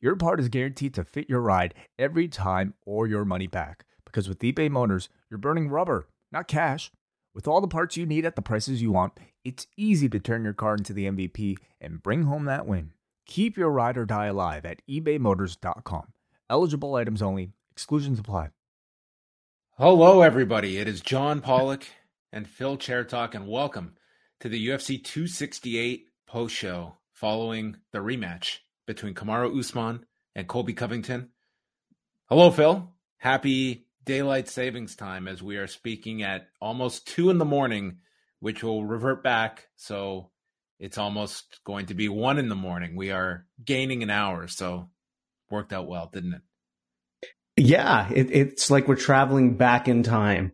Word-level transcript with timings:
your 0.00 0.16
part 0.16 0.40
is 0.40 0.48
guaranteed 0.48 0.94
to 0.94 1.04
fit 1.04 1.28
your 1.28 1.40
ride 1.40 1.74
every 1.98 2.28
time 2.28 2.74
or 2.84 3.06
your 3.06 3.24
money 3.24 3.46
back. 3.46 3.84
Because 4.04 4.28
with 4.28 4.40
eBay 4.40 4.70
Motors, 4.70 5.08
you're 5.30 5.38
burning 5.38 5.68
rubber, 5.68 6.08
not 6.30 6.48
cash. 6.48 6.90
With 7.34 7.48
all 7.48 7.60
the 7.60 7.68
parts 7.68 7.96
you 7.96 8.06
need 8.06 8.24
at 8.24 8.36
the 8.36 8.42
prices 8.42 8.80
you 8.80 8.92
want, 8.92 9.18
it's 9.44 9.66
easy 9.76 10.08
to 10.08 10.20
turn 10.20 10.44
your 10.44 10.52
car 10.52 10.74
into 10.74 10.92
the 10.92 11.06
MVP 11.06 11.56
and 11.80 12.02
bring 12.02 12.24
home 12.24 12.44
that 12.44 12.66
win. 12.66 12.92
Keep 13.26 13.56
your 13.56 13.70
ride 13.70 13.96
or 13.96 14.04
die 14.04 14.26
alive 14.26 14.64
at 14.64 14.82
ebaymotors.com. 14.88 16.12
Eligible 16.48 16.94
items 16.94 17.22
only, 17.22 17.50
exclusions 17.72 18.18
apply. 18.18 18.50
Hello, 19.78 20.22
everybody. 20.22 20.78
It 20.78 20.86
is 20.86 21.00
John 21.00 21.40
Pollock 21.40 21.84
and 22.32 22.46
Phil 22.46 22.76
Chertok, 22.76 23.34
and 23.34 23.48
welcome 23.48 23.96
to 24.40 24.48
the 24.48 24.68
UFC 24.68 25.02
268 25.02 26.06
post 26.26 26.54
show 26.54 26.98
following 27.12 27.76
the 27.92 27.98
rematch 27.98 28.58
between 28.86 29.14
Kamaru 29.14 29.58
Usman 29.58 30.04
and 30.34 30.48
Colby 30.48 30.74
Covington. 30.74 31.30
Hello, 32.28 32.50
Phil. 32.50 32.90
Happy 33.18 33.86
daylight 34.04 34.48
savings 34.48 34.96
time 34.96 35.28
as 35.28 35.42
we 35.42 35.56
are 35.56 35.66
speaking 35.66 36.22
at 36.22 36.48
almost 36.60 37.06
two 37.06 37.30
in 37.30 37.38
the 37.38 37.44
morning, 37.44 37.98
which 38.40 38.62
will 38.62 38.84
revert 38.84 39.22
back. 39.22 39.68
So 39.76 40.30
it's 40.78 40.98
almost 40.98 41.60
going 41.64 41.86
to 41.86 41.94
be 41.94 42.08
one 42.08 42.38
in 42.38 42.48
the 42.48 42.54
morning. 42.54 42.96
We 42.96 43.10
are 43.10 43.46
gaining 43.64 44.02
an 44.02 44.10
hour. 44.10 44.48
So 44.48 44.90
worked 45.50 45.72
out 45.72 45.88
well, 45.88 46.10
didn't 46.12 46.34
it? 46.34 46.42
Yeah, 47.56 48.10
it, 48.12 48.30
it's 48.30 48.70
like 48.70 48.88
we're 48.88 48.96
traveling 48.96 49.56
back 49.56 49.86
in 49.86 50.02
time. 50.02 50.52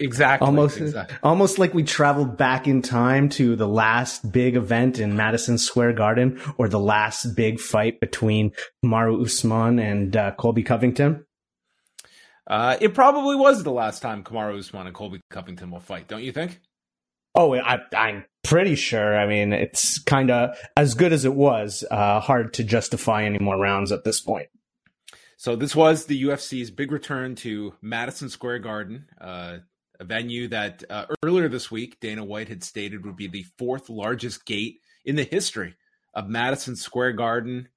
Exactly. 0.00 0.46
almost, 0.46 0.78
exactly. 0.78 1.16
almost 1.22 1.58
like 1.58 1.74
we 1.74 1.82
traveled 1.82 2.36
back 2.36 2.66
in 2.66 2.82
time 2.82 3.28
to 3.30 3.56
the 3.56 3.68
last 3.68 4.30
big 4.30 4.56
event 4.56 4.98
in 4.98 5.16
Madison 5.16 5.58
Square 5.58 5.94
Garden, 5.94 6.40
or 6.56 6.68
the 6.68 6.78
last 6.78 7.34
big 7.34 7.60
fight 7.60 8.00
between 8.00 8.52
Maru 8.82 9.22
Usman 9.22 9.78
and 9.78 10.16
uh, 10.16 10.32
Colby 10.32 10.62
Covington. 10.62 11.24
Uh, 12.48 12.76
it 12.80 12.94
probably 12.94 13.36
was 13.36 13.62
the 13.62 13.70
last 13.70 14.00
time 14.00 14.24
Kamaru 14.24 14.58
Usman 14.58 14.86
and 14.86 14.96
Colby 14.96 15.20
Covington 15.30 15.70
will 15.70 15.80
fight, 15.80 16.08
don't 16.08 16.22
you 16.22 16.32
think? 16.32 16.60
Oh, 17.34 17.54
I, 17.54 17.80
I'm 17.94 18.24
pretty 18.42 18.74
sure. 18.74 19.16
I 19.18 19.26
mean, 19.26 19.52
it's 19.52 19.98
kind 19.98 20.30
of 20.30 20.56
as 20.76 20.94
good 20.94 21.12
as 21.12 21.26
it 21.26 21.34
was. 21.34 21.84
Uh, 21.90 22.20
hard 22.20 22.54
to 22.54 22.64
justify 22.64 23.24
any 23.24 23.38
more 23.38 23.58
rounds 23.58 23.92
at 23.92 24.04
this 24.04 24.20
point. 24.20 24.48
So 25.36 25.54
this 25.54 25.76
was 25.76 26.06
the 26.06 26.20
UFC's 26.24 26.70
big 26.72 26.90
return 26.90 27.36
to 27.36 27.74
Madison 27.80 28.28
Square 28.28 28.60
Garden, 28.60 29.06
uh, 29.20 29.58
a 30.00 30.04
venue 30.04 30.48
that 30.48 30.84
uh, 30.88 31.06
earlier 31.22 31.48
this 31.48 31.70
week 31.70 31.98
Dana 32.00 32.24
White 32.24 32.48
had 32.48 32.62
stated 32.62 33.04
would 33.04 33.16
be 33.16 33.26
the 33.26 33.46
fourth 33.58 33.88
largest 33.88 34.46
gate 34.46 34.80
in 35.04 35.16
the 35.16 35.24
history 35.24 35.74
of 36.14 36.28
Madison 36.28 36.76
Square 36.76 37.12
Garden. 37.12 37.68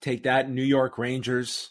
Take 0.00 0.24
that, 0.24 0.50
New 0.50 0.62
York 0.62 0.98
Rangers 0.98 1.70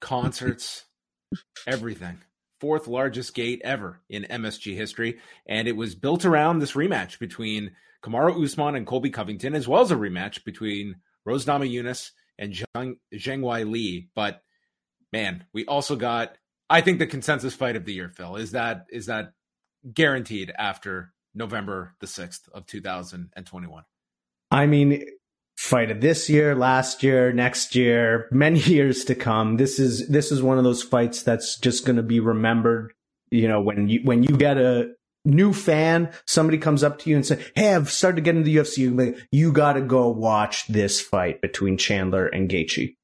concerts, 0.00 0.84
everything. 1.66 2.18
Fourth 2.60 2.86
largest 2.86 3.34
gate 3.34 3.60
ever 3.64 4.00
in 4.08 4.24
MSG 4.24 4.76
history, 4.76 5.18
and 5.46 5.66
it 5.66 5.76
was 5.76 5.94
built 5.96 6.24
around 6.24 6.58
this 6.58 6.72
rematch 6.72 7.18
between 7.18 7.72
Kamaru 8.04 8.44
Usman 8.44 8.76
and 8.76 8.86
Colby 8.86 9.10
Covington, 9.10 9.54
as 9.54 9.66
well 9.66 9.82
as 9.82 9.90
a 9.90 9.96
rematch 9.96 10.44
between 10.44 10.96
Rose 11.24 11.46
Namajunas 11.46 12.10
and 12.38 12.52
Zhang, 12.52 12.96
Zhengwei 13.14 13.68
Li. 13.68 14.08
But 14.14 14.42
man, 15.12 15.44
we 15.52 15.64
also 15.66 15.96
got 15.96 16.36
I 16.72 16.80
think 16.80 16.98
the 16.98 17.06
consensus 17.06 17.52
fight 17.52 17.76
of 17.76 17.84
the 17.84 17.92
year, 17.92 18.08
Phil, 18.08 18.36
is 18.36 18.52
that 18.52 18.86
is 18.88 19.04
that 19.04 19.34
guaranteed 19.92 20.50
after 20.58 21.12
November 21.34 21.94
the 22.00 22.06
sixth 22.06 22.48
of 22.54 22.64
two 22.64 22.80
thousand 22.80 23.30
and 23.36 23.44
twenty 23.44 23.66
one. 23.66 23.84
I 24.50 24.66
mean, 24.66 25.04
fight 25.54 25.90
of 25.90 26.00
this 26.00 26.30
year, 26.30 26.54
last 26.54 27.02
year, 27.02 27.30
next 27.30 27.74
year, 27.74 28.26
many 28.32 28.58
years 28.76 29.04
to 29.04 29.14
come. 29.14 29.58
This 29.58 29.78
is 29.78 30.08
this 30.08 30.32
is 30.32 30.42
one 30.42 30.56
of 30.56 30.64
those 30.64 30.82
fights 30.82 31.22
that's 31.22 31.58
just 31.58 31.84
going 31.84 31.96
to 31.96 32.02
be 32.02 32.20
remembered. 32.20 32.94
You 33.30 33.48
know, 33.48 33.60
when 33.60 33.90
you 33.90 34.00
when 34.04 34.22
you 34.22 34.34
get 34.34 34.56
a 34.56 34.94
new 35.26 35.52
fan, 35.52 36.10
somebody 36.26 36.56
comes 36.56 36.82
up 36.82 36.98
to 37.00 37.10
you 37.10 37.16
and 37.16 37.26
says, 37.26 37.44
"Hey, 37.54 37.74
I've 37.74 37.90
started 37.90 38.16
to 38.16 38.22
get 38.22 38.34
into 38.34 38.50
the 38.50 38.56
UFC. 38.56 39.20
You 39.30 39.52
got 39.52 39.74
to 39.74 39.82
go 39.82 40.08
watch 40.08 40.66
this 40.68 41.02
fight 41.02 41.42
between 41.42 41.76
Chandler 41.76 42.28
and 42.28 42.48
Gaethje." 42.48 42.96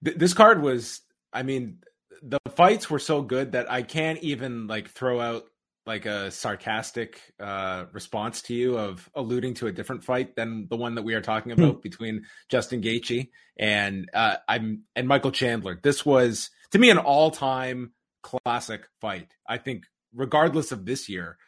This 0.00 0.32
card 0.32 0.62
was, 0.62 1.02
I 1.32 1.42
mean, 1.42 1.80
the 2.22 2.38
fights 2.54 2.90
were 2.90 2.98
so 2.98 3.22
good 3.22 3.52
that 3.52 3.70
I 3.70 3.82
can't 3.82 4.18
even 4.20 4.66
like 4.66 4.88
throw 4.88 5.20
out 5.20 5.44
like 5.86 6.04
a 6.04 6.32
sarcastic 6.32 7.20
uh, 7.38 7.84
response 7.92 8.42
to 8.42 8.54
you 8.54 8.76
of 8.76 9.08
alluding 9.14 9.54
to 9.54 9.68
a 9.68 9.72
different 9.72 10.02
fight 10.02 10.34
than 10.34 10.66
the 10.68 10.76
one 10.76 10.96
that 10.96 11.02
we 11.02 11.14
are 11.14 11.20
talking 11.20 11.52
Hmm. 11.52 11.62
about 11.62 11.82
between 11.82 12.26
Justin 12.48 12.82
Gaethje 12.82 13.28
and 13.56 14.10
uh, 14.12 14.36
I'm 14.48 14.82
and 14.96 15.06
Michael 15.06 15.30
Chandler. 15.30 15.78
This 15.82 16.04
was 16.04 16.50
to 16.72 16.78
me 16.78 16.90
an 16.90 16.98
all-time 16.98 17.92
classic 18.22 18.88
fight. 19.00 19.28
I 19.48 19.58
think 19.58 19.84
regardless 20.12 20.72
of 20.72 20.84
this 20.84 21.08
year, 21.08 21.38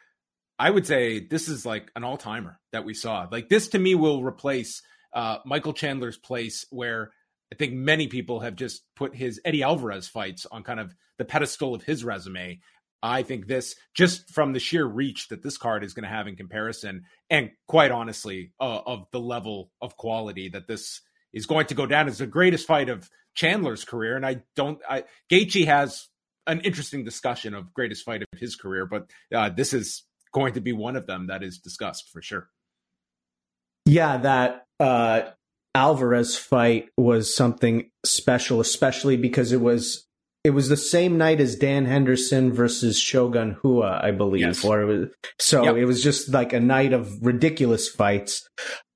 I 0.57 0.69
would 0.69 0.87
say 0.87 1.19
this 1.19 1.49
is 1.49 1.65
like 1.65 1.91
an 1.95 2.03
all-timer 2.03 2.59
that 2.71 2.85
we 2.85 2.93
saw. 2.93 3.27
Like 3.29 3.49
this 3.49 3.69
to 3.69 3.79
me 3.79 3.95
will 3.95 4.23
replace 4.23 4.81
uh, 5.13 5.39
Michael 5.45 5.73
Chandler's 5.73 6.17
place 6.17 6.65
where 6.69 7.11
I 7.51 7.55
think 7.55 7.73
many 7.73 8.07
people 8.07 8.41
have 8.41 8.55
just 8.55 8.83
put 8.95 9.15
his 9.15 9.41
Eddie 9.43 9.63
Alvarez 9.63 10.07
fights 10.07 10.45
on 10.51 10.63
kind 10.63 10.79
of 10.79 10.95
the 11.17 11.25
pedestal 11.25 11.73
of 11.73 11.83
his 11.83 12.03
resume. 12.03 12.59
I 13.01 13.23
think 13.23 13.47
this, 13.47 13.75
just 13.93 14.29
from 14.29 14.53
the 14.53 14.59
sheer 14.59 14.85
reach 14.85 15.29
that 15.29 15.41
this 15.41 15.57
card 15.57 15.83
is 15.83 15.93
going 15.93 16.03
to 16.03 16.09
have 16.09 16.27
in 16.27 16.35
comparison, 16.35 17.05
and 17.29 17.51
quite 17.67 17.91
honestly, 17.91 18.51
uh, 18.59 18.81
of 18.85 19.07
the 19.11 19.19
level 19.19 19.71
of 19.81 19.95
quality 19.95 20.49
that 20.49 20.67
this 20.67 21.01
is 21.31 21.45
going 21.45 21.67
to 21.67 21.75
go 21.75 21.85
down, 21.85 22.07
as 22.07 22.17
the 22.17 22.27
greatest 22.27 22.67
fight 22.67 22.89
of 22.89 23.09
Chandler's 23.35 23.85
career. 23.85 24.15
And 24.15 24.25
I 24.25 24.43
don't, 24.55 24.79
I 24.89 25.05
Gaethje 25.31 25.65
has 25.65 26.09
an 26.45 26.61
interesting 26.61 27.03
discussion 27.03 27.53
of 27.53 27.73
greatest 27.73 28.03
fight 28.03 28.21
of 28.21 28.39
his 28.39 28.55
career, 28.55 28.85
but 28.85 29.09
uh, 29.33 29.49
this 29.49 29.73
is 29.73 30.03
going 30.33 30.53
to 30.53 30.61
be 30.61 30.73
one 30.73 30.95
of 30.95 31.07
them 31.07 31.27
that 31.27 31.41
is 31.41 31.59
discussed 31.59 32.09
for 32.11 32.21
sure. 32.21 32.49
Yeah, 33.85 34.17
that 34.17 34.65
uh, 34.79 35.21
Alvarez 35.75 36.35
fight 36.37 36.89
was 36.97 37.33
something 37.33 37.89
special, 38.05 38.59
especially 38.59 39.17
because 39.17 39.51
it 39.51 39.61
was 39.61 40.05
it 40.43 40.51
was 40.51 40.69
the 40.69 40.77
same 40.77 41.17
night 41.17 41.41
as 41.41 41.55
Dan 41.57 41.85
Henderson 41.85 42.53
versus 42.53 42.97
Shogun 42.97 43.57
Rua, 43.61 43.99
I 44.01 44.11
believe. 44.11 44.41
Yes. 44.41 44.63
Or 44.63 44.81
it 44.81 44.85
was, 44.85 45.09
so 45.37 45.63
Yep. 45.63 45.75
it 45.75 45.85
was 45.85 46.01
just 46.01 46.29
like 46.29 46.53
a 46.53 46.61
night 46.61 46.93
of 46.93 47.13
ridiculous 47.21 47.89
fights. 47.89 48.47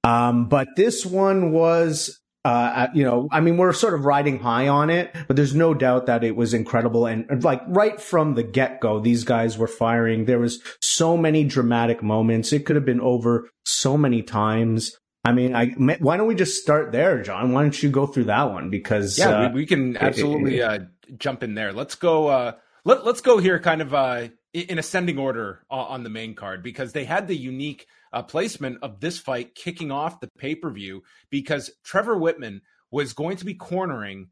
Um, 0.06 0.48
but 0.48 0.70
this 0.78 1.06
one 1.06 1.52
was, 1.52 2.18
uh, 2.46 2.88
you 2.94 3.04
know, 3.04 3.28
I 3.30 3.42
mean, 3.42 3.58
we're 3.58 3.74
sort 3.74 3.94
of 3.94 4.06
riding 4.06 4.40
high 4.40 4.70
on 4.70 4.90
it, 4.90 5.14
but 5.28 5.36
there's 5.36 5.54
no 5.54 5.74
doubt 5.74 6.06
that 6.06 6.24
it 6.24 6.38
was 6.38 6.54
incredible. 6.54 7.06
And 7.06 7.44
like 7.44 7.62
right 7.68 8.00
from 8.00 8.36
the 8.36 8.44
get 8.44 8.80
go, 8.80 9.02
these 9.02 9.26
guys 9.26 9.58
were 9.58 9.68
firing. 9.68 10.26
There 10.26 10.40
was 10.40 10.62
so 10.82 11.18
many 11.18 11.44
dramatic 11.44 12.02
moments. 12.02 12.54
It 12.54 12.66
could 12.66 12.78
have 12.78 12.86
been 12.86 13.02
over 13.02 13.50
so 13.66 13.98
many 13.98 14.22
times. 14.24 14.98
I 15.26 15.32
mean, 15.32 15.56
I 15.56 15.68
why 16.00 16.18
don't 16.18 16.28
we 16.28 16.36
just 16.36 16.62
start 16.62 16.92
there, 16.92 17.22
John? 17.22 17.54
Why 17.54 17.62
don't 17.62 17.82
you 17.82 17.90
go 17.90 18.06
through 18.06 18.26
that 18.26 18.52
one? 18.52 18.70
Because 18.70 19.18
Yeah, 19.18 19.30
uh, 19.30 19.50
we, 19.50 19.62
we 19.62 19.66
can 19.66 19.96
absolutely 19.96 20.62
uh, 20.62 20.80
jump 21.18 21.44
in 21.44 21.56
there. 21.56 21.72
Let's 21.72 21.96
go. 21.96 22.28
Uh, 22.28 22.52
let 22.84 23.06
Let's 23.06 23.22
go 23.22 23.38
here, 23.38 23.60
kind 23.60 23.82
of 23.82 23.94
uh, 23.94 24.28
in 24.54 24.78
ascending 24.78 25.18
order 25.18 25.66
on 25.70 26.04
the 26.04 26.10
main 26.10 26.36
card 26.36 26.62
because 26.62 26.92
they 26.92 27.06
had 27.06 27.28
the 27.28 27.36
unique 27.36 27.88
uh, 28.12 28.22
placement 28.22 28.80
of 28.82 29.00
this 29.00 29.18
fight 29.18 29.56
kicking 29.56 29.92
off 29.92 30.20
the 30.20 30.30
pay 30.38 30.56
per 30.56 30.70
view 30.70 31.04
because 31.30 31.72
Trevor 31.84 32.18
Wittman 32.18 32.60
was 32.92 33.14
going 33.14 33.38
to 33.38 33.46
be 33.46 33.56
cornering 33.56 34.28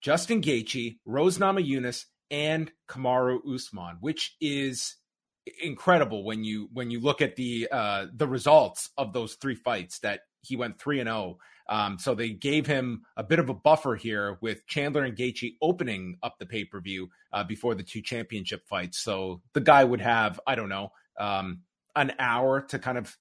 Justin 0.00 0.40
Gaethje, 0.40 0.98
Rose 1.04 1.38
Namajunas, 1.38 2.04
and 2.30 2.70
Kamaru 2.88 3.40
Usman, 3.52 3.96
which 4.00 4.36
is 4.40 4.96
incredible 5.62 6.24
when 6.24 6.44
you 6.44 6.68
when 6.72 6.90
you 6.90 7.00
look 7.00 7.20
at 7.20 7.36
the 7.36 7.68
uh, 7.70 8.06
the 8.14 8.26
results 8.26 8.90
of 8.96 9.12
those 9.12 9.34
three 9.34 9.54
fights 9.54 9.98
that 10.00 10.20
he 10.46 10.56
went 10.56 10.78
three 10.78 11.00
and 11.00 11.08
zero. 11.08 11.38
Um, 11.68 11.98
so 11.98 12.14
they 12.14 12.30
gave 12.30 12.66
him 12.66 13.02
a 13.16 13.24
bit 13.24 13.40
of 13.40 13.48
a 13.48 13.54
buffer 13.54 13.96
here 13.96 14.38
with 14.40 14.66
Chandler 14.66 15.02
and 15.02 15.16
Gaethje 15.16 15.56
opening 15.60 16.16
up 16.22 16.38
the 16.38 16.46
pay 16.46 16.64
per 16.64 16.80
view 16.80 17.08
uh, 17.32 17.44
before 17.44 17.74
the 17.74 17.82
two 17.82 18.02
championship 18.02 18.66
fights. 18.68 18.98
So 18.98 19.42
the 19.52 19.60
guy 19.60 19.82
would 19.82 20.00
have 20.00 20.40
I 20.46 20.54
don't 20.54 20.68
know 20.68 20.92
um, 21.18 21.62
an 21.94 22.12
hour 22.18 22.62
to 22.68 22.78
kind 22.78 22.98
of 22.98 23.16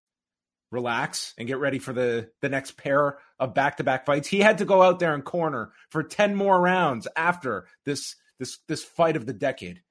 relax 0.72 1.33
and 1.38 1.48
get 1.48 1.57
ready 1.57 1.80
for 1.80 1.94
the 1.94 2.30
the 2.42 2.50
next 2.50 2.77
pair 2.77 3.18
of 3.39 3.54
back-to-back 3.54 4.06
fights. 4.06 4.28
He 4.28 4.39
had 4.39 4.60
to 4.60 4.66
go 4.66 4.81
out 4.81 5.00
there 5.00 5.13
and 5.13 5.24
corner 5.24 5.71
for 5.89 6.04
10 6.04 6.36
more 6.36 6.60
rounds 6.60 7.07
after 7.16 7.68
this 7.86 8.16
this 8.39 8.60
this 8.68 8.83
fight 8.83 9.16
of 9.16 9.25
the 9.25 9.33
decade. 9.33 9.81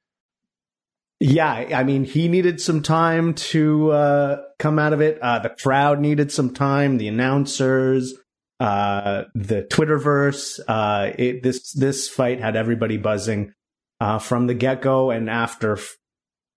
Yeah, 1.20 1.52
I 1.52 1.84
mean, 1.84 2.04
he 2.04 2.28
needed 2.28 2.60
some 2.60 2.82
time 2.82 3.34
to 3.34 3.92
uh, 3.92 4.42
come 4.58 4.78
out 4.78 4.92
of 4.92 5.00
it. 5.00 5.18
Uh, 5.22 5.38
the 5.38 5.50
crowd 5.50 6.00
needed 6.00 6.32
some 6.32 6.52
time. 6.52 6.98
The 6.98 7.08
announcers, 7.08 8.14
uh, 8.60 9.24
the 9.34 9.62
Twitterverse. 9.62 10.60
Uh, 10.66 11.12
it, 11.16 11.42
this 11.42 11.72
this 11.72 12.08
fight 12.08 12.40
had 12.40 12.56
everybody 12.56 12.96
buzzing 12.96 13.54
uh, 14.00 14.18
from 14.18 14.48
the 14.48 14.54
get 14.54 14.82
go 14.82 15.10
and 15.10 15.30
after, 15.30 15.78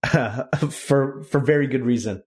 for 0.69 1.23
for 1.23 1.39
very 1.39 1.67
good 1.67 1.85
reason. 1.85 2.23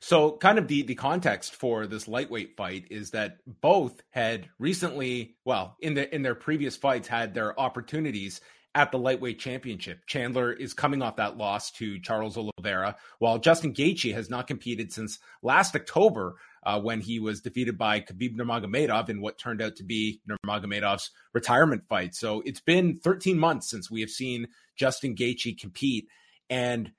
So, 0.00 0.32
kind 0.32 0.58
of 0.58 0.68
the 0.68 0.82
the 0.82 0.94
context 0.94 1.54
for 1.54 1.86
this 1.86 2.06
lightweight 2.08 2.56
fight 2.56 2.86
is 2.90 3.10
that 3.10 3.38
both 3.46 4.02
had 4.10 4.48
recently, 4.58 5.36
well, 5.44 5.76
in 5.80 5.94
the 5.94 6.14
in 6.14 6.22
their 6.22 6.34
previous 6.34 6.76
fights, 6.76 7.08
had 7.08 7.32
their 7.32 7.58
opportunities 7.58 8.40
at 8.74 8.90
the 8.90 8.98
lightweight 8.98 9.38
championship. 9.38 10.04
Chandler 10.06 10.52
is 10.52 10.74
coming 10.74 11.02
off 11.02 11.16
that 11.16 11.36
loss 11.36 11.70
to 11.72 12.00
Charles 12.00 12.36
Oliveira, 12.36 12.96
while 13.18 13.38
Justin 13.38 13.72
Gaethje 13.72 14.14
has 14.14 14.28
not 14.28 14.46
competed 14.46 14.92
since 14.92 15.18
last 15.42 15.76
October 15.76 16.34
uh, 16.64 16.80
when 16.80 17.00
he 17.00 17.20
was 17.20 17.40
defeated 17.40 17.78
by 17.78 18.00
Khabib 18.00 18.36
Nurmagomedov 18.36 19.08
in 19.08 19.20
what 19.20 19.38
turned 19.38 19.62
out 19.62 19.76
to 19.76 19.84
be 19.84 20.20
Nurmagomedov's 20.28 21.10
retirement 21.32 21.84
fight. 21.88 22.14
So 22.14 22.42
it's 22.44 22.60
been 22.60 22.98
13 22.98 23.38
months 23.38 23.70
since 23.70 23.90
we 23.90 24.00
have 24.00 24.10
seen 24.10 24.48
Justin 24.76 25.14
Gaethje 25.14 25.58
compete, 25.58 26.08
and 26.50 26.90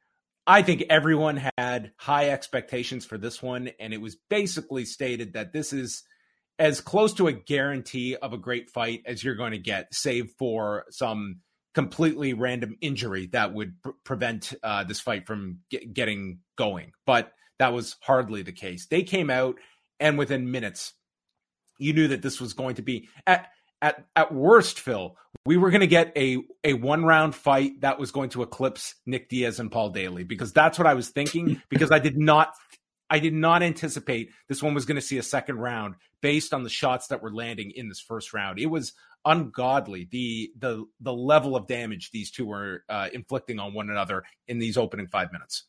I 0.48 0.62
think 0.62 0.84
everyone 0.90 1.42
had 1.58 1.92
high 1.98 2.30
expectations 2.30 3.06
for 3.06 3.18
this 3.18 3.42
one, 3.42 3.72
and 3.80 3.94
it 3.94 4.02
was 4.02 4.16
basically 4.30 4.86
stated 4.86 5.34
that 5.34 5.54
this 5.54 5.74
is 5.74 6.04
as 6.58 6.80
close 6.82 7.14
to 7.14 7.28
a 7.28 7.34
guarantee 7.34 8.16
of 8.16 8.32
a 8.32 8.38
great 8.38 8.70
fight 8.70 9.02
as 9.06 9.24
you're 9.24 9.36
going 9.36 9.52
to 9.52 9.58
get, 9.58 9.94
save 9.94 10.32
for 10.38 10.86
some 10.90 11.42
completely 11.76 12.34
random 12.34 12.78
injury 12.82 13.28
that 13.34 13.54
would 13.54 13.82
pr- 13.84 13.92
prevent 14.04 14.54
uh, 14.64 14.86
this 14.86 15.02
fight 15.02 15.28
from 15.28 15.60
get- 15.70 15.94
getting 15.94 16.40
going. 16.58 16.94
But 17.06 17.34
that 17.60 17.74
was 17.74 17.98
hardly 18.02 18.42
the 18.42 18.54
case. 18.54 18.88
They 18.88 19.04
came 19.04 19.30
out, 19.30 19.58
and 20.00 20.18
within 20.18 20.50
minutes, 20.50 20.94
you 21.78 21.94
knew 21.94 22.08
that 22.08 22.22
this 22.22 22.42
was 22.42 22.54
going 22.54 22.76
to 22.76 22.82
be 22.82 23.10
at 23.28 23.50
at 23.82 24.06
at 24.16 24.34
worst, 24.34 24.80
Phil. 24.80 25.16
We 25.46 25.58
were 25.58 25.70
going 25.70 25.82
to 25.82 25.88
get 25.88 26.14
a 26.18 26.40
a 26.64 26.74
one 26.74 27.04
round 27.04 27.36
fight 27.36 27.82
that 27.82 28.00
was 28.00 28.12
going 28.12 28.30
to 28.32 28.42
eclipse 28.42 28.96
Nick 29.06 29.30
Diaz 29.30 29.60
and 29.60 29.72
Paul 29.72 29.90
Daley 29.90 30.24
because 30.24 30.54
that's 30.54 30.80
what 30.80 30.88
I 30.88 30.94
was 30.94 31.10
thinking. 31.10 31.62
Because 31.70 31.92
I 31.92 32.00
did 32.00 32.18
not 32.18 32.54
I 33.10 33.20
did 33.20 33.34
not 33.34 33.62
anticipate 33.62 34.32
this 34.48 34.64
one 34.64 34.74
was 34.74 34.86
going 34.86 34.96
to 34.96 35.02
see 35.02 35.18
a 35.18 35.24
second 35.24 35.58
round 35.58 35.96
based 36.22 36.54
on 36.54 36.64
the 36.64 36.70
shots 36.70 37.08
that 37.08 37.22
were 37.22 37.34
landing 37.34 37.72
in 37.76 37.90
this 37.90 38.00
first 38.00 38.34
round. 38.34 38.60
It 38.60 38.66
was 38.68 38.94
ungodly 39.26 40.08
the 40.12 40.52
the 40.58 40.86
the 41.00 41.14
level 41.14 41.56
of 41.56 41.68
damage 41.68 42.12
these 42.12 42.32
two 42.32 42.46
were 42.46 42.84
uh, 42.90 43.10
inflicting 43.14 43.60
on 43.60 43.74
one 43.74 43.90
another 43.90 44.24
in 44.48 44.60
these 44.60 44.78
opening 44.78 45.08
five 45.08 45.32
minutes. 45.32 45.66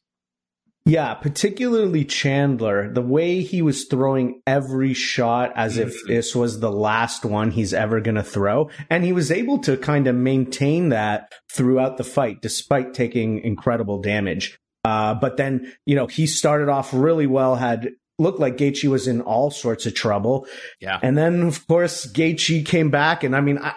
Yeah, 0.88 1.14
particularly 1.14 2.04
Chandler, 2.04 2.88
the 2.88 3.02
way 3.02 3.42
he 3.42 3.60
was 3.60 3.86
throwing 3.86 4.40
every 4.46 4.94
shot 4.94 5.52
as 5.56 5.78
if 5.78 5.88
mm-hmm. 5.88 6.12
this 6.12 6.32
was 6.32 6.60
the 6.60 6.70
last 6.70 7.24
one 7.24 7.50
he's 7.50 7.74
ever 7.74 8.00
going 8.00 8.14
to 8.14 8.22
throw. 8.22 8.70
And 8.88 9.02
he 9.02 9.12
was 9.12 9.32
able 9.32 9.58
to 9.62 9.76
kind 9.76 10.06
of 10.06 10.14
maintain 10.14 10.90
that 10.90 11.32
throughout 11.52 11.96
the 11.96 12.04
fight, 12.04 12.40
despite 12.40 12.94
taking 12.94 13.40
incredible 13.40 14.00
damage. 14.00 14.60
Uh, 14.84 15.14
but 15.14 15.36
then, 15.36 15.72
you 15.86 15.96
know, 15.96 16.06
he 16.06 16.28
started 16.28 16.68
off 16.68 16.94
really 16.94 17.26
well, 17.26 17.56
had 17.56 17.90
looked 18.18 18.40
like 18.40 18.56
Gaethje 18.56 18.88
was 18.88 19.06
in 19.06 19.20
all 19.20 19.50
sorts 19.50 19.86
of 19.86 19.94
trouble. 19.94 20.46
Yeah. 20.80 20.98
And 21.02 21.16
then, 21.16 21.42
of 21.42 21.66
course, 21.66 22.06
Gaethje 22.06 22.64
came 22.64 22.90
back. 22.90 23.24
And 23.24 23.36
I 23.36 23.40
mean, 23.40 23.58
I, 23.58 23.74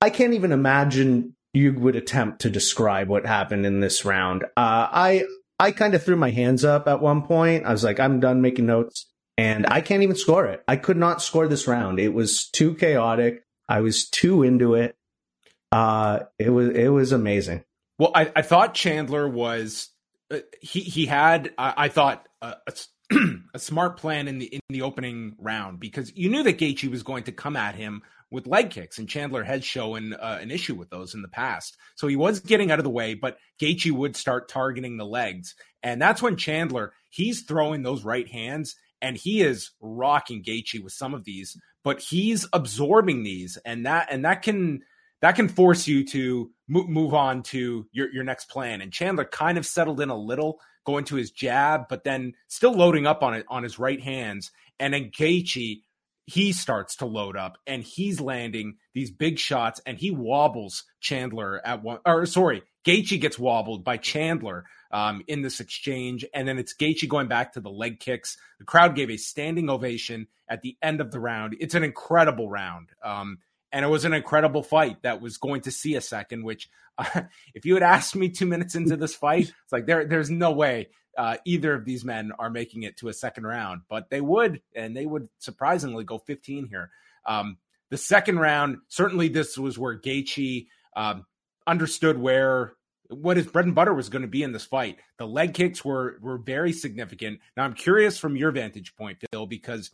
I 0.00 0.10
can't 0.10 0.34
even 0.34 0.52
imagine 0.52 1.34
you 1.54 1.74
would 1.74 1.96
attempt 1.96 2.42
to 2.42 2.50
describe 2.50 3.08
what 3.08 3.26
happened 3.26 3.66
in 3.66 3.80
this 3.80 4.04
round. 4.04 4.44
Uh, 4.44 4.46
I, 4.56 5.24
I 5.58 5.70
kind 5.70 5.94
of 5.94 6.02
threw 6.02 6.16
my 6.16 6.30
hands 6.30 6.64
up 6.64 6.88
at 6.88 7.00
one 7.00 7.22
point. 7.22 7.64
I 7.64 7.72
was 7.72 7.84
like, 7.84 8.00
I'm 8.00 8.20
done 8.20 8.42
making 8.42 8.66
notes 8.66 9.06
and 9.38 9.66
I 9.66 9.80
can't 9.80 10.02
even 10.02 10.16
score 10.16 10.46
it. 10.46 10.62
I 10.66 10.76
could 10.76 10.96
not 10.96 11.22
score 11.22 11.46
this 11.48 11.66
round. 11.66 11.98
It 11.98 12.12
was 12.12 12.48
too 12.48 12.74
chaotic. 12.74 13.44
I 13.68 13.80
was 13.80 14.08
too 14.08 14.42
into 14.42 14.74
it. 14.74 14.96
Uh, 15.70 16.20
it 16.38 16.50
was, 16.50 16.70
it 16.70 16.88
was 16.88 17.12
amazing. 17.12 17.64
Well, 17.98 18.12
I, 18.14 18.30
I 18.34 18.42
thought 18.42 18.74
Chandler 18.74 19.28
was, 19.28 19.88
uh, 20.30 20.38
he, 20.60 20.80
he 20.80 21.06
had, 21.06 21.52
I, 21.56 21.74
I 21.76 21.88
thought 21.88 22.26
uh, 22.40 22.54
a, 22.66 22.72
a 23.54 23.58
smart 23.58 23.96
plan 23.96 24.28
in 24.28 24.38
the, 24.38 24.46
in 24.46 24.60
the 24.68 24.82
opening 24.82 25.34
round 25.38 25.80
because 25.80 26.12
you 26.16 26.30
knew 26.30 26.42
that 26.42 26.58
Gaethje 26.58 26.90
was 26.90 27.02
going 27.02 27.24
to 27.24 27.32
come 27.32 27.56
at 27.56 27.74
him 27.74 28.02
with 28.30 28.46
leg 28.46 28.70
kicks, 28.70 28.98
and 28.98 29.08
Chandler 29.08 29.44
had 29.44 29.62
shown 29.62 30.14
uh, 30.14 30.38
an 30.40 30.50
issue 30.50 30.74
with 30.74 30.88
those 30.88 31.14
in 31.14 31.20
the 31.20 31.28
past. 31.28 31.76
So 31.96 32.08
he 32.08 32.16
was 32.16 32.40
getting 32.40 32.70
out 32.70 32.78
of 32.78 32.84
the 32.84 32.90
way, 32.90 33.14
but 33.14 33.36
Gaethje 33.60 33.92
would 33.92 34.16
start 34.16 34.48
targeting 34.48 34.96
the 34.96 35.04
legs, 35.04 35.54
and 35.82 36.00
that's 36.00 36.22
when 36.22 36.36
Chandler 36.36 36.92
he's 37.12 37.42
throwing 37.42 37.82
those 37.82 38.04
right 38.04 38.28
hands, 38.28 38.74
and 39.00 39.16
he 39.16 39.42
is 39.42 39.70
rocking 39.80 40.42
Gaethje 40.42 40.82
with 40.82 40.92
some 40.92 41.14
of 41.14 41.24
these, 41.24 41.56
but 41.84 42.00
he's 42.00 42.46
absorbing 42.52 43.22
these, 43.22 43.58
and 43.64 43.86
that 43.86 44.08
and 44.10 44.24
that 44.24 44.42
can 44.42 44.80
that 45.20 45.36
can 45.36 45.48
force 45.48 45.86
you 45.86 46.04
to 46.06 46.50
move 46.68 47.14
on 47.14 47.42
to 47.44 47.86
your 47.92 48.12
your 48.12 48.24
next 48.24 48.46
plan. 48.46 48.80
And 48.80 48.92
Chandler 48.92 49.24
kind 49.24 49.58
of 49.58 49.66
settled 49.66 50.00
in 50.00 50.08
a 50.08 50.16
little, 50.16 50.58
going 50.84 51.04
to 51.04 51.16
his 51.16 51.30
jab, 51.30 51.88
but 51.88 52.04
then 52.04 52.34
still 52.48 52.72
loading 52.72 53.06
up 53.06 53.22
on 53.22 53.34
it 53.34 53.46
on 53.48 53.62
his 53.62 53.78
right 53.78 54.00
hands, 54.00 54.50
and 54.78 54.94
then 54.94 55.10
Gaethje 55.10 55.82
he 56.26 56.52
starts 56.52 56.96
to 56.96 57.04
load 57.06 57.36
up 57.36 57.58
and 57.66 57.82
he's 57.82 58.20
landing 58.20 58.76
these 58.94 59.10
big 59.10 59.38
shots 59.38 59.80
and 59.84 59.98
he 59.98 60.10
wobbles 60.10 60.84
Chandler 61.00 61.60
at 61.66 61.82
one 61.82 61.98
or 62.06 62.26
sorry, 62.26 62.62
Gaethje 62.84 63.20
gets 63.20 63.38
wobbled 63.38 63.84
by 63.84 63.96
Chandler 63.96 64.64
um, 64.92 65.22
in 65.26 65.42
this 65.42 65.60
exchange. 65.60 66.24
And 66.34 66.46
then 66.46 66.58
it's 66.58 66.74
Gaethje 66.74 67.08
going 67.08 67.28
back 67.28 67.52
to 67.54 67.60
the 67.60 67.70
leg 67.70 67.98
kicks. 67.98 68.36
The 68.58 68.64
crowd 68.64 68.94
gave 68.94 69.10
a 69.10 69.16
standing 69.16 69.70
ovation 69.70 70.28
at 70.48 70.62
the 70.62 70.76
end 70.82 71.00
of 71.00 71.10
the 71.10 71.20
round. 71.20 71.56
It's 71.58 71.74
an 71.74 71.82
incredible 71.82 72.48
round. 72.48 72.90
Um, 73.02 73.38
and 73.72 73.84
it 73.84 73.88
was 73.88 74.04
an 74.04 74.12
incredible 74.12 74.62
fight 74.62 75.02
that 75.02 75.20
was 75.20 75.38
going 75.38 75.62
to 75.62 75.70
see 75.70 75.94
a 75.94 76.00
second, 76.00 76.44
which 76.44 76.68
uh, 76.98 77.22
if 77.54 77.64
you 77.64 77.74
had 77.74 77.82
asked 77.82 78.14
me 78.14 78.28
two 78.28 78.46
minutes 78.46 78.74
into 78.74 78.96
this 78.96 79.14
fight, 79.14 79.48
it's 79.48 79.72
like 79.72 79.86
there, 79.86 80.04
there's 80.06 80.30
no 80.30 80.52
way 80.52 80.88
uh, 81.16 81.36
either 81.44 81.74
of 81.74 81.84
these 81.84 82.04
men 82.04 82.32
are 82.38 82.50
making 82.50 82.82
it 82.82 82.96
to 82.98 83.08
a 83.08 83.12
second 83.12 83.44
round, 83.44 83.82
but 83.88 84.10
they 84.10 84.20
would, 84.20 84.62
and 84.74 84.96
they 84.96 85.06
would 85.06 85.28
surprisingly 85.38 86.04
go 86.04 86.18
15 86.18 86.68
here. 86.68 86.90
Um, 87.26 87.58
the 87.90 87.98
second 87.98 88.38
round, 88.38 88.78
certainly 88.88 89.28
this 89.28 89.58
was 89.58 89.78
where 89.78 89.98
Gaethje 89.98 90.66
um, 90.96 91.26
understood 91.66 92.18
where 92.18 92.74
what 93.08 93.36
his 93.36 93.46
bread 93.46 93.66
and 93.66 93.74
butter 93.74 93.92
was 93.92 94.08
going 94.08 94.22
to 94.22 94.28
be 94.28 94.42
in 94.42 94.52
this 94.52 94.64
fight. 94.64 94.98
The 95.18 95.26
leg 95.26 95.52
kicks 95.52 95.84
were 95.84 96.18
were 96.22 96.38
very 96.38 96.72
significant. 96.72 97.40
Now 97.56 97.64
I'm 97.64 97.74
curious 97.74 98.18
from 98.18 98.36
your 98.36 98.50
vantage 98.50 98.96
point, 98.96 99.18
Phil, 99.30 99.46
because 99.46 99.90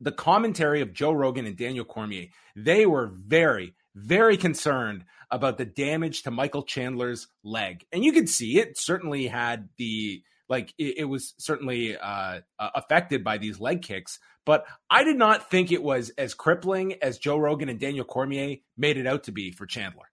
the 0.00 0.12
commentary 0.12 0.80
of 0.80 0.92
Joe 0.92 1.12
Rogan 1.12 1.46
and 1.46 1.56
Daniel 1.56 1.84
Cormier, 1.84 2.26
they 2.54 2.86
were 2.86 3.06
very, 3.06 3.74
very 3.94 4.36
concerned 4.36 5.04
about 5.30 5.58
the 5.58 5.64
damage 5.64 6.22
to 6.22 6.30
Michael 6.30 6.62
Chandler's 6.62 7.28
leg. 7.44 7.84
And 7.92 8.04
you 8.04 8.12
could 8.12 8.28
see 8.28 8.58
it 8.58 8.78
certainly 8.78 9.26
had 9.26 9.68
the 9.76 10.22
like 10.48 10.72
it, 10.78 10.98
it 10.98 11.04
was 11.04 11.34
certainly 11.38 11.96
uh, 11.96 12.40
uh, 12.58 12.70
affected 12.74 13.22
by 13.22 13.38
these 13.38 13.60
leg 13.60 13.82
kicks, 13.82 14.18
but 14.46 14.64
I 14.88 15.04
did 15.04 15.16
not 15.16 15.50
think 15.50 15.70
it 15.70 15.82
was 15.82 16.10
as 16.16 16.32
crippling 16.32 16.94
as 17.02 17.18
Joe 17.18 17.36
Rogan 17.36 17.68
and 17.68 17.78
Daniel 17.78 18.04
Cormier 18.04 18.56
made 18.76 18.96
it 18.96 19.06
out 19.06 19.24
to 19.24 19.32
be 19.32 19.50
for 19.50 19.66
Chandler. 19.66 20.10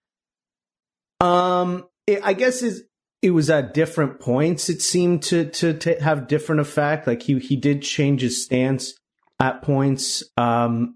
Um, 1.22 1.88
it, 2.06 2.20
I 2.22 2.34
guess 2.34 2.62
is 2.62 2.84
it 3.22 3.32
was 3.32 3.50
at 3.50 3.74
different 3.74 4.20
points. 4.20 4.70
It 4.70 4.82
seemed 4.82 5.24
to, 5.24 5.50
to 5.51 5.74
to 5.75 6.01
have 6.01 6.27
different 6.27 6.62
effect. 6.62 7.08
Like 7.08 7.24
he 7.24 7.39
he 7.39 7.56
did 7.56 7.82
change 7.82 8.22
his 8.22 8.44
stance 8.44 8.94
at 9.39 9.62
points. 9.62 10.24
Um, 10.38 10.96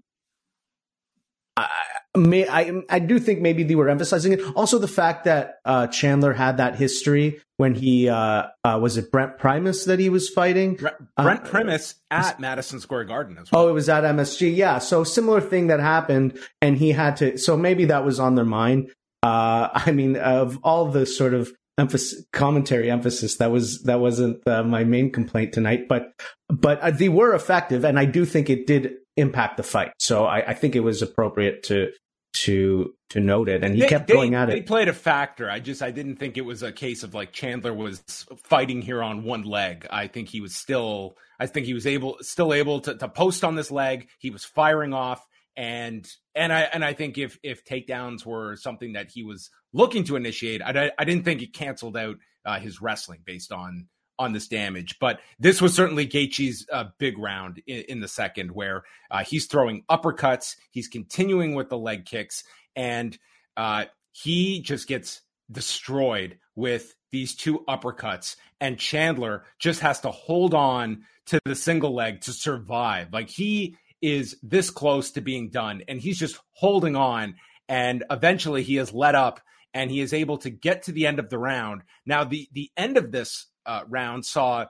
I, 1.56 1.68
may, 2.16 2.48
I 2.48 2.82
I 2.88 2.98
do 2.98 3.18
think 3.18 3.40
maybe 3.40 3.62
they 3.62 3.74
were 3.74 3.88
emphasizing 3.88 4.32
it. 4.32 4.40
Also, 4.56 4.78
the 4.78 4.88
fact 4.88 5.24
that 5.24 5.58
uh, 5.64 5.86
Chandler 5.88 6.32
had 6.32 6.56
that 6.56 6.76
history 6.76 7.40
when 7.56 7.74
he 7.74 8.08
uh, 8.08 8.46
uh, 8.64 8.78
was 8.80 8.96
it 8.96 9.12
Brent 9.12 9.38
Primus 9.38 9.84
that 9.84 9.98
he 9.98 10.08
was 10.08 10.28
fighting. 10.28 10.76
Brent 10.76 10.96
uh, 11.16 11.38
Primus 11.40 11.96
at 12.10 12.40
Madison 12.40 12.80
Square 12.80 13.04
Garden 13.04 13.36
as 13.38 13.52
well. 13.52 13.64
Oh, 13.64 13.68
it 13.68 13.72
was 13.72 13.88
at 13.88 14.04
MSG. 14.04 14.56
Yeah, 14.56 14.78
so 14.78 15.04
similar 15.04 15.40
thing 15.40 15.66
that 15.66 15.80
happened, 15.80 16.38
and 16.62 16.78
he 16.78 16.92
had 16.92 17.16
to. 17.18 17.36
So 17.38 17.56
maybe 17.56 17.86
that 17.86 18.04
was 18.04 18.18
on 18.18 18.34
their 18.34 18.44
mind. 18.44 18.90
Uh, 19.22 19.68
I 19.74 19.92
mean, 19.92 20.16
of 20.16 20.58
all 20.62 20.86
the 20.86 21.04
sort 21.04 21.34
of 21.34 21.52
emphasis, 21.80 22.24
commentary 22.32 22.90
emphasis. 22.90 23.36
That 23.36 23.50
was 23.50 23.82
that 23.82 24.00
wasn't 24.00 24.46
uh, 24.46 24.62
my 24.62 24.84
main 24.84 25.10
complaint 25.10 25.52
tonight, 25.52 25.88
but 25.88 26.12
but 26.48 26.80
uh, 26.80 26.90
they 26.90 27.08
were 27.08 27.34
effective, 27.34 27.84
and 27.84 27.98
I 27.98 28.04
do 28.04 28.24
think 28.24 28.50
it 28.50 28.66
did 28.66 28.94
impact 29.16 29.56
the 29.56 29.62
fight. 29.62 29.92
So 29.98 30.24
I, 30.24 30.50
I 30.50 30.54
think 30.54 30.76
it 30.76 30.80
was 30.80 31.02
appropriate 31.02 31.62
to 31.64 31.90
to 32.32 32.94
to 33.10 33.20
note 33.20 33.48
it, 33.48 33.64
and 33.64 33.74
he 33.74 33.80
they, 33.80 33.88
kept 33.88 34.06
they, 34.06 34.14
going 34.14 34.34
at 34.34 34.48
they 34.48 34.62
played 34.62 34.88
a 34.88 34.92
factor. 34.92 35.50
I 35.50 35.58
just 35.58 35.82
I 35.82 35.90
didn't 35.90 36.16
think 36.16 36.36
it 36.36 36.44
was 36.44 36.62
a 36.62 36.70
case 36.70 37.02
of 37.02 37.14
like 37.14 37.32
Chandler 37.32 37.74
was 37.74 38.00
fighting 38.44 38.82
here 38.82 39.02
on 39.02 39.24
one 39.24 39.42
leg. 39.42 39.86
I 39.90 40.06
think 40.06 40.28
he 40.28 40.40
was 40.40 40.54
still 40.54 41.16
I 41.40 41.46
think 41.46 41.66
he 41.66 41.74
was 41.74 41.86
able 41.86 42.18
still 42.20 42.52
able 42.52 42.80
to, 42.82 42.94
to 42.96 43.08
post 43.08 43.42
on 43.42 43.56
this 43.56 43.70
leg. 43.70 44.08
He 44.18 44.30
was 44.30 44.44
firing 44.44 44.92
off 44.92 45.26
and 45.56 46.08
and 46.34 46.52
I 46.52 46.62
and 46.62 46.84
I 46.84 46.92
think 46.92 47.18
if 47.18 47.38
if 47.42 47.64
takedowns 47.64 48.24
were 48.24 48.56
something 48.56 48.94
that 48.94 49.10
he 49.10 49.22
was 49.22 49.50
looking 49.72 50.04
to 50.04 50.16
initiate, 50.16 50.62
I, 50.62 50.90
I 50.98 51.04
didn't 51.04 51.24
think 51.24 51.42
it 51.42 51.52
canceled 51.52 51.96
out 51.96 52.16
uh, 52.44 52.58
his 52.58 52.80
wrestling 52.80 53.20
based 53.24 53.52
on 53.52 53.88
on 54.20 54.34
this 54.34 54.48
damage. 54.48 54.98
But 55.00 55.20
this 55.38 55.62
was 55.62 55.74
certainly 55.74 56.06
Gaethje's 56.06 56.66
uh, 56.70 56.84
big 56.98 57.18
round 57.18 57.62
in, 57.66 57.84
in, 57.88 58.00
the 58.00 58.06
second, 58.06 58.52
where 58.52 58.84
uh, 59.10 59.24
he's 59.24 59.46
throwing 59.46 59.82
uppercuts, 59.90 60.56
he's 60.70 60.88
continuing 60.88 61.54
with 61.54 61.70
the 61.70 61.78
leg 61.78 62.04
kicks, 62.04 62.44
and 62.76 63.18
uh, 63.56 63.86
he 64.12 64.60
just 64.60 64.86
gets 64.86 65.22
destroyed 65.50 66.38
with 66.54 66.94
these 67.12 67.34
two 67.34 67.64
uppercuts. 67.66 68.36
And 68.60 68.78
Chandler 68.78 69.44
just 69.58 69.80
has 69.80 70.00
to 70.00 70.10
hold 70.10 70.52
on 70.52 71.04
to 71.26 71.40
the 71.46 71.54
single 71.54 71.94
leg 71.94 72.20
to 72.22 72.32
survive. 72.32 73.12
Like 73.12 73.30
he 73.30 73.76
is 74.02 74.36
this 74.42 74.68
close 74.70 75.12
to 75.12 75.22
being 75.22 75.48
done, 75.48 75.82
and 75.88 75.98
he's 75.98 76.18
just 76.18 76.38
holding 76.52 76.94
on. 76.94 77.36
And 77.70 78.04
eventually, 78.10 78.64
he 78.64 78.76
is 78.76 78.92
let 78.92 79.14
up 79.14 79.40
and 79.74 79.90
he 79.90 80.00
is 80.00 80.12
able 80.12 80.38
to 80.38 80.50
get 80.50 80.84
to 80.84 80.92
the 80.92 81.06
end 81.06 81.18
of 81.18 81.30
the 81.30 81.38
round. 81.38 81.82
Now, 82.06 82.24
the 82.24 82.48
the 82.52 82.70
end 82.76 82.96
of 82.96 83.12
this 83.12 83.46
uh, 83.66 83.82
round 83.88 84.24
saw 84.24 84.66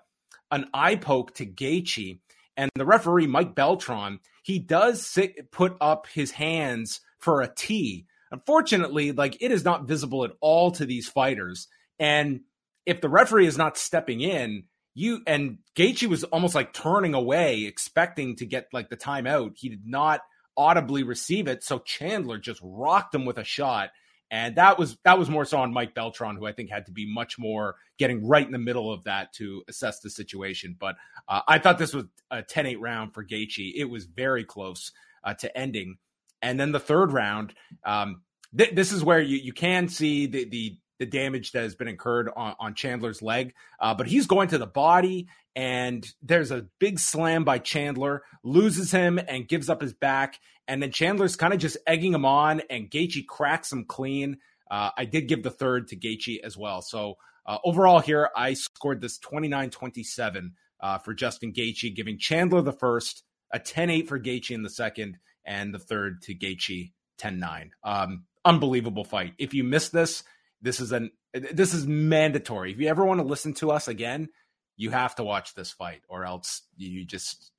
an 0.51 0.67
eye 0.75 0.97
poke 0.97 1.35
to 1.37 1.47
Gaethje, 1.47 2.19
and 2.57 2.71
the 2.75 2.85
referee 2.85 3.27
Mike 3.27 3.55
Beltran 3.55 4.21
he 4.43 4.59
does 4.59 5.07
sit, 5.07 5.53
put 5.53 5.77
up 5.81 6.07
his 6.07 6.33
hands 6.33 7.01
for 7.19 7.43
a 7.43 7.53
T. 7.55 8.07
Unfortunately, 8.31 9.13
like 9.13 9.37
it 9.41 9.53
is 9.53 9.65
not 9.65 9.87
visible 9.87 10.25
at 10.25 10.33
all 10.41 10.71
to 10.73 10.87
these 10.87 11.09
fighters, 11.09 11.69
and 11.99 12.41
if 12.87 13.01
the 13.01 13.09
referee 13.09 13.47
is 13.47 13.59
not 13.59 13.77
stepping 13.77 14.21
in, 14.21 14.65
you 14.95 15.21
and 15.27 15.59
Gaethje 15.77 16.09
was 16.09 16.25
almost 16.25 16.55
like 16.55 16.73
turning 16.73 17.15
away, 17.15 17.65
expecting 17.65 18.37
to 18.37 18.47
get 18.47 18.69
like 18.73 18.89
the 18.89 18.97
timeout. 18.97 19.53
He 19.57 19.69
did 19.69 19.87
not 19.87 20.21
audibly 20.57 21.03
receive 21.03 21.49
it, 21.49 21.63
so 21.65 21.79
Chandler 21.81 22.39
just 22.39 22.61
rocked 22.63 23.15
him 23.15 23.25
with 23.25 23.39
a 23.39 23.45
shot 23.45 23.91
and 24.31 24.57
that 24.57 24.79
was 24.79 24.97
that 25.05 25.19
was 25.19 25.29
more 25.29 25.45
so 25.45 25.59
on 25.59 25.73
Mike 25.73 25.95
Beltran, 25.95 26.37
who 26.37 26.47
I 26.47 26.53
think 26.53 26.71
had 26.71 26.87
to 26.87 26.93
be 26.93 27.13
much 27.13 27.39
more 27.39 27.77
getting 27.99 28.27
right 28.27 28.47
in 28.47 28.53
the 28.53 28.59
middle 28.59 28.93
of 28.93 29.05
that 29.05 29.33
to 29.35 29.63
assess 29.69 30.01
the 30.01 30.11
situation. 30.11 30.77
But 30.79 30.97
uh, 31.29 31.43
I 31.47 31.59
thought 31.59 31.79
this 31.79 31.93
was 31.93 32.05
a 32.31 32.43
10-8 32.43 32.77
round 32.81 33.13
for 33.13 33.25
Gaethje. 33.25 33.73
It 33.75 33.85
was 33.85 34.05
very 34.05 34.45
close 34.45 34.93
uh, 35.25 35.35
to 35.35 35.59
ending. 35.59 35.99
And 36.43 36.59
then 36.59 36.73
the 36.73 36.81
third 36.81 37.13
round, 37.13 37.53
um, 37.85 38.23
th- 38.57 38.75
this 38.75 38.93
is 38.93 39.05
where 39.05 39.21
you, 39.21 39.37
you 39.37 39.53
can 39.53 39.89
see 39.89 40.27
the, 40.27 40.49
the 40.49 40.79
the 41.01 41.07
damage 41.07 41.53
that 41.53 41.63
has 41.63 41.75
been 41.75 41.89
incurred 41.89 42.31
on, 42.37 42.55
on 42.61 42.75
Chandler's 42.75 43.23
leg. 43.23 43.55
Uh, 43.81 43.95
but 43.95 44.07
he's 44.07 44.27
going 44.27 44.49
to 44.49 44.59
the 44.59 44.67
body, 44.67 45.27
and 45.57 46.07
there's 46.23 46.51
a 46.51 46.67
big 46.79 47.01
slam 47.01 47.43
by 47.43 47.59
Chandler, 47.59 48.23
loses 48.45 48.93
him 48.93 49.19
and 49.19 49.49
gives 49.49 49.69
up 49.69 49.81
his 49.81 49.95
back. 49.95 50.39
And 50.69 50.81
then 50.81 50.93
Chandler's 50.93 51.37
kind 51.37 51.55
of 51.55 51.59
just 51.59 51.79
egging 51.87 52.15
him 52.15 52.27
on, 52.27 52.61
and 52.71 52.91
Gaethje 52.91 53.27
cracks 53.27 53.73
him 53.73 53.87
clean. 53.87 54.37
Uh, 54.71 54.91
I 54.97 55.07
did 55.07 55.27
give 55.27 55.43
the 55.43 55.51
third 55.51 55.89
to 55.89 55.97
Gaethje 55.97 56.41
as 56.45 56.57
well. 56.57 56.83
So 56.83 57.17
uh, 57.47 57.59
overall, 57.65 58.01
here 58.01 58.29
I 58.37 58.53
scored 58.53 59.01
this 59.01 59.19
29 59.19 59.71
27 59.71 60.53
uh, 60.81 60.99
for 60.99 61.15
Justin 61.15 61.53
Gaethje, 61.53 61.97
giving 61.97 62.19
Chandler 62.19 62.61
the 62.61 62.73
first, 62.73 63.25
a 63.51 63.59
10 63.59 63.89
8 63.89 64.09
for 64.09 64.21
Gaethje 64.21 64.55
in 64.55 64.63
the 64.63 64.71
second, 64.71 65.17
and 65.47 65.75
the 65.75 65.79
third 65.79 66.21
to 66.23 66.35
Gaethje 66.35 66.93
10 67.19 67.41
9. 67.41 67.71
Um, 67.83 68.25
unbelievable 68.45 69.05
fight. 69.05 69.35
If 69.39 69.55
you 69.55 69.65
missed 69.65 69.93
this, 69.93 70.23
this 70.63 70.81
is 70.81 70.93
an 70.93 71.11
this 71.33 71.75
is 71.75 71.87
mandatory. 71.87 72.73
If 72.73 72.81
you 72.81 72.89
ever 72.89 73.05
want 73.05 73.21
to 73.21 73.27
listen 73.27 73.55
to 73.55 73.71
us 73.71 73.89
again, 73.89 74.29
you 74.77 74.91
have 74.91 75.15
to 75.17 75.25
watch 75.25 75.55
this 75.55 75.71
fight, 75.71 76.03
or 76.09 76.25
else 76.25 76.63
you 76.77 77.05
just 77.05 77.53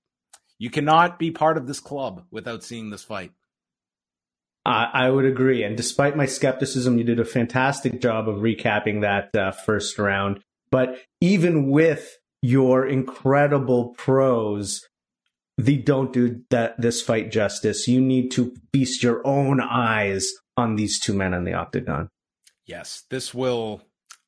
you 0.59 0.69
cannot 0.69 1.19
be 1.19 1.31
part 1.31 1.57
of 1.57 1.67
this 1.67 1.79
club 1.79 2.25
without 2.31 2.63
seeing 2.63 2.89
this 2.89 3.03
fight. 3.03 3.31
I 4.63 5.09
would 5.09 5.25
agree. 5.25 5.63
And 5.63 5.75
despite 5.75 6.15
my 6.15 6.27
skepticism, 6.27 6.97
you 6.97 7.03
did 7.03 7.19
a 7.19 7.25
fantastic 7.25 7.99
job 7.99 8.29
of 8.29 8.37
recapping 8.37 9.01
that 9.01 9.35
uh, 9.35 9.51
first 9.51 9.97
round. 9.97 10.39
But 10.69 10.99
even 11.19 11.71
with 11.71 12.17
your 12.43 12.85
incredible 12.87 13.95
prose, 13.97 14.87
they 15.57 15.77
don't 15.77 16.13
do 16.13 16.43
that 16.51 16.79
this 16.79 17.01
fight 17.01 17.31
justice. 17.31 17.87
You 17.87 18.01
need 18.01 18.29
to 18.31 18.53
feast 18.71 19.01
your 19.01 19.25
own 19.25 19.59
eyes 19.61 20.31
on 20.55 20.75
these 20.75 20.99
two 20.99 21.13
men 21.13 21.33
in 21.33 21.43
the 21.43 21.53
octagon. 21.53 22.09
Yes, 22.71 23.03
this 23.09 23.33
will 23.33 23.81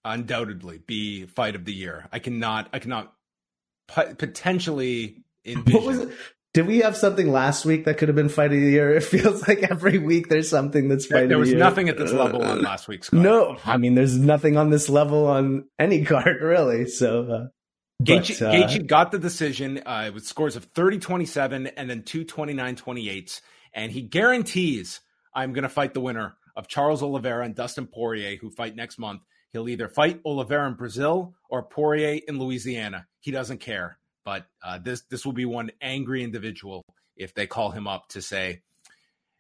undoubtedly 0.04 0.78
be 0.86 1.28
fight 1.28 1.56
of 1.56 1.64
the 1.64 1.72
year. 1.72 2.10
I 2.12 2.20
cannot, 2.20 2.68
I 2.74 2.80
cannot 2.80 3.14
potentially 3.88 5.24
envision. 5.46 6.12
Did 6.54 6.68
we 6.68 6.80
have 6.80 6.98
something 6.98 7.32
last 7.32 7.64
week 7.64 7.86
that 7.86 7.98
could 7.98 8.10
have 8.10 8.18
been 8.18 8.28
fight 8.28 8.52
of 8.52 8.60
the 8.60 8.70
year? 8.70 8.92
It 8.98 9.06
feels 9.06 9.48
like 9.48 9.64
every 9.64 9.98
week 9.98 10.28
there's 10.28 10.50
something 10.50 10.90
that's 10.90 11.06
fight 11.06 11.30
there, 11.30 11.40
of 11.40 11.46
the 11.46 11.52
year. 11.52 11.58
There 11.58 11.66
was 11.66 11.72
nothing 11.72 11.88
at 11.88 11.98
this 11.98 12.12
level 12.12 12.44
on 12.44 12.62
last 12.62 12.90
week's 12.90 13.10
card. 13.10 13.24
No, 13.24 13.58
I 13.64 13.78
mean 13.78 13.96
there's 13.96 14.18
nothing 14.20 14.58
on 14.58 14.72
this 14.72 14.90
level 14.90 15.26
on 15.28 15.70
any 15.80 16.04
card 16.04 16.38
really. 16.42 16.90
So 16.90 17.24
uh, 17.24 17.48
Gaethje, 18.04 18.46
uh, 18.46 18.52
Gaethje 18.52 18.86
got 18.86 19.14
the 19.14 19.20
decision 19.20 19.82
uh, 19.86 20.12
with 20.14 20.28
scores 20.28 20.58
of 20.58 20.72
30-27 20.74 21.72
and 21.78 21.90
then 21.90 22.04
two 22.04 22.26
29-28s, 22.26 23.40
and 23.74 23.90
he 23.90 24.02
guarantees 24.02 25.00
I'm 25.34 25.54
going 25.54 25.64
to 25.64 25.70
fight 25.70 25.94
the 25.94 26.02
winner 26.02 26.36
of 26.56 26.68
Charles 26.68 27.02
Oliveira 27.02 27.46
and 27.46 27.56
Dustin 27.56 27.88
Poirier, 27.88 28.38
who 28.38 28.50
fight 28.50 28.76
next 28.76 28.98
month. 28.98 29.22
He'll 29.52 29.70
either 29.70 29.88
fight 29.88 30.20
Oliveira 30.26 30.68
in 30.68 30.74
Brazil 30.74 31.36
or 31.50 31.64
Poirier 31.64 32.20
in 32.28 32.40
Louisiana. 32.40 33.08
He 33.20 33.32
doesn't 33.32 33.60
care. 33.60 34.00
But 34.26 34.48
uh, 34.64 34.80
this 34.80 35.02
this 35.10 35.26
will 35.26 35.34
be 35.34 35.46
one 35.46 35.72
angry 35.82 36.24
individual 36.24 36.84
if 37.16 37.34
they 37.34 37.48
call 37.48 37.72
him 37.72 37.88
up 37.88 38.08
to 38.10 38.22
say, 38.22 38.62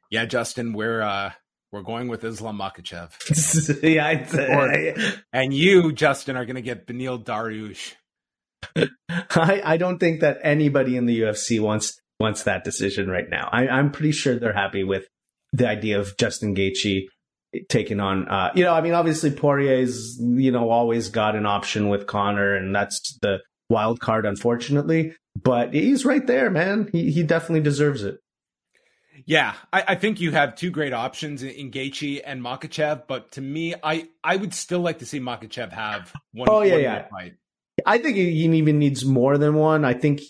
"Yeah, 0.09 0.25
Justin, 0.25 0.73
we're 0.73 1.01
uh, 1.01 1.31
we're 1.71 1.83
going 1.83 2.09
with 2.09 2.23
Islam 2.23 2.59
Makhachev." 2.59 3.81
yeah, 3.81 4.27
or, 5.15 5.21
and 5.31 5.53
you, 5.53 5.93
Justin, 5.93 6.35
are 6.35 6.45
going 6.45 6.55
to 6.55 6.61
get 6.61 6.85
Beneil 6.85 7.23
Dariush. 7.23 7.93
I, 9.09 9.61
I 9.63 9.77
don't 9.77 9.99
think 9.99 10.21
that 10.21 10.39
anybody 10.41 10.97
in 10.97 11.05
the 11.05 11.21
UFC 11.21 11.59
wants 11.59 11.99
wants 12.19 12.43
that 12.43 12.63
decision 12.63 13.09
right 13.09 13.29
now. 13.29 13.49
I, 13.51 13.67
I'm 13.67 13.91
pretty 13.91 14.11
sure 14.11 14.37
they're 14.37 14.53
happy 14.53 14.83
with 14.83 15.07
the 15.53 15.67
idea 15.67 15.99
of 15.99 16.17
Justin 16.17 16.55
Gaethje 16.55 17.05
taking 17.69 17.99
on, 17.99 18.27
uh, 18.27 18.51
you 18.55 18.63
know, 18.63 18.73
I 18.73 18.81
mean, 18.81 18.93
obviously 18.93 19.31
Poirier's, 19.31 20.19
you 20.19 20.51
know, 20.51 20.69
always 20.69 21.09
got 21.09 21.35
an 21.35 21.45
option 21.45 21.87
with 21.87 22.07
Conor, 22.07 22.55
and 22.55 22.75
that's 22.75 23.17
the 23.21 23.39
wild 23.69 23.99
card, 23.99 24.25
unfortunately. 24.25 25.15
But 25.41 25.73
he's 25.73 26.05
right 26.05 26.25
there, 26.25 26.49
man. 26.49 26.89
He 26.91 27.11
he 27.11 27.23
definitely 27.23 27.61
deserves 27.61 28.03
it. 28.03 28.19
Yeah, 29.25 29.53
I, 29.71 29.83
I 29.89 29.95
think 29.95 30.19
you 30.19 30.31
have 30.31 30.55
two 30.55 30.69
great 30.69 30.93
options 30.93 31.43
in, 31.43 31.49
in 31.49 31.71
Gaethje 31.71 32.21
and 32.25 32.41
Makhachev. 32.41 33.07
but 33.07 33.31
to 33.33 33.41
me, 33.41 33.73
I 33.81 34.09
I 34.23 34.35
would 34.35 34.53
still 34.53 34.81
like 34.81 34.99
to 34.99 35.05
see 35.05 35.19
Makhachev 35.19 35.71
have 35.71 36.13
one. 36.33 36.49
Oh 36.49 36.61
yeah, 36.61 36.73
one 36.73 36.81
yeah. 36.81 37.07
Fight. 37.07 37.33
I 37.85 37.97
think 37.97 38.17
he 38.17 38.29
even 38.29 38.79
needs 38.79 39.05
more 39.05 39.37
than 39.37 39.55
one. 39.55 39.83
I 39.83 39.93
think, 39.93 40.21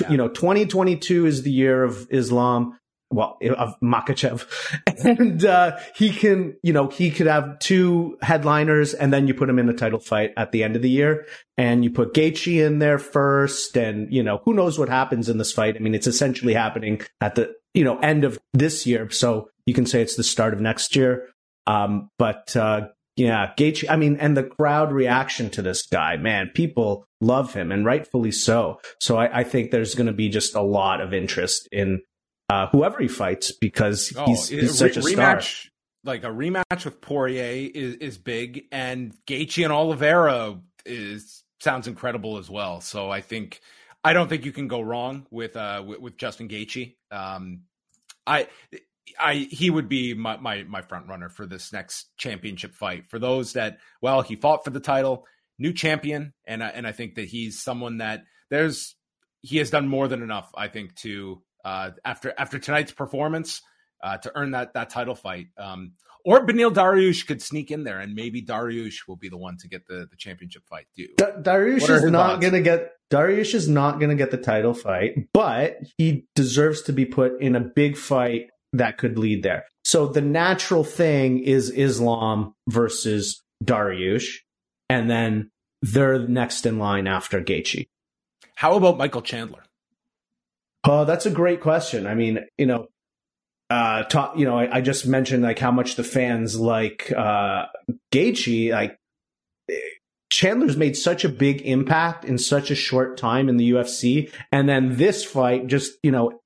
yeah. 0.00 0.08
you 0.08 0.16
know, 0.16 0.28
2022 0.28 1.26
is 1.26 1.42
the 1.42 1.50
year 1.50 1.82
of 1.82 2.06
Islam 2.10 2.78
well, 3.10 3.38
of 3.56 3.78
Makhachev. 3.80 4.46
And, 5.04 5.44
uh, 5.44 5.76
he 5.94 6.10
can, 6.10 6.56
you 6.62 6.72
know, 6.72 6.88
he 6.88 7.10
could 7.10 7.26
have 7.26 7.58
two 7.58 8.16
headliners 8.22 8.94
and 8.94 9.12
then 9.12 9.28
you 9.28 9.34
put 9.34 9.48
him 9.48 9.58
in 9.58 9.68
a 9.68 9.74
title 9.74 10.00
fight 10.00 10.32
at 10.38 10.52
the 10.52 10.64
end 10.64 10.74
of 10.74 10.80
the 10.80 10.90
year 10.90 11.26
and 11.58 11.84
you 11.84 11.90
put 11.90 12.14
Gaethje 12.14 12.66
in 12.66 12.78
there 12.78 12.98
first. 12.98 13.76
And, 13.76 14.10
you 14.12 14.22
know, 14.22 14.40
who 14.44 14.54
knows 14.54 14.78
what 14.78 14.88
happens 14.88 15.28
in 15.28 15.36
this 15.36 15.52
fight? 15.52 15.76
I 15.76 15.80
mean, 15.80 15.94
it's 15.94 16.06
essentially 16.06 16.54
happening 16.54 17.02
at 17.20 17.34
the, 17.34 17.54
you 17.74 17.84
know, 17.84 17.98
end 17.98 18.24
of 18.24 18.38
this 18.54 18.86
year. 18.86 19.10
So 19.10 19.50
you 19.66 19.74
can 19.74 19.84
say 19.84 20.00
it's 20.00 20.16
the 20.16 20.24
start 20.24 20.54
of 20.54 20.60
next 20.60 20.96
year. 20.96 21.28
Um, 21.66 22.08
but, 22.18 22.56
uh, 22.56 22.88
yeah, 23.16 23.52
Gaethje, 23.56 23.84
I 23.88 23.96
mean, 23.96 24.16
and 24.16 24.36
the 24.36 24.44
crowd 24.44 24.92
reaction 24.92 25.50
to 25.50 25.62
this 25.62 25.86
guy, 25.86 26.16
man, 26.16 26.50
people 26.54 27.06
love 27.20 27.54
him 27.54 27.70
and 27.70 27.84
rightfully 27.84 28.32
so. 28.32 28.80
So 29.00 29.16
I, 29.16 29.40
I 29.40 29.44
think 29.44 29.70
there's 29.70 29.94
going 29.94 30.06
to 30.06 30.12
be 30.12 30.28
just 30.28 30.54
a 30.54 30.62
lot 30.62 31.00
of 31.00 31.14
interest 31.14 31.68
in 31.70 32.00
uh, 32.48 32.68
whoever 32.68 32.98
he 32.98 33.08
fights 33.08 33.52
because 33.52 34.12
oh, 34.16 34.26
he's, 34.26 34.48
he's 34.48 34.78
such 34.78 34.96
a 34.96 35.00
rematch, 35.00 35.42
star. 35.42 35.70
Like 36.04 36.24
a 36.24 36.28
rematch 36.28 36.84
with 36.84 37.00
Poirier 37.00 37.70
is, 37.74 37.94
is 37.96 38.18
big, 38.18 38.64
and 38.70 39.14
Gaethje 39.26 39.64
and 39.64 39.72
Oliveira 39.72 40.60
is 40.84 41.42
sounds 41.60 41.88
incredible 41.88 42.38
as 42.38 42.48
well. 42.48 42.80
So 42.80 43.10
I 43.10 43.20
think 43.20 43.60
I 44.04 44.12
don't 44.12 44.28
think 44.28 44.44
you 44.44 44.52
can 44.52 44.68
go 44.68 44.80
wrong 44.80 45.26
with 45.30 45.56
uh 45.56 45.82
with, 45.84 46.00
with 46.00 46.16
Justin 46.16 46.48
Gaethje. 46.48 46.94
Um, 47.10 47.62
I 48.26 48.48
I 49.18 49.34
he 49.34 49.70
would 49.70 49.88
be 49.88 50.14
my, 50.14 50.36
my 50.36 50.62
my 50.64 50.82
front 50.82 51.08
runner 51.08 51.28
for 51.28 51.46
this 51.46 51.72
next 51.72 52.16
championship 52.16 52.74
fight. 52.74 53.08
For 53.08 53.18
those 53.18 53.54
that 53.54 53.78
well, 54.00 54.22
he 54.22 54.36
fought 54.36 54.64
for 54.64 54.70
the 54.70 54.80
title, 54.80 55.26
new 55.58 55.72
champion, 55.72 56.34
and 56.46 56.62
I, 56.62 56.68
and 56.68 56.86
I 56.86 56.92
think 56.92 57.16
that 57.16 57.26
he's 57.26 57.60
someone 57.60 57.98
that 57.98 58.24
there's 58.50 58.94
he 59.42 59.58
has 59.58 59.70
done 59.70 59.88
more 59.88 60.08
than 60.08 60.22
enough. 60.22 60.50
I 60.56 60.68
think 60.68 60.94
to 60.96 61.42
uh, 61.66 61.90
after 62.04 62.32
after 62.38 62.58
tonight's 62.60 62.92
performance 62.92 63.60
uh, 64.02 64.16
to 64.18 64.30
earn 64.36 64.52
that 64.52 64.74
that 64.74 64.88
title 64.88 65.16
fight. 65.16 65.48
Um, 65.58 65.92
or 66.24 66.44
Beneil 66.44 66.72
Dariush 66.72 67.26
could 67.26 67.42
sneak 67.42 67.70
in 67.70 67.84
there, 67.84 68.00
and 68.00 68.14
maybe 68.14 68.42
Dariush 68.42 69.06
will 69.06 69.16
be 69.16 69.28
the 69.28 69.36
one 69.36 69.56
to 69.58 69.68
get 69.68 69.86
the, 69.86 70.06
the 70.10 70.16
championship 70.16 70.62
fight. 70.68 70.86
Do 70.96 71.06
D- 71.16 71.24
Dariush 71.42 71.88
is 71.90 72.04
not 72.04 72.40
going 72.40 72.52
to 72.52 72.62
get 72.62 72.92
Dariush 73.10 73.54
is 73.54 73.68
not 73.68 73.98
going 73.98 74.10
to 74.10 74.16
get 74.16 74.30
the 74.30 74.36
title 74.38 74.74
fight, 74.74 75.28
but 75.32 75.78
he 75.98 76.26
deserves 76.34 76.82
to 76.82 76.92
be 76.92 77.04
put 77.04 77.40
in 77.40 77.56
a 77.56 77.60
big 77.60 77.96
fight 77.96 78.50
that 78.72 78.98
could 78.98 79.18
lead 79.18 79.42
there. 79.42 79.64
So 79.84 80.06
the 80.06 80.20
natural 80.20 80.84
thing 80.84 81.40
is 81.40 81.70
Islam 81.70 82.54
versus 82.68 83.42
Dariush, 83.64 84.38
and 84.88 85.10
then 85.10 85.50
they're 85.82 86.18
next 86.18 86.66
in 86.66 86.78
line 86.78 87.06
after 87.06 87.40
Gaethje. 87.40 87.86
How 88.54 88.74
about 88.74 88.98
Michael 88.98 89.22
Chandler? 89.22 89.65
Oh, 90.88 91.04
that's 91.04 91.26
a 91.26 91.30
great 91.30 91.60
question. 91.60 92.06
I 92.06 92.14
mean, 92.14 92.46
you 92.56 92.66
know, 92.66 92.86
uh, 93.68 94.04
you 94.36 94.44
know, 94.44 94.56
I, 94.56 94.76
I, 94.76 94.80
just 94.80 95.06
mentioned 95.06 95.42
like 95.42 95.58
how 95.58 95.72
much 95.72 95.96
the 95.96 96.04
fans 96.04 96.58
like 96.58 97.12
uh, 97.16 97.66
Gaethje. 98.12 98.70
Like 98.70 98.96
Chandler's 100.30 100.76
made 100.76 100.96
such 100.96 101.24
a 101.24 101.28
big 101.28 101.62
impact 101.62 102.24
in 102.24 102.38
such 102.38 102.70
a 102.70 102.76
short 102.76 103.16
time 103.16 103.48
in 103.48 103.56
the 103.56 103.72
UFC, 103.72 104.30
and 104.52 104.68
then 104.68 104.96
this 104.96 105.24
fight 105.24 105.66
just 105.66 105.94
you 106.04 106.12
know 106.12 106.40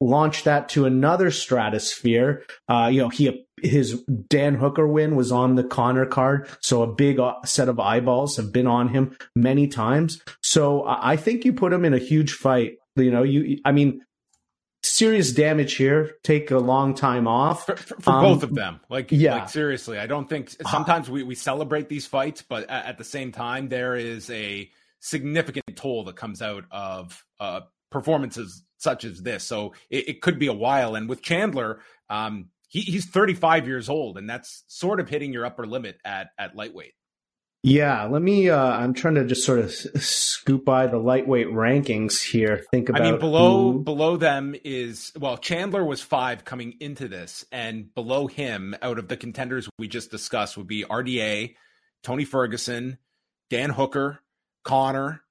launched 0.00 0.44
that 0.44 0.70
to 0.70 0.86
another 0.86 1.30
stratosphere. 1.30 2.44
Uh, 2.68 2.88
you 2.90 3.02
know, 3.02 3.10
he 3.10 3.46
his 3.62 4.02
Dan 4.28 4.54
Hooker 4.54 4.86
win 4.86 5.14
was 5.14 5.30
on 5.30 5.54
the 5.54 5.64
Conor 5.64 6.06
card, 6.06 6.48
so 6.60 6.82
a 6.82 6.92
big 6.92 7.20
uh, 7.20 7.34
set 7.44 7.68
of 7.68 7.78
eyeballs 7.78 8.36
have 8.36 8.52
been 8.52 8.66
on 8.66 8.88
him 8.88 9.16
many 9.36 9.68
times. 9.68 10.22
So 10.42 10.84
I 10.86 11.16
think 11.16 11.44
you 11.44 11.52
put 11.52 11.72
him 11.72 11.84
in 11.84 11.94
a 11.94 11.98
huge 11.98 12.32
fight. 12.32 12.78
You 12.96 13.10
know, 13.10 13.22
you 13.22 13.58
I 13.64 13.72
mean, 13.72 14.02
serious 14.82 15.32
damage 15.32 15.74
here. 15.74 16.16
Take 16.22 16.50
a 16.50 16.58
long 16.58 16.94
time 16.94 17.26
off 17.26 17.66
for, 17.66 17.76
for, 17.76 18.00
for 18.00 18.10
um, 18.10 18.22
both 18.22 18.42
of 18.42 18.54
them. 18.54 18.80
Like, 18.88 19.12
yeah, 19.12 19.34
like, 19.34 19.48
seriously, 19.48 19.98
I 19.98 20.06
don't 20.06 20.28
think 20.28 20.50
sometimes 20.68 21.08
we, 21.08 21.22
we 21.22 21.34
celebrate 21.34 21.88
these 21.88 22.06
fights, 22.06 22.42
but 22.42 22.68
at, 22.68 22.86
at, 22.86 22.98
the 22.98 23.04
same 23.04 23.32
time, 23.32 23.68
there 23.68 23.94
is 23.94 24.28
a 24.30 24.70
significant 25.00 25.76
toll 25.76 26.04
that 26.04 26.16
comes 26.16 26.42
out 26.42 26.64
of 26.70 27.24
uh, 27.40 27.62
performances 27.90 28.62
such 28.78 29.04
as 29.04 29.22
this. 29.22 29.44
So 29.44 29.74
it, 29.90 30.08
it, 30.08 30.22
could 30.22 30.38
be 30.38 30.48
a 30.48 30.52
while. 30.52 30.96
And 30.96 31.08
with 31.08 31.22
Chandler, 31.22 31.80
um, 32.10 32.48
he, 32.68 32.80
he's 32.80 33.06
35 33.06 33.66
years 33.68 33.88
old, 33.88 34.18
and 34.18 34.28
that's 34.28 34.64
sort 34.66 34.98
of 34.98 35.08
hitting 35.08 35.32
your 35.32 35.46
upper 35.46 35.66
limit 35.66 35.98
at 36.04 36.30
at 36.38 36.56
lightweight. 36.56 36.94
Yeah, 37.64 38.04
let 38.06 38.22
me. 38.22 38.50
Uh, 38.50 38.58
I'm 38.58 38.92
trying 38.92 39.14
to 39.14 39.24
just 39.24 39.44
sort 39.44 39.60
of 39.60 39.70
scoop 39.72 40.64
by 40.64 40.88
the 40.88 40.98
lightweight 40.98 41.46
rankings 41.46 42.20
here. 42.20 42.64
Think 42.72 42.88
about. 42.88 43.02
I 43.02 43.10
mean, 43.12 43.20
below 43.20 43.72
who... 43.72 43.78
below 43.78 44.16
them 44.16 44.56
is 44.64 45.12
well, 45.16 45.36
Chandler 45.36 45.84
was 45.84 46.02
five 46.02 46.44
coming 46.44 46.74
into 46.80 47.06
this, 47.06 47.44
and 47.52 47.94
below 47.94 48.26
him, 48.26 48.74
out 48.82 48.98
of 48.98 49.06
the 49.06 49.16
contenders 49.16 49.68
we 49.78 49.86
just 49.86 50.10
discussed, 50.10 50.56
would 50.56 50.66
be 50.66 50.82
RDA, 50.82 51.54
Tony 52.02 52.24
Ferguson, 52.24 52.98
Dan 53.48 53.70
Hooker, 53.70 54.18
Conor, 54.64 55.22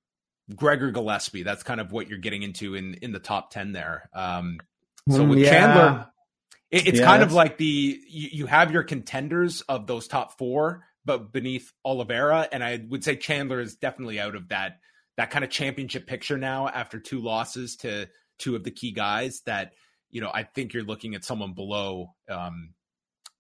Gregor 0.56 0.92
Gillespie. 0.92 1.44
That's 1.44 1.64
kind 1.64 1.82
of 1.82 1.92
what 1.92 2.08
you're 2.08 2.18
getting 2.18 2.44
into 2.44 2.76
in 2.76 2.94
in 3.02 3.12
the 3.12 3.20
top 3.20 3.52
ten 3.52 3.74
there. 3.74 4.10
Um, 4.14 4.62
so 5.10 5.26
with 5.26 5.40
yeah. 5.40 5.50
Chandler, 5.50 6.08
it, 6.70 6.88
it's 6.88 7.02
kind 7.02 7.24
of 7.24 7.34
like 7.34 7.58
the 7.58 8.02
you, 8.08 8.30
you 8.32 8.46
have 8.46 8.72
your 8.72 8.84
contenders 8.84 9.60
of 9.64 9.86
those 9.86 10.08
top 10.08 10.38
four 10.38 10.86
but 11.06 11.32
beneath 11.32 11.72
Oliveira. 11.84 12.48
And 12.52 12.64
I 12.64 12.84
would 12.90 13.04
say 13.04 13.16
Chandler 13.16 13.60
is 13.60 13.76
definitely 13.76 14.20
out 14.20 14.36
of 14.36 14.50
that 14.50 14.80
that 15.18 15.30
kind 15.30 15.44
of 15.44 15.52
championship 15.52 16.08
picture 16.08 16.38
now 16.38 16.68
after 16.68 17.00
two 17.00 17.20
losses 17.20 17.76
to 17.78 18.08
two 18.40 18.56
of 18.56 18.64
the 18.64 18.72
key 18.72 18.92
guys. 18.92 19.42
That 19.46 19.74
you 20.10 20.22
know, 20.22 20.32
I 20.34 20.44
think 20.44 20.74
you're 20.74 20.84
looking 20.84 21.16
at 21.16 21.24
someone 21.24 21.54
below 21.54 22.14
um, 22.30 22.74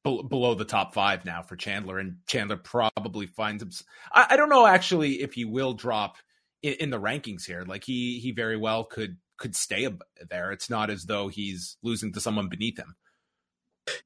be- 0.03 0.23
below 0.27 0.55
the 0.55 0.65
top 0.65 0.93
five 0.93 1.25
now 1.25 1.41
for 1.41 1.55
Chandler, 1.55 1.99
and 1.99 2.17
Chandler 2.27 2.57
probably 2.57 3.27
finds 3.27 3.63
him. 3.63 3.71
I, 4.13 4.27
I 4.31 4.37
don't 4.37 4.49
know 4.49 4.65
actually 4.65 5.21
if 5.21 5.33
he 5.33 5.45
will 5.45 5.73
drop 5.73 6.17
in, 6.61 6.73
in, 6.73 6.89
the 6.89 6.99
rankings 6.99 7.45
here. 7.45 7.63
Like 7.65 7.83
he 7.83 8.19
he 8.19 8.31
very 8.31 8.57
well 8.57 8.83
could 8.83 9.17
could 9.37 9.55
stay 9.55 9.87
there. 10.29 10.51
It's 10.51 10.69
not 10.69 10.89
as 10.89 11.05
though 11.05 11.27
he's 11.27 11.77
losing 11.83 12.13
to 12.13 12.21
someone 12.21 12.49
beneath 12.49 12.77
him. 12.77 12.95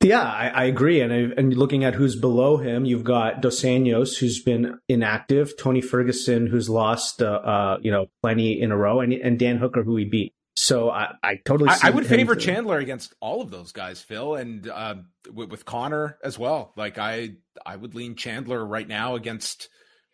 Yeah, 0.01 0.21
I, 0.21 0.47
I 0.47 0.63
agree. 0.65 1.01
And, 1.01 1.11
I, 1.11 1.17
and 1.37 1.55
looking 1.55 1.83
at 1.83 1.95
who's 1.95 2.15
below 2.15 2.57
him, 2.57 2.85
you've 2.85 3.03
got 3.03 3.41
Dos 3.41 3.61
Anjos, 3.61 4.17
who's 4.17 4.41
been 4.41 4.79
inactive, 4.87 5.57
Tony 5.57 5.81
Ferguson, 5.81 6.47
who's 6.47 6.69
lost, 6.69 7.21
uh, 7.21 7.25
uh, 7.25 7.77
you 7.81 7.91
know, 7.91 8.07
plenty 8.21 8.61
in 8.61 8.71
a 8.71 8.77
row, 8.77 9.01
and, 9.01 9.13
and 9.13 9.37
Dan 9.37 9.57
Hooker, 9.57 9.83
who 9.83 9.97
he 9.97 10.05
beat. 10.05 10.33
So 10.55 10.89
I, 10.89 11.13
I 11.21 11.35
totally. 11.43 11.69
I, 11.69 11.79
I, 11.83 11.89
would 11.89 12.07
favor 12.07 12.35
Chandler 12.35 12.77
against 12.77 13.13
all 13.19 13.41
of 13.41 13.51
those 13.51 13.73
guys, 13.73 14.01
Phil, 14.01 14.35
and 14.35 14.69
uh, 14.69 14.95
with, 15.31 15.49
with, 15.51 15.65
Conor 15.65 16.17
as 16.23 16.39
well. 16.39 16.71
Like 16.77 16.97
I, 16.97 17.31
I 17.65 17.75
would 17.75 17.93
lean 17.93 18.15
Chandler 18.15 18.65
right 18.65 18.87
now 18.87 19.15
against 19.15 19.67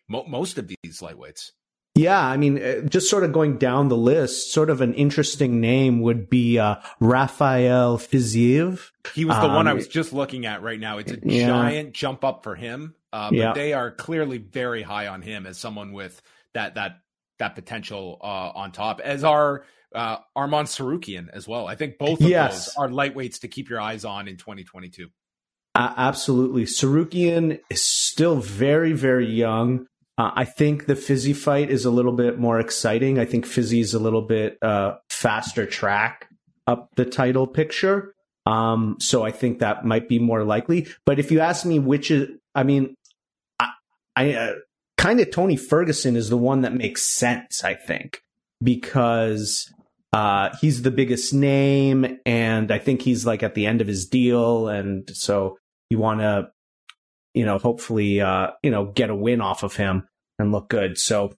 mo- 0.10 0.26
most 0.28 0.58
of 0.58 0.68
these 0.68 1.00
lightweights. 1.00 1.52
Yeah, 1.94 2.20
I 2.20 2.38
mean, 2.38 2.62
uh, 2.62 2.82
just 2.82 3.10
sort 3.10 3.26
of 3.26 3.34
going 3.34 3.58
down 3.58 3.90
the 3.90 3.98
list, 3.98 4.54
sort 4.54 4.70
of 4.70 4.80
an 4.80 4.94
interesting 4.94 5.60
name 5.60 6.00
would 6.02 6.30
be 6.30 6.58
uh, 6.58 6.76
Rafael 7.02 7.98
Fiziev. 7.98 8.92
He 9.14 9.26
was 9.26 9.36
the 9.38 9.48
um, 9.48 9.56
one 9.56 9.68
I 9.68 9.72
um, 9.72 9.78
was 9.78 9.90
just 9.90 10.14
looking 10.14 10.46
at 10.46 10.62
right 10.62 10.80
now. 10.80 11.00
It's 11.00 11.12
a 11.12 11.20
yeah. 11.22 11.48
giant 11.48 11.94
jump 11.94 12.24
up 12.24 12.44
for 12.44 12.56
him, 12.56 12.96
uh, 13.12 13.30
but 13.30 13.38
yeah. 13.38 13.54
they 13.54 13.74
are 13.74 13.92
clearly 13.92 14.38
very 14.38 14.84
high 14.84 15.08
on 15.08 15.22
him 15.22 15.46
as 15.46 15.58
someone 15.58 15.92
with 15.92 16.22
that 16.54 16.76
that 16.76 17.02
that 17.40 17.56
potential 17.56 18.20
uh, 18.22 18.26
on 18.26 18.72
top. 18.72 19.02
As 19.02 19.26
are 19.26 19.66
uh, 19.94 20.18
Arman 20.38 20.66
Tsarukyan 20.66 21.28
as 21.34 21.46
well. 21.46 21.68
I 21.68 21.76
think 21.76 21.98
both 21.98 22.22
of 22.22 22.30
yes. 22.30 22.68
those 22.68 22.76
are 22.78 22.88
lightweights 22.88 23.42
to 23.42 23.50
keep 23.50 23.70
your 23.70 23.82
eyes 23.82 24.06
on 24.06 24.30
in 24.30 24.38
2022. 24.38 25.10
absolutely, 25.76 26.64
Tsarukyan 26.64 27.60
is 27.70 27.84
still 27.84 28.38
very 28.38 28.94
very 28.94 29.28
young. 29.28 29.88
Uh, 30.22 30.32
I 30.36 30.46
think 30.46 30.86
the 30.86 30.96
Fizzy 30.96 31.34
fight 31.34 31.72
is 31.72 31.84
a 31.84 31.90
little 31.90 32.12
bit 32.12 32.38
more 32.38 32.60
exciting. 32.60 33.18
I 33.18 33.26
think 33.26 33.44
Fizzy 33.44 33.80
is 33.80 33.96
a 33.96 34.00
little 34.00 34.22
bit 34.22 34.56
uh, 34.62 34.98
faster 35.10 35.66
track 35.66 36.28
up 36.68 36.90
the 36.96 37.06
title 37.06 37.48
picture. 37.48 38.14
Um, 38.46 38.98
so 39.00 39.24
I 39.24 39.32
think 39.32 39.60
that 39.60 39.84
might 39.84 40.08
be 40.08 40.20
more 40.20 40.44
likely. 40.44 40.88
But 41.08 41.18
if 41.18 41.32
you 41.32 41.40
ask 41.40 41.66
me 41.66 41.80
which 41.80 42.12
is, 42.12 42.30
I 42.54 42.62
mean, 42.62 42.94
I, 43.60 43.70
I 44.16 44.34
uh, 44.34 44.54
kind 44.96 45.20
of 45.20 45.32
Tony 45.32 45.56
Ferguson 45.56 46.16
is 46.16 46.30
the 46.30 46.38
one 46.38 46.62
that 46.62 46.76
makes 46.76 47.02
sense, 47.02 47.64
I 47.64 47.74
think, 47.74 48.22
because 48.62 49.74
uh, 50.14 50.56
he's 50.62 50.84
the 50.84 50.92
biggest 50.92 51.34
name 51.34 52.20
and 52.28 52.72
I 52.72 52.78
think 52.78 53.02
he's 53.02 53.26
like 53.26 53.42
at 53.42 53.56
the 53.56 53.66
end 53.66 53.82
of 53.82 53.88
his 53.88 54.06
deal. 54.06 54.68
And 54.68 55.10
so 55.16 55.58
you 55.90 55.98
want 55.98 56.20
to, 56.20 56.52
you 57.34 57.44
know, 57.44 57.58
hopefully, 57.58 58.22
uh, 58.22 58.52
you 58.62 58.70
know, 58.70 58.86
get 58.86 59.10
a 59.10 59.16
win 59.16 59.42
off 59.42 59.64
of 59.64 59.76
him 59.76 60.08
and 60.42 60.52
look 60.52 60.70
good. 60.70 60.98
So, 60.98 61.34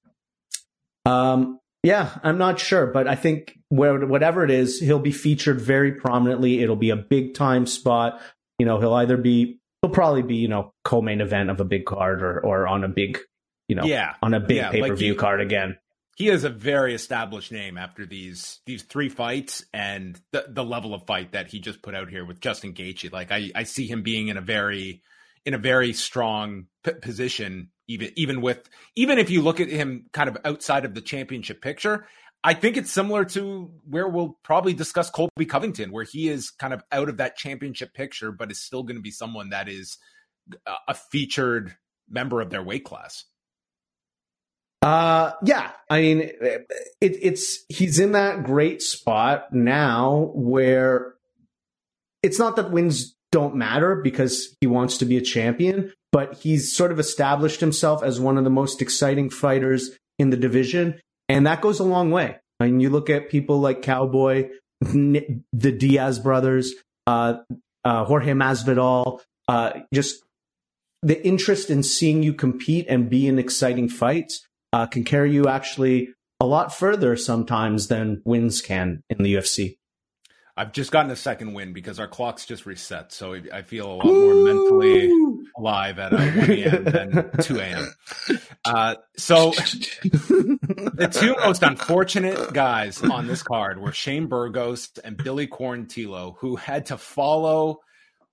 um, 1.06 1.60
yeah, 1.84 2.18
I'm 2.24 2.38
not 2.38 2.60
sure, 2.60 2.88
but 2.88 3.08
I 3.08 3.16
think 3.16 3.60
where, 3.70 4.06
whatever 4.06 4.44
it 4.44 4.52
is, 4.52 4.80
he'll 4.80 5.00
be 5.00 5.12
featured 5.12 5.60
very 5.60 5.92
prominently. 5.92 6.62
It'll 6.62 6.76
be 6.76 6.92
a 6.92 6.96
big 6.96 7.34
time 7.34 7.66
spot. 7.66 8.22
You 8.58 8.66
know, 8.66 8.80
he'll 8.80 8.94
either 8.94 9.18
be, 9.18 9.60
he'll 9.82 9.92
probably 9.92 10.22
be, 10.22 10.38
you 10.38 10.48
know, 10.48 10.74
co-main 10.86 11.20
event 11.20 11.50
of 11.50 11.60
a 11.60 11.66
big 11.66 11.86
card 11.86 12.24
or, 12.24 12.40
or 12.40 12.68
on 12.68 12.84
a 12.84 12.88
big, 12.88 13.20
you 13.68 13.76
know, 13.76 13.84
yeah, 13.84 14.14
on 14.22 14.34
a 14.34 14.40
big 14.40 14.58
yeah, 14.58 14.72
pay-per-view 14.72 15.14
like 15.14 15.20
card 15.20 15.42
again. 15.42 15.78
He 16.16 16.30
is 16.30 16.44
a 16.44 16.50
very 16.50 16.94
established 16.94 17.52
name 17.52 17.76
after 17.78 18.06
these 18.06 18.60
these 18.68 18.84
three 18.84 19.10
fights 19.10 19.66
and 19.74 20.20
the 20.32 20.46
the 20.48 20.64
level 20.64 20.94
of 20.94 21.08
fight 21.08 21.32
that 21.32 21.48
he 21.48 21.60
just 21.60 21.82
put 21.82 21.96
out 21.96 22.08
here 22.08 22.24
with 22.24 22.40
Justin 22.40 22.74
Gaethje. 22.74 23.12
Like 23.12 23.32
I 23.32 23.50
I 23.56 23.64
see 23.64 23.88
him 23.88 24.04
being 24.04 24.28
in 24.28 24.38
a 24.38 24.42
very 24.42 25.02
in 25.44 25.56
a 25.56 25.58
very 25.58 25.92
strong 25.92 26.68
p- 26.84 26.94
position 27.02 27.72
even 27.88 28.12
even 28.16 28.42
with 28.42 28.70
even 28.96 29.20
if 29.20 29.30
you 29.30 29.42
look 29.42 29.60
at 29.60 29.70
him 29.70 30.06
kind 30.14 30.30
of 30.30 30.38
outside 30.46 30.86
of 30.86 30.94
the 30.94 31.02
championship 31.02 31.62
picture 31.62 32.08
i 32.44 32.54
think 32.54 32.78
it's 32.78 32.92
similar 32.92 33.26
to 33.26 33.72
where 33.90 34.08
we'll 34.08 34.38
probably 34.44 34.74
discuss 34.74 35.10
colby 35.10 35.46
covington 35.46 35.92
where 35.92 36.06
he 36.06 36.30
is 36.30 36.50
kind 36.50 36.74
of 36.74 36.84
out 36.92 37.10
of 37.10 37.18
that 37.18 37.36
championship 37.36 37.94
picture 37.94 38.32
but 38.32 38.52
is 38.52 38.60
still 38.60 38.84
going 38.84 38.96
to 38.96 39.02
be 39.02 39.12
someone 39.12 39.50
that 39.50 39.68
is 39.68 39.98
a 40.88 40.94
featured 40.94 41.76
member 42.10 42.42
of 42.42 42.50
their 42.50 42.64
weight 42.64 42.84
class. 42.84 43.26
Uh 44.82 45.32
yeah. 45.46 45.72
I 45.90 46.02
mean 46.02 46.20
it, 46.22 46.68
it's 47.00 47.64
he's 47.70 48.00
in 48.00 48.14
that 48.14 48.44
great 48.44 48.82
spot 48.82 49.54
now 49.54 50.32
where 50.34 51.16
it's 52.22 52.40
not 52.40 52.58
that 52.58 52.72
wins 52.72 53.16
don't 53.32 53.56
matter 53.56 53.96
because 53.96 54.56
he 54.62 54.68
wants 54.68 54.98
to 55.00 55.06
be 55.06 55.18
a 55.18 55.22
champion, 55.22 55.92
but 56.14 56.36
he's 56.36 56.72
sort 56.72 56.92
of 56.92 57.00
established 57.00 57.60
himself 57.60 58.04
as 58.04 58.22
one 58.22 58.38
of 58.38 58.44
the 58.44 58.50
most 58.52 58.82
exciting 58.82 59.32
fighters 59.32 59.90
in 60.20 60.30
the 60.30 60.38
division. 60.38 61.02
And 61.28 61.48
that 61.48 61.60
goes 61.60 61.80
a 61.80 61.84
long 61.84 62.12
way. 62.12 62.38
I 62.60 62.68
mean, 62.68 62.80
you 62.80 62.92
look 62.92 63.10
at 63.10 63.30
people 63.30 63.60
like 63.60 63.82
Cowboy, 63.82 64.50
the 64.82 65.42
Diaz 65.52 66.20
brothers, 66.20 66.76
uh, 67.08 67.38
uh, 67.84 68.06
Jorge 68.06 68.34
Masvidal, 68.34 69.22
uh, 69.48 69.72
just 69.92 70.24
the 71.02 71.26
interest 71.26 71.72
in 71.72 71.82
seeing 71.82 72.22
you 72.22 72.34
compete 72.34 72.86
and 72.88 73.10
be 73.10 73.28
in 73.28 73.40
exciting 73.40 73.90
fights 73.90 74.46
uh, 74.72 74.86
can 74.86 75.04
carry 75.04 75.34
you 75.34 75.48
actually 75.48 76.10
a 76.40 76.46
lot 76.46 76.74
further 76.74 77.18
sometimes 77.18 77.88
than 77.88 78.22
wins 78.24 78.62
can 78.62 79.02
in 79.10 79.24
the 79.24 79.34
UFC. 79.34 79.78
I've 80.56 80.72
just 80.72 80.92
gotten 80.92 81.10
a 81.10 81.16
second 81.16 81.54
win 81.54 81.74
because 81.74 82.00
our 82.00 82.08
clocks 82.08 82.46
just 82.46 82.68
reset, 82.68 83.12
so 83.12 83.36
I 83.52 83.64
feel 83.64 83.92
a 83.92 83.96
lot 83.96 84.06
more 84.06 84.36
mentally 84.36 85.12
alive 85.58 85.98
at 85.98 86.14
uh, 86.14 86.18
1 86.18 86.52
a.m. 86.52 86.84
than 86.84 87.32
2 87.42 87.60
a.m. 87.60 87.94
Uh, 88.66 88.96
so 89.18 89.52
the 89.52 91.10
two 91.12 91.36
most 91.44 91.64
unfortunate 91.64 92.54
guys 92.54 93.04
on 93.04 93.28
this 93.28 93.44
card 93.44 93.78
were 93.78 93.92
Shane 93.92 94.28
Burgos 94.28 94.90
and 95.04 95.18
Billy 95.18 95.48
Quarantillo, 95.48 96.38
who 96.38 96.56
had 96.56 96.86
to 96.86 96.98
follow 96.98 97.82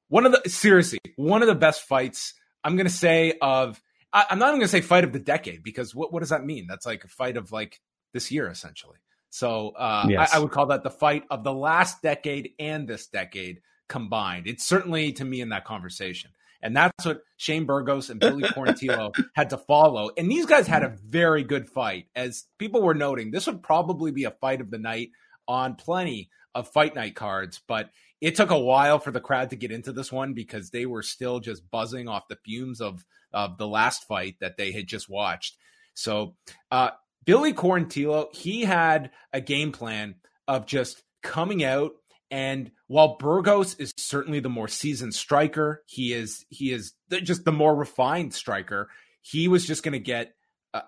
one 0.07 0.27
of 0.27 0.31
the 0.31 0.49
seriously 0.49 1.01
one 1.17 1.43
of 1.43 1.49
the 1.49 1.57
best 1.57 1.83
fights. 1.83 2.35
I'm 2.63 2.77
going 2.77 2.87
to 2.87 2.93
say 2.93 3.35
of 3.43 3.83
I, 4.13 4.27
am 4.31 4.39
not 4.39 4.51
even 4.51 4.61
going 4.61 4.69
to 4.69 4.69
say 4.69 4.83
fight 4.83 5.03
of 5.03 5.13
the 5.13 5.19
decade 5.19 5.65
because 5.65 5.97
what 5.97 6.13
what 6.13 6.21
does 6.21 6.31
that 6.31 6.45
mean? 6.45 6.67
That's 6.69 6.87
like 6.87 7.03
a 7.03 7.09
fight 7.09 7.37
of 7.37 7.51
like 7.51 7.81
this 8.13 8.31
year 8.31 8.49
essentially. 8.49 8.99
So 9.31 9.71
uh, 9.71 10.07
yes. 10.09 10.31
I, 10.33 10.37
I, 10.37 10.41
would 10.41 10.51
call 10.51 10.67
that 10.67 10.83
the 10.83 10.91
fight 10.91 11.25
of 11.31 11.45
the 11.45 11.53
last 11.53 12.03
decade 12.03 12.51
and 12.59 12.87
this 12.87 13.07
decade 13.07 13.61
combined. 13.89 14.47
It's 14.47 14.65
certainly 14.65 15.13
to 15.15 15.25
me 15.25 15.41
in 15.41 15.51
that 15.51 15.65
conversation. 15.65 16.33
And 16.63 16.77
that's 16.77 17.07
what 17.07 17.23
Shane 17.37 17.65
Burgos 17.65 18.11
and 18.11 18.21
Billy 18.21 18.43
Quarantillo 18.43 19.15
had 19.35 19.51
to 19.51 19.57
follow. 19.57 20.11
And 20.17 20.31
these 20.31 20.47
guys 20.47 20.67
had 20.67 20.83
a 20.83 20.97
very 21.07 21.43
good 21.43 21.69
fight. 21.69 22.07
As 22.15 22.45
people 22.59 22.83
were 22.83 22.95
noting, 22.95 23.31
this 23.31 23.47
would 23.47 23.63
probably 23.63 24.11
be 24.11 24.25
a 24.25 24.31
fight 24.31 24.61
of 24.61 24.71
the 24.71 24.79
night 24.79 25.11
on 25.49 25.77
plenty 25.77 26.29
of 26.55 26.69
fight 26.69 26.95
night 26.95 27.15
cards. 27.15 27.61
But 27.67 27.91
it 28.21 28.35
took 28.37 28.51
a 28.51 28.59
while 28.59 28.99
for 28.99 29.11
the 29.11 29.21
crowd 29.21 29.51
to 29.51 29.57
get 29.57 29.73
into 29.73 29.93
this 29.93 30.13
one 30.13 30.35
because 30.35 30.71
they 30.71 30.85
were 30.85 31.03
still 31.03 31.41
just 31.41 31.71
buzzing 31.71 32.09
off 32.09 32.29
the 32.29 32.39
fumes 32.45 32.81
of, 32.81 33.05
of 33.33 33.57
the 33.57 33.69
last 33.69 34.07
fight 34.07 34.37
that 34.41 34.59
they 34.59 34.73
had 34.73 34.87
just 34.87 35.09
watched. 35.09 35.57
So 35.95 36.37
uh, 36.71 36.91
Billy 37.25 37.53
Quarantillo, 37.53 38.35
he 38.35 38.63
had 38.63 39.11
a 39.33 39.41
game 39.41 39.73
plan 39.73 40.17
of 40.49 40.67
just 40.67 41.03
coming 41.23 41.63
out 41.63 41.93
and 42.31 42.71
while 42.87 43.17
Burgos 43.17 43.75
is 43.75 43.93
certainly 43.97 44.41
the 44.41 44.49
more 44.49 44.69
seasoned 44.69 45.15
striker, 45.15 45.83
he 45.87 46.13
is 46.13 46.45
he 46.49 46.73
is 46.73 46.93
just 47.11 47.45
the 47.45 47.53
more 47.53 47.75
refined 47.75 48.35
striker. 48.35 48.89
He 49.23 49.49
was 49.49 49.67
just 49.67 49.83
going 49.83 49.93
to 49.93 49.99
get 49.99 50.35
uh, 50.73 50.83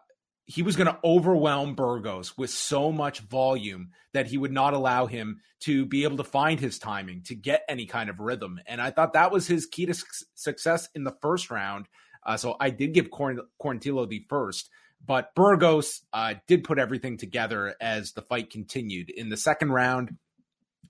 he 0.46 0.62
was 0.62 0.76
going 0.76 0.86
to 0.86 0.98
overwhelm 1.02 1.74
Burgos 1.74 2.38
with 2.38 2.50
so 2.50 2.92
much 2.92 3.20
volume 3.20 3.90
that 4.14 4.28
he 4.28 4.38
would 4.38 4.52
not 4.52 4.74
allow 4.74 5.06
him 5.06 5.40
to 5.60 5.84
be 5.84 6.04
able 6.04 6.18
to 6.18 6.24
find 6.24 6.60
his 6.60 6.78
timing 6.78 7.22
to 7.24 7.34
get 7.34 7.62
any 7.68 7.86
kind 7.86 8.08
of 8.08 8.20
rhythm. 8.20 8.60
And 8.66 8.80
I 8.80 8.90
thought 8.90 9.14
that 9.14 9.32
was 9.32 9.46
his 9.46 9.66
key 9.66 9.86
to 9.86 9.94
su- 9.94 10.06
success 10.34 10.88
in 10.94 11.04
the 11.04 11.16
first 11.22 11.50
round. 11.50 11.86
Uh, 12.24 12.36
so 12.36 12.56
I 12.60 12.70
did 12.70 12.94
give 12.94 13.10
Quarantillo 13.10 14.08
the 14.08 14.24
first. 14.28 14.70
But 15.04 15.34
Burgos 15.34 16.02
uh, 16.12 16.34
did 16.46 16.64
put 16.64 16.78
everything 16.78 17.16
together 17.16 17.74
as 17.80 18.12
the 18.12 18.22
fight 18.22 18.50
continued. 18.50 19.10
In 19.10 19.28
the 19.28 19.36
second 19.36 19.72
round, 19.72 20.16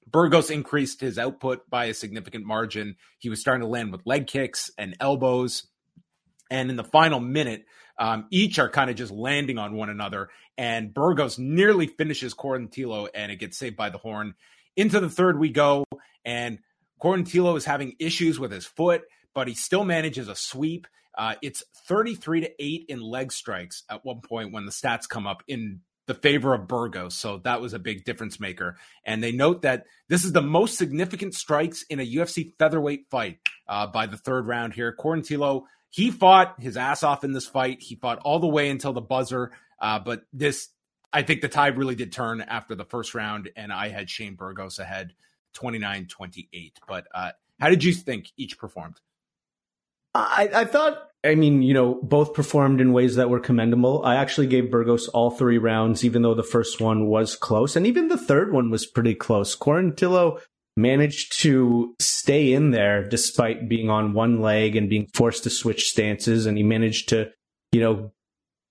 Burgos 0.07 0.51
increased 0.51 1.01
his 1.01 1.18
output 1.18 1.68
by 1.70 1.87
a 1.87 1.94
significant 1.94 2.44
margin. 2.44 2.96
He 3.18 3.31
was 3.31 3.40
starting 3.40 3.62
to 3.62 3.68
land 3.68 3.90
with 3.90 4.07
leg 4.07 4.27
kicks 4.27 4.70
and 4.77 4.94
elbows. 5.01 5.66
And 6.51 6.68
in 6.68 6.77
the 6.77 6.85
final 6.85 7.18
minute, 7.18 7.64
um, 7.98 8.27
each 8.31 8.59
are 8.59 8.68
kind 8.68 8.90
of 8.90 8.96
just 8.96 9.12
landing 9.12 9.59
on 9.59 9.75
one 9.75 9.88
another. 9.88 10.29
And 10.59 10.92
Burgos 10.92 11.38
nearly 11.38 11.87
finishes 11.87 12.35
Quarantillo 12.35 13.09
and 13.14 13.33
it 13.33 13.37
gets 13.37 13.57
saved 13.57 13.77
by 13.77 13.88
the 13.88 13.98
horn. 13.98 14.35
Into 14.77 15.01
the 15.01 15.09
third, 15.09 15.38
we 15.38 15.48
go. 15.48 15.85
And 16.25 16.59
Quarantillo 17.03 17.57
is 17.57 17.64
having 17.64 17.96
issues 17.98 18.38
with 18.38 18.53
his 18.53 18.66
foot, 18.66 19.03
but 19.35 19.48
he 19.48 19.55
still 19.55 19.85
manages 19.85 20.29
a 20.29 20.37
sweep. 20.37 20.87
Uh, 21.16 21.35
it's 21.42 21.62
33 21.87 22.42
to 22.42 22.51
8 22.59 22.85
in 22.88 23.01
leg 23.01 23.33
strikes 23.33 23.83
at 23.90 24.05
one 24.05 24.20
point 24.20 24.53
when 24.53 24.66
the 24.66 24.72
stats 24.72 25.09
come 25.09 25.27
up 25.27 25.42
in 25.46 25.81
the 26.07 26.14
favor 26.14 26.55
of 26.55 26.66
Burgos. 26.66 27.14
So 27.14 27.38
that 27.38 27.61
was 27.61 27.75
a 27.75 27.79
big 27.79 28.05
difference 28.05 28.40
maker. 28.40 28.77
And 29.05 29.22
they 29.22 29.33
note 29.33 29.62
that 29.62 29.85
this 30.09 30.25
is 30.25 30.33
the 30.33 30.42
most 30.42 30.77
significant 30.77 31.35
strikes 31.35 31.83
in 31.85 32.01
a 32.01 32.07
UFC 32.07 32.53
featherweight 32.59 33.07
fight 33.11 33.38
uh, 33.68 33.87
by 33.87 34.07
the 34.07 34.16
third 34.16 34.46
round 34.46 34.75
here. 34.75 34.94
Quarantillo, 34.98 35.64
he 35.90 36.11
fought 36.11 36.61
his 36.61 36.77
ass 36.77 37.03
off 37.03 37.25
in 37.25 37.33
this 37.33 37.46
fight. 37.46 37.83
He 37.83 37.94
fought 37.94 38.18
all 38.18 38.40
the 38.40 38.48
way 38.48 38.68
until 38.68 38.92
the 38.92 39.01
buzzer. 39.01 39.53
Uh, 39.81 39.98
but 40.01 40.22
this, 40.33 40.68
I 41.12 41.22
think 41.22 41.40
the 41.40 41.48
tide 41.48 41.79
really 41.79 41.94
did 41.94 42.12
turn 42.12 42.40
after 42.40 42.75
the 42.75 42.85
first 42.85 43.14
round. 43.14 43.51
And 43.55 43.72
I 43.72 43.88
had 43.88 44.11
Shane 44.11 44.35
Burgos 44.35 44.79
ahead 44.79 45.12
29 45.55 46.07
28. 46.07 46.81
But 46.88 47.07
uh, 47.14 47.33
how 47.61 47.68
did 47.68 47.85
you 47.85 47.92
think 47.92 48.33
each 48.37 48.59
performed? 48.59 48.96
I, 50.14 50.51
I 50.55 50.64
thought, 50.64 51.09
I 51.25 51.35
mean, 51.35 51.62
you 51.62 51.72
know, 51.72 52.01
both 52.03 52.35
performed 52.35 52.81
in 52.81 52.92
ways 52.92 53.16
that 53.16 53.31
were 53.31 53.40
commendable. 53.40 54.03
I 54.05 54.16
actually 54.16 54.48
gave 54.48 54.70
Burgos 54.70 55.09
all 55.09 55.31
three 55.31 55.59
rounds, 55.59 56.05
even 56.05 56.22
though 56.22 56.35
the 56.35 56.42
first 56.42 56.81
one 56.81 57.07
was 57.07 57.37
close. 57.37 57.77
And 57.77 57.87
even 57.87 58.09
the 58.09 58.18
third 58.18 58.53
one 58.53 58.70
was 58.70 58.87
pretty 58.87 59.14
close. 59.14 59.57
Quarantillo 59.57 60.40
managed 60.77 61.38
to 61.40 61.94
stay 62.01 62.53
in 62.53 62.70
there 62.70 63.07
despite 63.09 63.68
being 63.68 63.88
on 63.88 64.14
one 64.14 64.40
leg 64.40 64.75
and 64.75 64.88
being 64.90 65.07
forced 65.14 65.44
to 65.44 65.51
switch 65.51 65.88
stances. 65.88 66.46
And 66.46 66.57
he 66.57 66.64
managed 66.64 67.09
to, 67.11 67.31
you 67.70 67.81
know, 67.81 68.12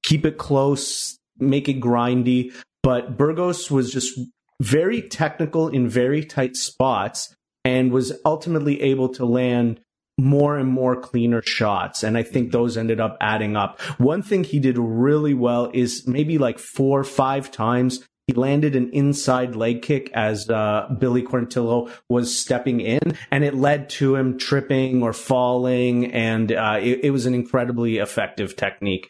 keep 0.04 0.26
it 0.26 0.38
close, 0.38 1.18
make 1.38 1.70
it 1.70 1.80
grindy. 1.80 2.54
But 2.84 3.18
Burgos 3.18 3.72
was 3.72 3.94
just 3.94 4.20
very 4.62 5.02
technical 5.02 5.70
in 5.70 5.88
very 5.88 6.26
tight 6.26 6.56
spots 6.56 7.34
and 7.64 7.92
was 7.92 8.14
ultimately 8.26 8.82
able 8.82 9.10
to 9.10 9.26
land 9.26 9.80
more 10.22 10.58
and 10.58 10.70
more 10.70 11.00
cleaner 11.00 11.42
shots. 11.42 12.04
And 12.04 12.18
I 12.18 12.24
think 12.24 12.52
those 12.52 12.78
ended 12.78 13.00
up 13.00 13.18
adding 13.20 13.56
up. 13.56 13.82
One 14.00 14.22
thing 14.22 14.44
he 14.44 14.60
did 14.60 14.78
really 14.78 15.34
well 15.34 15.70
is 15.74 16.08
maybe 16.08 16.38
like 16.38 16.60
four 16.60 17.00
or 17.00 17.04
five 17.04 17.52
times 17.52 18.06
he 18.28 18.34
landed 18.34 18.76
an 18.76 18.92
inside 18.92 19.56
leg 19.56 19.82
kick 19.82 20.12
as 20.14 20.50
uh, 20.50 20.88
Billy 20.98 21.24
Quarantillo 21.24 21.92
was 22.08 22.38
stepping 22.38 22.80
in, 22.80 23.18
and 23.32 23.44
it 23.44 23.56
led 23.56 23.90
to 23.92 24.16
him 24.16 24.38
tripping 24.38 25.04
or 25.04 25.12
falling, 25.12 26.14
and 26.14 26.52
uh, 26.52 26.78
it, 26.80 27.04
it, 27.04 27.10
was 27.12 27.26
an 27.26 27.34
incredibly 27.34 27.98
effective 27.98 28.56
technique. 28.56 29.10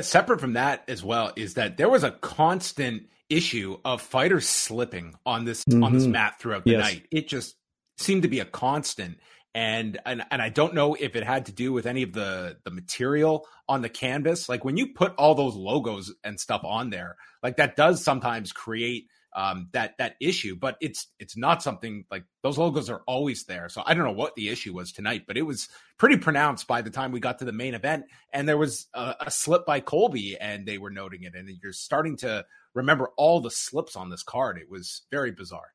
separate 0.00 0.40
from 0.40 0.54
that 0.54 0.84
as 0.88 1.02
well 1.02 1.32
is 1.36 1.54
that 1.54 1.76
there 1.76 1.88
was 1.88 2.04
a 2.04 2.12
constant 2.12 3.08
issue 3.28 3.78
of 3.84 4.00
fighters 4.00 4.46
slipping 4.46 5.14
on 5.26 5.44
this 5.44 5.64
mm-hmm. 5.64 5.82
on 5.82 5.92
this 5.92 6.04
mm-hmm. 6.04 6.12
mat 6.12 6.40
throughout 6.40 6.64
the 6.64 6.72
yes. 6.72 6.80
night. 6.80 7.06
It 7.10 7.28
just 7.28 7.56
seemed 7.98 8.22
to 8.22 8.28
be 8.28 8.40
a 8.40 8.44
constant. 8.44 9.18
And, 9.54 10.00
and 10.06 10.24
and 10.30 10.40
I 10.40 10.48
don't 10.48 10.72
know 10.72 10.94
if 10.94 11.14
it 11.14 11.24
had 11.24 11.46
to 11.46 11.52
do 11.52 11.74
with 11.74 11.84
any 11.84 12.02
of 12.02 12.14
the 12.14 12.56
the 12.64 12.70
material 12.70 13.46
on 13.68 13.82
the 13.82 13.90
canvas. 13.90 14.48
Like 14.48 14.64
when 14.64 14.78
you 14.78 14.94
put 14.94 15.14
all 15.16 15.34
those 15.34 15.54
logos 15.54 16.12
and 16.24 16.40
stuff 16.40 16.62
on 16.64 16.88
there, 16.88 17.16
like 17.42 17.56
that 17.56 17.76
does 17.76 18.02
sometimes 18.02 18.50
create 18.52 19.08
um, 19.34 19.68
that 19.72 19.96
that 19.98 20.16
issue. 20.20 20.56
But 20.56 20.76
it's 20.80 21.08
it's 21.18 21.36
not 21.36 21.62
something 21.62 22.04
like 22.10 22.24
those 22.42 22.58
logos 22.58 22.90
are 22.90 23.02
always 23.06 23.44
there. 23.44 23.68
So 23.68 23.82
I 23.84 23.94
don't 23.94 24.04
know 24.04 24.12
what 24.12 24.34
the 24.34 24.48
issue 24.48 24.74
was 24.74 24.92
tonight, 24.92 25.24
but 25.26 25.36
it 25.36 25.42
was 25.42 25.68
pretty 25.98 26.16
pronounced 26.16 26.66
by 26.66 26.82
the 26.82 26.90
time 26.90 27.12
we 27.12 27.20
got 27.20 27.38
to 27.40 27.44
the 27.44 27.52
main 27.52 27.74
event. 27.74 28.04
And 28.32 28.48
there 28.48 28.58
was 28.58 28.86
a, 28.94 29.16
a 29.20 29.30
slip 29.30 29.66
by 29.66 29.80
Colby, 29.80 30.38
and 30.38 30.66
they 30.66 30.78
were 30.78 30.90
noting 30.90 31.22
it. 31.24 31.34
And 31.34 31.48
you're 31.62 31.72
starting 31.72 32.16
to 32.18 32.44
remember 32.74 33.10
all 33.16 33.40
the 33.40 33.50
slips 33.50 33.96
on 33.96 34.10
this 34.10 34.22
card. 34.22 34.58
It 34.58 34.70
was 34.70 35.02
very 35.10 35.30
bizarre. 35.30 35.72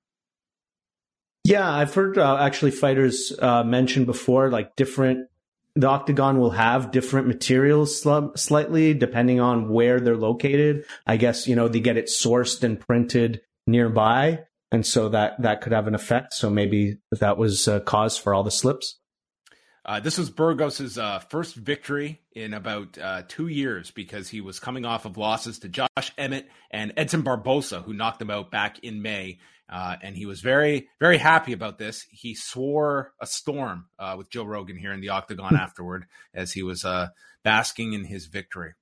Yeah, 1.48 1.72
I've 1.72 1.94
heard 1.94 2.18
uh, 2.18 2.36
actually 2.42 2.72
fighters 2.72 3.32
uh, 3.42 3.64
mention 3.64 4.04
before, 4.04 4.52
like 4.52 4.76
different. 4.76 5.30
The 5.78 5.88
octagon 5.88 6.40
will 6.40 6.50
have 6.50 6.92
different 6.92 7.28
materials 7.28 8.02
sl- 8.02 8.36
slightly 8.36 8.94
depending 8.94 9.40
on 9.40 9.70
where 9.70 10.02
they're 10.02 10.18
located. 10.18 10.84
I 11.06 11.16
guess 11.16 11.48
you 11.48 11.56
know 11.56 11.70
they 11.70 11.80
get 11.80 11.96
it 11.96 12.08
sourced 12.08 12.64
and 12.64 12.78
printed 12.78 13.40
nearby, 13.66 14.44
and 14.74 14.86
so 14.86 15.08
that 15.08 15.42
that 15.42 15.62
could 15.62 15.72
have 15.72 15.88
an 15.88 15.96
effect. 15.96 16.34
So 16.34 16.50
maybe 16.50 16.98
that 17.18 17.38
was 17.38 17.70
a 17.70 17.80
cause 17.80 18.18
for 18.18 18.34
all 18.34 18.44
the 18.44 18.52
slips. 18.52 19.00
Uh, 19.86 20.02
this 20.02 20.18
was 20.18 20.30
Burgos's 20.30 20.98
uh, 20.98 21.20
first 21.20 21.56
victory 21.56 22.20
in 22.34 22.54
about 22.54 22.98
uh, 22.98 23.22
two 23.26 23.48
years 23.48 23.90
because 23.90 24.28
he 24.28 24.42
was 24.42 24.60
coming 24.60 24.84
off 24.84 25.06
of 25.06 25.16
losses 25.16 25.60
to 25.60 25.70
Josh 25.70 26.12
Emmett 26.18 26.50
and 26.72 26.92
Edson 26.98 27.24
Barbosa, 27.24 27.82
who 27.86 27.94
knocked 27.94 28.22
him 28.22 28.30
out 28.30 28.52
back 28.52 28.80
in 28.80 29.02
May. 29.02 29.40
Uh, 29.70 29.98
and 30.02 30.16
he 30.16 30.26
was 30.26 30.42
very, 30.42 30.88
very 31.00 31.18
happy 31.18 31.54
about 31.54 31.78
this. 31.78 32.06
He 32.10 32.36
swore 32.36 33.14
a 33.20 33.28
storm 33.28 33.88
uh, 34.00 34.16
with 34.18 34.30
Joe 34.30 34.44
Rogan 34.44 34.78
here 34.78 34.94
in 34.94 35.02
the 35.02 35.10
octagon 35.10 35.56
afterward 35.56 36.06
as 36.34 36.54
he 36.54 36.64
was 36.64 36.86
uh, 36.86 37.10
basking 37.44 37.94
in 37.94 38.06
his 38.06 38.28
victory. 38.28 38.74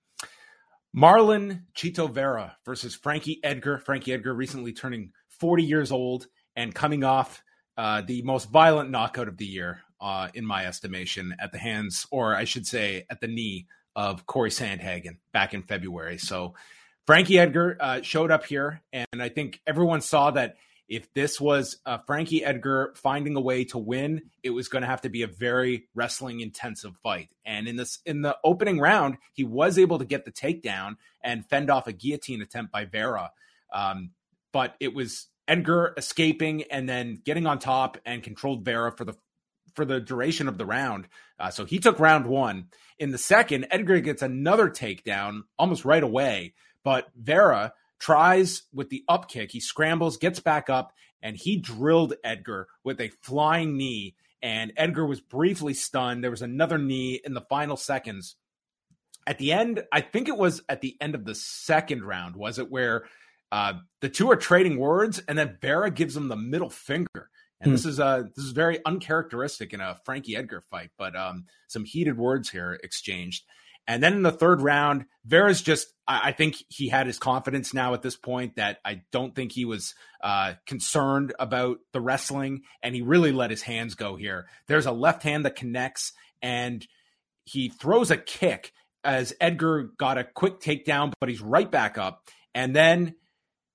Marlon 0.96 1.64
Chito 1.76 2.10
Vera 2.10 2.56
versus 2.66 2.96
Frankie 2.96 3.40
Edgar. 3.44 3.80
Frankie 3.80 4.14
Edgar 4.14 4.34
recently 4.34 4.74
turning 4.74 5.12
40 5.40 5.64
years 5.64 5.92
old 5.92 6.28
and 6.56 6.74
coming 6.74 7.04
off 7.04 7.44
uh, 7.78 8.02
the 8.02 8.22
most 8.22 8.50
violent 8.50 8.90
knockout 8.90 9.28
of 9.28 9.38
the 9.38 9.46
year, 9.46 9.82
uh, 10.00 10.30
in 10.34 10.46
my 10.46 10.66
estimation, 10.66 11.36
at 11.40 11.52
the 11.52 11.58
hands, 11.58 12.06
or 12.12 12.36
I 12.36 12.46
should 12.46 12.66
say, 12.66 13.06
at 13.10 13.20
the 13.20 13.28
knee 13.28 13.68
of 13.96 14.26
Cory 14.26 14.50
Sandhagen 14.50 15.18
back 15.34 15.54
in 15.54 15.64
February. 15.64 16.18
So 16.18 16.56
Frankie 17.06 17.40
Edgar 17.40 17.78
uh, 17.80 18.02
showed 18.02 18.32
up 18.32 18.46
here, 18.46 18.82
and 18.94 19.22
I 19.22 19.30
think 19.30 19.62
everyone 19.68 20.02
saw 20.02 20.32
that 20.32 20.56
if 20.88 21.12
this 21.14 21.42
was 21.42 21.78
uh, 21.86 21.98
Frankie 22.06 22.44
Edgar 22.44 22.94
finding 22.96 23.36
a 23.36 23.42
way 23.42 23.64
to 23.66 23.78
win, 23.78 24.22
it 24.44 24.52
was 24.52 24.68
going 24.68 24.84
to 24.84 24.88
have 24.88 25.02
to 25.02 25.10
be 25.10 25.24
a 25.24 25.28
very 25.28 25.88
wrestling 25.96 26.42
intensive 26.42 26.96
fight. 27.02 27.30
And 27.46 27.68
in 27.68 27.76
this 27.76 28.00
in 28.06 28.22
the 28.22 28.38
opening 28.44 28.80
round, 28.80 29.18
he 29.34 29.44
was 29.44 29.80
able 29.80 30.00
to 30.00 30.06
get 30.06 30.26
the 30.26 30.32
takedown 30.32 30.98
and 31.24 31.46
fend 31.46 31.70
off 31.70 31.88
a 31.88 31.94
guillotine 31.94 32.42
attempt 32.42 32.72
by 32.72 32.86
Vera. 32.86 33.32
Um, 33.74 34.12
but 34.52 34.76
it 34.80 34.94
was 34.94 35.28
Edgar 35.48 35.94
escaping 35.98 36.64
and 36.64 36.88
then 36.88 37.20
getting 37.24 37.48
on 37.48 37.60
top 37.60 37.98
and 38.06 38.24
controlled 38.24 38.64
Vera 38.64 38.92
for 38.92 39.06
the 39.06 39.16
for 39.74 39.86
the 39.86 40.00
duration 40.00 40.48
of 40.48 40.58
the 40.58 40.66
round. 40.66 41.08
Uh, 41.40 41.50
so 41.50 41.66
he 41.66 41.80
took 41.80 42.00
round 42.00 42.28
one. 42.28 42.68
In 42.98 43.12
the 43.12 43.18
second, 43.18 43.68
Edgar 43.72 44.00
gets 44.00 44.22
another 44.22 44.70
takedown 44.70 45.42
almost 45.60 45.84
right 45.84 46.04
away, 46.04 46.54
but 46.84 47.08
Vera 47.16 47.74
tries 48.06 48.64
with 48.72 48.90
the 48.90 49.04
up 49.08 49.28
kick. 49.30 49.52
He 49.52 49.60
scrambles, 49.60 50.18
gets 50.18 50.40
back 50.40 50.70
up, 50.70 50.94
and 51.24 51.36
he 51.36 51.58
drilled 51.58 52.14
Edgar 52.24 52.68
with 52.84 53.02
a 53.02 53.10
flying 53.24 53.78
knee. 53.78 54.16
And 54.44 54.74
Edgar 54.78 55.08
was 55.08 55.22
briefly 55.22 55.74
stunned. 55.74 56.24
There 56.24 56.30
was 56.30 56.44
another 56.44 56.78
knee 56.78 57.20
in 57.24 57.34
the 57.34 57.42
final 57.42 57.76
seconds. 57.76 58.36
At 59.26 59.40
the 59.40 59.52
end, 59.52 59.84
I 59.92 60.02
think 60.02 60.28
it 60.28 60.38
was 60.38 60.62
at 60.70 60.82
the 60.82 60.96
end 61.02 61.16
of 61.16 61.26
the 61.26 61.34
second 61.34 62.04
round, 62.04 62.36
was 62.36 62.60
it 62.60 62.70
where 62.70 63.06
uh, 63.52 63.74
the 64.02 64.10
two 64.10 64.30
are 64.30 64.36
trading 64.36 64.78
words, 64.78 65.20
and 65.28 65.36
then 65.36 65.58
Vera 65.60 65.90
gives 65.90 66.16
him 66.16 66.28
the 66.28 66.36
middle 66.36 66.70
finger. 66.70 67.32
And 67.62 67.74
this 67.74 67.84
hmm. 67.84 67.90
is 67.90 68.00
uh 68.00 68.24
this 68.36 68.46
is 68.46 68.52
very 68.52 68.80
uncharacteristic 68.86 69.74
in 69.74 69.80
a 69.80 69.98
Frankie 70.04 70.36
Edgar 70.36 70.62
fight, 70.62 70.92
but 70.98 71.16
um 71.16 71.46
some 71.68 71.86
heated 71.86 72.18
words 72.18 72.52
here 72.52 72.78
exchanged. 72.84 73.46
And 73.88 74.02
then 74.02 74.14
in 74.14 74.24
the 74.24 74.32
third 74.32 74.62
round, 74.62 75.06
Vera's 75.26 75.62
just, 75.62 75.88
I, 76.08 76.30
I 76.30 76.32
think 76.32 76.56
he 76.70 76.90
had 76.90 77.08
his 77.08 77.20
confidence 77.20 77.74
now 77.74 77.94
at 77.94 78.02
this 78.02 78.16
point 78.16 78.56
that 78.56 78.80
I 78.84 79.04
don't 79.12 79.36
think 79.36 79.52
he 79.52 79.66
was 79.66 79.94
uh, 80.24 80.54
concerned 80.66 81.34
about 81.40 81.80
the 81.92 82.02
wrestling, 82.02 82.64
and 82.82 82.96
he 82.96 83.02
really 83.02 83.32
let 83.32 83.52
his 83.52 83.62
hands 83.62 83.96
go 83.96 84.16
here. 84.16 84.48
There's 84.68 84.88
a 84.88 84.92
left 84.92 85.24
hand 85.24 85.46
that 85.46 85.56
connects, 85.56 86.14
and 86.42 86.86
he 87.44 87.70
throws 87.70 88.10
a 88.10 88.18
kick 88.18 88.74
as 89.04 89.34
Edgar 89.40 89.92
got 89.98 90.18
a 90.18 90.24
quick 90.24 90.60
takedown, 90.60 91.14
but 91.20 91.30
he's 91.30 91.42
right 91.42 91.70
back 91.70 91.98
up. 91.98 92.28
And 92.56 92.76
then 92.76 93.16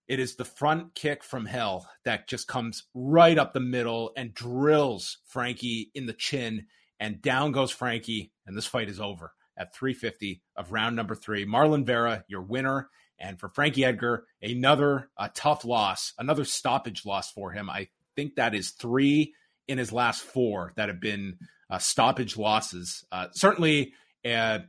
it 0.09 0.19
is 0.19 0.35
the 0.35 0.45
front 0.45 0.97
kick 0.97 1.23
from 1.23 1.47
hell 1.47 1.89
that 2.05 2.29
just 2.29 2.49
comes 2.49 2.83
right 2.95 3.39
up 3.39 3.53
the 3.53 3.61
middle 3.61 4.11
and 4.17 4.35
drills 4.35 5.19
Frankie 5.27 5.93
in 5.95 6.07
the 6.07 6.13
chin. 6.13 6.67
And 6.99 7.23
down 7.23 7.53
goes 7.53 7.71
Frankie, 7.71 8.33
and 8.45 8.57
this 8.57 8.67
fight 8.67 8.89
is 8.89 9.01
over 9.01 9.33
at 9.61 9.75
350 9.75 10.43
of 10.57 10.73
round 10.73 10.97
number 10.97 11.15
three. 11.15 11.45
Marlon 11.45 11.85
Vera, 11.85 12.25
your 12.27 12.41
winner. 12.41 12.89
And 13.19 13.39
for 13.39 13.51
Frankie 13.51 13.85
Edgar, 13.85 14.25
another 14.43 15.11
a 15.19 15.29
tough 15.29 15.67
loss, 15.67 16.15
another 16.19 16.47
stoppage 16.47 17.05
loss 17.05 17.31
for 17.31 17.53
him. 17.53 17.69
I 17.69 17.89
think 18.17 18.37
that 18.37 18.55
is 18.55 18.71
three 18.71 19.35
in 19.69 19.77
his 19.77 19.93
last 19.93 20.23
four 20.23 20.73
that 20.77 20.89
have 20.89 21.01
been 21.01 21.39
uh, 21.69 21.79
stoppage 21.79 22.39
losses. 22.39 23.05
Uh, 23.13 23.27
certainly, 23.33 23.93
uh, 24.25 24.61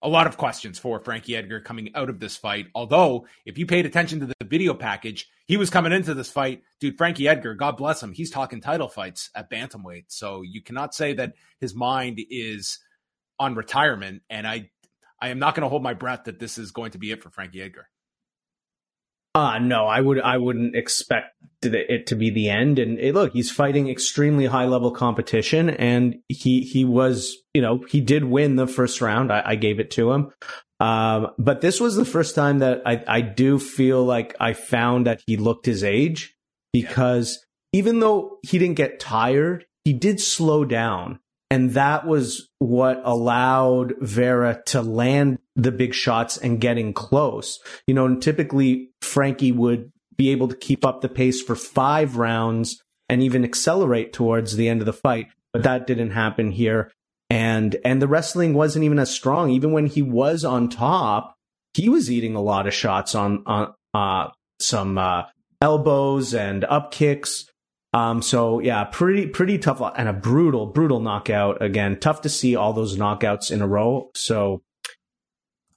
a 0.00 0.08
lot 0.08 0.26
of 0.26 0.36
questions 0.36 0.78
for 0.78 1.00
Frankie 1.00 1.36
Edgar 1.36 1.60
coming 1.60 1.90
out 1.94 2.08
of 2.08 2.20
this 2.20 2.36
fight. 2.36 2.68
Although, 2.74 3.26
if 3.44 3.58
you 3.58 3.66
paid 3.66 3.84
attention 3.84 4.20
to 4.20 4.26
the 4.26 4.34
video 4.44 4.72
package, 4.72 5.28
he 5.46 5.56
was 5.56 5.70
coming 5.70 5.92
into 5.92 6.14
this 6.14 6.30
fight, 6.30 6.62
dude. 6.80 6.96
Frankie 6.96 7.26
Edgar, 7.26 7.54
God 7.54 7.76
bless 7.76 8.02
him, 8.02 8.12
he's 8.12 8.30
talking 8.30 8.60
title 8.60 8.88
fights 8.88 9.28
at 9.34 9.50
bantamweight. 9.50 10.04
So 10.08 10.42
you 10.42 10.62
cannot 10.62 10.94
say 10.94 11.14
that 11.14 11.34
his 11.60 11.74
mind 11.74 12.20
is 12.30 12.78
on 13.38 13.54
retirement. 13.54 14.22
And 14.30 14.46
I, 14.46 14.70
I 15.20 15.28
am 15.28 15.38
not 15.38 15.54
going 15.54 15.62
to 15.62 15.68
hold 15.68 15.82
my 15.82 15.94
breath 15.94 16.24
that 16.24 16.38
this 16.38 16.58
is 16.58 16.70
going 16.70 16.92
to 16.92 16.98
be 16.98 17.10
it 17.10 17.22
for 17.22 17.30
Frankie 17.30 17.62
Edgar. 17.62 17.88
Uh 19.34 19.58
no, 19.58 19.86
I 19.86 20.00
would 20.00 20.20
I 20.20 20.38
wouldn't 20.38 20.74
expect 20.74 21.36
it 21.62 22.06
to 22.08 22.16
be 22.16 22.30
the 22.30 22.48
end. 22.48 22.78
And 22.78 22.98
hey, 22.98 23.12
look, 23.12 23.32
he's 23.34 23.50
fighting 23.50 23.88
extremely 23.88 24.46
high 24.46 24.64
level 24.64 24.90
competition, 24.90 25.70
and 25.70 26.16
he 26.28 26.62
he 26.62 26.84
was 26.84 27.36
you 27.52 27.60
know 27.60 27.84
he 27.88 28.00
did 28.00 28.24
win 28.24 28.56
the 28.56 28.66
first 28.66 29.00
round. 29.00 29.30
I, 29.30 29.42
I 29.44 29.54
gave 29.54 29.80
it 29.80 29.90
to 29.92 30.10
him. 30.12 30.32
Um, 30.80 31.28
but 31.38 31.60
this 31.60 31.80
was 31.80 31.94
the 31.94 32.04
first 32.04 32.34
time 32.34 32.60
that 32.60 32.82
I 32.86 33.04
I 33.06 33.20
do 33.20 33.58
feel 33.58 34.02
like 34.04 34.34
I 34.40 34.54
found 34.54 35.06
that 35.06 35.22
he 35.26 35.36
looked 35.36 35.66
his 35.66 35.84
age 35.84 36.34
because 36.72 37.38
yeah. 37.72 37.78
even 37.78 38.00
though 38.00 38.38
he 38.42 38.58
didn't 38.58 38.76
get 38.76 38.98
tired, 38.98 39.66
he 39.84 39.92
did 39.92 40.20
slow 40.20 40.64
down. 40.64 41.20
And 41.50 41.70
that 41.72 42.06
was 42.06 42.48
what 42.58 43.00
allowed 43.04 43.94
Vera 44.00 44.62
to 44.66 44.82
land 44.82 45.38
the 45.56 45.72
big 45.72 45.94
shots 45.94 46.36
and 46.36 46.60
getting 46.60 46.92
close. 46.92 47.58
You 47.86 47.94
know, 47.94 48.16
typically 48.16 48.90
Frankie 49.00 49.52
would 49.52 49.90
be 50.16 50.30
able 50.30 50.48
to 50.48 50.56
keep 50.56 50.84
up 50.84 51.00
the 51.00 51.08
pace 51.08 51.40
for 51.40 51.54
five 51.54 52.16
rounds 52.16 52.82
and 53.08 53.22
even 53.22 53.44
accelerate 53.44 54.12
towards 54.12 54.56
the 54.56 54.68
end 54.68 54.82
of 54.82 54.86
the 54.86 54.92
fight, 54.92 55.28
but 55.52 55.62
that 55.62 55.86
didn't 55.86 56.10
happen 56.10 56.50
here. 56.50 56.92
And, 57.30 57.76
and 57.84 58.02
the 58.02 58.08
wrestling 58.08 58.52
wasn't 58.54 58.84
even 58.84 58.98
as 58.98 59.10
strong. 59.10 59.50
Even 59.50 59.72
when 59.72 59.86
he 59.86 60.02
was 60.02 60.44
on 60.44 60.68
top, 60.68 61.34
he 61.74 61.88
was 61.88 62.10
eating 62.10 62.34
a 62.34 62.42
lot 62.42 62.66
of 62.66 62.74
shots 62.74 63.14
on, 63.14 63.42
on, 63.46 63.72
uh, 63.94 64.30
some, 64.60 64.98
uh, 64.98 65.24
elbows 65.60 66.34
and 66.34 66.64
up 66.64 66.90
kicks. 66.90 67.46
Um, 67.94 68.20
so 68.20 68.60
yeah, 68.60 68.84
pretty, 68.84 69.26
pretty 69.26 69.58
tough 69.58 69.80
and 69.96 70.08
a 70.08 70.12
brutal, 70.12 70.66
brutal 70.66 71.00
knockout. 71.00 71.62
Again, 71.62 71.98
tough 71.98 72.22
to 72.22 72.28
see 72.28 72.54
all 72.54 72.72
those 72.72 72.96
knockouts 72.96 73.50
in 73.50 73.62
a 73.62 73.66
row. 73.66 74.10
So 74.14 74.62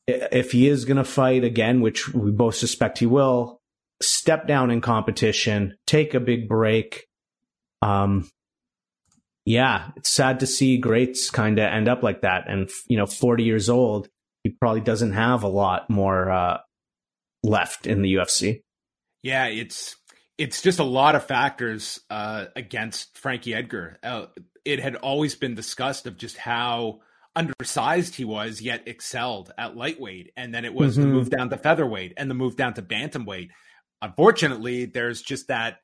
if 0.07 0.51
he 0.51 0.67
is 0.67 0.85
going 0.85 0.97
to 0.97 1.03
fight 1.03 1.43
again, 1.43 1.81
which 1.81 2.13
we 2.13 2.31
both 2.31 2.55
suspect 2.55 2.99
he 2.99 3.05
will, 3.05 3.61
step 4.01 4.47
down 4.47 4.71
in 4.71 4.81
competition, 4.81 5.77
take 5.87 6.13
a 6.13 6.19
big 6.19 6.49
break. 6.49 7.07
Um, 7.81 8.29
yeah, 9.45 9.91
it's 9.95 10.09
sad 10.09 10.41
to 10.41 10.47
see 10.47 10.77
greats 10.77 11.29
kind 11.29 11.59
of 11.59 11.65
end 11.65 11.87
up 11.87 12.03
like 12.03 12.21
that. 12.21 12.45
And, 12.47 12.69
you 12.87 12.97
know, 12.97 13.05
40 13.05 13.43
years 13.43 13.69
old, 13.69 14.07
he 14.43 14.49
probably 14.49 14.81
doesn't 14.81 15.13
have 15.13 15.43
a 15.43 15.47
lot 15.47 15.89
more, 15.89 16.29
uh, 16.29 16.57
left 17.43 17.87
in 17.87 18.01
the 18.01 18.15
UFC. 18.15 18.61
Yeah, 19.23 19.45
it's 19.47 19.95
it's 20.41 20.63
just 20.63 20.79
a 20.79 20.83
lot 20.83 21.13
of 21.13 21.23
factors 21.23 21.99
uh, 22.09 22.45
against 22.55 23.15
Frankie 23.19 23.53
Edgar. 23.53 23.99
Uh, 24.01 24.25
it 24.65 24.79
had 24.79 24.95
always 24.95 25.35
been 25.35 25.53
discussed 25.53 26.07
of 26.07 26.17
just 26.17 26.35
how 26.35 27.01
undersized 27.35 28.15
he 28.15 28.25
was, 28.25 28.59
yet 28.59 28.87
excelled 28.87 29.53
at 29.55 29.77
lightweight, 29.77 30.31
and 30.35 30.51
then 30.51 30.65
it 30.65 30.73
was 30.73 30.93
mm-hmm. 30.97 31.03
the 31.03 31.13
move 31.13 31.29
down 31.29 31.51
to 31.51 31.57
featherweight 31.57 32.13
and 32.17 32.27
the 32.27 32.33
move 32.33 32.55
down 32.55 32.73
to 32.73 32.81
bantamweight. 32.81 33.49
Unfortunately, 34.01 34.85
there's 34.85 35.21
just 35.21 35.49
that 35.49 35.77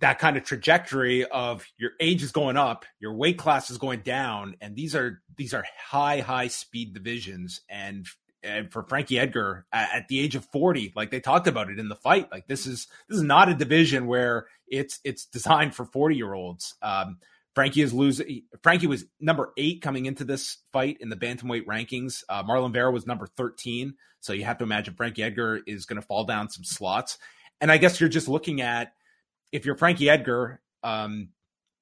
that 0.00 0.18
kind 0.18 0.36
of 0.36 0.42
trajectory 0.42 1.24
of 1.24 1.64
your 1.78 1.92
age 2.00 2.24
is 2.24 2.32
going 2.32 2.56
up, 2.56 2.84
your 2.98 3.14
weight 3.14 3.38
class 3.38 3.70
is 3.70 3.78
going 3.78 4.00
down, 4.00 4.56
and 4.60 4.74
these 4.74 4.96
are 4.96 5.22
these 5.36 5.54
are 5.54 5.64
high 5.78 6.18
high 6.18 6.48
speed 6.48 6.94
divisions, 6.94 7.60
and 7.68 8.08
and 8.42 8.72
for 8.72 8.82
Frankie 8.82 9.18
Edgar 9.18 9.66
at, 9.72 9.88
at, 9.94 10.08
the 10.08 10.20
age 10.20 10.34
of 10.34 10.44
40, 10.46 10.92
like 10.96 11.10
they 11.10 11.20
talked 11.20 11.46
about 11.46 11.70
it 11.70 11.78
in 11.78 11.88
the 11.88 11.96
fight, 11.96 12.30
like 12.32 12.46
this 12.46 12.66
is 12.66 12.88
this 13.08 13.16
is 13.16 13.22
not 13.22 13.48
a 13.48 13.54
division 13.54 14.06
where 14.06 14.46
it's 14.66 15.00
it's 15.04 15.26
designed 15.26 15.74
for 15.74 15.84
40 15.84 16.16
year 16.16 16.32
olds. 16.32 16.74
Um, 16.82 17.18
Frankie 17.54 17.82
is 17.82 17.92
losing. 17.92 18.42
Frankie 18.62 18.86
was 18.86 19.04
number 19.20 19.52
eight 19.56 19.82
coming 19.82 20.06
into 20.06 20.24
this 20.24 20.58
fight 20.72 20.98
in 21.00 21.10
the 21.10 21.16
bantamweight 21.16 21.66
rankings. 21.66 22.24
Uh, 22.28 22.42
Marlon 22.42 22.72
Vera 22.72 22.90
was 22.90 23.06
number 23.06 23.26
13. 23.26 23.94
So 24.20 24.32
you 24.32 24.44
have 24.44 24.58
to 24.58 24.64
imagine 24.64 24.94
Frankie 24.94 25.22
Edgar 25.22 25.60
is 25.66 25.84
going 25.84 26.00
to 26.00 26.06
fall 26.06 26.24
down 26.24 26.48
some 26.48 26.64
slots. 26.64 27.18
And 27.60 27.70
I 27.70 27.76
guess 27.76 28.00
you're 28.00 28.08
just 28.08 28.28
looking 28.28 28.60
at 28.60 28.92
if 29.52 29.66
you're 29.66 29.76
Frankie 29.76 30.08
Edgar, 30.08 30.60
um, 30.82 31.28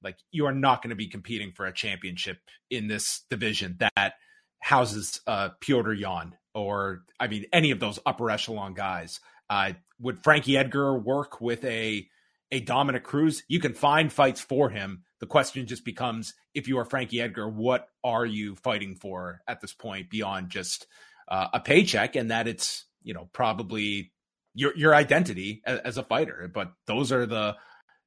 like 0.03 0.17
you 0.31 0.47
are 0.47 0.53
not 0.53 0.83
going 0.83 0.91
to 0.91 0.97
be 0.97 1.07
competing 1.07 1.53
for 1.53 1.67
a 1.67 1.73
championship 1.73 2.39
in 2.71 2.89
this 2.89 3.23
division 3.31 3.77
that 3.79 4.15
houses 4.61 5.21
uh, 5.27 5.51
Petr 5.61 5.99
Yan 5.99 6.37
or 6.55 7.03
I 7.19 7.29
mean 7.29 7.47
any 7.53 7.71
of 7.71 7.81
those 7.81 7.99
upper 8.05 8.31
echelon 8.31 8.75
guys. 8.75 9.21
Uh, 9.49 9.73
would 9.99 10.23
Frankie 10.23 10.57
Edgar 10.57 10.99
work 10.99 11.41
with 11.41 11.65
a 11.65 12.07
a 12.53 12.61
Dominick 12.61 13.05
Cruz? 13.05 13.43
You 13.49 13.61
can 13.61 13.75
find 13.75 14.13
fights 14.13 14.41
for 14.41 14.71
him. 14.71 15.05
The 15.21 15.27
question 15.27 15.67
just 15.67 15.85
becomes: 15.85 16.35
if 16.55 16.69
you 16.69 16.79
are 16.79 16.85
Frankie 16.85 17.21
Edgar, 17.21 17.49
what 17.49 17.89
are 18.03 18.27
you 18.27 18.57
fighting 18.57 18.97
for 18.97 19.41
at 19.47 19.61
this 19.61 19.73
point 19.73 20.11
beyond 20.11 20.51
just 20.51 20.87
uh, 21.29 21.49
a 21.53 21.61
paycheck? 21.61 22.17
And 22.17 22.31
that 22.31 22.49
it's 22.49 22.87
you 23.03 23.15
know 23.15 23.29
probably 23.33 24.13
your 24.55 24.77
your 24.77 24.95
identity 24.95 25.63
as, 25.65 25.79
as 25.81 25.99
a 25.99 26.03
fighter. 26.03 26.51
But 26.53 26.73
those 26.87 27.13
are 27.13 27.27
the 27.27 27.57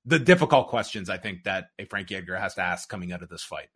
the 0.05 0.19
difficult 0.19 0.67
questions 0.67 1.09
I 1.09 1.17
think 1.17 1.43
that 1.43 1.65
a 1.79 1.85
Frankie 1.85 2.15
Edgar 2.15 2.37
has 2.37 2.55
to 2.55 2.61
ask 2.61 2.89
coming 2.89 3.13
out 3.13 3.23
of 3.23 3.29
this 3.29 3.43
fight. 3.43 3.69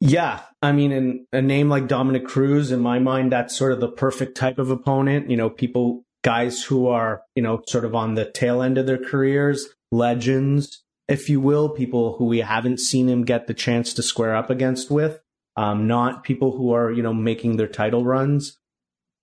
Yeah, 0.00 0.42
I 0.62 0.72
mean, 0.72 0.92
in 0.92 1.26
a 1.32 1.42
name 1.42 1.68
like 1.68 1.88
Dominick 1.88 2.26
Cruz, 2.26 2.70
in 2.70 2.80
my 2.80 2.98
mind, 2.98 3.32
that's 3.32 3.56
sort 3.56 3.72
of 3.72 3.80
the 3.80 3.90
perfect 3.90 4.36
type 4.36 4.58
of 4.58 4.70
opponent. 4.70 5.28
You 5.28 5.36
know, 5.36 5.50
people, 5.50 6.04
guys 6.22 6.62
who 6.62 6.86
are, 6.86 7.22
you 7.34 7.42
know, 7.42 7.62
sort 7.66 7.84
of 7.84 7.94
on 7.94 8.14
the 8.14 8.30
tail 8.30 8.62
end 8.62 8.78
of 8.78 8.86
their 8.86 8.98
careers, 8.98 9.66
legends, 9.90 10.84
if 11.08 11.28
you 11.28 11.40
will, 11.40 11.70
people 11.70 12.16
who 12.16 12.26
we 12.26 12.38
haven't 12.40 12.78
seen 12.78 13.08
him 13.08 13.24
get 13.24 13.46
the 13.46 13.54
chance 13.54 13.92
to 13.94 14.02
square 14.02 14.36
up 14.36 14.50
against 14.50 14.90
with, 14.90 15.20
um, 15.56 15.88
not 15.88 16.22
people 16.22 16.56
who 16.56 16.72
are, 16.72 16.92
you 16.92 17.02
know, 17.02 17.14
making 17.14 17.56
their 17.56 17.66
title 17.66 18.04
runs. 18.04 18.58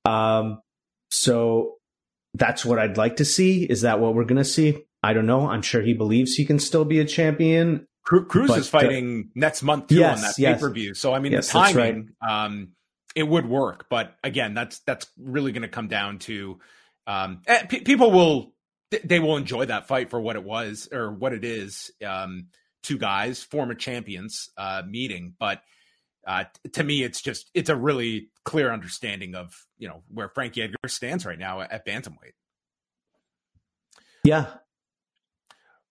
Um, 0.03 0.61
so 1.09 1.75
that's 2.33 2.65
what 2.65 2.79
I'd 2.79 2.97
like 2.97 3.17
to 3.17 3.25
see. 3.25 3.63
Is 3.63 3.81
that 3.81 3.99
what 3.99 4.13
we're 4.13 4.25
going 4.25 4.37
to 4.37 4.43
see? 4.43 4.83
I 5.01 5.13
don't 5.13 5.27
know. 5.27 5.47
I'm 5.47 5.61
sure 5.61 5.81
he 5.81 5.93
believes 5.93 6.33
he 6.33 6.43
can 6.43 6.59
still 6.59 6.83
be 6.83 6.99
a 6.99 7.05
champion. 7.05 7.87
Cruz 8.05 8.47
but, 8.47 8.59
is 8.59 8.69
fighting 8.69 9.25
uh, 9.27 9.31
next 9.35 9.63
month 9.63 9.87
too 9.87 9.95
yes, 9.95 10.17
on 10.17 10.21
that 10.21 10.35
yes. 10.37 10.57
pay 10.57 10.61
per 10.61 10.71
view. 10.71 10.93
So 10.93 11.13
I 11.13 11.19
mean, 11.19 11.31
yes, 11.31 11.47
the 11.47 11.59
timing, 11.59 12.11
right. 12.21 12.45
um, 12.45 12.69
it 13.15 13.23
would 13.23 13.47
work. 13.47 13.87
But 13.89 14.15
again, 14.23 14.53
that's 14.53 14.79
that's 14.79 15.07
really 15.17 15.51
going 15.51 15.63
to 15.63 15.67
come 15.67 15.87
down 15.87 16.19
to 16.19 16.59
um, 17.07 17.41
eh, 17.47 17.63
p- 17.65 17.81
people 17.81 18.11
will 18.11 18.53
they 19.03 19.19
will 19.19 19.37
enjoy 19.37 19.65
that 19.65 19.87
fight 19.87 20.11
for 20.11 20.21
what 20.21 20.35
it 20.35 20.43
was 20.43 20.87
or 20.91 21.11
what 21.11 21.33
it 21.33 21.43
is. 21.43 21.91
Um, 22.05 22.47
two 22.83 22.99
guys, 22.99 23.41
former 23.41 23.73
champions, 23.73 24.49
uh, 24.55 24.83
meeting, 24.87 25.33
but 25.39 25.61
uh, 26.27 26.45
to 26.73 26.83
me, 26.83 27.03
it's 27.03 27.21
just 27.21 27.49
it's 27.53 27.69
a 27.69 27.75
really 27.75 28.29
clear 28.43 28.71
understanding 28.71 29.35
of 29.35 29.65
you 29.77 29.87
know 29.87 30.03
where 30.09 30.29
Frankie 30.29 30.61
Edgar 30.61 30.87
stands 30.87 31.25
right 31.25 31.39
now 31.39 31.61
at 31.61 31.85
bantamweight. 31.85 32.33
Yeah. 34.23 34.47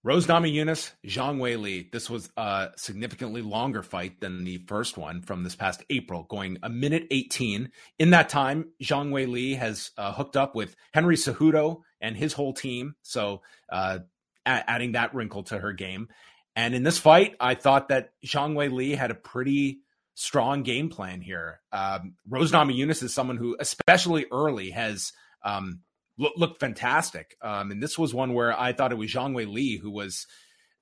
Rose 0.04 0.26
Namajunas, 0.26 0.92
Zhang 1.06 1.38
Wei 1.38 1.56
Li. 1.56 1.88
This 1.90 2.10
was 2.10 2.28
a 2.36 2.68
significantly 2.76 3.40
longer 3.40 3.82
fight 3.82 4.20
than 4.20 4.44
the 4.44 4.58
first 4.66 4.98
one 4.98 5.22
from 5.22 5.42
this 5.42 5.56
past 5.56 5.82
April, 5.88 6.24
going 6.24 6.58
a 6.62 6.68
minute 6.68 7.06
18. 7.10 7.70
In 7.98 8.10
that 8.10 8.28
time, 8.28 8.66
Zhang 8.82 9.12
Wei 9.12 9.24
Li 9.24 9.54
has 9.54 9.92
uh, 9.96 10.12
hooked 10.12 10.36
up 10.36 10.54
with 10.54 10.76
Henry 10.92 11.16
Cejudo 11.16 11.80
and 12.02 12.18
his 12.18 12.34
whole 12.34 12.52
team. 12.52 12.96
So, 13.00 13.40
uh, 13.72 14.00
a- 14.44 14.70
adding 14.70 14.92
that 14.92 15.14
wrinkle 15.14 15.44
to 15.44 15.58
her 15.58 15.72
game. 15.72 16.08
And 16.54 16.74
in 16.74 16.82
this 16.82 16.98
fight, 16.98 17.34
I 17.40 17.54
thought 17.54 17.88
that 17.88 18.10
Zhang 18.26 18.54
Wei 18.54 18.68
Li 18.68 18.90
had 18.90 19.10
a 19.10 19.14
pretty 19.14 19.78
strong 20.14 20.64
game 20.64 20.90
plan 20.90 21.22
here. 21.22 21.62
Um, 21.72 22.16
Rose 22.28 22.52
Namajunas 22.52 23.02
is 23.02 23.14
someone 23.14 23.38
who, 23.38 23.56
especially 23.58 24.26
early, 24.30 24.70
has 24.70 25.14
um, 25.42 25.80
look, 26.18 26.34
looked 26.36 26.60
fantastic. 26.60 27.36
Um, 27.42 27.70
and 27.70 27.82
this 27.82 27.98
was 27.98 28.14
one 28.14 28.34
where 28.34 28.58
I 28.58 28.72
thought 28.72 28.92
it 28.92 28.98
was 28.98 29.12
Zhang 29.12 29.34
Wei 29.34 29.44
Li 29.44 29.76
who 29.76 29.90
was 29.90 30.26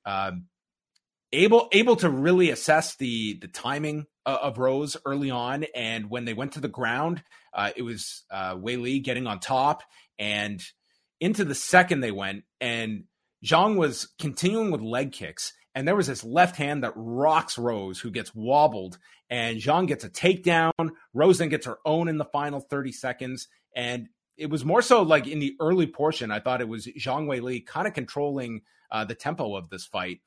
um, 0.04 0.46
able 1.32 1.68
able 1.72 1.96
to 1.96 2.10
really 2.10 2.50
assess 2.50 2.96
the 2.96 3.38
the 3.40 3.48
timing 3.48 4.06
of, 4.26 4.36
of 4.36 4.58
Rose 4.58 4.96
early 5.04 5.30
on. 5.30 5.64
And 5.74 6.10
when 6.10 6.24
they 6.24 6.34
went 6.34 6.52
to 6.52 6.60
the 6.60 6.68
ground, 6.68 7.22
uh, 7.54 7.70
it 7.76 7.82
was 7.82 8.24
uh, 8.30 8.56
Wei 8.58 8.76
Li 8.76 9.00
getting 9.00 9.26
on 9.26 9.40
top. 9.40 9.82
And 10.18 10.62
into 11.20 11.44
the 11.44 11.54
second 11.54 12.00
they 12.00 12.10
went, 12.10 12.44
and 12.60 13.04
Zhang 13.44 13.76
was 13.76 14.08
continuing 14.18 14.70
with 14.70 14.80
leg 14.80 15.12
kicks. 15.12 15.52
And 15.74 15.88
there 15.88 15.96
was 15.96 16.06
this 16.06 16.22
left 16.22 16.56
hand 16.56 16.84
that 16.84 16.92
rocks 16.94 17.56
Rose, 17.56 17.98
who 17.98 18.10
gets 18.10 18.34
wobbled, 18.34 18.98
and 19.30 19.56
Zhang 19.56 19.88
gets 19.88 20.04
a 20.04 20.10
takedown. 20.10 20.90
Rose 21.14 21.38
then 21.38 21.48
gets 21.48 21.64
her 21.64 21.78
own 21.86 22.08
in 22.08 22.18
the 22.18 22.26
final 22.26 22.60
30 22.60 22.92
seconds. 22.92 23.48
And 23.74 24.08
it 24.36 24.50
was 24.50 24.64
more 24.64 24.82
so 24.82 25.02
like 25.02 25.26
in 25.26 25.38
the 25.38 25.56
early 25.60 25.86
portion, 25.86 26.30
I 26.30 26.40
thought 26.40 26.60
it 26.60 26.68
was 26.68 26.86
Zhang 26.86 27.26
Wei 27.26 27.40
Li 27.40 27.60
kind 27.60 27.86
of 27.86 27.94
controlling 27.94 28.62
uh, 28.90 29.04
the 29.04 29.14
tempo 29.14 29.56
of 29.56 29.68
this 29.68 29.86
fight. 29.86 30.20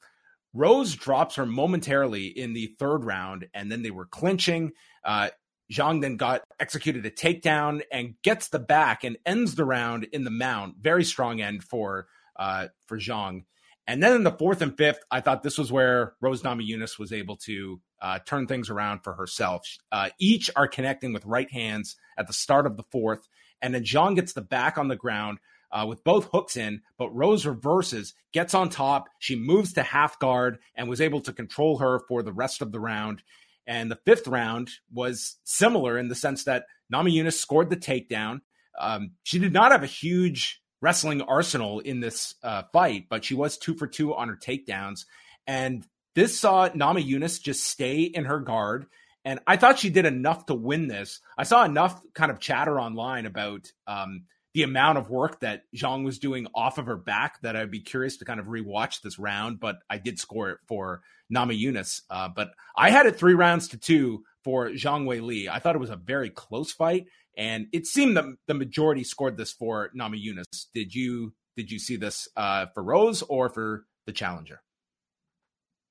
Rose 0.54 0.96
drops 0.96 1.36
her 1.36 1.46
momentarily 1.46 2.28
in 2.28 2.54
the 2.54 2.74
third 2.80 3.04
round, 3.04 3.48
and 3.54 3.72
then 3.72 3.84
they 3.84 3.92
were 3.92 4.06
clinching. 4.06 4.72
Uh, 5.04 5.30
Zhang 5.72 6.02
then 6.02 6.18
got 6.18 6.44
executed 6.60 7.06
a 7.06 7.12
takedown 7.12 7.82
and 7.92 8.16
gets 8.24 8.50
the 8.50 8.60
back 8.60 9.04
and 9.04 9.18
ends 9.26 9.56
the 9.56 9.66
round 9.66 10.06
in 10.06 10.24
the 10.24 10.32
mount. 10.32 10.76
Very 10.80 11.04
strong 11.04 11.42
end 11.42 11.64
for 11.64 12.08
uh, 12.38 12.68
for 12.88 12.98
Zhang. 12.98 13.44
And 13.88 14.02
then 14.02 14.16
in 14.16 14.24
the 14.24 14.32
fourth 14.32 14.62
and 14.62 14.76
fifth, 14.76 15.04
I 15.12 15.22
thought 15.22 15.44
this 15.44 15.58
was 15.58 15.72
where 15.72 16.14
Rose 16.20 16.42
Namajunas 16.42 16.98
was 16.98 17.14
able 17.14 17.38
to 17.38 17.80
uh, 18.02 18.20
turn 18.26 18.48
things 18.48 18.70
around 18.70 19.02
for 19.04 19.14
herself. 19.14 19.68
Uh, 19.92 20.10
each 20.20 20.50
are 20.56 20.68
connecting 20.68 21.14
with 21.14 21.26
right 21.26 21.52
hands 21.52 21.96
at 22.18 22.28
the 22.28 22.34
start 22.34 22.66
of 22.66 22.78
the 22.78 22.84
fourth, 22.92 23.28
and 23.62 23.74
then 23.74 23.84
Zhang 23.84 24.16
gets 24.16 24.34
the 24.34 24.42
back 24.42 24.78
on 24.78 24.88
the 24.88 24.96
ground 24.96 25.40
uh, 25.72 25.86
with 25.88 26.04
both 26.04 26.30
hooks 26.32 26.56
in, 26.56 26.82
but 26.98 27.16
Rose 27.16 27.46
reverses, 27.46 28.14
gets 28.32 28.54
on 28.54 28.70
top. 28.70 29.10
She 29.20 29.36
moves 29.36 29.74
to 29.74 29.84
half 29.84 30.20
guard 30.20 30.60
and 30.76 30.88
was 30.88 31.02
able 31.02 31.22
to 31.22 31.34
control 31.34 31.80
her 31.80 32.00
for 32.08 32.24
the 32.24 32.34
rest 32.34 32.62
of 32.62 32.72
the 32.72 32.80
round. 32.80 33.24
And 33.68 33.90
the 33.90 34.00
fifth 34.06 34.28
round 34.28 34.70
was 34.94 35.38
similar 35.44 35.98
in 35.98 36.08
the 36.08 36.16
sense 36.16 36.44
that 36.46 36.66
Namajunas 36.94 37.34
scored 37.34 37.70
the 37.70 37.78
takedown. 37.78 38.42
Um, 38.80 39.12
she 39.24 39.40
did 39.40 39.54
not 39.54 39.72
have 39.72 39.84
a 39.84 39.88
huge 39.88 40.62
wrestling 40.82 41.22
arsenal 41.22 41.80
in 41.80 42.00
this 42.00 42.36
uh, 42.44 42.64
fight, 42.72 43.06
but 43.10 43.26
she 43.26 43.34
was 43.34 43.58
two 43.58 43.74
for 43.74 43.88
two 43.88 44.14
on 44.14 44.28
her 44.28 44.38
takedowns. 44.38 45.06
And 45.48 45.86
this 46.14 46.40
saw 46.40 46.70
Namajunas 46.70 47.42
just 47.42 47.64
stay 47.64 48.02
in 48.04 48.26
her 48.26 48.40
guard. 48.40 48.86
And 49.26 49.40
I 49.48 49.58
thought 49.58 49.80
she 49.80 49.90
did 49.90 50.06
enough 50.06 50.46
to 50.46 50.54
win 50.54 50.88
this. 50.88 51.20
I 51.38 51.44
saw 51.44 51.66
enough 51.66 52.00
kind 52.14 52.32
of 52.32 52.40
chatter 52.40 52.80
online 52.80 53.26
about 53.26 53.72
um, 53.88 54.26
the 54.54 54.64
amount 54.64 55.00
of 55.00 55.10
work 55.10 55.42
that 55.42 55.64
Zhang 55.76 56.06
was 56.06 56.20
doing 56.20 56.48
off 56.56 56.78
of 56.78 56.86
her 56.86 56.96
back 56.96 57.42
that 57.42 57.58
I'd 57.58 57.72
be 57.72 57.82
curious 57.82 58.18
to 58.18 58.26
kind 58.26 58.40
of 58.40 58.46
rewatch 58.46 59.02
this 59.02 59.20
round, 59.20 59.60
but 59.60 59.80
I 59.90 59.98
did 59.98 60.20
score 60.20 60.52
it 60.52 60.60
for 60.68 61.02
Namajunas. 61.34 62.04
Uh, 62.10 62.30
but 62.34 62.52
I 62.78 62.92
had 62.92 63.08
it 63.08 63.18
three 63.18 63.34
rounds 63.34 63.68
to 63.70 63.78
two 63.78 64.24
for 64.44 64.70
Zhang 64.70 65.06
Wei 65.06 65.20
Li. 65.20 65.50
I 65.50 65.60
thought 65.60 65.76
it 65.76 65.80
was 65.80 65.90
a 65.90 65.98
very 65.98 66.30
close 66.30 66.72
fight, 66.72 67.08
and 67.36 67.68
it 67.74 67.88
seemed 67.88 68.16
that 68.16 68.26
the 68.48 68.54
majority 68.54 69.04
scored 69.04 69.38
this 69.38 69.52
for 69.52 69.90
Namajunas. 69.98 70.68
Did 70.74 70.94
you 70.94 71.34
did 71.58 71.72
you 71.72 71.80
see 71.80 71.96
this 71.96 72.28
uh, 72.38 72.68
for 72.74 72.84
Rose 72.84 73.24
or 73.24 73.50
for 73.50 73.86
the 74.06 74.14
challenger? 74.14 74.62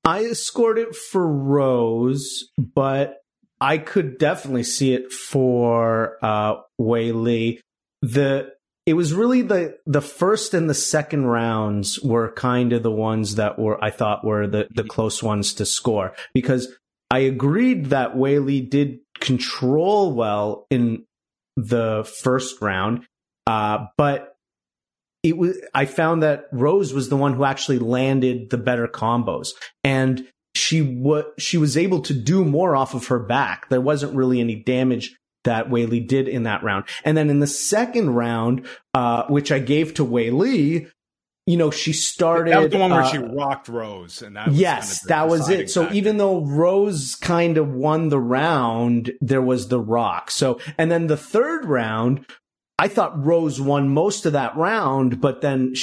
I 0.05 0.33
scored 0.33 0.79
it 0.79 0.95
for 0.95 1.27
Rose, 1.27 2.49
but 2.59 3.24
I 3.61 3.79
could 3.79 4.19
definitely 4.19 4.65
see 4.65 4.95
it 4.95 5.13
for 5.13 6.19
uh, 6.23 6.57
Wei 6.79 7.13
Li. 7.13 7.61
The 8.03 8.53
it 8.87 8.95
was 8.95 9.15
really 9.15 9.43
the 9.43 9.79
the 9.87 10.03
first 10.03 10.53
and 10.53 10.69
the 10.69 10.75
second 10.75 11.27
rounds 11.27 12.01
were 12.01 12.33
kind 12.33 12.73
of 12.73 12.83
the 12.83 12.91
ones 12.91 13.37
that 13.37 13.59
were 13.59 13.83
I 13.83 13.91
thought 13.91 14.25
were 14.25 14.47
the 14.47 14.69
the 14.75 14.85
close 14.85 15.23
ones 15.23 15.55
to 15.55 15.67
score 15.67 16.15
because 16.35 16.69
I 17.11 17.21
agreed 17.21 17.87
that 17.87 18.19
Li 18.19 18.61
did 18.61 18.99
control 19.21 20.13
well 20.13 20.67
in 20.71 21.05
the 21.57 22.11
first 22.23 22.61
round, 22.61 23.07
uh, 23.47 23.87
but 23.97 24.37
it 25.23 25.39
was 25.39 25.57
I 25.73 25.87
found 25.87 26.23
that 26.23 26.47
Rose 26.53 26.93
was 26.93 27.09
the 27.09 27.17
one 27.17 27.33
who 27.33 27.45
actually 27.45 27.79
landed 27.79 28.51
the 28.51 28.59
better 28.59 28.87
combos 28.87 29.51
and 29.83 30.27
she 30.55 30.83
was 30.83 31.25
she 31.39 31.59
was 31.59 31.77
able 31.77 32.01
to 32.03 32.15
do 32.15 32.45
more 32.45 32.77
off 32.77 32.95
of 32.95 33.09
her 33.09 33.19
back. 33.19 33.69
There 33.69 33.81
wasn't 33.81 34.15
really 34.15 34.41
any 34.41 34.57
damage 34.57 35.17
that 35.45 35.71
Li 35.71 36.01
did 36.01 36.29
in 36.29 36.45
that 36.45 36.63
round. 36.63 36.85
And 37.05 37.17
then 37.17 37.31
in 37.31 37.41
the 37.41 37.47
second 37.47 38.11
round, 38.11 38.67
uh, 38.95 39.25
which 39.29 39.53
I 39.53 39.59
gave 39.59 39.95
to 39.95 40.05
Li, 40.05 40.87
you 41.47 41.57
know, 41.57 41.71
she 41.71 41.93
started. 41.93 42.53
That 42.53 42.63
was 42.63 42.71
the 42.71 42.79
one 42.79 42.91
where 42.91 43.03
uh, 43.03 43.09
she 43.09 43.19
rocked 43.19 43.69
Rose, 43.69 44.23
and 44.23 44.37
that 44.37 44.49
was 44.49 44.59
yes, 44.59 45.01
kind 45.01 45.05
of 45.05 45.09
that 45.09 45.29
was 45.29 45.49
it. 45.51 45.71
So 45.71 45.83
factor. 45.83 45.97
even 45.97 46.17
though 46.17 46.41
Rose 46.45 47.17
kind 47.17 47.59
of 47.59 47.69
won 47.69 48.09
the 48.09 48.19
round, 48.19 49.13
there 49.21 49.43
was 49.43 49.69
the 49.69 49.81
rock. 49.81 50.31
So, 50.31 50.59
and 50.79 50.91
then 50.91 51.07
the 51.07 51.19
third 51.19 51.67
round, 51.67 52.25
I 52.79 52.89
thought 52.89 53.23
Rose 53.23 53.61
won 53.61 53.91
most 53.91 54.25
of 54.25 54.33
that 54.33 54.57
round, 54.57 55.21
but 55.21 55.43
then 55.43 55.75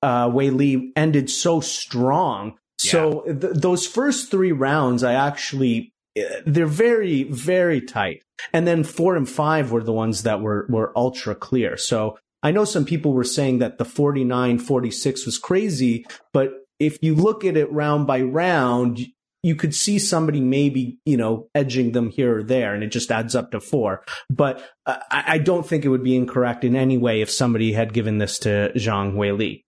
uh, 0.00 0.30
Wei 0.32 0.50
Li 0.50 0.92
ended 0.94 1.28
so 1.28 1.60
strong. 1.60 2.56
So 2.88 3.20
th- 3.22 3.54
those 3.54 3.86
first 3.86 4.30
three 4.30 4.52
rounds, 4.52 5.02
I 5.04 5.14
actually, 5.14 5.92
eh, 6.16 6.40
they're 6.46 6.66
very, 6.66 7.24
very 7.24 7.80
tight. 7.80 8.22
And 8.52 8.66
then 8.66 8.84
four 8.84 9.16
and 9.16 9.28
five 9.28 9.70
were 9.70 9.82
the 9.82 9.92
ones 9.92 10.22
that 10.22 10.40
were, 10.40 10.66
were 10.70 10.92
ultra 10.96 11.34
clear. 11.34 11.76
So 11.76 12.18
I 12.42 12.52
know 12.52 12.64
some 12.64 12.84
people 12.84 13.12
were 13.12 13.24
saying 13.24 13.58
that 13.58 13.78
the 13.78 13.84
49, 13.84 14.58
46 14.58 15.26
was 15.26 15.38
crazy, 15.38 16.06
but 16.32 16.52
if 16.78 16.98
you 17.02 17.14
look 17.14 17.44
at 17.44 17.56
it 17.56 17.70
round 17.70 18.06
by 18.06 18.22
round, 18.22 19.00
you 19.42 19.54
could 19.54 19.74
see 19.74 19.98
somebody 19.98 20.40
maybe, 20.40 20.98
you 21.04 21.16
know, 21.16 21.48
edging 21.54 21.92
them 21.92 22.10
here 22.10 22.38
or 22.38 22.42
there, 22.42 22.74
and 22.74 22.82
it 22.82 22.88
just 22.88 23.10
adds 23.10 23.34
up 23.34 23.50
to 23.52 23.60
four. 23.60 24.04
But 24.28 24.66
uh, 24.86 24.98
I, 25.10 25.24
I 25.26 25.38
don't 25.38 25.66
think 25.66 25.84
it 25.84 25.88
would 25.88 26.04
be 26.04 26.16
incorrect 26.16 26.64
in 26.64 26.76
any 26.76 26.98
way 26.98 27.20
if 27.20 27.30
somebody 27.30 27.72
had 27.72 27.92
given 27.92 28.18
this 28.18 28.38
to 28.40 28.72
Zhang 28.76 29.14
Wei 29.16 29.32
Li. 29.32 29.64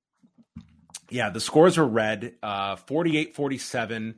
Yeah, 1.12 1.30
the 1.30 1.40
scores 1.40 1.76
were 1.76 1.86
read 1.86 2.34
uh, 2.42 2.76
48 2.76 3.34
47, 3.34 4.14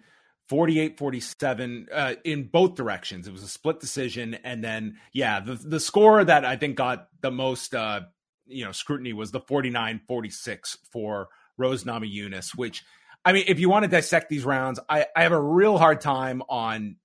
48 0.48 0.98
47 0.98 1.88
uh, 1.92 2.14
in 2.24 2.44
both 2.44 2.76
directions. 2.76 3.26
It 3.26 3.32
was 3.32 3.42
a 3.42 3.48
split 3.48 3.80
decision. 3.80 4.34
And 4.44 4.62
then, 4.62 4.98
yeah, 5.12 5.40
the, 5.40 5.54
the 5.54 5.80
score 5.80 6.24
that 6.24 6.44
I 6.44 6.56
think 6.56 6.76
got 6.76 7.08
the 7.20 7.30
most, 7.30 7.74
uh, 7.74 8.02
you 8.46 8.64
know, 8.64 8.72
scrutiny 8.72 9.12
was 9.12 9.32
the 9.32 9.40
49 9.40 10.02
46 10.06 10.78
for 10.92 11.28
Rose 11.56 11.84
Namajunas, 11.84 12.56
which, 12.56 12.84
I 13.24 13.32
mean, 13.32 13.44
if 13.48 13.58
you 13.58 13.68
want 13.68 13.84
to 13.84 13.90
dissect 13.90 14.28
these 14.28 14.44
rounds, 14.44 14.78
I, 14.88 15.06
I 15.16 15.22
have 15.22 15.32
a 15.32 15.40
real 15.40 15.78
hard 15.78 16.00
time 16.00 16.42
on, 16.48 16.96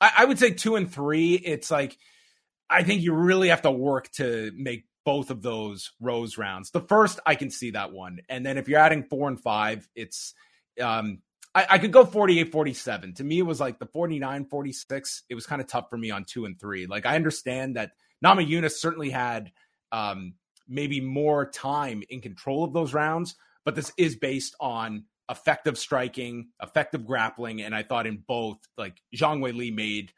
I, 0.00 0.12
I 0.18 0.24
would 0.26 0.38
say 0.38 0.50
two 0.50 0.76
and 0.76 0.92
three. 0.92 1.34
It's 1.34 1.70
like, 1.70 1.96
I 2.68 2.84
think 2.84 3.02
you 3.02 3.12
really 3.14 3.48
have 3.48 3.62
to 3.62 3.70
work 3.70 4.10
to 4.12 4.52
make 4.54 4.84
both 5.04 5.30
of 5.30 5.42
those 5.42 5.92
Rose 6.00 6.38
rounds. 6.38 6.70
The 6.70 6.80
first, 6.80 7.20
I 7.26 7.34
can 7.34 7.50
see 7.50 7.72
that 7.72 7.92
one. 7.92 8.20
And 8.28 8.44
then 8.44 8.58
if 8.58 8.68
you're 8.68 8.78
adding 8.78 9.04
four 9.04 9.28
and 9.28 9.40
five, 9.40 9.88
it's, 9.94 10.34
um, 10.80 11.18
I, 11.54 11.66
I 11.70 11.78
could 11.78 11.92
go 11.92 12.04
48 12.04 12.50
47. 12.52 13.14
To 13.14 13.24
me, 13.24 13.40
it 13.40 13.46
was 13.46 13.60
like 13.60 13.78
the 13.78 13.86
49 13.86 14.46
46. 14.46 15.22
It 15.28 15.34
was 15.34 15.46
kind 15.46 15.60
of 15.60 15.68
tough 15.68 15.90
for 15.90 15.96
me 15.96 16.10
on 16.10 16.24
two 16.24 16.44
and 16.44 16.58
three. 16.58 16.86
Like, 16.86 17.06
I 17.06 17.16
understand 17.16 17.76
that 17.76 17.92
Namajunas 18.24 18.72
certainly 18.72 19.10
had 19.10 19.52
um, 19.90 20.34
maybe 20.68 21.00
more 21.00 21.46
time 21.50 22.02
in 22.08 22.20
control 22.20 22.64
of 22.64 22.72
those 22.72 22.94
rounds, 22.94 23.34
but 23.64 23.74
this 23.74 23.92
is 23.96 24.16
based 24.16 24.54
on 24.60 25.04
effective 25.30 25.78
striking, 25.78 26.48
effective 26.62 27.06
grappling. 27.06 27.62
And 27.62 27.74
I 27.74 27.82
thought 27.82 28.06
in 28.06 28.22
both, 28.26 28.58
like, 28.78 29.00
Zhang 29.14 29.40
Wei 29.40 29.52
Li 29.52 29.70
made 29.70 30.12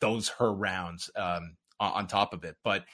those 0.00 0.28
her 0.28 0.52
rounds 0.52 1.10
um, 1.16 1.56
on, 1.80 1.92
on 1.92 2.06
top 2.06 2.34
of 2.34 2.44
it. 2.44 2.56
But 2.62 2.84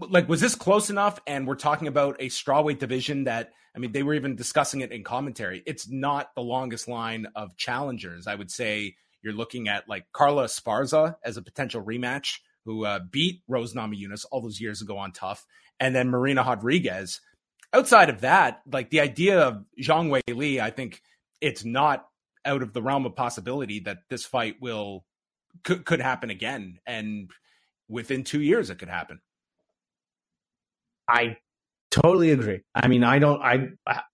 like 0.00 0.28
was 0.28 0.40
this 0.40 0.54
close 0.54 0.90
enough? 0.90 1.20
And 1.26 1.46
we're 1.46 1.54
talking 1.54 1.88
about 1.88 2.16
a 2.20 2.28
strawweight 2.28 2.78
division 2.78 3.24
that 3.24 3.52
I 3.74 3.78
mean, 3.78 3.92
they 3.92 4.02
were 4.02 4.14
even 4.14 4.36
discussing 4.36 4.80
it 4.80 4.90
in 4.90 5.04
commentary. 5.04 5.62
It's 5.66 5.88
not 5.88 6.34
the 6.34 6.40
longest 6.40 6.88
line 6.88 7.26
of 7.36 7.56
challengers. 7.58 8.26
I 8.26 8.34
would 8.34 8.50
say 8.50 8.96
you're 9.22 9.34
looking 9.34 9.68
at 9.68 9.88
like 9.88 10.06
Carla 10.12 10.44
Esparza 10.44 11.16
as 11.22 11.36
a 11.36 11.42
potential 11.42 11.82
rematch, 11.82 12.38
who 12.64 12.86
uh, 12.86 13.00
beat 13.10 13.42
Rose 13.46 13.74
Namajunas 13.74 14.24
all 14.30 14.40
those 14.40 14.60
years 14.60 14.80
ago 14.80 14.96
on 14.96 15.12
TUF, 15.12 15.44
and 15.78 15.94
then 15.94 16.08
Marina 16.08 16.42
Rodriguez. 16.42 17.20
Outside 17.72 18.08
of 18.08 18.22
that, 18.22 18.62
like 18.72 18.88
the 18.88 19.00
idea 19.00 19.40
of 19.40 19.64
Zhang 19.82 20.08
Wei 20.08 20.22
Li, 20.32 20.58
I 20.60 20.70
think 20.70 21.02
it's 21.42 21.64
not 21.64 22.06
out 22.46 22.62
of 22.62 22.72
the 22.72 22.80
realm 22.80 23.04
of 23.04 23.14
possibility 23.14 23.80
that 23.80 23.98
this 24.08 24.24
fight 24.24 24.56
will 24.60 25.04
could, 25.64 25.84
could 25.84 26.00
happen 26.00 26.30
again, 26.30 26.78
and 26.86 27.30
within 27.88 28.24
two 28.24 28.40
years 28.40 28.70
it 28.70 28.78
could 28.78 28.88
happen. 28.88 29.20
I 31.08 31.36
totally 31.90 32.30
agree. 32.30 32.60
I 32.74 32.88
mean, 32.88 33.04
I 33.04 33.18
don't. 33.18 33.40
I 33.40 33.68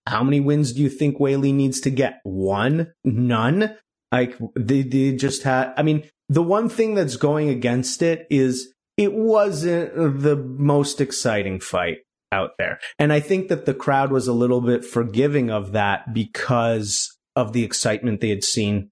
how 0.07 0.23
many 0.23 0.41
wins 0.41 0.73
do 0.73 0.83
you 0.83 0.89
think 0.89 1.19
Wei 1.19 1.37
Li 1.37 1.53
needs 1.53 1.81
to 1.81 1.91
get? 1.91 2.21
One, 2.23 2.93
none. 3.05 3.77
Like 4.11 4.37
they, 4.57 4.83
they 4.83 5.17
just 5.17 5.43
had. 5.43 5.73
I 5.77 5.83
mean, 5.83 6.09
the 6.29 6.43
one 6.43 6.69
thing 6.69 6.95
that's 6.95 7.17
going 7.17 7.49
against 7.49 8.03
it 8.03 8.27
is 8.31 8.73
it 8.97 9.13
wasn't 9.13 10.23
the 10.23 10.37
most 10.37 11.01
exciting 11.01 11.61
fight 11.61 11.99
out 12.31 12.53
there, 12.59 12.79
and 12.99 13.13
I 13.13 13.21
think 13.21 13.49
that 13.49 13.67
the 13.67 13.75
crowd 13.75 14.13
was 14.13 14.29
a 14.29 14.33
little 14.33 14.61
bit 14.61 14.85
forgiving 14.85 15.51
of 15.51 15.73
that 15.73 16.13
because 16.13 17.17
of 17.35 17.53
the 17.53 17.65
excitement 17.65 18.21
they 18.21 18.29
had 18.29 18.45
seen 18.45 18.91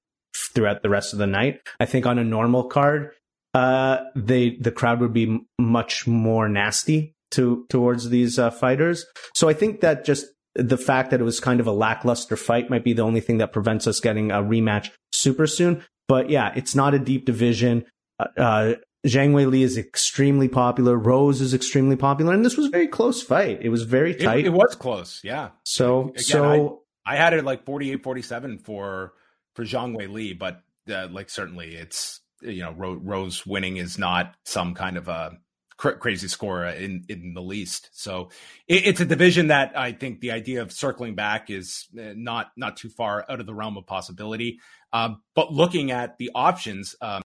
throughout 0.55 0.83
the 0.83 0.89
rest 0.89 1.13
of 1.13 1.19
the 1.19 1.27
night. 1.27 1.61
I 1.79 1.85
think 1.85 2.07
on 2.07 2.19
a 2.19 2.25
normal 2.25 2.65
card, 2.65 3.11
uh, 3.53 3.99
they 4.17 4.57
the 4.59 4.73
crowd 4.73 5.01
would 5.01 5.13
be 5.13 5.41
much 5.59 6.07
more 6.07 6.49
nasty 6.49 7.15
to 7.33 7.66
towards 7.68 8.11
these 8.11 8.39
uh, 8.39 8.51
fighters. 8.51 9.07
So 9.35 9.49
I 9.49 9.53
think 9.53 9.81
that 9.81 10.05
just 10.05 10.26
the 10.55 10.76
fact 10.76 11.11
that 11.11 11.20
it 11.20 11.24
was 11.24 11.41
kind 11.41 11.61
of 11.61 11.66
a 11.66 11.72
lackluster 11.72 12.37
fight 12.37 12.70
might 12.70 12.85
be 12.85 12.93
the 12.93 13.03
only 13.03 13.20
thing 13.20 13.39
that 13.39 13.53
prevents 13.53 13.87
us 13.87 14.01
getting 14.01 14.31
a 14.31 14.37
rematch 14.37 14.91
super 15.12 15.47
soon. 15.47 15.85
But 16.09 16.28
yeah, 16.28 16.53
it's 16.57 16.74
not 16.74 16.95
a 16.95 16.99
deep 16.99 17.24
division. 17.24 17.85
Uh, 18.18 18.26
uh, 18.37 18.74
Zhang 19.07 19.33
Wei 19.33 19.47
Li 19.47 19.62
is 19.62 19.78
extremely 19.78 20.49
popular. 20.49 20.97
Rose 20.97 21.41
is 21.41 21.55
extremely 21.55 21.97
popular, 21.97 22.35
and 22.35 22.45
this 22.45 22.57
was 22.57 22.66
a 22.66 22.70
very 22.70 22.89
close 22.89 23.22
fight. 23.22 23.61
It 23.62 23.70
was 23.70 23.85
very 23.85 24.14
tight. 24.14 24.41
It, 24.41 24.47
it 24.47 24.53
was 24.53 24.74
close, 24.74 25.20
yeah. 25.24 25.51
So, 25.64 26.11
Again, 26.11 26.22
so 26.22 26.83
I, 27.07 27.14
I, 27.14 27.16
had 27.16 27.33
it 27.33 27.45
like 27.45 27.64
48-47 27.64 28.61
for 28.61 29.14
for 29.55 29.64
Zhang 29.64 29.97
Wei 29.97 30.07
Li, 30.07 30.33
but 30.35 30.62
uh, 30.91 31.09
like 31.11 31.31
certainly 31.31 31.74
it's 31.76 32.20
you 32.43 32.61
know 32.61 32.72
Rose 32.72 33.47
winning 33.47 33.78
is 33.78 33.99
not 33.99 34.35
some 34.45 34.74
kind 34.74 34.99
of 34.99 35.09
a 35.09 35.39
cr- 35.81 35.93
crazy 35.93 36.28
score 36.28 36.64
in 36.66 37.05
in 37.09 37.33
the 37.35 37.41
least. 37.41 37.89
So 37.93 38.31
it, 38.68 38.87
it's 38.87 39.01
a 39.01 39.07
division 39.07 39.49
that 39.49 39.76
I 39.76 39.93
think 39.93 40.20
the 40.20 40.33
idea 40.33 40.62
of 40.62 40.70
circling 40.70 41.14
back 41.14 41.51
is 41.51 41.89
uh, 41.99 42.12
not 42.14 42.53
not 42.57 42.76
too 42.76 42.91
far 42.91 43.24
out 43.28 43.41
of 43.41 43.47
the 43.47 43.55
realm 43.55 43.78
of 43.78 43.87
possibility. 43.87 44.61
Um, 44.93 45.22
but 45.35 45.53
looking 45.53 45.91
at 45.91 46.18
the 46.18 46.31
options, 46.35 46.95
um, 47.01 47.22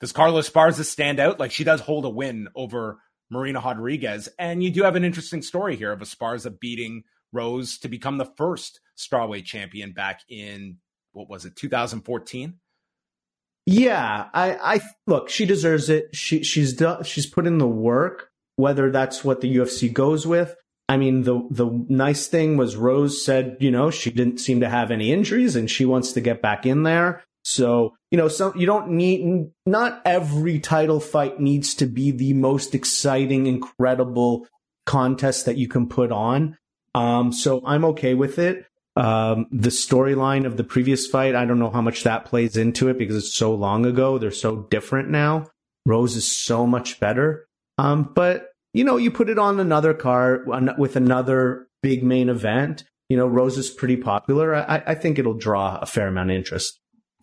does 0.00 0.12
Carla 0.12 0.40
Esparza 0.40 0.84
stand 0.84 1.20
out? 1.20 1.38
Like 1.38 1.52
she 1.52 1.64
does 1.64 1.80
hold 1.80 2.06
a 2.06 2.10
win 2.10 2.48
over 2.54 2.98
Marina 3.30 3.60
Rodriguez, 3.60 4.28
and 4.38 4.62
you 4.62 4.70
do 4.70 4.82
have 4.82 4.96
an 4.96 5.04
interesting 5.04 5.42
story 5.42 5.76
here 5.76 5.92
of 5.92 6.00
Esparza 6.00 6.58
beating 6.58 7.04
Rose 7.32 7.78
to 7.78 7.88
become 7.88 8.16
the 8.16 8.32
first 8.36 8.80
strawweight 8.96 9.44
champion 9.44 9.92
back 9.92 10.22
in 10.28 10.78
what 11.12 11.28
was 11.28 11.44
it 11.44 11.56
2014 11.56 12.54
yeah, 13.66 14.28
I, 14.32 14.76
I 14.76 14.80
look. 15.08 15.28
She 15.28 15.44
deserves 15.44 15.90
it. 15.90 16.14
She 16.14 16.44
she's 16.44 16.72
done. 16.72 17.02
She's 17.02 17.26
put 17.26 17.46
in 17.46 17.58
the 17.58 17.66
work. 17.66 18.30
Whether 18.54 18.90
that's 18.90 19.22
what 19.22 19.42
the 19.42 19.54
UFC 19.54 19.92
goes 19.92 20.26
with. 20.26 20.54
I 20.88 20.96
mean, 20.96 21.24
the 21.24 21.46
the 21.50 21.84
nice 21.88 22.28
thing 22.28 22.56
was 22.56 22.76
Rose 22.76 23.24
said, 23.24 23.56
you 23.58 23.72
know, 23.72 23.90
she 23.90 24.10
didn't 24.10 24.38
seem 24.38 24.60
to 24.60 24.68
have 24.68 24.92
any 24.92 25.12
injuries, 25.12 25.56
and 25.56 25.68
she 25.68 25.84
wants 25.84 26.12
to 26.12 26.20
get 26.20 26.40
back 26.40 26.64
in 26.64 26.84
there. 26.84 27.24
So 27.42 27.94
you 28.12 28.18
know, 28.18 28.28
some 28.28 28.56
you 28.56 28.66
don't 28.66 28.90
need. 28.90 29.50
Not 29.66 30.00
every 30.04 30.60
title 30.60 31.00
fight 31.00 31.40
needs 31.40 31.74
to 31.76 31.86
be 31.86 32.12
the 32.12 32.34
most 32.34 32.72
exciting, 32.72 33.48
incredible 33.48 34.46
contest 34.86 35.46
that 35.46 35.56
you 35.56 35.66
can 35.66 35.88
put 35.88 36.12
on. 36.12 36.56
Um, 36.94 37.32
so 37.32 37.62
I'm 37.66 37.84
okay 37.86 38.14
with 38.14 38.38
it. 38.38 38.64
Um, 38.96 39.46
the 39.50 39.68
storyline 39.68 40.46
of 40.46 40.56
the 40.56 40.64
previous 40.64 41.06
fight, 41.06 41.34
I 41.34 41.44
don't 41.44 41.58
know 41.58 41.70
how 41.70 41.82
much 41.82 42.04
that 42.04 42.24
plays 42.24 42.56
into 42.56 42.88
it 42.88 42.98
because 42.98 43.16
it's 43.16 43.34
so 43.34 43.54
long 43.54 43.84
ago. 43.84 44.16
They're 44.16 44.30
so 44.30 44.62
different 44.70 45.10
now. 45.10 45.50
Rose 45.84 46.16
is 46.16 46.26
so 46.26 46.66
much 46.66 46.98
better. 46.98 47.46
Um, 47.78 48.10
but 48.14 48.48
you 48.72 48.84
know, 48.84 48.96
you 48.96 49.10
put 49.10 49.28
it 49.28 49.38
on 49.38 49.60
another 49.60 49.94
card 49.94 50.48
with 50.78 50.96
another 50.96 51.68
big 51.82 52.02
main 52.02 52.28
event. 52.28 52.84
You 53.08 53.16
know, 53.16 53.26
Rose 53.26 53.56
is 53.56 53.70
pretty 53.70 53.96
popular. 53.96 54.54
I, 54.54 54.82
I 54.86 54.94
think 54.94 55.18
it'll 55.18 55.34
draw 55.34 55.78
a 55.80 55.86
fair 55.86 56.08
amount 56.08 56.30
of 56.30 56.36
interest. 56.36 56.80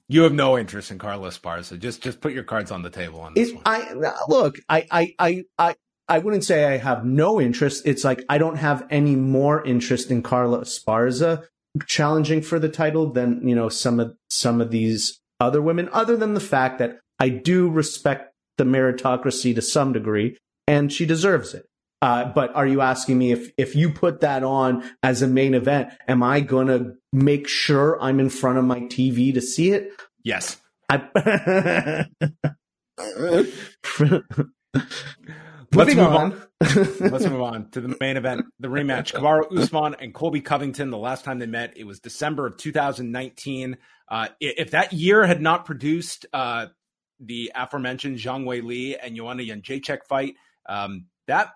You 0.07 0.23
have 0.23 0.33
no 0.33 0.57
interest 0.57 0.91
in 0.91 0.99
Carlos 0.99 1.37
Esparza. 1.37 1.79
Just 1.79 2.03
just 2.03 2.21
put 2.21 2.33
your 2.33 2.43
cards 2.43 2.71
on 2.71 2.83
the 2.83 2.89
table 2.89 3.21
on 3.21 3.33
this 3.33 3.49
it, 3.49 3.55
one. 3.55 3.63
I 3.65 3.93
look, 4.27 4.57
I, 4.69 4.85
I 4.91 5.15
I 5.17 5.43
I 5.57 5.75
I 6.07 6.19
wouldn't 6.19 6.43
say 6.43 6.65
I 6.65 6.77
have 6.77 7.05
no 7.05 7.41
interest. 7.41 7.83
It's 7.85 8.03
like 8.03 8.23
I 8.29 8.37
don't 8.37 8.57
have 8.57 8.85
any 8.89 9.15
more 9.15 9.65
interest 9.65 10.11
in 10.11 10.21
Carlos 10.21 10.79
Esparza 10.79 11.45
challenging 11.87 12.41
for 12.41 12.59
the 12.59 12.69
title 12.69 13.11
than 13.11 13.47
you 13.47 13.55
know 13.55 13.69
some 13.69 13.99
of 13.99 14.15
some 14.29 14.61
of 14.61 14.71
these 14.71 15.19
other 15.39 15.61
women 15.61 15.89
other 15.91 16.15
than 16.15 16.33
the 16.33 16.39
fact 16.39 16.79
that 16.79 16.99
I 17.19 17.29
do 17.29 17.69
respect 17.69 18.33
the 18.57 18.63
meritocracy 18.63 19.55
to 19.55 19.61
some 19.61 19.93
degree 19.93 20.37
and 20.67 20.91
she 20.91 21.05
deserves 21.05 21.53
it. 21.53 21.65
Uh, 22.01 22.25
but 22.25 22.53
are 22.53 22.67
you 22.67 22.81
asking 22.81 23.17
me 23.17 23.31
if 23.31 23.51
if 23.57 23.75
you 23.75 23.89
put 23.89 24.19
that 24.21 24.43
on 24.43 24.83
as 25.01 25.21
a 25.21 25.27
main 25.27 25.53
event 25.53 25.89
am 26.07 26.21
I 26.21 26.41
going 26.41 26.67
to 26.67 26.93
make 27.11 27.47
sure 27.47 27.99
I'm 28.01 28.19
in 28.19 28.29
front 28.29 28.57
of 28.57 28.65
my 28.65 28.81
TV 28.81 29.33
to 29.33 29.41
see 29.41 29.71
it? 29.71 29.91
Yes. 30.23 30.57
I 30.89 32.05
Moving 35.71 35.95
Let's 35.95 35.95
move 35.95 36.15
on. 36.15 36.33
on. 36.33 36.47
Let's 37.11 37.25
move 37.25 37.41
on 37.41 37.69
to 37.71 37.81
the 37.81 37.95
main 37.99 38.17
event, 38.17 38.45
the 38.59 38.67
rematch. 38.67 39.13
Kamaru 39.13 39.57
Usman 39.57 39.95
and 39.99 40.13
Colby 40.13 40.41
Covington. 40.41 40.89
The 40.89 40.97
last 40.97 41.23
time 41.23 41.39
they 41.39 41.45
met, 41.45 41.77
it 41.77 41.85
was 41.85 41.99
December 41.99 42.47
of 42.47 42.57
2019. 42.57 43.77
Uh, 44.09 44.27
if 44.39 44.71
that 44.71 44.93
year 44.93 45.25
had 45.25 45.41
not 45.41 45.65
produced 45.65 46.25
uh, 46.33 46.67
the 47.19 47.51
aforementioned 47.55 48.17
Zhang 48.17 48.45
Wei 48.45 48.61
Li 48.61 48.97
and 48.97 49.15
Joanna 49.15 49.43
Jędrzejczyk 49.43 50.05
fight, 50.07 50.35
um, 50.67 51.05
that 51.27 51.51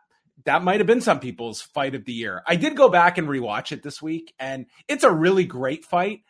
that 0.45 0.63
might 0.63 0.79
have 0.79 0.87
been 0.87 1.01
some 1.01 1.19
people's 1.19 1.61
fight 1.61 1.95
of 1.95 2.05
the 2.05 2.13
year. 2.13 2.43
I 2.47 2.55
did 2.55 2.77
go 2.77 2.89
back 2.89 3.17
and 3.17 3.27
rewatch 3.27 3.71
it 3.71 3.81
this 3.83 4.01
week, 4.01 4.33
and 4.39 4.67
it's 4.87 5.03
a 5.03 5.11
really 5.11 5.45
great 5.45 5.83
fight. 5.85 6.21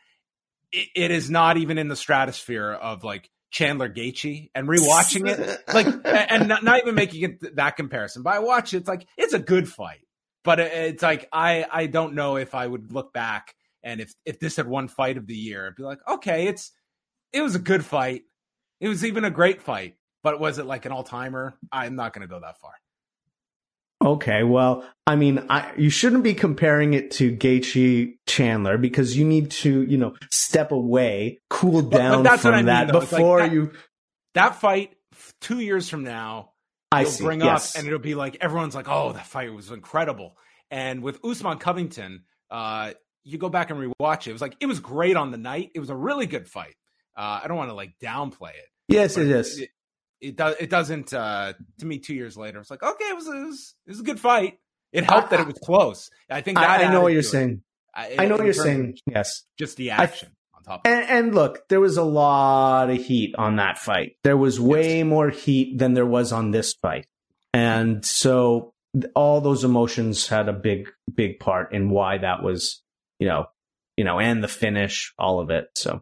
it, 0.72 0.88
it 0.96 1.12
is 1.12 1.30
not 1.30 1.58
even 1.58 1.78
in 1.78 1.88
the 1.88 1.96
stratosphere 1.96 2.72
of 2.72 3.04
like 3.04 3.30
Chandler 3.52 3.90
Gaethje 3.90 4.50
and 4.54 4.68
rewatching 4.68 5.28
it, 5.28 5.64
like, 5.74 5.88
and 6.06 6.48
not, 6.48 6.64
not, 6.64 6.82
even 6.82 6.96
making 6.96 7.24
it 7.24 7.56
that 7.56 7.78
comparison. 7.78 8.24
But 8.24 8.34
I 8.34 8.40
watch 8.40 8.74
it, 8.74 8.78
it's 8.78 8.88
like 8.88 9.08
it's 9.18 9.34
a 9.34 9.40
good 9.40 9.70
fight, 9.70 10.06
but 10.44 10.60
it's 10.60 11.04
like 11.04 11.28
I 11.32 11.66
I 11.72 11.88
don't 11.88 12.14
know 12.14 12.38
if 12.38 12.54
I 12.56 12.68
would 12.68 12.92
look 12.92 13.14
back 13.14 13.56
and 13.84 14.02
if 14.02 14.14
if 14.26 14.40
this 14.40 14.58
had 14.58 14.68
won 14.68 14.88
fight 14.88 15.18
of 15.18 15.28
the 15.28 15.36
year, 15.36 15.68
I'd 15.68 15.76
be 15.76 15.84
like, 15.84 16.00
okay, 16.08 16.48
it's 16.48 16.72
it 17.32 17.42
was 17.42 17.56
a 17.56 17.60
good 17.60 17.86
fight, 17.86 18.24
it 18.80 18.90
was 18.90 19.06
even 19.06 19.24
a 19.24 19.32
great 19.32 19.62
fight, 19.62 19.96
but 20.24 20.40
was 20.40 20.60
it 20.60 20.66
like 20.66 20.86
an 20.86 20.92
all 20.92 21.04
timer? 21.04 21.58
I'm 21.72 21.96
not 21.96 22.14
going 22.14 22.28
to 22.28 22.28
go 22.28 22.40
that 22.40 22.60
far. 22.60 22.74
Okay, 24.04 24.44
well, 24.44 24.88
I 25.08 25.16
mean, 25.16 25.46
I, 25.50 25.72
you 25.78 25.90
shouldn't 25.90 26.24
be 26.24 26.34
comparing 26.34 26.94
it 26.94 27.12
to 27.12 27.36
Gaethje 27.36 28.14
Chandler 28.28 28.78
because 28.78 29.18
you 29.18 29.26
need 29.26 29.52
to, 29.52 29.84
you 29.84 29.98
know, 29.98 30.16
step 30.30 30.72
away, 30.72 31.40
cool 31.50 31.82
down 31.82 32.24
but, 32.24 32.32
but 32.32 32.40
from 32.42 32.54
I 32.54 32.58
mean, 32.58 32.66
that 32.68 32.88
though. 32.88 33.00
before 33.00 33.40
like 33.40 33.50
that, 33.50 33.56
you. 33.56 33.72
That 34.36 34.56
fight 34.56 34.96
two 35.42 35.60
years 35.60 35.90
from 35.90 36.04
now, 36.04 36.52
I 36.92 37.06
see. 37.06 37.24
bring 37.24 37.42
yes. 37.42 37.76
up, 37.76 37.80
and 37.80 37.88
it'll 37.88 38.00
be 38.00 38.16
like 38.16 38.38
everyone's 38.40 38.76
like, 38.76 38.88
"Oh, 38.88 39.14
that 39.14 39.26
fight 39.26 39.52
was 39.52 39.72
incredible." 39.72 40.38
And 40.70 41.02
with 41.02 41.24
Usman 41.24 41.58
Covington, 41.58 42.24
uh, 42.52 42.94
you 43.24 43.38
go 43.38 43.50
back 43.50 43.72
and 43.72 43.80
rewatch 43.80 44.22
it. 44.22 44.28
It 44.28 44.34
was 44.34 44.42
like 44.42 44.56
it 44.60 44.68
was 44.68 44.80
great 44.80 45.16
on 45.16 45.32
the 45.32 45.38
night. 45.38 45.72
It 45.74 45.80
was 45.80 45.90
a 45.90 45.96
really 45.96 46.28
good 46.28 46.48
fight. 46.48 46.76
Uh, 47.16 47.42
I 47.44 47.48
don't 47.48 47.58
want 47.58 47.72
to 47.72 47.76
like 47.76 47.94
downplay 48.02 48.52
it. 48.52 48.68
Yes, 48.90 49.18
it 49.18 49.28
is. 49.28 49.60
It, 49.60 49.70
it 50.22 50.36
does 50.36 50.56
it 50.60 50.70
doesn't 50.70 51.14
uh 51.14 51.54
to 51.80 51.86
me 51.86 52.00
two 52.00 52.14
years 52.14 52.38
later 52.38 52.60
it's 52.60 52.72
like 52.72 52.84
okay 52.84 53.06
it 53.06 53.16
was, 53.16 53.28
it 53.28 53.46
was, 53.46 53.76
it 53.86 53.90
was 53.92 54.00
a 54.00 54.04
good 54.04 54.20
fight. 54.20 54.60
It 54.92 55.04
helped 55.04 55.28
I, 55.28 55.38
that 55.38 55.40
it 55.42 55.48
was 55.48 55.60
close. 55.64 56.10
I 56.30 56.42
think 56.42 56.58
I, 56.58 56.86
I, 56.86 56.92
know 56.92 57.02
what 57.02 57.12
you're 57.12 57.22
saying. 57.22 57.62
I, 57.94 58.16
I 58.20 58.26
know 58.26 58.38
what 58.38 58.46
you're 58.46 58.54
saying 58.54 58.98
yes. 59.06 59.44
just 59.58 59.76
the 59.76 59.92
action 59.92 60.30
on 60.56 60.64
top 60.64 60.82
and, 60.86 61.10
and, 61.10 61.36
look 61.36 61.68
there 61.68 61.82
was 61.82 61.98
a 61.98 62.04
lot 62.04 62.90
of 62.90 62.98
heat 62.98 63.36
on 63.38 63.58
that 63.58 63.78
fight. 63.78 64.14
There 64.24 64.38
was 64.38 64.60
way 64.60 65.00
yes. 65.00 65.06
more 65.06 65.30
heat 65.30 65.78
than 65.78 65.94
there 65.94 66.06
was 66.06 66.32
on 66.32 66.52
this 66.52 66.74
fight. 66.74 67.06
And 67.54 68.06
so 68.06 68.74
all 69.16 69.42
those 69.42 69.64
emotions 69.64 70.28
had 70.28 70.48
a 70.48 70.54
big 70.54 70.90
big 71.14 71.40
part 71.40 71.74
in 71.74 71.90
why 71.90 72.18
that 72.18 72.42
was 72.42 72.82
you 73.20 73.28
know 73.28 73.48
you 73.96 74.04
know 74.04 74.20
and 74.20 74.44
the 74.44 74.48
finish 74.48 75.14
all 75.20 75.40
of 75.40 75.50
it 75.50 75.68
so. 75.76 76.02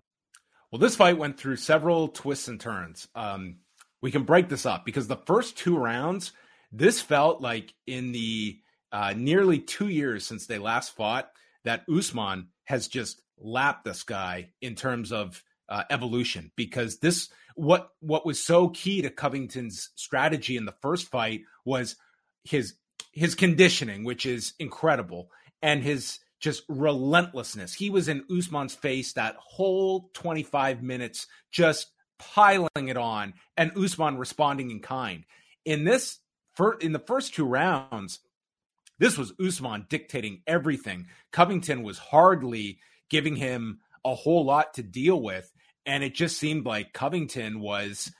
Well 0.71 0.79
this 0.79 0.95
fight 0.95 1.17
went 1.17 1.37
through 1.37 1.57
several 1.57 2.09
twists 2.09 2.47
and 2.47 2.59
turns. 2.59 3.07
Um 3.15 3.57
we 4.05 4.11
can 4.11 4.21
break 4.21 4.49
this 4.49 4.67
up 4.67 4.85
because 4.85 5.07
the 5.07 5.15
first 5.25 5.57
two 5.57 5.75
rounds, 5.75 6.31
this 6.71 7.01
felt 7.01 7.41
like 7.41 7.73
in 7.87 8.11
the 8.11 8.59
uh, 8.91 9.15
nearly 9.17 9.57
two 9.57 9.87
years 9.87 10.23
since 10.23 10.45
they 10.45 10.59
last 10.59 10.95
fought, 10.95 11.31
that 11.63 11.85
Usman 11.89 12.49
has 12.65 12.87
just 12.87 13.19
lapped 13.39 13.83
this 13.83 14.03
guy 14.03 14.51
in 14.61 14.75
terms 14.75 15.11
of 15.11 15.41
uh, 15.69 15.85
evolution 15.89 16.51
because 16.55 16.99
this 16.99 17.29
what 17.55 17.89
what 17.99 18.27
was 18.27 18.39
so 18.39 18.69
key 18.69 19.01
to 19.01 19.09
Covington's 19.09 19.89
strategy 19.95 20.55
in 20.55 20.65
the 20.65 20.75
first 20.83 21.07
fight 21.07 21.41
was 21.65 21.95
his 22.43 22.75
his 23.11 23.33
conditioning, 23.33 24.03
which 24.03 24.27
is 24.27 24.53
incredible, 24.59 25.31
and 25.63 25.81
his 25.81 26.19
just 26.39 26.61
relentlessness. 26.69 27.73
He 27.73 27.89
was 27.89 28.07
in 28.07 28.23
Usman's 28.29 28.75
face 28.75 29.13
that 29.13 29.35
whole 29.39 30.11
25 30.13 30.83
minutes, 30.83 31.25
just 31.51 31.87
piling 32.33 32.87
it 32.87 32.97
on, 32.97 33.33
and 33.57 33.77
Usman 33.77 34.17
responding 34.17 34.71
in 34.71 34.79
kind. 34.79 35.25
In 35.63 35.83
this, 35.83 36.19
in 36.81 36.93
the 36.93 36.99
first 36.99 37.33
two 37.33 37.45
rounds, 37.45 38.19
this 38.99 39.17
was 39.17 39.33
Usman 39.43 39.87
dictating 39.89 40.41
everything. 40.47 41.07
Covington 41.31 41.83
was 41.83 41.97
hardly 41.97 42.79
giving 43.09 43.35
him 43.35 43.79
a 44.05 44.15
whole 44.15 44.45
lot 44.45 44.73
to 44.75 44.83
deal 44.83 45.21
with, 45.21 45.51
and 45.85 46.03
it 46.03 46.13
just 46.13 46.37
seemed 46.37 46.65
like 46.65 46.93
Covington 46.93 47.59
was 47.59 48.11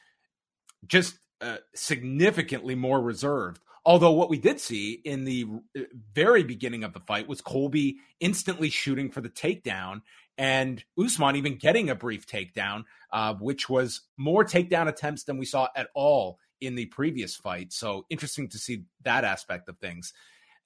just 0.88 1.18
uh, 1.42 1.58
significantly 1.74 2.76
more 2.76 3.02
reserved. 3.02 3.60
Although 3.86 4.14
what 4.14 4.30
we 4.30 4.40
did 4.40 4.60
see 4.60 5.00
in 5.06 5.26
the 5.26 5.46
uh, 5.78 5.82
very 6.14 6.44
beginning 6.44 6.84
of 6.84 6.94
the 6.94 7.00
fight 7.02 7.28
was 7.28 7.42
Colby 7.42 7.98
instantly 8.20 8.70
shooting 8.70 9.12
for 9.12 9.22
the 9.22 9.30
takedown 9.30 10.02
and 10.38 10.84
Usman 10.98 11.36
even 11.36 11.56
getting 11.56 11.90
a 11.90 11.96
brief 11.96 12.28
takedown, 12.28 12.84
uh, 13.12 13.34
which 13.36 13.70
was 13.70 14.02
more 14.18 14.44
takedown 14.44 14.88
attempts 14.88 15.24
than 15.24 15.38
we 15.38 15.46
saw 15.46 15.68
at 15.76 15.90
all 15.94 16.40
in 16.62 16.76
the 16.76 16.86
previous 16.88 17.36
fight. 17.36 17.72
So 17.74 18.06
interesting 18.10 18.50
to 18.50 18.58
see 18.58 18.84
that 19.04 19.24
aspect 19.24 19.70
of 19.70 19.78
things. 19.78 20.14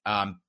Um, 0.06 0.40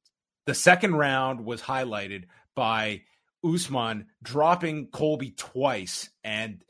the 0.46 0.54
second 0.54 0.96
round 0.96 1.46
was 1.46 1.62
highlighted 1.62 2.26
by 2.56 3.02
Usman 3.44 4.08
dropping 4.24 4.88
Colby 4.88 5.32
twice. 5.32 6.10
And 6.24 6.64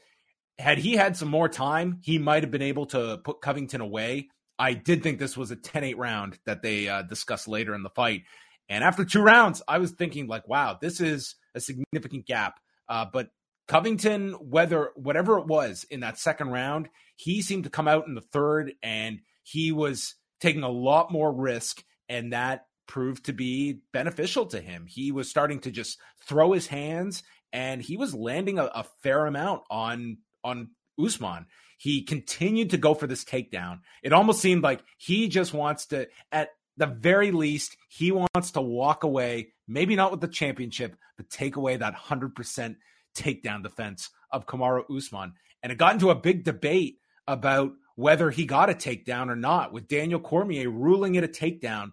had 0.60 0.78
he 0.78 0.94
had 0.94 1.18
some 1.18 1.30
more 1.30 1.50
time, 1.50 2.00
he 2.02 2.18
might 2.18 2.44
have 2.44 2.52
been 2.52 2.62
able 2.62 2.86
to 2.88 3.20
put 3.24 3.42
Covington 3.42 3.82
away. 3.82 4.30
I 4.60 4.74
did 4.74 5.02
think 5.04 5.20
this 5.20 5.38
was 5.38 5.52
a 5.52 5.56
10 5.56 5.84
8 5.84 5.98
round 5.98 6.40
that 6.46 6.62
they 6.62 6.88
uh, 6.88 7.02
discussed 7.02 7.48
later 7.48 7.74
in 7.74 7.84
the 7.84 7.90
fight. 7.90 8.24
And 8.72 8.86
after 8.86 9.04
two 9.04 9.22
rounds, 9.22 9.62
I 9.68 9.80
was 9.80 9.92
thinking, 9.92 10.28
like, 10.28 10.48
wow, 10.48 10.78
this 10.80 11.02
is 11.02 11.36
a 11.54 11.60
significant 11.60 12.26
gap. 12.26 12.58
Uh, 12.88 13.06
but 13.12 13.28
Covington, 13.68 14.32
whether 14.32 14.92
whatever 14.96 15.38
it 15.40 15.46
was 15.46 15.86
in 15.90 16.00
that 16.00 16.18
second 16.18 16.52
round, 16.52 16.88
he 17.18 17.42
seemed 17.42 17.66
to 17.66 17.70
come 17.70 17.90
out 17.90 18.08
in 18.08 18.16
the 18.16 18.22
third 18.22 18.72
and 18.82 19.20
he 19.44 19.74
was 19.74 20.16
taking 20.40 20.64
a 20.64 20.70
lot 20.70 21.12
more 21.12 21.34
risk. 21.34 21.84
And 22.08 22.32
that 22.32 22.66
proved 22.88 23.26
to 23.26 23.34
be 23.34 23.82
beneficial 23.92 24.46
to 24.48 24.62
him. 24.62 24.86
He 24.88 25.12
was 25.12 25.30
starting 25.30 25.60
to 25.62 25.72
just 25.72 26.00
throw 26.26 26.54
his 26.54 26.68
hands 26.68 27.24
and 27.52 27.82
he 27.82 27.98
was 27.98 28.14
landing 28.14 28.58
a, 28.58 28.68
a 28.68 28.86
fair 29.04 29.26
amount 29.26 29.64
on 29.70 30.20
on 30.46 30.70
Usman. 30.98 31.46
He 31.78 32.04
continued 32.04 32.70
to 32.70 32.78
go 32.78 32.94
for 32.94 33.06
this 33.06 33.26
takedown. 33.26 33.80
It 34.02 34.14
almost 34.14 34.40
seemed 34.40 34.64
like 34.64 34.82
he 34.98 35.28
just 35.28 35.54
wants 35.54 35.88
to 35.88 36.08
at 36.32 36.52
the 36.82 36.88
very 36.88 37.32
least, 37.32 37.78
he 37.88 38.12
wants 38.12 38.52
to 38.52 38.62
walk 38.62 39.04
away, 39.04 39.54
maybe 39.68 39.96
not 39.96 40.12
with 40.12 40.20
the 40.20 40.28
championship, 40.28 40.96
but 41.16 41.30
take 41.30 41.56
away 41.56 41.78
that 41.78 41.96
100% 41.96 42.76
takedown 43.16 43.64
defense 43.64 44.10
of 44.32 44.46
Kamaru 44.46 44.84
Usman. 44.96 45.34
And 45.64 45.72
it 45.72 45.78
got 45.78 45.94
into 45.94 46.10
a 46.10 46.16
big 46.16 46.44
debate 46.44 46.98
about 47.28 47.72
whether 47.96 48.30
he 48.32 48.46
got 48.46 48.70
a 48.70 48.74
takedown 48.74 49.30
or 49.30 49.36
not, 49.36 49.72
with 49.72 49.88
Daniel 49.88 50.20
Cormier 50.20 50.70
ruling 50.70 51.16
it 51.16 51.24
a 51.24 51.28
takedown 51.28 51.92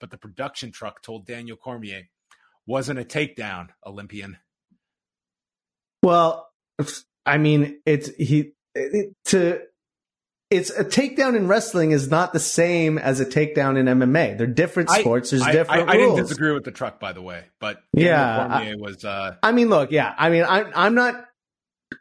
but 0.00 0.10
the 0.10 0.18
production 0.18 0.70
truck 0.70 1.02
told 1.02 1.26
Daniel 1.26 1.56
Cormier 1.56 2.02
wasn't 2.66 2.98
a 2.98 3.04
takedown, 3.04 3.68
Olympian. 3.84 4.38
Well, 6.02 6.48
I 7.26 7.38
mean, 7.38 7.80
it's 7.84 8.08
he 8.16 8.52
it, 8.74 9.14
to 9.26 9.62
it's 10.50 10.70
a 10.70 10.84
takedown 10.84 11.36
in 11.36 11.46
wrestling 11.46 11.90
is 11.90 12.10
not 12.10 12.32
the 12.32 12.40
same 12.40 12.96
as 12.96 13.20
a 13.20 13.26
takedown 13.26 13.76
in 13.76 13.86
MMA. 13.86 14.38
They're 14.38 14.46
different 14.46 14.88
sports. 14.90 15.30
There's 15.30 15.42
I, 15.42 15.52
different 15.52 15.88
I, 15.88 15.92
I, 15.92 15.96
rules. 15.96 16.12
I, 16.12 16.14
didn't 16.16 16.28
disagree 16.28 16.52
with 16.52 16.64
the 16.64 16.70
truck, 16.70 16.98
by 16.98 17.12
the 17.12 17.22
way, 17.22 17.44
but 17.60 17.82
yeah, 17.92 18.48
Cormier 18.48 18.78
was. 18.78 19.04
Uh, 19.04 19.36
I 19.42 19.52
mean, 19.52 19.68
look, 19.68 19.90
yeah, 19.90 20.14
I 20.16 20.30
mean, 20.30 20.44
I'm 20.48 20.70
I'm 20.74 20.94
not 20.94 21.26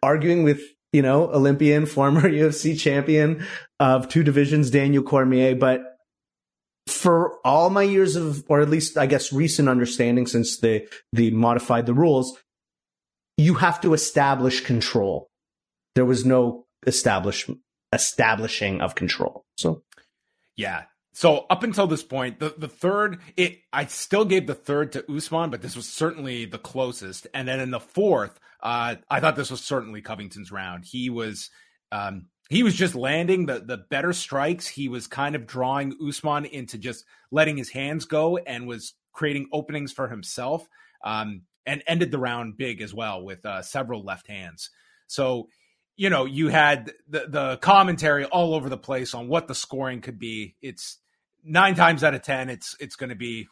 arguing 0.02 0.44
with 0.44 0.62
you 0.94 1.02
know 1.02 1.30
Olympian, 1.32 1.86
former 1.86 2.22
UFC 2.30 2.80
champion 2.80 3.46
of 3.80 4.08
two 4.08 4.24
divisions, 4.24 4.70
Daniel 4.72 5.04
Cormier, 5.04 5.56
but 5.56 5.98
for 6.88 7.38
all 7.46 7.70
my 7.70 7.84
years 7.84 8.16
of, 8.16 8.44
or 8.48 8.62
at 8.62 8.70
least 8.70 8.98
I 8.98 9.06
guess 9.06 9.34
recent 9.34 9.70
understanding 9.70 10.26
since 10.26 10.58
they, 10.58 10.88
they 11.12 11.30
modified 11.30 11.86
the 11.86 11.94
rules, 11.94 12.38
you 13.38 13.56
have 13.56 13.82
to 13.82 13.94
establish 13.94 14.62
control. 14.62 15.28
There 15.96 16.06
was 16.06 16.26
no 16.26 16.66
establishment, 16.86 17.60
establishing 17.94 18.82
of 18.82 18.96
control. 18.96 19.46
So, 19.58 19.84
yeah. 20.56 20.84
So 21.14 21.48
up 21.50 21.64
until 21.64 21.88
this 21.88 22.04
point, 22.04 22.40
the, 22.40 22.54
the 22.58 22.68
third, 22.68 23.20
it 23.36 23.60
I 23.74 23.86
still 23.86 24.26
gave 24.26 24.46
the 24.46 24.54
third 24.54 24.92
to 24.92 25.12
Usman, 25.12 25.50
but 25.50 25.62
this 25.62 25.76
was 25.76 25.90
certainly 25.90 26.46
the 26.46 26.60
closest. 26.60 27.26
And 27.34 27.48
then 27.48 27.60
in 27.60 27.72
the 27.72 27.80
fourth, 27.80 28.40
uh, 28.62 28.96
I 29.10 29.20
thought 29.20 29.36
this 29.36 29.50
was 29.50 29.62
certainly 29.62 30.02
Covington's 30.02 30.52
round. 30.52 30.86
He 30.86 31.10
was 31.10 31.50
um, 31.92 32.28
he 32.50 32.62
was 32.62 32.76
just 32.76 32.94
landing 32.94 33.48
the 33.48 33.60
the 33.60 33.78
better 33.78 34.14
strikes. 34.14 34.68
He 34.68 34.90
was 34.90 35.08
kind 35.08 35.36
of 35.36 35.48
drawing 35.48 35.98
Usman 36.08 36.46
into 36.46 36.78
just 36.78 37.04
letting 37.32 37.58
his 37.58 37.70
hands 37.70 38.06
go 38.06 38.38
and 38.38 38.68
was 38.68 38.94
creating 39.12 39.48
openings 39.52 39.92
for 39.92 40.10
himself. 40.10 40.68
Um, 41.04 41.42
and 41.68 41.84
ended 41.86 42.12
the 42.12 42.18
round 42.18 42.58
big 42.58 42.82
as 42.82 42.94
well 42.94 43.22
with 43.22 43.46
uh, 43.46 43.62
several 43.62 44.04
left 44.04 44.28
hands. 44.28 44.72
So, 45.06 45.50
you 45.98 46.12
know, 46.12 46.26
you 46.26 46.48
had 46.48 46.94
the 47.10 47.26
the 47.28 47.58
commentary 47.58 48.24
all 48.24 48.54
over 48.54 48.70
the 48.70 48.78
place 48.78 49.14
on 49.14 49.28
what 49.28 49.48
the 49.48 49.56
scoring 49.56 50.00
could 50.00 50.20
be. 50.20 50.56
It's 50.62 51.00
nine 51.44 51.76
times 51.76 52.04
out 52.04 52.14
of 52.14 52.22
ten, 52.22 52.50
it's 52.50 52.76
it's 52.80 52.96
going 52.96 53.10
to 53.10 53.16
be, 53.16 53.48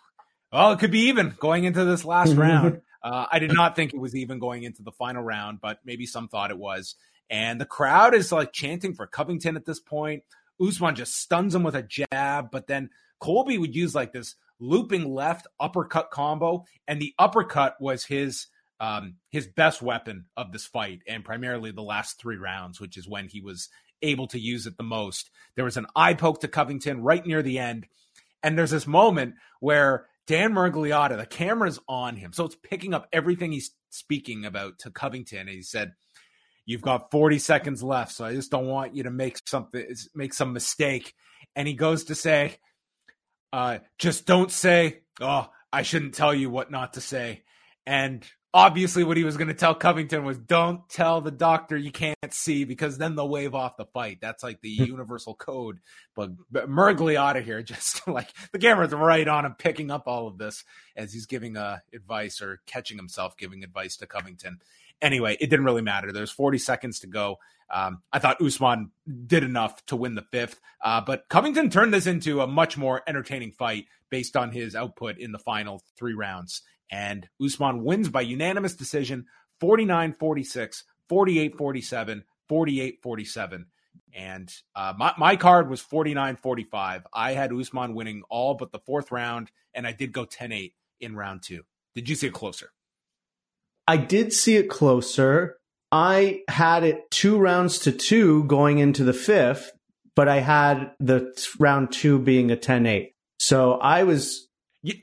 well, 0.53 0.71
it 0.71 0.79
could 0.79 0.91
be 0.91 1.07
even 1.07 1.33
going 1.39 1.65
into 1.65 1.83
this 1.83 2.05
last 2.05 2.33
round. 2.37 2.81
Uh, 3.03 3.25
I 3.31 3.39
did 3.39 3.53
not 3.53 3.75
think 3.75 3.93
it 3.93 3.99
was 3.99 4.15
even 4.15 4.39
going 4.39 4.63
into 4.63 4.83
the 4.83 4.91
final 4.91 5.23
round, 5.23 5.59
but 5.61 5.79
maybe 5.83 6.05
some 6.05 6.27
thought 6.27 6.51
it 6.51 6.57
was. 6.57 6.95
And 7.29 7.59
the 7.59 7.65
crowd 7.65 8.13
is 8.13 8.31
like 8.31 8.53
chanting 8.53 8.93
for 8.93 9.07
Covington 9.07 9.55
at 9.55 9.65
this 9.65 9.79
point. 9.79 10.23
Usman 10.61 10.95
just 10.95 11.19
stuns 11.19 11.53
him 11.53 11.63
with 11.63 11.75
a 11.75 11.83
jab, 11.83 12.51
but 12.51 12.67
then 12.67 12.89
Colby 13.19 13.57
would 13.57 13.75
use 13.75 13.95
like 13.95 14.13
this 14.13 14.35
looping 14.59 15.13
left 15.13 15.47
uppercut 15.59 16.11
combo, 16.11 16.65
and 16.87 17.01
the 17.01 17.13
uppercut 17.17 17.75
was 17.79 18.05
his 18.05 18.47
um, 18.79 19.15
his 19.29 19.47
best 19.47 19.81
weapon 19.81 20.25
of 20.35 20.51
this 20.51 20.65
fight, 20.65 20.99
and 21.07 21.23
primarily 21.23 21.71
the 21.71 21.81
last 21.81 22.19
three 22.19 22.37
rounds, 22.37 22.79
which 22.79 22.97
is 22.97 23.07
when 23.07 23.27
he 23.27 23.41
was 23.41 23.69
able 24.01 24.27
to 24.27 24.39
use 24.39 24.67
it 24.67 24.77
the 24.77 24.83
most. 24.83 25.29
There 25.55 25.65
was 25.65 25.77
an 25.77 25.87
eye 25.95 26.13
poke 26.13 26.41
to 26.41 26.47
Covington 26.47 27.01
right 27.01 27.25
near 27.25 27.41
the 27.41 27.59
end, 27.59 27.87
and 28.43 28.57
there's 28.57 28.71
this 28.71 28.87
moment 28.87 29.35
where 29.59 30.07
Dan 30.27 30.53
Miragliotta, 30.53 31.17
the 31.17 31.25
camera's 31.25 31.79
on 31.87 32.15
him, 32.15 32.33
so 32.33 32.45
it's 32.45 32.57
picking 32.63 32.93
up 32.93 33.07
everything 33.13 33.51
he's 33.51 33.71
speaking 33.89 34.45
about 34.45 34.79
to 34.79 34.91
Covington, 34.91 35.39
and 35.39 35.49
he 35.49 35.61
said 35.61 35.93
you've 36.65 36.81
got 36.81 37.11
40 37.11 37.39
seconds 37.39 37.83
left, 37.83 38.11
so 38.11 38.25
I 38.25 38.33
just 38.33 38.51
don't 38.51 38.67
want 38.67 38.95
you 38.95 39.03
to 39.03 39.11
make 39.11 39.39
something 39.47 39.85
make 40.13 40.33
some 40.33 40.53
mistake. 40.53 41.13
And 41.55 41.67
he 41.67 41.73
goes 41.73 42.05
to 42.05 42.15
say, 42.15 42.57
uh, 43.53 43.79
just 43.97 44.25
don't 44.25 44.51
say, 44.51 45.01
oh, 45.21 45.47
I 45.71 45.83
shouldn't 45.83 46.15
tell 46.15 46.33
you 46.33 46.49
what 46.49 46.71
not 46.71 46.93
to 46.93 47.01
say. 47.01 47.43
And 47.85 48.25
obviously 48.55 49.03
what 49.03 49.17
he 49.17 49.25
was 49.25 49.35
going 49.35 49.49
to 49.49 49.53
tell 49.53 49.75
Covington 49.75 50.23
was 50.23 50.37
don't 50.37 50.87
tell 50.87 51.19
the 51.19 51.29
doctor 51.29 51.75
you 51.75 51.91
can't 51.91 52.15
see 52.31 52.63
because 52.63 52.97
then 52.97 53.13
they'll 53.13 53.27
wave 53.27 53.53
off 53.53 53.75
the 53.75 53.83
fight. 53.83 54.19
That's 54.21 54.43
like 54.43 54.61
the 54.61 54.69
universal 54.69 55.35
code. 55.35 55.79
But, 56.15 56.31
but 56.49 56.69
Miragliotta 56.69 57.43
here, 57.43 57.61
just 57.63 58.07
like 58.07 58.29
the 58.53 58.59
camera's 58.59 58.93
right 58.93 59.27
on 59.27 59.45
him, 59.45 59.55
picking 59.59 59.91
up 59.91 60.07
all 60.07 60.27
of 60.27 60.37
this 60.37 60.63
as 60.95 61.11
he's 61.11 61.25
giving 61.25 61.57
uh, 61.57 61.79
advice 61.93 62.41
or 62.41 62.61
catching 62.65 62.95
himself 62.95 63.35
giving 63.35 63.61
advice 63.61 63.97
to 63.97 64.07
Covington. 64.07 64.61
Anyway, 65.01 65.35
it 65.41 65.49
didn't 65.49 65.65
really 65.65 65.81
matter. 65.81 66.13
There's 66.13 66.31
40 66.31 66.57
seconds 66.57 67.01
to 67.01 67.07
go. 67.07 67.39
Um, 67.69 68.03
I 68.13 68.19
thought 68.19 68.41
Usman 68.41 68.91
did 69.27 69.43
enough 69.43 69.85
to 69.87 69.97
win 69.97 70.15
the 70.15 70.25
fifth, 70.31 70.61
uh, 70.81 71.01
but 71.01 71.27
Covington 71.27 71.69
turned 71.69 71.93
this 71.93 72.07
into 72.07 72.39
a 72.39 72.47
much 72.47 72.77
more 72.77 73.01
entertaining 73.05 73.51
fight 73.51 73.87
based 74.09 74.37
on 74.37 74.51
his 74.51 74.75
output 74.75 75.17
in 75.17 75.33
the 75.33 75.39
final 75.39 75.81
three 75.97 76.13
rounds. 76.13 76.61
And 76.91 77.27
Usman 77.43 77.83
wins 77.83 78.09
by 78.09 78.21
unanimous 78.21 78.75
decision 78.75 79.25
49 79.59 80.13
46, 80.13 80.83
48 81.09 81.57
47, 81.57 82.23
48 82.47 82.99
47. 83.01 83.65
And 84.13 84.53
uh, 84.75 84.93
my, 84.97 85.13
my 85.17 85.35
card 85.35 85.69
was 85.69 85.81
49 85.81 86.37
45. 86.37 87.07
I 87.13 87.33
had 87.33 87.51
Usman 87.53 87.95
winning 87.95 88.23
all 88.29 88.53
but 88.53 88.71
the 88.71 88.79
fourth 88.79 89.11
round, 89.11 89.51
and 89.73 89.85
I 89.87 89.91
did 89.91 90.11
go 90.13 90.25
10 90.25 90.51
8 90.51 90.73
in 91.01 91.15
round 91.15 91.43
two. 91.43 91.63
Did 91.95 92.09
you 92.09 92.15
see 92.15 92.27
it 92.27 92.33
closer? 92.33 92.71
I 93.87 93.97
did 93.97 94.33
see 94.33 94.55
it 94.55 94.69
closer. 94.69 95.57
I 95.91 96.41
had 96.49 96.83
it 96.83 97.09
two 97.11 97.37
rounds 97.37 97.79
to 97.79 97.91
two 97.91 98.43
going 98.45 98.79
into 98.79 99.03
the 99.03 99.13
fifth. 99.13 99.71
but 100.15 100.27
I 100.29 100.39
had 100.39 100.91
the 100.99 101.33
round 101.59 101.91
two 101.91 102.19
being 102.19 102.51
a 102.51 102.55
10-8. 102.55 103.11
So 103.39 103.73
I 103.73 104.03
was. 104.03 104.47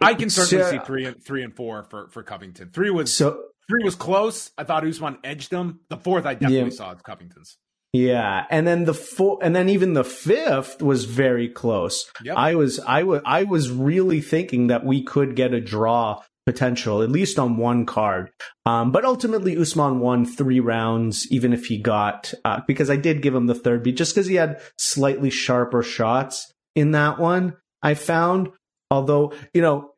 I 0.00 0.14
can 0.14 0.30
certainly 0.30 0.64
so, 0.64 0.70
see 0.70 0.78
three 0.78 1.04
and 1.04 1.22
three 1.22 1.42
and 1.42 1.54
four 1.54 1.84
for 1.84 2.08
for 2.08 2.22
Covington. 2.22 2.70
Three 2.70 2.90
was 2.90 3.14
so 3.14 3.42
three 3.68 3.84
was 3.84 3.94
close. 3.94 4.50
I 4.56 4.64
thought 4.64 4.86
Usman 4.86 5.18
edged 5.24 5.52
him. 5.52 5.80
The 5.88 5.96
fourth, 5.96 6.26
I 6.26 6.34
definitely 6.34 6.70
yeah. 6.70 6.76
saw 6.76 6.94
Covington's. 6.94 7.58
Yeah, 7.92 8.46
and 8.48 8.66
then 8.66 8.84
the 8.84 8.94
four, 8.94 9.38
and 9.42 9.54
then 9.54 9.68
even 9.68 9.92
the 9.92 10.04
fifth 10.04 10.80
was 10.80 11.04
very 11.04 11.48
close. 11.48 12.10
Yep. 12.24 12.36
I 12.36 12.54
was, 12.54 12.80
I 12.80 13.02
was, 13.02 13.20
I 13.26 13.42
was 13.42 13.70
really 13.70 14.22
thinking 14.22 14.68
that 14.68 14.84
we 14.84 15.02
could 15.04 15.36
get 15.36 15.52
a 15.52 15.60
draw 15.60 16.22
potential, 16.46 17.02
at 17.02 17.10
least 17.10 17.38
on 17.38 17.58
one 17.58 17.84
card. 17.84 18.30
Um, 18.64 18.92
but 18.92 19.04
ultimately, 19.04 19.58
Usman 19.58 20.00
won 20.00 20.24
three 20.24 20.58
rounds, 20.58 21.30
even 21.30 21.52
if 21.52 21.66
he 21.66 21.76
got 21.76 22.32
uh, 22.46 22.60
because 22.66 22.88
I 22.88 22.96
did 22.96 23.20
give 23.20 23.34
him 23.34 23.46
the 23.46 23.54
third 23.54 23.82
beat, 23.82 23.98
just 23.98 24.14
because 24.14 24.26
he 24.26 24.36
had 24.36 24.62
slightly 24.78 25.28
sharper 25.28 25.82
shots 25.82 26.50
in 26.74 26.92
that 26.92 27.18
one. 27.18 27.58
I 27.82 27.92
found, 27.92 28.48
although 28.92 29.32
you 29.52 29.62
know, 29.62 29.90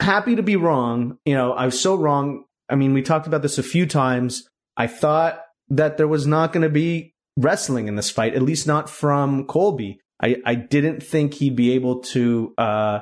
happy 0.00 0.36
to 0.36 0.42
be 0.42 0.56
wrong. 0.56 1.18
You 1.24 1.34
know, 1.34 1.52
I 1.52 1.64
was 1.64 1.80
so 1.80 1.96
wrong. 1.96 2.44
I 2.68 2.76
mean, 2.76 2.92
we 2.92 3.02
talked 3.02 3.26
about 3.26 3.42
this 3.42 3.58
a 3.58 3.62
few 3.62 3.86
times. 3.86 4.48
I 4.76 4.86
thought 4.86 5.40
that 5.70 5.96
there 5.96 6.08
was 6.08 6.26
not 6.26 6.52
going 6.52 6.62
to 6.62 6.68
be 6.68 7.14
wrestling 7.36 7.88
in 7.88 7.96
this 7.96 8.10
fight, 8.10 8.34
at 8.34 8.42
least 8.42 8.66
not 8.66 8.88
from 8.88 9.46
Colby. 9.46 9.98
I, 10.22 10.36
I 10.44 10.54
didn't 10.54 11.02
think 11.02 11.34
he'd 11.34 11.56
be 11.56 11.72
able 11.72 12.00
to 12.00 12.54
uh, 12.56 13.00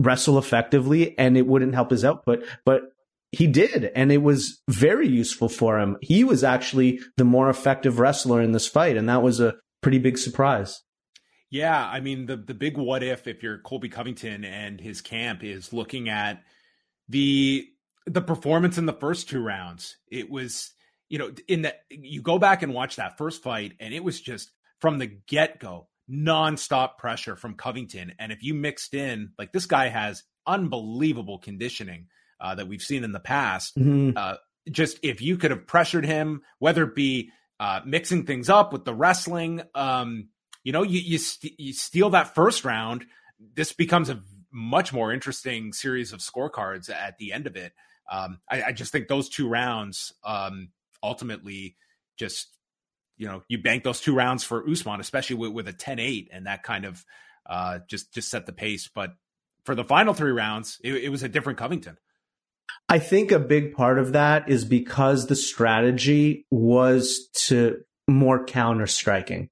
wrestle 0.00 0.38
effectively 0.38 1.18
and 1.18 1.36
it 1.36 1.46
wouldn't 1.46 1.74
help 1.74 1.90
his 1.90 2.04
output, 2.04 2.44
but 2.64 2.82
he 3.32 3.46
did. 3.46 3.90
And 3.94 4.10
it 4.10 4.22
was 4.22 4.62
very 4.68 5.06
useful 5.06 5.48
for 5.48 5.78
him. 5.78 5.96
He 6.00 6.24
was 6.24 6.42
actually 6.42 7.00
the 7.16 7.24
more 7.24 7.50
effective 7.50 7.98
wrestler 7.98 8.40
in 8.40 8.52
this 8.52 8.66
fight. 8.66 8.96
And 8.96 9.08
that 9.08 9.22
was 9.22 9.40
a 9.40 9.56
pretty 9.82 9.98
big 9.98 10.16
surprise. 10.16 10.82
Yeah, 11.50 11.86
I 11.86 12.00
mean 12.00 12.26
the 12.26 12.36
the 12.36 12.54
big 12.54 12.76
what 12.76 13.02
if 13.02 13.26
if 13.26 13.42
you're 13.42 13.58
Colby 13.58 13.88
Covington 13.88 14.44
and 14.44 14.80
his 14.80 15.00
camp 15.00 15.42
is 15.42 15.72
looking 15.72 16.08
at 16.08 16.42
the 17.08 17.66
the 18.06 18.20
performance 18.20 18.78
in 18.78 18.86
the 18.86 18.92
first 18.92 19.28
two 19.28 19.40
rounds. 19.40 19.96
It 20.10 20.30
was, 20.30 20.72
you 21.08 21.18
know, 21.18 21.32
in 21.46 21.62
that 21.62 21.80
you 21.90 22.22
go 22.22 22.38
back 22.38 22.62
and 22.62 22.74
watch 22.74 22.96
that 22.96 23.18
first 23.18 23.42
fight, 23.42 23.72
and 23.80 23.94
it 23.94 24.04
was 24.04 24.20
just 24.20 24.50
from 24.80 24.98
the 24.98 25.06
get 25.06 25.58
go, 25.58 25.88
nonstop 26.10 26.98
pressure 26.98 27.36
from 27.36 27.54
Covington. 27.54 28.12
And 28.18 28.32
if 28.32 28.42
you 28.42 28.54
mixed 28.54 28.94
in, 28.94 29.32
like 29.38 29.52
this 29.52 29.66
guy 29.66 29.88
has 29.88 30.24
unbelievable 30.46 31.38
conditioning 31.38 32.06
uh, 32.40 32.54
that 32.54 32.68
we've 32.68 32.82
seen 32.82 33.04
in 33.04 33.12
the 33.12 33.20
past. 33.20 33.76
Mm-hmm. 33.76 34.16
Uh, 34.16 34.34
just 34.70 34.98
if 35.02 35.20
you 35.20 35.36
could 35.36 35.50
have 35.50 35.66
pressured 35.66 36.04
him, 36.04 36.42
whether 36.58 36.84
it 36.84 36.94
be 36.94 37.30
uh, 37.60 37.80
mixing 37.84 38.24
things 38.24 38.48
up 38.48 38.72
with 38.72 38.84
the 38.84 38.94
wrestling, 38.94 39.62
um, 39.74 40.28
you 40.68 40.72
know, 40.72 40.82
you 40.82 41.00
you, 41.00 41.18
st- 41.18 41.58
you 41.58 41.72
steal 41.72 42.10
that 42.10 42.34
first 42.34 42.64
round. 42.64 43.06
This 43.54 43.72
becomes 43.72 44.10
a 44.10 44.20
much 44.52 44.92
more 44.92 45.12
interesting 45.12 45.72
series 45.72 46.12
of 46.12 46.20
scorecards 46.20 46.90
at 46.90 47.16
the 47.18 47.32
end 47.32 47.46
of 47.46 47.56
it 47.56 47.72
um, 48.10 48.40
I, 48.50 48.62
I, 48.64 48.72
just 48.72 48.90
think 48.90 49.08
those 49.08 49.28
two 49.28 49.48
rounds 49.48 50.14
um, 50.24 50.70
ultimately 51.02 51.76
just 52.18 52.48
you 53.16 53.26
know 53.26 53.42
you 53.48 53.58
bank 53.58 53.84
those 53.84 54.00
two 54.00 54.14
rounds 54.14 54.44
for 54.44 54.68
Usman, 54.68 55.00
especially 55.00 55.36
with, 55.36 55.52
with 55.52 55.68
a 55.68 55.72
10-8, 55.72 56.28
and 56.32 56.46
that 56.46 56.62
kind 56.62 56.84
of 56.84 57.04
uh, 57.48 57.80
just 57.88 58.12
just 58.14 58.30
set 58.30 58.46
the 58.46 58.52
pace. 58.52 58.88
But 58.92 59.10
for 59.64 59.74
the 59.74 59.84
final 59.84 60.14
three 60.14 60.32
rounds, 60.32 60.78
it, 60.82 60.94
it 60.94 61.08
was 61.10 61.22
a 61.22 61.28
different 61.28 61.58
Covington. 61.58 61.98
I 62.88 62.98
think 62.98 63.32
a 63.32 63.38
big 63.38 63.74
part 63.74 63.98
of 63.98 64.12
that 64.12 64.48
is 64.48 64.64
because 64.64 65.26
the 65.26 65.36
strategy 65.36 66.46
was 66.50 67.28
to 67.46 67.80
more 68.06 68.44
counter 68.44 68.86
striking. 68.86 69.50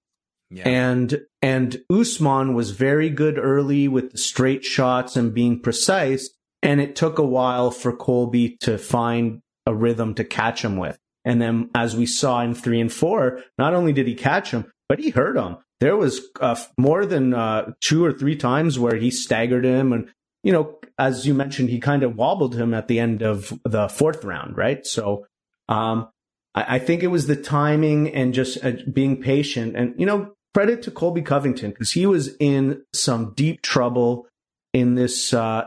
Yeah. 0.50 0.68
And 0.68 1.20
and 1.42 1.82
Usman 1.90 2.54
was 2.54 2.70
very 2.70 3.10
good 3.10 3.38
early 3.38 3.88
with 3.88 4.12
the 4.12 4.18
straight 4.18 4.64
shots 4.64 5.16
and 5.16 5.34
being 5.34 5.60
precise, 5.60 6.30
and 6.62 6.80
it 6.80 6.94
took 6.94 7.18
a 7.18 7.26
while 7.26 7.70
for 7.70 7.94
Colby 7.94 8.56
to 8.60 8.78
find 8.78 9.40
a 9.66 9.74
rhythm 9.74 10.14
to 10.14 10.24
catch 10.24 10.64
him 10.64 10.76
with. 10.76 10.98
And 11.24 11.42
then, 11.42 11.70
as 11.74 11.96
we 11.96 12.06
saw 12.06 12.40
in 12.42 12.54
three 12.54 12.80
and 12.80 12.92
four, 12.92 13.42
not 13.58 13.74
only 13.74 13.92
did 13.92 14.06
he 14.06 14.14
catch 14.14 14.52
him, 14.52 14.70
but 14.88 15.00
he 15.00 15.10
hurt 15.10 15.36
him. 15.36 15.56
There 15.80 15.96
was 15.96 16.20
uh, 16.40 16.56
more 16.78 17.04
than 17.04 17.34
uh, 17.34 17.72
two 17.80 18.04
or 18.04 18.12
three 18.12 18.36
times 18.36 18.78
where 18.78 18.94
he 18.96 19.10
staggered 19.10 19.64
him. 19.64 19.92
And, 19.92 20.08
you 20.44 20.52
know, 20.52 20.78
as 20.98 21.26
you 21.26 21.34
mentioned, 21.34 21.68
he 21.68 21.80
kind 21.80 22.04
of 22.04 22.14
wobbled 22.14 22.54
him 22.54 22.72
at 22.72 22.86
the 22.86 23.00
end 23.00 23.22
of 23.22 23.52
the 23.64 23.88
fourth 23.88 24.24
round, 24.24 24.56
right? 24.56 24.86
So, 24.86 25.26
um, 25.68 26.08
I, 26.54 26.76
I 26.76 26.78
think 26.78 27.02
it 27.02 27.08
was 27.08 27.26
the 27.26 27.34
timing 27.34 28.14
and 28.14 28.32
just 28.32 28.64
uh, 28.64 28.72
being 28.92 29.20
patient. 29.20 29.76
And, 29.76 29.94
you 29.98 30.06
know, 30.06 30.32
credit 30.56 30.80
to 30.80 30.90
Colby 30.90 31.20
Covington 31.20 31.70
because 31.70 31.92
he 31.92 32.06
was 32.06 32.34
in 32.40 32.82
some 32.94 33.34
deep 33.34 33.60
trouble 33.60 34.26
in 34.72 34.94
this 34.94 35.34
uh, 35.34 35.66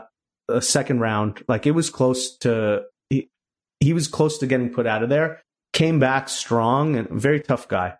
second 0.58 0.98
round. 0.98 1.44
Like 1.46 1.64
it 1.64 1.70
was 1.70 1.90
close 1.90 2.36
to 2.38 2.82
he, 3.08 3.30
he 3.78 3.92
was 3.92 4.08
close 4.08 4.38
to 4.38 4.48
getting 4.48 4.70
put 4.70 4.88
out 4.88 5.04
of 5.04 5.08
there. 5.08 5.42
Came 5.72 6.00
back 6.00 6.28
strong 6.28 6.96
and 6.96 7.08
very 7.08 7.38
tough 7.38 7.68
guy. 7.68 7.98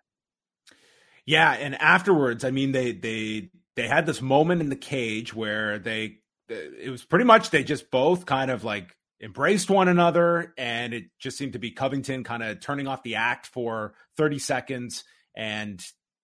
Yeah, 1.25 1.53
and 1.53 1.75
afterwards, 1.75 2.43
I 2.43 2.51
mean, 2.51 2.73
they 2.73 2.91
they 2.91 3.51
they 3.77 3.87
had 3.87 4.05
this 4.05 4.21
moment 4.21 4.59
in 4.59 4.67
the 4.67 4.75
cage 4.75 5.33
where 5.33 5.79
they 5.79 6.17
it 6.49 6.91
was 6.91 7.05
pretty 7.05 7.23
much 7.23 7.51
they 7.51 7.63
just 7.63 7.89
both 7.89 8.25
kind 8.25 8.51
of 8.51 8.65
like 8.65 8.93
embraced 9.23 9.69
one 9.69 9.87
another, 9.87 10.53
and 10.57 10.93
it 10.93 11.05
just 11.21 11.37
seemed 11.37 11.53
to 11.53 11.59
be 11.59 11.71
Covington 11.71 12.25
kind 12.25 12.43
of 12.43 12.59
turning 12.59 12.87
off 12.87 13.01
the 13.01 13.15
act 13.15 13.45
for 13.45 13.93
thirty 14.17 14.39
seconds, 14.39 15.05
and 15.37 15.81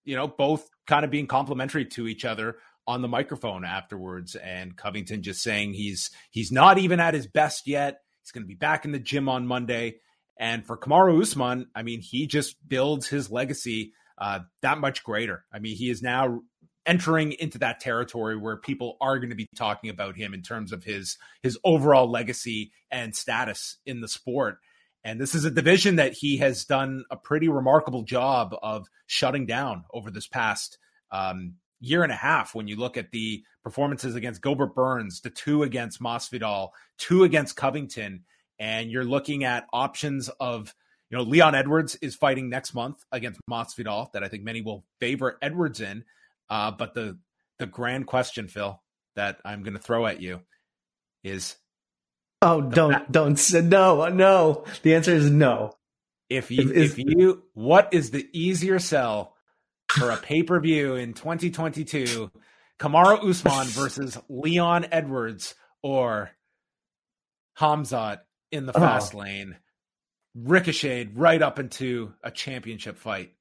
you 0.08 0.16
know 0.16 0.28
both 0.28 0.68
kind 0.88 1.06
of 1.06 1.12
being 1.12 1.28
complimentary 1.28 1.86
to 1.86 2.08
each 2.08 2.26
other 2.26 2.56
on 2.88 3.02
the 3.02 3.08
microphone 3.08 3.66
afterwards 3.66 4.36
and 4.36 4.76
Covington 4.76 5.22
just 5.22 5.44
saying 5.44 5.74
he's 5.74 6.10
he's 6.32 6.52
not 6.52 6.78
even 6.78 7.00
at 7.00 7.14
his 7.14 7.28
best 7.28 7.68
yet. 7.68 8.00
He's 8.24 8.32
going 8.32 8.44
to 8.44 8.48
be 8.48 8.56
back 8.56 8.86
in 8.86 8.94
the 8.94 9.00
gym 9.00 9.30
on 9.30 9.46
Monday. 9.46 9.98
And 10.40 10.66
for 10.66 10.78
Kamaru 10.78 11.22
Usman, 11.22 11.68
I 11.76 11.84
mean, 11.84 12.00
he 12.02 12.28
just 12.28 12.56
builds 12.68 13.08
his 13.08 13.30
legacy 13.30 13.94
uh, 14.18 14.42
that 14.62 14.80
much 14.80 15.04
greater. 15.04 15.44
I 15.52 15.60
mean, 15.60 15.76
he 15.76 15.90
is 15.90 16.02
now 16.02 16.42
entering 16.86 17.34
into 17.34 17.58
that 17.60 17.82
territory 17.82 18.38
where 18.38 18.56
people 18.56 18.98
are 19.02 19.20
going 19.20 19.30
to 19.30 19.36
be 19.36 19.48
talking 19.58 19.90
about 19.90 20.16
him 20.16 20.34
in 20.34 20.42
terms 20.42 20.72
of 20.72 20.84
his 20.86 21.18
his 21.44 21.60
overall 21.66 22.10
legacy 22.10 22.72
and 22.90 23.14
status 23.14 23.78
in 23.86 24.00
the 24.00 24.08
sport. 24.08 24.60
And 25.08 25.22
this 25.22 25.36
is 25.36 25.46
a 25.46 25.52
division 25.52 25.96
that 25.96 26.12
he 26.12 26.36
has 26.40 26.66
done 26.66 27.06
a 27.10 27.16
pretty 27.16 27.48
remarkable 27.48 28.04
job 28.04 28.54
of 28.62 28.90
shutting 29.06 29.46
down 29.46 29.86
over 29.94 30.12
this 30.12 30.28
past 30.28 30.80
um, 31.14 31.54
year 31.80 32.04
and 32.04 32.12
a 32.12 32.16
half 32.16 32.54
when 32.54 32.68
you 32.68 32.76
look 32.76 32.98
at 32.98 33.12
the 33.12 33.42
performances 33.64 34.16
against 34.16 34.42
Gilbert 34.42 34.76
Burns, 34.76 35.22
the 35.22 35.30
two 35.30 35.64
against 35.64 36.02
Masvidal, 36.02 36.72
two 36.98 37.24
against 37.24 37.56
Covington, 37.56 38.26
and 38.60 38.92
you're 38.92 39.06
looking 39.06 39.46
at 39.46 39.66
options 39.72 40.28
of 40.42 40.76
you 41.10 41.18
know 41.18 41.24
Leon 41.24 41.56
Edwards 41.56 41.96
is 42.02 42.14
fighting 42.14 42.50
next 42.50 42.74
month 42.74 43.02
against 43.10 43.40
Masvidal 43.50 44.12
that 44.12 44.26
I 44.26 44.28
think 44.28 44.44
many 44.44 44.60
will 44.60 44.84
favor 45.00 45.38
Edwards 45.42 45.80
in, 45.80 46.04
uh, 46.50 46.72
but 46.72 46.94
the 46.94 47.18
the 47.60 47.66
grand 47.66 48.08
question, 48.08 48.50
Phil, 48.50 48.78
that 49.16 49.40
I'm 49.46 49.64
going 49.64 49.78
to 49.78 49.80
throw 49.80 50.06
at 50.06 50.22
you 50.22 50.42
is. 51.24 51.56
Oh, 52.42 52.62
don't, 52.62 53.12
don't 53.12 53.36
say 53.38 53.62
no, 53.62 54.08
no. 54.10 54.66
The 54.84 54.96
answer 54.96 55.14
is 55.14 55.30
no. 55.30 55.74
If 56.30 56.52
you, 56.52 56.72
if, 56.72 56.98
if 56.98 57.00
you, 57.00 57.44
what 57.54 57.94
is 57.94 58.12
the 58.12 58.28
easier 58.34 58.80
sell 58.80 59.36
for 59.90 60.12
a 60.12 60.18
pay 60.18 60.44
per 60.44 60.60
view 60.60 60.96
in 60.96 61.14
2022 61.14 62.30
Kamaru 62.80 63.30
Usman 63.30 63.68
versus 63.68 64.18
Leon 64.30 64.88
Edwards 64.92 65.56
or 65.82 66.32
Hamzat 67.60 68.20
in 68.52 68.66
the 68.66 68.78
oh. 68.78 68.80
fast 68.80 69.16
oh. 69.16 69.20
lane, 69.20 69.58
ricocheted 70.36 71.18
right 71.18 71.42
up 71.42 71.60
into 71.60 72.14
a 72.24 72.30
championship 72.30 72.98
fight. 72.98 73.34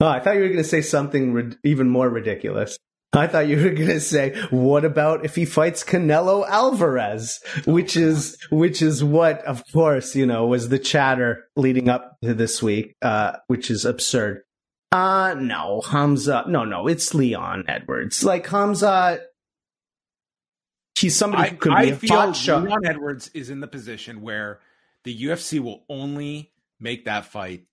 Oh, 0.00 0.06
I 0.06 0.20
thought 0.20 0.36
you 0.36 0.40
were 0.40 0.48
going 0.48 0.58
to 0.58 0.64
say 0.64 0.80
something 0.80 1.32
ri- 1.34 1.56
even 1.62 1.88
more 1.88 2.08
ridiculous. 2.08 2.78
I 3.12 3.26
thought 3.26 3.48
you 3.48 3.56
were 3.56 3.70
going 3.70 3.88
to 3.88 4.00
say, 4.00 4.40
what 4.50 4.84
about 4.84 5.24
if 5.24 5.34
he 5.34 5.44
fights 5.44 5.82
Canelo 5.82 6.46
Alvarez? 6.48 7.40
Which 7.66 7.96
is, 7.96 8.38
which 8.50 8.82
is 8.82 9.02
what, 9.02 9.44
of 9.44 9.64
course, 9.72 10.14
you 10.14 10.26
know, 10.26 10.46
was 10.46 10.68
the 10.68 10.78
chatter 10.78 11.48
leading 11.56 11.88
up 11.88 12.16
to 12.22 12.34
this 12.34 12.62
week, 12.62 12.94
uh, 13.02 13.32
which 13.48 13.68
is 13.70 13.84
absurd. 13.84 14.42
Uh, 14.92 15.34
no, 15.38 15.80
Hamza. 15.80 16.44
No, 16.48 16.64
no, 16.64 16.86
it's 16.86 17.14
Leon 17.14 17.64
Edwards. 17.66 18.24
Like 18.24 18.46
Hamza, 18.46 19.20
he's 20.98 21.16
somebody 21.16 21.44
I, 21.44 21.48
who 21.48 21.56
could 21.56 21.72
I 21.72 21.84
be 21.86 21.90
a 21.90 21.96
feel 21.96 22.32
shot. 22.32 22.64
Leon 22.64 22.86
Edwards 22.86 23.28
is 23.34 23.50
in 23.50 23.60
the 23.60 23.68
position 23.68 24.20
where 24.20 24.60
the 25.04 25.24
UFC 25.24 25.60
will 25.60 25.84
only 25.88 26.52
make 26.78 27.04
that 27.06 27.24
fight 27.24 27.64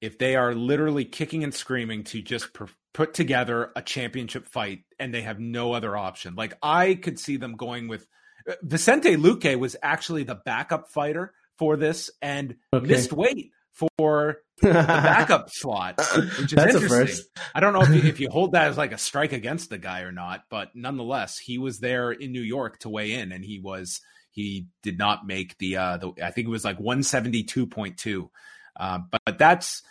if 0.00 0.18
they 0.18 0.36
are 0.36 0.54
literally 0.54 1.04
kicking 1.04 1.42
and 1.44 1.54
screaming 1.54 2.04
to 2.04 2.22
just 2.22 2.52
per- 2.52 2.68
put 2.94 3.12
together 3.12 3.72
a 3.76 3.82
championship 3.82 4.46
fight 4.46 4.84
and 4.98 5.12
they 5.12 5.22
have 5.22 5.38
no 5.38 5.72
other 5.72 5.96
option. 5.96 6.34
Like 6.36 6.56
I 6.62 6.94
could 6.94 7.18
see 7.18 7.36
them 7.36 7.56
going 7.56 7.88
with 7.88 8.06
uh, 8.48 8.54
Vicente 8.62 9.16
Luque 9.16 9.58
was 9.58 9.76
actually 9.82 10.22
the 10.22 10.36
backup 10.36 10.90
fighter 10.90 11.34
for 11.58 11.76
this 11.76 12.10
and 12.22 12.56
okay. 12.72 12.86
missed 12.86 13.12
weight 13.12 13.50
for 13.72 14.38
the 14.62 14.72
backup 14.72 15.50
slot, 15.52 15.98
which 15.98 16.52
is 16.52 16.52
That's 16.52 16.74
a 16.74 16.78
interesting. 16.78 16.88
first. 16.88 17.28
I 17.54 17.60
don't 17.60 17.72
know 17.72 17.82
if 17.82 17.90
you, 17.90 18.08
if 18.08 18.20
you 18.20 18.30
hold 18.30 18.52
that 18.52 18.68
as 18.68 18.78
like 18.78 18.92
a 18.92 18.98
strike 18.98 19.32
against 19.32 19.70
the 19.70 19.78
guy 19.78 20.02
or 20.02 20.12
not, 20.12 20.44
but 20.48 20.70
nonetheless, 20.74 21.38
he 21.38 21.58
was 21.58 21.80
there 21.80 22.12
in 22.12 22.32
New 22.32 22.42
York 22.42 22.78
to 22.80 22.88
weigh 22.88 23.14
in, 23.14 23.32
and 23.32 23.44
he 23.44 23.58
was 23.58 24.00
he 24.30 24.66
did 24.82 24.98
not 24.98 25.26
make 25.26 25.58
the 25.58 25.76
uh 25.76 25.96
the 25.96 26.12
I 26.22 26.30
think 26.30 26.46
it 26.46 26.50
was 26.50 26.64
like 26.64 26.78
one 26.78 27.02
seventy 27.02 27.42
two 27.42 27.66
point 27.66 27.98
two, 27.98 28.30
uh, 28.78 29.00
but 29.10 29.38
that's 29.38 29.82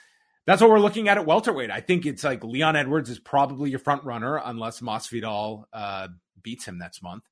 that's 0.46 0.62
what 0.62 0.70
we're 0.70 0.80
looking 0.80 1.08
at 1.08 1.18
at 1.18 1.26
welterweight. 1.26 1.72
I 1.72 1.80
think 1.82 2.06
it's 2.06 2.24
like 2.24 2.44
Leon 2.44 2.76
Edwards 2.76 3.10
is 3.10 3.20
probably 3.20 3.70
your 3.70 3.80
front 3.80 4.04
runner 4.04 4.42
unless 4.44 4.82
Masvidal 4.82 5.64
uh, 5.72 6.10
beats 6.42 6.66
him 6.66 6.78
next 6.78 7.02
month, 7.02 7.24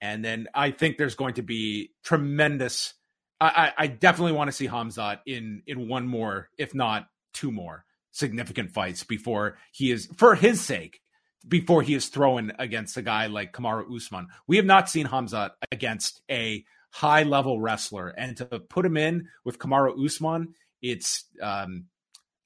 and 0.00 0.24
then 0.24 0.48
I 0.54 0.70
think 0.70 0.98
there's 0.98 1.14
going 1.14 1.34
to 1.34 1.42
be 1.42 1.92
tremendous. 2.02 2.94
I, 3.40 3.72
I 3.76 3.86
definitely 3.86 4.32
want 4.32 4.48
to 4.48 4.52
see 4.52 4.66
Hamzat 4.66 5.20
in 5.26 5.62
in 5.66 5.88
one 5.88 6.06
more, 6.06 6.48
if 6.58 6.74
not 6.74 7.08
two 7.32 7.52
more, 7.52 7.84
significant 8.12 8.72
fights 8.72 9.04
before 9.04 9.58
he 9.72 9.90
is, 9.92 10.08
for 10.16 10.34
his 10.34 10.60
sake, 10.60 11.00
before 11.46 11.82
he 11.82 11.94
is 11.94 12.08
thrown 12.08 12.52
against 12.58 12.96
a 12.96 13.02
guy 13.02 13.26
like 13.26 13.52
Kamaru 13.52 13.94
Usman. 13.94 14.28
We 14.46 14.56
have 14.56 14.64
not 14.64 14.88
seen 14.88 15.06
Hamzat 15.06 15.50
against 15.70 16.22
a 16.30 16.64
high 16.90 17.24
level 17.24 17.60
wrestler, 17.60 18.08
and 18.08 18.36
to 18.38 18.46
put 18.46 18.86
him 18.86 18.96
in 18.96 19.28
with 19.44 19.58
Kamaru 19.58 20.02
Usman, 20.04 20.54
it's 20.80 21.24
um, 21.42 21.84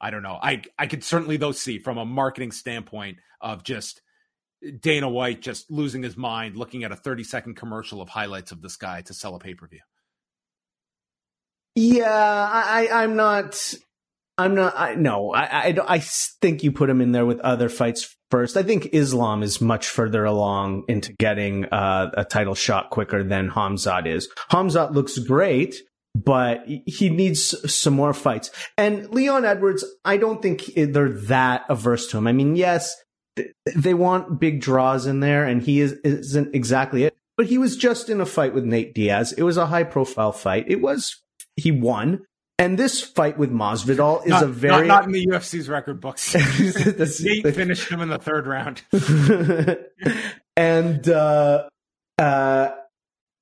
I 0.00 0.10
don't 0.10 0.22
know. 0.22 0.38
I 0.40 0.62
I 0.78 0.86
could 0.86 1.04
certainly 1.04 1.36
though 1.36 1.52
see 1.52 1.78
from 1.78 1.98
a 1.98 2.04
marketing 2.04 2.52
standpoint 2.52 3.18
of 3.40 3.62
just 3.62 4.00
Dana 4.80 5.08
White 5.08 5.40
just 5.40 5.70
losing 5.70 6.02
his 6.02 6.16
mind 6.16 6.56
looking 6.56 6.84
at 6.84 6.92
a 6.92 6.96
30 6.96 7.24
second 7.24 7.54
commercial 7.54 8.00
of 8.00 8.08
highlights 8.08 8.52
of 8.52 8.62
this 8.62 8.76
guy 8.76 9.02
to 9.02 9.14
sell 9.14 9.34
a 9.34 9.38
pay 9.38 9.54
per 9.54 9.66
view. 9.66 9.80
Yeah, 11.74 12.10
I, 12.10 12.88
I'm 12.92 13.16
not. 13.16 13.74
I'm 14.36 14.54
not. 14.54 14.74
I, 14.76 14.94
no, 14.94 15.32
I, 15.32 15.68
I, 15.68 15.76
I 15.86 15.98
think 15.98 16.62
you 16.62 16.72
put 16.72 16.90
him 16.90 17.00
in 17.00 17.12
there 17.12 17.26
with 17.26 17.40
other 17.40 17.68
fights 17.68 18.16
first. 18.30 18.56
I 18.56 18.62
think 18.62 18.88
Islam 18.92 19.42
is 19.42 19.60
much 19.60 19.88
further 19.88 20.24
along 20.24 20.84
into 20.88 21.12
getting 21.12 21.66
uh, 21.66 22.10
a 22.14 22.24
title 22.24 22.54
shot 22.54 22.90
quicker 22.90 23.22
than 23.22 23.50
Hamzat 23.50 24.06
is. 24.06 24.28
Hamzat 24.50 24.92
looks 24.92 25.18
great, 25.18 25.76
but 26.14 26.64
he 26.66 27.08
needs 27.08 27.72
some 27.72 27.94
more 27.94 28.12
fights. 28.12 28.50
And 28.76 29.08
Leon 29.10 29.44
Edwards, 29.44 29.84
I 30.04 30.16
don't 30.16 30.42
think 30.42 30.70
they're 30.74 31.08
that 31.08 31.64
averse 31.68 32.08
to 32.08 32.18
him. 32.18 32.26
I 32.26 32.32
mean, 32.32 32.56
yes, 32.56 32.96
they 33.74 33.94
want 33.94 34.40
big 34.40 34.60
draws 34.60 35.06
in 35.06 35.20
there, 35.20 35.46
and 35.46 35.62
he 35.62 35.80
is, 35.80 35.92
isn't 36.04 36.54
exactly 36.54 37.04
it. 37.04 37.16
But 37.36 37.46
he 37.46 37.58
was 37.58 37.76
just 37.76 38.10
in 38.10 38.20
a 38.20 38.26
fight 38.26 38.52
with 38.52 38.64
Nate 38.64 38.94
Diaz. 38.94 39.32
It 39.32 39.44
was 39.44 39.56
a 39.56 39.66
high 39.66 39.84
profile 39.84 40.32
fight. 40.32 40.66
It 40.68 40.82
was 40.82 41.22
he 41.56 41.70
won. 41.70 42.26
And 42.58 42.78
this 42.78 43.00
fight 43.00 43.38
with 43.38 43.50
Masvidal 43.50 44.22
is 44.24 44.30
not, 44.30 44.42
a 44.42 44.46
very 44.46 44.86
not, 44.86 44.86
not 44.86 45.04
in 45.06 45.12
the 45.12 45.26
UFC's 45.28 45.66
record 45.66 45.98
books. 45.98 46.34
Nate 47.24 47.54
finished 47.54 47.90
him 47.90 48.02
in 48.02 48.10
the 48.10 48.18
third 48.18 48.46
round. 48.46 48.82
and 50.56 51.08
uh, 51.08 51.68
uh, 52.18 52.70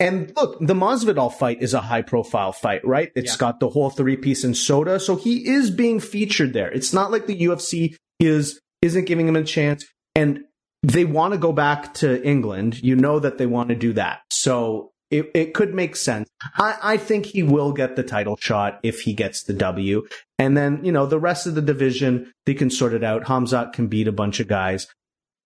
and 0.01 0.33
look, 0.37 0.59
the 0.61 0.75
Masvidal 0.75 1.33
fight 1.33 1.63
is 1.63 1.75
a 1.75 1.81
high 1.81 2.03
profile 2.03 2.53
fight, 2.53 2.85
right? 2.87 3.11
It's 3.17 3.33
Yeah. 3.33 3.39
got 3.39 3.61
the 3.61 3.69
whole 3.71 3.91
three 3.91 4.17
piece 4.17 4.45
in 4.45 4.55
soda, 4.55 5.01
so 5.01 5.17
he 5.17 5.49
is 5.49 5.71
being 5.71 6.01
featured 6.01 6.53
there. 6.53 6.71
It's 6.71 6.93
not 6.93 7.11
like 7.11 7.27
the 7.27 7.37
UFC 7.43 7.97
is 8.21 8.61
isn't 8.83 9.07
giving 9.07 9.27
him 9.27 9.35
a 9.37 9.43
chance, 9.43 9.85
and 10.15 10.41
they 10.85 11.05
want 11.05 11.33
to 11.35 11.39
go 11.39 11.53
back 11.53 11.95
to 11.95 12.23
England. 12.25 12.81
You 12.83 12.95
know 12.95 13.19
that 13.19 13.39
they 13.39 13.47
want 13.47 13.71
to 13.71 13.75
do 13.75 13.93
that, 13.95 14.21
so. 14.31 14.93
It, 15.11 15.31
it 15.33 15.55
could 15.55 15.73
make 15.73 15.97
sense. 15.97 16.29
I, 16.59 16.77
I 16.83 16.97
think 16.99 17.25
he 17.25 17.43
will 17.43 17.73
get 17.73 17.97
the 17.97 18.03
title 18.03 18.37
shot 18.39 18.79
if 18.83 19.01
he 19.01 19.15
gets 19.15 19.43
the 19.45 19.55
W. 19.55 20.07
And 20.39 20.55
then, 20.55 20.85
you 20.85 20.93
know, 20.93 21.07
the 21.07 21.19
rest 21.19 21.47
of 21.47 21.55
the 21.55 21.63
division, 21.63 22.31
they 22.45 22.53
can 22.53 22.69
sort 22.69 22.93
it 22.93 23.03
out. 23.03 23.25
Hamzat 23.25 23.73
can 23.73 23.87
beat 23.87 24.07
a 24.07 24.13
bunch 24.13 24.39
of 24.39 24.49
guys. 24.49 24.87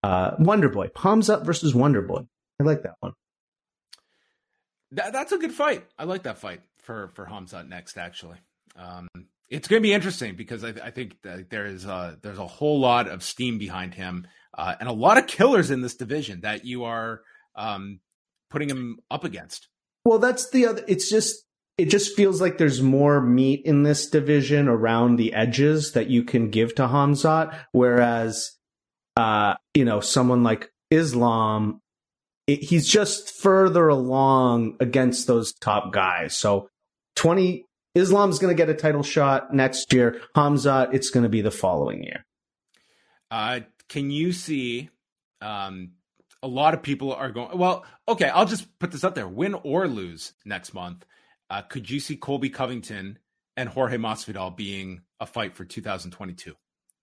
Uh, 0.02 0.32
Wonder 0.40 0.68
Boy, 0.68 0.88
Hamzat 0.96 1.46
versus 1.46 1.76
Wonder 1.76 2.02
Boy. 2.02 2.22
I 2.58 2.64
like 2.64 2.82
that 2.82 2.94
one. 2.98 3.12
That, 4.92 5.12
that's 5.12 5.32
a 5.32 5.38
good 5.38 5.52
fight. 5.52 5.84
I 5.98 6.04
like 6.04 6.22
that 6.24 6.38
fight 6.38 6.60
for 6.78 7.08
for 7.14 7.26
Hamzat 7.26 7.68
next. 7.68 7.98
Actually, 7.98 8.38
um, 8.76 9.08
it's 9.50 9.68
going 9.68 9.80
to 9.80 9.86
be 9.86 9.92
interesting 9.92 10.34
because 10.34 10.64
I, 10.64 10.68
I 10.82 10.90
think 10.90 11.16
there 11.22 11.66
is 11.66 11.84
a, 11.84 12.18
there's 12.22 12.38
a 12.38 12.46
whole 12.46 12.80
lot 12.80 13.06
of 13.06 13.22
steam 13.22 13.58
behind 13.58 13.94
him 13.94 14.26
uh, 14.56 14.74
and 14.80 14.88
a 14.88 14.92
lot 14.92 15.18
of 15.18 15.26
killers 15.26 15.70
in 15.70 15.82
this 15.82 15.94
division 15.94 16.40
that 16.40 16.64
you 16.64 16.84
are 16.84 17.20
um, 17.54 18.00
putting 18.50 18.68
him 18.68 18.98
up 19.10 19.24
against. 19.24 19.68
Well, 20.04 20.18
that's 20.18 20.50
the 20.50 20.66
other. 20.66 20.82
It's 20.88 21.10
just 21.10 21.44
it 21.78 21.86
just 21.86 22.16
feels 22.16 22.40
like 22.40 22.58
there's 22.58 22.82
more 22.82 23.20
meat 23.20 23.62
in 23.64 23.82
this 23.82 24.08
division 24.08 24.68
around 24.68 25.16
the 25.16 25.32
edges 25.32 25.92
that 25.92 26.08
you 26.08 26.22
can 26.24 26.50
give 26.50 26.74
to 26.76 26.82
Hamzat, 26.82 27.54
whereas, 27.72 28.52
uh, 29.16 29.54
you 29.74 29.84
know, 29.84 30.00
someone 30.00 30.42
like 30.42 30.70
Islam, 30.90 31.80
it, 32.46 32.62
he's 32.62 32.88
just 32.88 33.30
further 33.30 33.88
along 33.88 34.76
against 34.80 35.26
those 35.26 35.52
top 35.52 35.92
guys. 35.92 36.36
So, 36.36 36.68
twenty 37.14 37.66
Islam's 37.94 38.38
going 38.38 38.54
to 38.54 38.60
get 38.60 38.70
a 38.70 38.74
title 38.74 39.02
shot 39.02 39.52
next 39.52 39.92
year. 39.92 40.20
Hamza, 40.34 40.88
it's 40.92 41.10
going 41.10 41.24
to 41.24 41.28
be 41.28 41.42
the 41.42 41.50
following 41.50 42.02
year. 42.02 42.24
Uh, 43.30 43.60
can 43.88 44.10
you 44.10 44.32
see? 44.32 44.90
Um, 45.40 45.92
a 46.42 46.48
lot 46.48 46.74
of 46.74 46.82
people 46.82 47.12
are 47.12 47.30
going. 47.30 47.56
Well, 47.56 47.84
okay, 48.08 48.28
I'll 48.28 48.46
just 48.46 48.78
put 48.78 48.90
this 48.90 49.04
up 49.04 49.14
there: 49.14 49.28
win 49.28 49.54
or 49.54 49.86
lose 49.86 50.34
next 50.44 50.74
month. 50.74 51.04
Uh, 51.48 51.62
could 51.62 51.90
you 51.90 52.00
see 52.00 52.16
Colby 52.16 52.50
Covington 52.50 53.18
and 53.56 53.68
Jorge 53.68 53.98
Masvidal 53.98 54.56
being 54.56 55.02
a 55.20 55.26
fight 55.26 55.54
for 55.54 55.64
2022? 55.64 56.54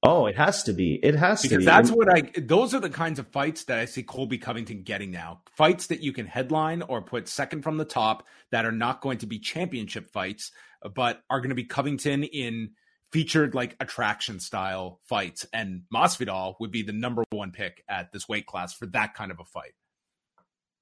Oh, 0.01 0.27
it 0.27 0.37
has 0.37 0.63
to 0.63 0.73
be. 0.73 0.95
It 1.03 1.15
has 1.15 1.41
to 1.41 1.49
Because 1.49 1.63
be. 1.63 1.65
that's 1.65 1.91
what 1.91 2.07
I. 2.09 2.31
Those 2.39 2.73
are 2.73 2.79
the 2.79 2.89
kinds 2.89 3.19
of 3.19 3.27
fights 3.27 3.65
that 3.65 3.79
I 3.79 3.85
see 3.85 4.01
Colby 4.01 4.37
Covington 4.37 4.83
getting 4.83 5.11
now. 5.11 5.41
Fights 5.57 5.87
that 5.87 6.01
you 6.01 6.13
can 6.13 6.25
headline 6.25 6.81
or 6.83 7.01
put 7.01 7.27
second 7.27 7.63
from 7.63 7.77
the 7.77 7.85
top 7.85 8.25
that 8.51 8.65
are 8.65 8.71
not 8.71 9.01
going 9.01 9.17
to 9.19 9.25
be 9.25 9.39
championship 9.39 10.09
fights, 10.11 10.51
but 10.95 11.21
are 11.29 11.41
going 11.41 11.49
to 11.49 11.55
be 11.55 11.65
Covington 11.65 12.23
in 12.23 12.71
featured 13.11 13.53
like 13.55 13.75
attraction 13.81 14.39
style 14.39 15.01
fights. 15.03 15.45
And 15.51 15.81
Masvidal 15.93 16.55
would 16.61 16.71
be 16.71 16.83
the 16.83 16.93
number 16.93 17.25
one 17.31 17.51
pick 17.51 17.83
at 17.89 18.13
this 18.13 18.29
weight 18.29 18.45
class 18.45 18.73
for 18.73 18.85
that 18.87 19.15
kind 19.15 19.31
of 19.31 19.39
a 19.41 19.45
fight. 19.45 19.73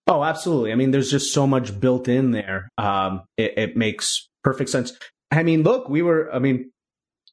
Oh, 0.05 0.23
absolutely. 0.23 0.71
I 0.71 0.75
mean, 0.75 0.91
there's 0.91 1.09
just 1.09 1.33
so 1.33 1.47
much 1.47 1.79
built 1.79 2.07
in 2.07 2.31
there. 2.31 2.69
Um, 2.77 3.23
it, 3.35 3.57
it 3.57 3.77
makes 3.77 4.29
perfect 4.43 4.69
sense. 4.69 4.93
I 5.31 5.43
mean, 5.43 5.63
look, 5.63 5.89
we 5.89 6.01
were, 6.01 6.33
I 6.33 6.39
mean, 6.39 6.71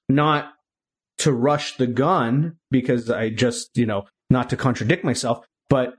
not 0.08 0.53
to 1.24 1.32
rush 1.32 1.76
the 1.76 1.86
gun 1.86 2.56
because 2.70 3.10
I 3.10 3.30
just, 3.30 3.76
you 3.76 3.86
know, 3.86 4.04
not 4.30 4.50
to 4.50 4.56
contradict 4.56 5.04
myself, 5.04 5.44
but 5.68 5.94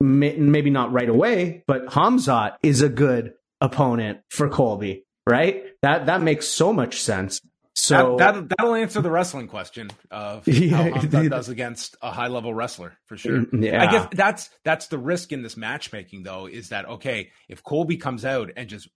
may, 0.00 0.36
maybe 0.36 0.70
not 0.70 0.92
right 0.92 1.08
away, 1.08 1.62
but 1.66 1.86
Hamzat 1.86 2.56
is 2.62 2.82
a 2.82 2.88
good 2.88 3.34
opponent 3.60 4.20
for 4.28 4.48
Colby, 4.48 5.04
right? 5.28 5.64
That, 5.82 6.06
that 6.06 6.22
makes 6.22 6.48
so 6.48 6.72
much 6.72 7.00
sense. 7.00 7.40
So 7.74 8.16
that, 8.18 8.34
that 8.34 8.48
that'll 8.58 8.74
answer 8.74 9.00
the 9.00 9.10
wrestling 9.10 9.48
question 9.48 9.90
of 10.10 10.46
Yeah. 10.48 10.76
how 10.76 10.98
Hamzat 11.00 11.30
does 11.30 11.48
against 11.48 11.96
a 12.02 12.10
high 12.10 12.26
level 12.26 12.52
wrestler 12.52 12.96
for 13.06 13.16
sure. 13.16 13.38
Mm, 13.38 13.50
mm, 13.50 13.64
yeah. 13.64 13.82
I 13.82 13.90
guess 13.90 14.08
that's 14.12 14.50
that's 14.64 14.88
the 14.88 14.98
risk 14.98 15.32
in 15.32 15.42
this 15.42 15.56
matchmaking, 15.56 16.24
though, 16.24 16.46
is 16.46 16.70
that 16.70 16.86
okay? 16.86 17.30
If 17.48 17.62
Colby 17.62 17.96
comes 17.96 18.24
out 18.24 18.50
and 18.56 18.68
just 18.68 18.88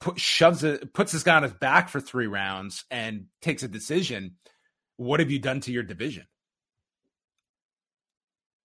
put, 0.00 0.20
shoves 0.20 0.64
it, 0.64 0.92
puts 0.94 1.12
this 1.12 1.22
guy 1.22 1.36
on 1.36 1.42
his 1.44 1.52
back 1.52 1.88
for 1.88 2.00
three 2.00 2.26
rounds 2.26 2.84
and 2.90 3.26
takes 3.42 3.62
a 3.62 3.68
decision, 3.68 4.36
what 4.96 5.20
have 5.20 5.30
you 5.30 5.38
done 5.38 5.60
to 5.60 5.72
your 5.72 5.82
division? 5.82 6.26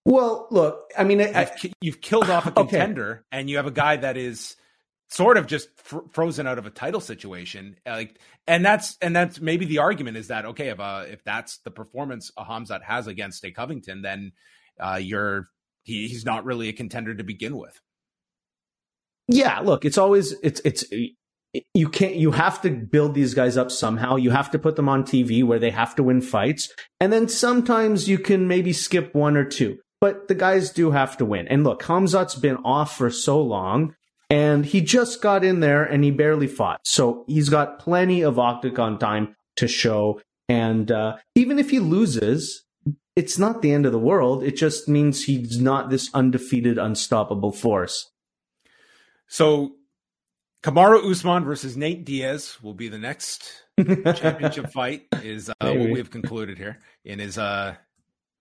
well, 0.05 0.47
look, 0.51 0.91
I 0.97 1.03
mean, 1.03 1.19
You've, 1.19 1.55
ki- 1.57 1.73
you've 1.81 2.01
killed 2.01 2.29
off 2.29 2.45
a 2.47 2.51
Okay. 2.57 2.77
contender, 2.77 3.25
and 3.31 3.49
you 3.49 3.57
have 3.57 3.67
a 3.67 3.71
guy 3.71 3.97
that 3.97 4.17
is 4.17 4.55
sort 5.09 5.37
of 5.37 5.47
just 5.47 5.69
fr- 5.79 5.99
frozen 6.11 6.47
out 6.47 6.57
of 6.59 6.65
a 6.65 6.69
title 6.69 7.01
situation. 7.01 7.75
Like, 7.85 8.19
and 8.47 8.65
that's 8.65 8.97
and 9.01 9.15
that's 9.15 9.41
maybe 9.41 9.65
the 9.65 9.79
argument 9.79 10.17
is 10.17 10.27
that 10.27 10.45
okay, 10.45 10.69
if 10.69 10.79
uh, 10.79 11.05
if 11.07 11.23
that's 11.23 11.57
the 11.59 11.71
performance 11.71 12.31
a 12.37 12.45
Hamzat 12.45 12.83
has 12.83 13.07
against 13.07 13.43
a 13.45 13.51
Covington, 13.51 14.01
then 14.03 14.33
uh, 14.79 14.99
you're 15.01 15.49
he, 15.83 16.07
he's 16.07 16.25
not 16.25 16.45
really 16.45 16.69
a 16.69 16.73
contender 16.73 17.15
to 17.15 17.23
begin 17.23 17.57
with. 17.57 17.79
yeah 19.27 19.59
look 19.59 19.85
it's 19.85 19.97
always 19.97 20.33
it's 20.43 20.61
it's 20.63 20.83
you 21.73 21.89
can't 21.89 22.15
you 22.15 22.31
have 22.31 22.61
to 22.61 22.69
build 22.69 23.13
these 23.13 23.33
guys 23.33 23.57
up 23.57 23.71
somehow. 23.71 24.15
You 24.15 24.31
have 24.31 24.51
to 24.51 24.59
put 24.59 24.75
them 24.75 24.89
on 24.89 25.03
tv 25.03 25.43
where 25.43 25.59
they 25.59 25.71
have 25.71 25.95
to 25.95 26.03
win 26.03 26.21
fights. 26.21 26.71
And 26.99 27.11
then 27.11 27.27
sometimes 27.27 28.07
you 28.07 28.17
can 28.17 28.47
maybe 28.47 28.73
skip 28.73 29.13
one 29.13 29.37
or 29.37 29.45
two 29.45 29.79
but 30.01 30.27
the 30.27 30.35
guys 30.35 30.71
do 30.71 30.91
have 30.91 31.17
to 31.17 31.25
win. 31.25 31.47
And 31.47 31.63
look 31.63 31.81
hamzat's 31.83 32.35
been 32.35 32.57
off 32.57 32.95
for 32.95 33.09
so 33.09 33.41
long 33.41 33.95
and 34.29 34.65
he 34.65 34.81
just 34.81 35.21
got 35.21 35.43
in 35.43 35.59
there 35.59 35.83
and 35.83 36.03
he 36.03 36.11
barely 36.11 36.47
fought. 36.47 36.81
So 36.83 37.25
he's 37.27 37.49
got 37.49 37.79
plenty 37.79 38.21
of 38.21 38.37
octagon 38.37 38.99
time 38.99 39.35
to 39.55 39.67
show. 39.67 40.21
And 40.49 40.91
uh, 40.91 41.17
even 41.35 41.59
if 41.59 41.69
he 41.69 41.79
loses 41.79 42.65
it's 43.15 43.39
not 43.39 43.61
the 43.61 43.71
end 43.71 43.85
of 43.85 43.91
the 43.91 43.99
world. 43.99 44.43
It 44.43 44.57
just 44.57 44.89
means 44.89 45.23
he's 45.23 45.59
not 45.59 45.89
this 45.89 46.09
undefeated 46.13 46.77
unstoppable 46.77 47.51
force. 47.51 48.11
So 49.27 49.75
Kamaru 50.65 51.11
Usman 51.11 51.45
versus 51.45 51.77
Nate 51.77 52.03
Diaz 52.03 52.57
will 52.63 52.73
be 52.73 52.89
the 52.89 52.97
next 52.97 53.63
championship 53.79 54.71
fight 54.71 55.05
is 55.21 55.49
uh, 55.49 55.53
what 55.59 55.91
we've 55.91 56.09
concluded 56.09 56.57
here 56.57 56.79
in 57.03 57.19
his 57.19 57.37
uh 57.37 57.75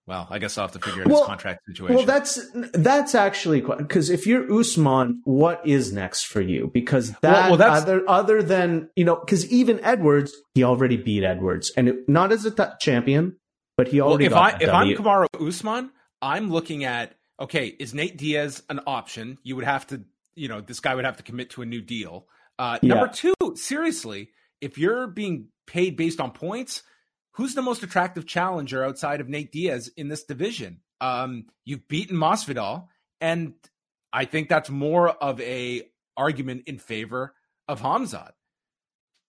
well, 0.07 0.27
I 0.31 0.39
guess 0.39 0.59
I'll 0.59 0.65
have 0.65 0.73
to 0.73 0.79
figure 0.79 1.03
out 1.03 1.09
well, 1.09 1.21
his 1.21 1.27
contract 1.27 1.65
situation. 1.67 1.97
Well, 1.97 2.05
that's 2.05 2.39
that's 2.75 3.15
actually 3.15 3.63
because 3.63 4.11
if 4.11 4.27
you're 4.27 4.53
Usman, 4.53 5.23
what 5.25 5.67
is 5.67 5.95
next 5.95 6.27
for 6.27 6.43
you? 6.43 6.71
Because 6.73 7.13
that 7.23 7.51
well, 7.51 7.59
well, 7.59 7.71
other 7.71 8.05
other 8.07 8.43
than 8.43 8.91
you 8.97 9.05
know, 9.07 9.17
because 9.17 9.51
even 9.51 9.81
Edwards, 9.81 10.35
he 10.55 10.63
already 10.63 10.99
beat 10.99 11.25
Edwards, 11.25 11.73
and 11.75 11.89
it, 11.89 12.09
not 12.09 12.33
as 12.33 12.45
a 12.45 12.51
t- 12.51 12.65
champion, 12.81 13.37
but 13.79 13.89
he 13.89 14.03
already. 14.03 14.29
Well, 14.29 14.47
if 14.47 14.55
I 14.55 14.57
if 14.61 14.67
w. 14.67 14.97
I'm 14.97 15.03
Kamaru 15.03 15.49
Usman, 15.49 15.91
I'm 16.21 16.51
looking 16.51 16.85
at 16.85 17.15
okay, 17.41 17.67
is 17.67 17.95
Nate 17.95 18.17
Diaz 18.17 18.63
an 18.69 18.81
option? 18.87 19.39
You 19.43 19.57
would 19.57 19.65
have 19.65 19.87
to, 19.89 20.03
you 20.35 20.49
know, 20.49 20.61
this 20.61 20.81
guy 20.81 20.95
would 20.95 21.05
have 21.05 21.17
to 21.19 21.23
commit 21.23 21.51
to 21.51 21.63
a 21.63 21.67
new 21.67 21.81
deal. 21.81 22.27
Uh, 22.59 22.79
yeah. 22.83 22.95
Number 22.95 23.13
two, 23.13 23.35
seriously, 23.55 24.31
if 24.61 24.79
you're 24.79 25.07
being 25.07 25.49
paid 25.67 25.97
based 25.97 26.21
on 26.21 26.31
points, 26.31 26.83
who's 27.33 27.55
the 27.55 27.63
most 27.63 27.83
attractive 27.83 28.27
challenger 28.27 28.85
outside 28.85 29.21
of 29.21 29.29
Nate 29.29 29.53
Diaz 29.53 29.91
in 29.97 30.09
this 30.09 30.25
division? 30.25 30.81
Um, 31.01 31.47
you've 31.65 31.89
beaten 31.89 32.17
Masvidal, 32.17 32.89
and 33.21 33.55
I 34.13 34.25
think 34.25 34.49
that's 34.49 34.71
more 34.71 35.11
of 35.11 35.41
a 35.41 35.83
argument 36.17 36.65
in 36.67 36.79
favor 36.79 37.35
of 37.67 37.81
Hamzat, 37.81 38.33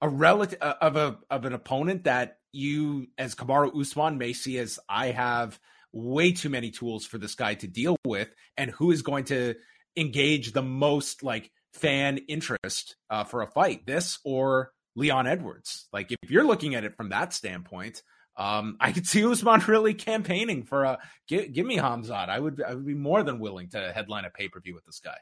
a 0.02 0.10
relative 0.10 0.60
uh, 0.62 0.76
of 0.82 0.96
a 0.96 1.18
of 1.30 1.46
an 1.46 1.54
opponent 1.54 2.04
that 2.04 2.38
you, 2.52 3.08
as 3.18 3.36
Kamaru 3.36 3.80
Usman, 3.80 4.18
may 4.18 4.34
see 4.34 4.58
as 4.60 4.80
I 4.88 5.08
have 5.08 5.60
way 5.92 6.32
too 6.34 6.50
many 6.50 6.72
tools 6.72 7.06
for 7.06 7.18
this 7.18 7.36
guy 7.36 7.56
to 7.56 7.68
deal 7.68 7.98
with, 8.06 8.30
and 8.58 8.70
who 8.72 8.92
is 8.92 9.02
going 9.02 9.26
to 9.26 9.56
engage 9.98 10.52
the 10.52 10.62
most 10.62 11.24
like 11.24 11.52
fan 11.74 12.20
interest 12.28 12.96
uh, 13.10 13.24
for 13.24 13.42
a 13.42 13.48
fight, 13.48 13.86
this 13.86 14.20
or 14.24 14.72
Leon 14.96 15.28
Edwards. 15.28 15.88
Like 15.92 16.12
if 16.12 16.32
you're 16.32 16.46
looking 16.46 16.76
at 16.76 16.84
it 16.84 16.96
from 16.96 17.10
that 17.10 17.34
standpoint, 17.34 18.02
um, 18.38 18.78
I 18.82 18.92
could 18.92 19.08
see 19.08 19.26
Usman 19.26 19.62
really 19.68 19.94
campaigning 19.94 20.64
for 20.64 20.84
a 20.84 21.00
give, 21.28 21.54
give 21.54 21.66
me 21.66 21.78
Hamzat. 21.78 22.30
I 22.30 22.40
would 22.40 22.62
I 22.62 22.74
would 22.74 22.86
be 22.86 22.96
more 22.96 23.24
than 23.24 23.40
willing 23.40 23.70
to 23.70 23.92
headline 23.94 24.26
a 24.26 24.30
pay 24.30 24.48
per 24.48 24.60
view 24.60 24.74
with 24.74 24.86
this 24.86 25.00
guy. 25.00 25.18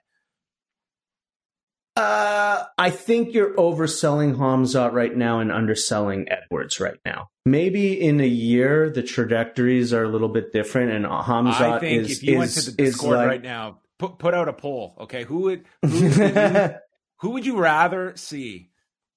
Uh, 1.95 2.63
I 2.76 2.89
think 2.89 3.36
you're 3.36 3.55
overselling 3.55 4.38
Hamzat 4.38 4.93
right 4.93 5.15
now 5.15 5.39
and 5.39 5.51
underselling 5.51 6.28
Edwards 6.28 6.80
right 6.80 6.97
now. 7.05 7.30
Maybe 7.45 8.01
in 8.01 8.19
a 8.19 8.28
year 8.28 8.89
the 8.89 9.03
trajectories 9.03 9.93
are 9.93 10.03
a 10.03 10.09
little 10.09 10.30
bit 10.30 10.51
different, 10.51 10.91
and 10.91 11.05
Hamzat 11.05 11.61
I 11.61 11.80
think 11.80 12.01
is, 12.01 12.17
if 12.17 12.24
you 12.24 12.34
is, 12.34 12.39
went 12.39 12.51
to 12.51 12.71
the 12.71 12.71
Discord 12.71 13.17
like, 13.17 13.28
right 13.28 13.43
now, 13.43 13.80
put 14.03 14.19
put 14.19 14.33
out 14.33 14.49
a 14.49 14.53
poll. 14.53 14.95
Okay, 15.01 15.23
who 15.23 15.39
would 15.41 15.65
who, 15.81 16.01
would 16.01 16.15
you, 16.17 16.69
who 17.17 17.29
would 17.31 17.45
you 17.45 17.57
rather 17.57 18.15
see 18.15 18.69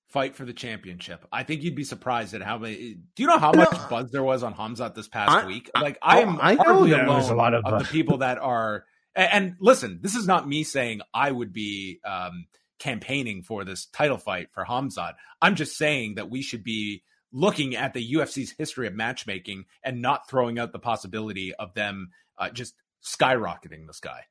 fight 0.09 0.37
for 0.37 0.45
the 0.45 0.53
championship. 0.53 1.27
I 1.33 1.43
think 1.43 1.63
you'd 1.63 1.75
be 1.75 1.85
surprised 1.85 2.35
at 2.35 2.43
how 2.43 2.59
many. 2.59 2.95
Do 3.15 3.23
you 3.23 3.27
know 3.27 3.39
how 3.39 3.53
much 3.53 3.73
no, 3.73 3.87
buzz 3.91 4.11
there 4.11 4.23
was 4.23 4.43
on 4.43 4.55
Hamzat 4.55 4.95
this 4.95 5.09
past 5.09 5.31
I, 5.31 5.47
week? 5.47 5.71
Like 5.75 5.99
I, 6.01 6.21
am 6.21 6.39
I 6.41 6.55
know 6.55 6.87
there 6.87 7.07
was 7.07 7.29
a 7.29 7.35
lot 7.35 7.55
of, 7.55 7.65
of 7.65 7.81
the 7.81 7.85
people 7.87 8.19
that 8.19 8.39
are. 8.39 8.85
And, 9.15 9.33
and, 9.33 9.57
listen, 9.61 10.01
this 10.03 10.15
is 10.15 10.27
not 10.27 10.47
me 10.47 10.63
saying 10.63 11.01
I 11.13 11.31
would 11.31 11.53
be 11.53 12.01
um, 12.05 12.47
campaigning 12.79 13.43
for 13.43 13.65
this 13.65 13.87
title 13.87 14.19
fight 14.19 14.49
for 14.53 14.65
Hamzat. 14.65 15.15
I'm 15.41 15.55
just 15.55 15.77
saying 15.77 16.17
that 16.17 16.31
we 16.31 16.43
should 16.43 16.63
be 16.63 17.03
looking 17.33 17.77
at 17.77 17.93
the 17.93 18.15
UFC's 18.15 18.55
history 18.57 18.87
of 18.87 18.95
matchmaking 18.95 19.65
and 19.83 20.01
not 20.01 20.29
throwing 20.29 20.59
out 20.59 20.73
the 20.73 20.79
possibility 20.79 21.55
of 21.55 21.75
them 21.75 22.11
uh, 22.39 22.51
just 22.51 22.75
skyrocketing 23.03 23.87
this 23.87 24.01
guy 24.01 24.25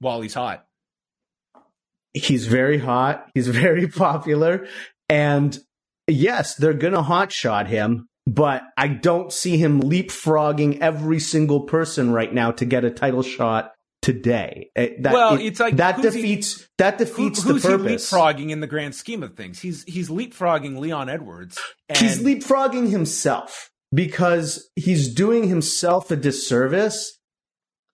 while 0.00 0.20
he's 0.20 0.34
hot 0.34 0.66
he's 2.16 2.46
very 2.46 2.78
hot. 2.78 3.28
He's 3.34 3.48
very 3.64 3.86
popular. 3.86 4.66
And 5.08 5.56
yes, 6.08 6.56
they're 6.56 6.74
going 6.74 6.94
to 6.94 7.02
hotshot 7.02 7.66
him, 7.66 8.08
but 8.26 8.62
I 8.76 8.88
don't 8.88 9.32
see 9.32 9.56
him 9.56 9.82
leapfrogging 9.82 10.80
every 10.80 11.20
single 11.20 11.60
person 11.60 12.12
right 12.12 12.32
now 12.32 12.50
to 12.52 12.64
get 12.64 12.84
a 12.84 12.90
title 12.90 13.22
shot 13.22 13.72
today. 14.02 14.70
Eh, 14.74 14.90
that, 15.00 15.12
well, 15.12 15.34
it, 15.34 15.46
it's 15.46 15.60
like 15.60 15.76
that 15.76 16.02
defeats 16.02 16.60
he, 16.60 16.66
that 16.78 16.98
defeats 16.98 17.42
who, 17.42 17.54
the 17.54 17.60
purpose. 17.60 18.10
He 18.10 18.16
leapfrogging 18.16 18.50
in 18.50 18.60
the 18.60 18.66
grand 18.66 18.94
scheme 18.94 19.22
of 19.22 19.34
things. 19.36 19.60
He's 19.60 19.84
he's 19.84 20.08
leapfrogging 20.08 20.78
Leon 20.78 21.08
Edwards. 21.08 21.58
And... 21.88 21.98
He's 21.98 22.18
leapfrogging 22.18 22.90
himself 22.90 23.70
because 23.92 24.68
he's 24.74 25.12
doing 25.12 25.48
himself 25.48 26.10
a 26.10 26.16
disservice. 26.16 27.18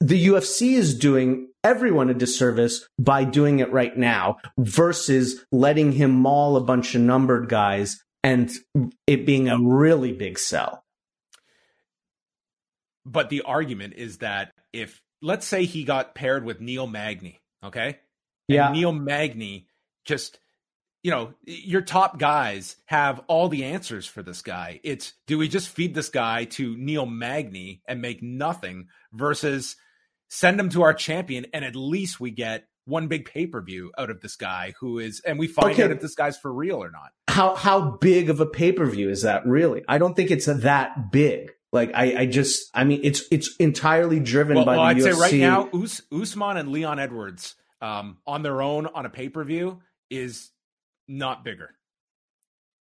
The 0.01 0.27
UFC 0.27 0.73
is 0.73 0.99
doing 0.99 1.52
everyone 1.65 2.11
a 2.11 2.15
disservice 2.15 2.89
by 2.99 3.25
doing 3.25 3.61
it 3.61 3.73
right 3.73 3.97
now 3.97 4.39
versus 4.59 5.45
letting 5.53 5.93
him 5.93 6.11
maul 6.11 6.57
a 6.57 6.61
bunch 6.61 6.95
of 6.95 7.01
numbered 7.01 7.49
guys 7.49 8.03
and 8.25 8.51
it 9.07 9.27
being 9.27 9.49
a 9.49 9.59
really 9.59 10.13
big 10.13 10.39
sell. 10.39 10.85
But 13.05 13.31
the 13.31 13.43
argument 13.43 13.95
is 13.97 14.19
that 14.19 14.53
if, 14.73 15.03
let's 15.21 15.47
say 15.47 15.65
he 15.65 15.85
got 15.85 16.15
paired 16.15 16.45
with 16.45 16.61
Neil 16.61 16.87
Magny, 16.87 17.41
okay? 17.65 17.99
Yeah. 18.47 18.71
Neil 18.71 18.93
Magny 18.93 19.67
just, 20.05 20.39
you 21.03 21.11
know, 21.11 21.35
your 21.45 21.83
top 21.83 22.19
guys 22.19 22.77
have 22.87 23.21
all 23.27 23.49
the 23.49 23.65
answers 23.65 24.07
for 24.07 24.23
this 24.23 24.41
guy. 24.41 24.81
It's 24.85 25.15
do 25.27 25.37
we 25.37 25.49
just 25.49 25.69
feed 25.69 25.95
this 25.95 26.11
guy 26.11 26.45
to 26.45 26.77
Neil 26.77 27.07
Magny 27.07 27.83
and 27.89 28.01
make 28.01 28.23
nothing 28.23 28.87
versus 29.13 29.75
send 30.33 30.59
him 30.59 30.71
to 30.71 30.83
our 30.83 30.95
champion, 30.95 31.47
and 31.53 31.63
at 31.63 31.77
least 31.77 32.19
we 32.19 32.31
get 32.31 32.65
one 32.87 33.07
big 33.07 33.27
pay 33.27 33.47
per 33.47 33.61
view 33.61 33.93
out 33.99 34.11
of 34.11 34.21
this 34.23 34.35
guy 34.35 34.73
who 34.81 34.99
is, 34.99 35.21
and 35.21 35.39
we 35.39 35.47
find 35.47 35.73
okay. 35.73 35.85
out 35.85 35.91
if 35.91 36.01
this 36.01 36.15
guy's 36.15 36.39
for 36.39 36.53
real 36.53 36.83
or 36.83 36.91
not. 36.91 37.13
How 37.29 37.55
how 37.55 37.99
big 38.01 38.31
of 38.31 38.41
a 38.41 38.47
pay 38.47 38.73
per 38.73 38.87
view 38.87 39.11
is 39.11 39.23
that 39.23 39.47
really? 39.47 39.85
I 39.87 39.99
don't 39.99 40.15
think 40.15 40.31
it's 40.31 40.47
that 40.47 41.13
big. 41.13 41.53
Like 41.71 41.93
I, 41.95 42.21
I 42.21 42.27
just, 42.27 42.71
I 42.75 42.85
mean, 42.85 43.01
it's 43.03 43.23
it's 43.31 43.55
entirely 43.57 44.21
driven 44.21 44.57
well, 44.57 44.65
by 44.65 44.77
well, 44.77 44.87
the 44.87 44.91
I'd 44.91 44.97
UFC. 44.97 45.15
say 45.15 45.21
right 45.21 45.35
now, 45.35 45.69
Us- 45.73 46.03
Usman 46.11 46.57
and 46.57 46.71
Leon 46.71 46.99
Edwards 46.99 47.55
um, 47.81 48.19
on 48.27 48.43
their 48.43 48.63
own 48.63 48.87
on 48.87 49.07
a 49.07 49.11
pay 49.11 49.29
per 49.29 49.45
view 49.45 49.81
is 50.11 50.51
not 51.09 51.45
bigger. 51.45 51.71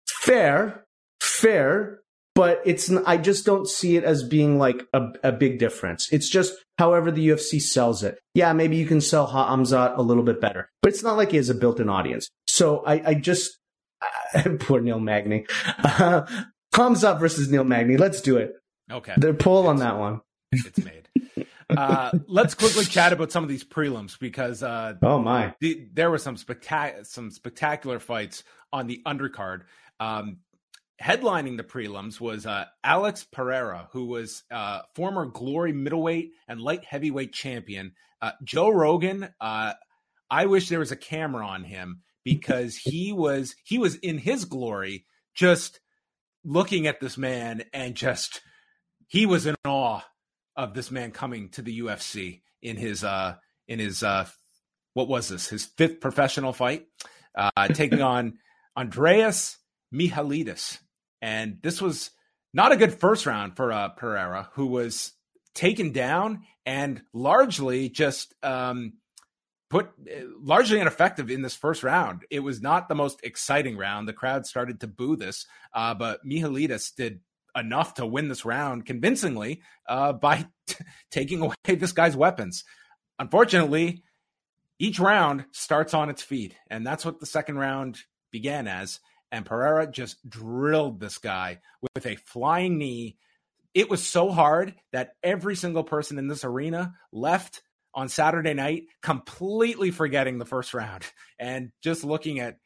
Fair, 0.07 0.87
fair, 1.21 2.01
but 2.35 2.61
it's 2.64 2.91
I 2.91 3.16
just 3.16 3.47
don't 3.47 3.68
see 3.68 3.97
it 3.97 4.05
as 4.05 4.22
being 4.22 4.59
like 4.59 4.82
a, 4.93 5.09
a 5.22 5.32
big 5.32 5.59
difference. 5.59 6.12
It's 6.12 6.28
just 6.28 6.55
however 6.78 7.11
the 7.11 7.28
UFC 7.28 7.61
sells 7.61 8.03
it. 8.03 8.18
Yeah, 8.35 8.53
maybe 8.53 8.76
you 8.76 8.87
can 8.87 9.01
sell 9.01 9.28
Hamzat 9.28 9.97
a 9.97 10.03
little 10.03 10.24
bit 10.24 10.41
better, 10.41 10.70
but 10.82 10.93
it's 10.93 11.03
not 11.03 11.16
like 11.16 11.30
he 11.30 11.37
has 11.37 11.49
a 11.49 11.55
built-in 11.55 11.89
audience. 11.89 12.28
So 12.47 12.85
I, 12.85 13.11
I 13.11 13.14
just 13.14 13.59
poor 14.61 14.80
Neil 14.80 15.01
Magny, 15.01 15.47
uh, 15.78 16.26
Hamzat 16.74 17.20
versus 17.20 17.51
Neil 17.51 17.64
Magny. 17.64 17.97
Let's 17.97 18.20
do 18.20 18.37
it. 18.37 18.55
Okay, 18.91 19.14
they're 19.16 19.35
pull 19.35 19.68
on 19.68 19.76
that 19.76 19.99
one. 19.99 20.20
It's 20.53 20.85
made. 20.85 21.09
uh, 21.70 22.12
let's 22.26 22.55
quickly 22.55 22.85
chat 22.85 23.12
about 23.12 23.32
some 23.32 23.43
of 23.43 23.49
these 23.49 23.64
prelims 23.64 24.18
because 24.18 24.62
uh, 24.62 24.95
oh 25.03 25.20
my, 25.20 25.55
the, 25.61 25.87
there 25.93 26.11
were 26.11 26.18
some 26.18 26.37
spectacular 26.37 27.05
some 27.05 27.30
spectacular 27.30 27.99
fights 27.99 28.43
on 28.72 28.87
the 28.87 29.01
undercard. 29.07 29.62
Um, 30.01 30.39
headlining 31.03 31.57
the 31.57 31.65
prelims 31.65 32.21
was 32.21 32.47
uh, 32.47 32.67
Alex 32.83 33.25
Pereira, 33.25 33.89
who 33.93 34.07
was 34.07 34.43
uh, 34.51 34.81
former 34.95 35.27
Glory 35.27 35.73
middleweight 35.73 36.33
and 36.49 36.61
light 36.61 36.85
heavyweight 36.85 37.33
champion. 37.33 37.93
Uh, 38.23 38.33
Joe 38.43 38.71
Rogan, 38.71 39.29
uh, 39.41 39.75
I 40.31 40.47
wish 40.47 40.69
there 40.69 40.79
was 40.79 40.93
a 40.93 40.97
camera 40.97 41.47
on 41.47 41.65
him 41.65 42.03
because 42.25 42.77
he 42.77 43.13
was 43.17 43.55
he 43.65 43.79
was 43.79 43.97
in 43.97 44.19
his 44.19 44.45
glory, 44.45 45.07
just 45.35 45.81
looking 46.45 46.87
at 46.87 47.01
this 47.01 47.17
man 47.17 47.65
and 47.73 47.95
just 47.95 48.41
he 49.09 49.27
was 49.27 49.47
in 49.47 49.57
awe 49.65 50.01
of 50.57 50.75
this 50.75 50.91
man 50.91 51.11
coming 51.11 51.49
to 51.51 51.63
the 51.63 51.81
UFC 51.81 52.43
in 52.63 52.77
his 52.77 53.03
uh 53.03 53.35
in 53.67 53.79
his 53.79 54.03
uh 54.03 54.27
what 54.93 55.09
was 55.09 55.29
this 55.29 55.49
his 55.49 55.65
fifth 55.65 56.01
professional 56.01 56.53
fight 56.53 56.87
uh 57.35 57.69
taking 57.69 58.03
on 58.03 58.39
Andreas 58.77 59.57
Michailidis 59.95 60.79
and 61.25 61.59
this 61.63 61.81
was 61.81 62.11
not 62.53 62.73
a 62.73 62.77
good 62.77 62.93
first 62.93 63.25
round 63.25 63.57
for 63.57 63.73
uh, 63.73 63.89
Pereira, 63.89 64.51
who 64.53 64.67
was 64.67 65.13
taken 65.55 65.91
down 65.91 66.43
and 66.67 67.01
largely 67.15 67.89
just 67.89 68.35
um, 68.43 68.95
put 69.71 69.89
largely 70.39 70.81
ineffective 70.81 71.31
in 71.31 71.41
this 71.41 71.55
first 71.55 71.83
round. 71.83 72.27
It 72.31 72.41
was 72.41 72.61
not 72.61 72.89
the 72.91 72.95
most 72.95 73.21
exciting 73.25 73.79
round. 73.79 74.07
The 74.07 74.13
crowd 74.13 74.45
started 74.45 74.81
to 74.81 74.87
boo 74.87 75.17
this, 75.17 75.47
uh, 75.73 75.95
but 75.95 76.21
Michailidis 76.27 76.95
did 76.95 77.21
enough 77.57 77.95
to 77.95 78.05
win 78.05 78.29
this 78.29 78.45
round 78.45 78.85
convincingly 78.85 79.63
uh, 79.89 80.13
by 80.13 80.47
t- 80.67 80.85
taking 81.11 81.41
away 81.41 81.55
this 81.67 81.93
guy's 81.93 82.17
weapons. 82.17 82.65
Unfortunately, 83.19 84.03
each 84.79 85.01
round 85.01 85.47
starts 85.53 85.95
on 85.95 86.11
its 86.11 86.21
feet, 86.23 86.55
and 86.69 86.87
that's 86.87 87.05
what 87.05 87.19
the 87.19 87.27
second 87.27 87.57
round 87.57 87.99
began 88.31 88.69
as 88.69 89.01
and 89.35 89.45
Pereira 89.45 89.91
just 89.91 90.26
drilled 90.30 91.01
this 91.01 91.18
guy 91.18 91.59
with 91.82 92.07
a 92.07 92.14
flying 92.14 92.78
knee. 92.78 93.16
It 93.74 93.91
was 93.91 94.07
so 94.07 94.30
hard 94.30 94.76
that 94.93 95.16
every 95.24 95.57
single 95.57 95.82
person 95.82 96.20
in 96.20 96.28
this 96.28 96.45
arena 96.45 96.95
left 97.11 97.61
on 97.93 98.09
Saturday 98.09 98.55
night 98.55 98.85
completely 99.03 99.91
forgetting 99.91 100.39
the 100.39 100.45
first 100.45 100.72
round 100.72 101.03
and 101.41 101.72
just 101.82 102.05
looking 102.05 102.39
at 102.39 102.59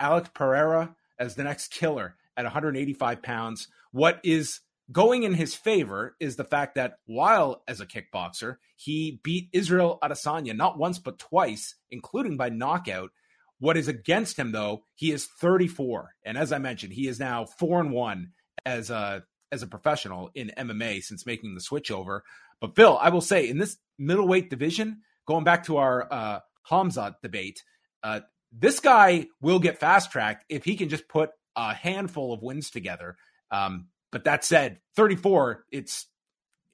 Alec 0.00 0.34
Pereira 0.34 0.96
as 1.16 1.36
the 1.36 1.44
next 1.44 1.70
killer 1.70 2.16
at 2.36 2.44
185 2.44 3.22
pounds. 3.22 3.68
What 3.92 4.18
is 4.24 4.62
going 4.90 5.22
in 5.22 5.34
his 5.34 5.54
favor 5.54 6.16
is 6.18 6.34
the 6.34 6.42
fact 6.42 6.74
that 6.74 6.98
while 7.06 7.62
as 7.68 7.80
a 7.80 7.86
kickboxer, 7.86 8.56
he 8.74 9.20
beat 9.22 9.48
Israel 9.52 10.00
Adesanya 10.02 10.56
not 10.56 10.76
once 10.76 10.98
but 10.98 11.20
twice, 11.20 11.76
including 11.88 12.36
by 12.36 12.48
knockout. 12.48 13.10
What 13.58 13.76
is 13.76 13.88
against 13.88 14.38
him 14.38 14.52
though, 14.52 14.84
he 14.94 15.12
is 15.12 15.26
34, 15.26 16.14
and 16.24 16.36
as 16.36 16.52
I 16.52 16.58
mentioned, 16.58 16.92
he 16.92 17.08
is 17.08 17.18
now 17.18 17.46
four 17.46 17.80
and 17.80 17.90
one 17.90 18.32
as 18.64 18.90
a 18.90 19.24
as 19.52 19.62
a 19.62 19.66
professional 19.66 20.30
in 20.34 20.52
MMA 20.56 21.02
since 21.02 21.24
making 21.24 21.54
the 21.54 21.60
switch 21.60 21.90
over. 21.90 22.24
But 22.60 22.74
Phil, 22.74 22.98
I 23.00 23.10
will 23.10 23.20
say 23.20 23.48
in 23.48 23.58
this 23.58 23.76
middleweight 23.98 24.50
division, 24.50 25.02
going 25.26 25.44
back 25.44 25.64
to 25.64 25.76
our 25.76 26.12
uh, 26.12 26.40
Hamza 26.64 27.16
debate, 27.22 27.62
uh, 28.02 28.20
this 28.52 28.80
guy 28.80 29.26
will 29.40 29.58
get 29.58 29.78
fast 29.78 30.10
tracked 30.10 30.44
if 30.48 30.64
he 30.64 30.76
can 30.76 30.88
just 30.88 31.08
put 31.08 31.30
a 31.54 31.74
handful 31.74 32.32
of 32.32 32.42
wins 32.42 32.70
together. 32.70 33.16
Um, 33.50 33.88
but 34.12 34.24
that 34.24 34.44
said, 34.44 34.80
34, 34.96 35.64
it's 35.70 36.06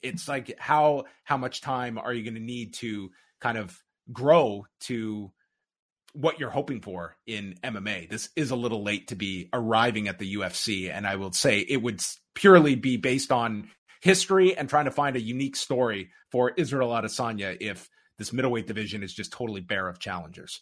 it's 0.03 0.29
like 0.29 0.59
how 0.59 1.05
how 1.25 1.37
much 1.37 1.61
time 1.61 1.99
are 1.99 2.13
you 2.13 2.25
going 2.25 2.35
to 2.35 2.41
need 2.41 2.75
to 2.75 3.11
kind 3.41 3.57
of 3.57 3.79
grow 4.13 4.67
to 4.81 5.33
what 6.13 6.39
you're 6.39 6.51
hoping 6.51 6.81
for 6.81 7.17
in 7.27 7.55
MMA. 7.65 8.09
This 8.09 8.29
is 8.37 8.51
a 8.51 8.57
little 8.57 8.83
late 8.83 9.09
to 9.09 9.17
be 9.17 9.49
arriving 9.53 10.09
at 10.09 10.19
the 10.19 10.37
UFC, 10.37 10.91
and 10.91 11.07
I 11.07 11.17
will 11.17 11.33
say 11.33 11.61
it 11.61 11.83
would 11.83 12.03
purely 12.35 12.75
be 12.75 12.97
based 12.97 13.33
on 13.33 13.69
history 14.01 14.57
and 14.57 14.69
trying 14.69 14.85
to 14.87 14.91
find 14.91 15.17
a 15.17 15.21
unique 15.21 15.57
story 15.57 16.11
for 16.31 16.51
Israel 16.51 16.91
Adesanya 16.91 17.57
if 17.61 17.89
this 18.19 18.33
middleweight 18.33 18.67
division 18.67 19.03
is 19.03 19.15
just 19.15 19.33
totally 19.33 19.61
bare 19.61 19.89
of 19.89 19.99
challengers. 19.99 20.61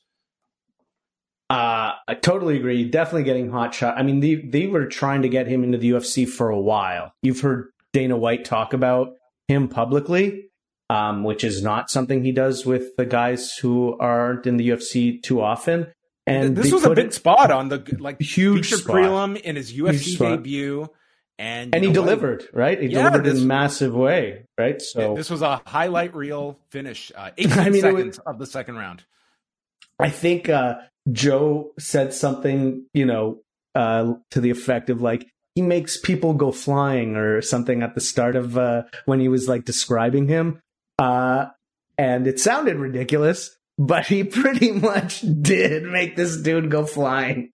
Uh, 1.48 1.94
I 2.06 2.14
totally 2.14 2.56
agree. 2.56 2.88
Definitely 2.88 3.24
getting 3.24 3.50
hot 3.50 3.74
shot. 3.74 3.98
I 3.98 4.04
mean, 4.04 4.20
they 4.20 4.36
they 4.36 4.68
were 4.68 4.86
trying 4.86 5.22
to 5.22 5.28
get 5.28 5.48
him 5.48 5.64
into 5.64 5.78
the 5.78 5.90
UFC 5.90 6.28
for 6.28 6.50
a 6.50 6.60
while. 6.60 7.12
You've 7.22 7.40
heard 7.40 7.70
Dana 7.92 8.16
White 8.16 8.44
talk 8.44 8.72
about 8.72 9.14
him 9.48 9.66
publicly, 9.66 10.49
um, 10.90 11.22
which 11.22 11.44
is 11.44 11.62
not 11.62 11.88
something 11.88 12.24
he 12.24 12.32
does 12.32 12.66
with 12.66 12.96
the 12.96 13.06
guys 13.06 13.52
who 13.52 13.96
aren't 14.00 14.44
in 14.44 14.56
the 14.56 14.70
UFC 14.70 15.22
too 15.22 15.40
often. 15.40 15.86
And 16.26 16.56
this 16.56 16.72
was 16.72 16.84
a 16.84 16.90
big 16.90 17.06
it, 17.06 17.14
spot 17.14 17.52
on 17.52 17.68
the 17.68 17.96
like 18.00 18.20
huge 18.20 18.72
spot. 18.72 18.96
prelim 18.96 19.40
in 19.40 19.54
his 19.54 19.72
UFC 19.72 20.18
debut. 20.18 20.88
And, 21.38 21.74
and 21.74 21.84
he 21.84 21.92
delivered, 21.92 22.42
what? 22.50 22.54
right? 22.54 22.82
He 22.82 22.88
yeah, 22.88 22.98
delivered 22.98 23.24
this, 23.24 23.38
in 23.38 23.44
a 23.44 23.46
massive 23.46 23.94
way, 23.94 24.46
right? 24.58 24.82
So 24.82 25.14
this 25.14 25.30
was 25.30 25.42
a 25.42 25.62
highlight 25.64 26.14
reel 26.14 26.58
finish, 26.70 27.12
uh, 27.14 27.30
18 27.38 27.58
I 27.58 27.70
mean, 27.70 27.80
seconds 27.80 28.18
was, 28.18 28.26
of 28.26 28.38
the 28.40 28.46
second 28.46 28.74
round. 28.74 29.04
I 30.00 30.10
think 30.10 30.48
uh, 30.48 30.74
Joe 31.10 31.70
said 31.78 32.12
something, 32.12 32.84
you 32.92 33.06
know, 33.06 33.38
uh, 33.76 34.14
to 34.32 34.40
the 34.40 34.50
effect 34.50 34.90
of 34.90 35.00
like, 35.00 35.24
he 35.54 35.62
makes 35.62 35.96
people 35.96 36.34
go 36.34 36.50
flying 36.50 37.16
or 37.16 37.42
something 37.42 37.82
at 37.82 37.94
the 37.94 38.00
start 38.00 38.34
of 38.34 38.58
uh, 38.58 38.82
when 39.06 39.20
he 39.20 39.28
was 39.28 39.48
like 39.48 39.64
describing 39.64 40.26
him. 40.26 40.60
Uh, 41.00 41.46
and 41.96 42.26
it 42.26 42.38
sounded 42.38 42.76
ridiculous, 42.76 43.56
but 43.78 44.06
he 44.06 44.24
pretty 44.42 44.70
much 44.70 45.22
did 45.42 45.84
make 45.84 46.14
this 46.14 46.36
dude 46.36 46.70
go 46.70 46.84
flying. 46.84 47.52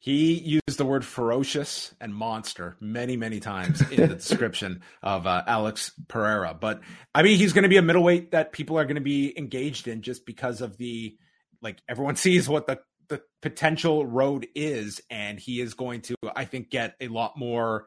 He 0.00 0.34
used 0.34 0.78
the 0.78 0.84
word 0.84 1.04
ferocious 1.04 1.94
and 2.00 2.12
monster 2.12 2.76
many, 2.80 3.16
many 3.16 3.38
times 3.38 3.88
in 3.88 4.08
the 4.08 4.14
description 4.16 4.82
of 5.00 5.28
uh, 5.28 5.44
Alex 5.46 5.92
Pereira. 6.08 6.58
But 6.60 6.80
I 7.14 7.22
mean, 7.22 7.38
he's 7.38 7.52
going 7.52 7.62
to 7.62 7.68
be 7.68 7.76
a 7.76 7.82
middleweight 7.82 8.32
that 8.32 8.50
people 8.50 8.76
are 8.80 8.84
going 8.84 8.96
to 8.96 9.00
be 9.00 9.32
engaged 9.38 9.86
in 9.86 10.02
just 10.02 10.26
because 10.26 10.60
of 10.60 10.76
the 10.76 11.16
like 11.60 11.80
everyone 11.88 12.16
sees 12.16 12.48
what 12.48 12.66
the 12.66 12.80
the 13.08 13.22
potential 13.42 14.04
road 14.04 14.48
is, 14.56 15.00
and 15.08 15.38
he 15.38 15.60
is 15.60 15.74
going 15.74 16.00
to, 16.00 16.16
I 16.34 16.46
think, 16.46 16.70
get 16.70 16.96
a 17.00 17.08
lot 17.08 17.34
more. 17.36 17.86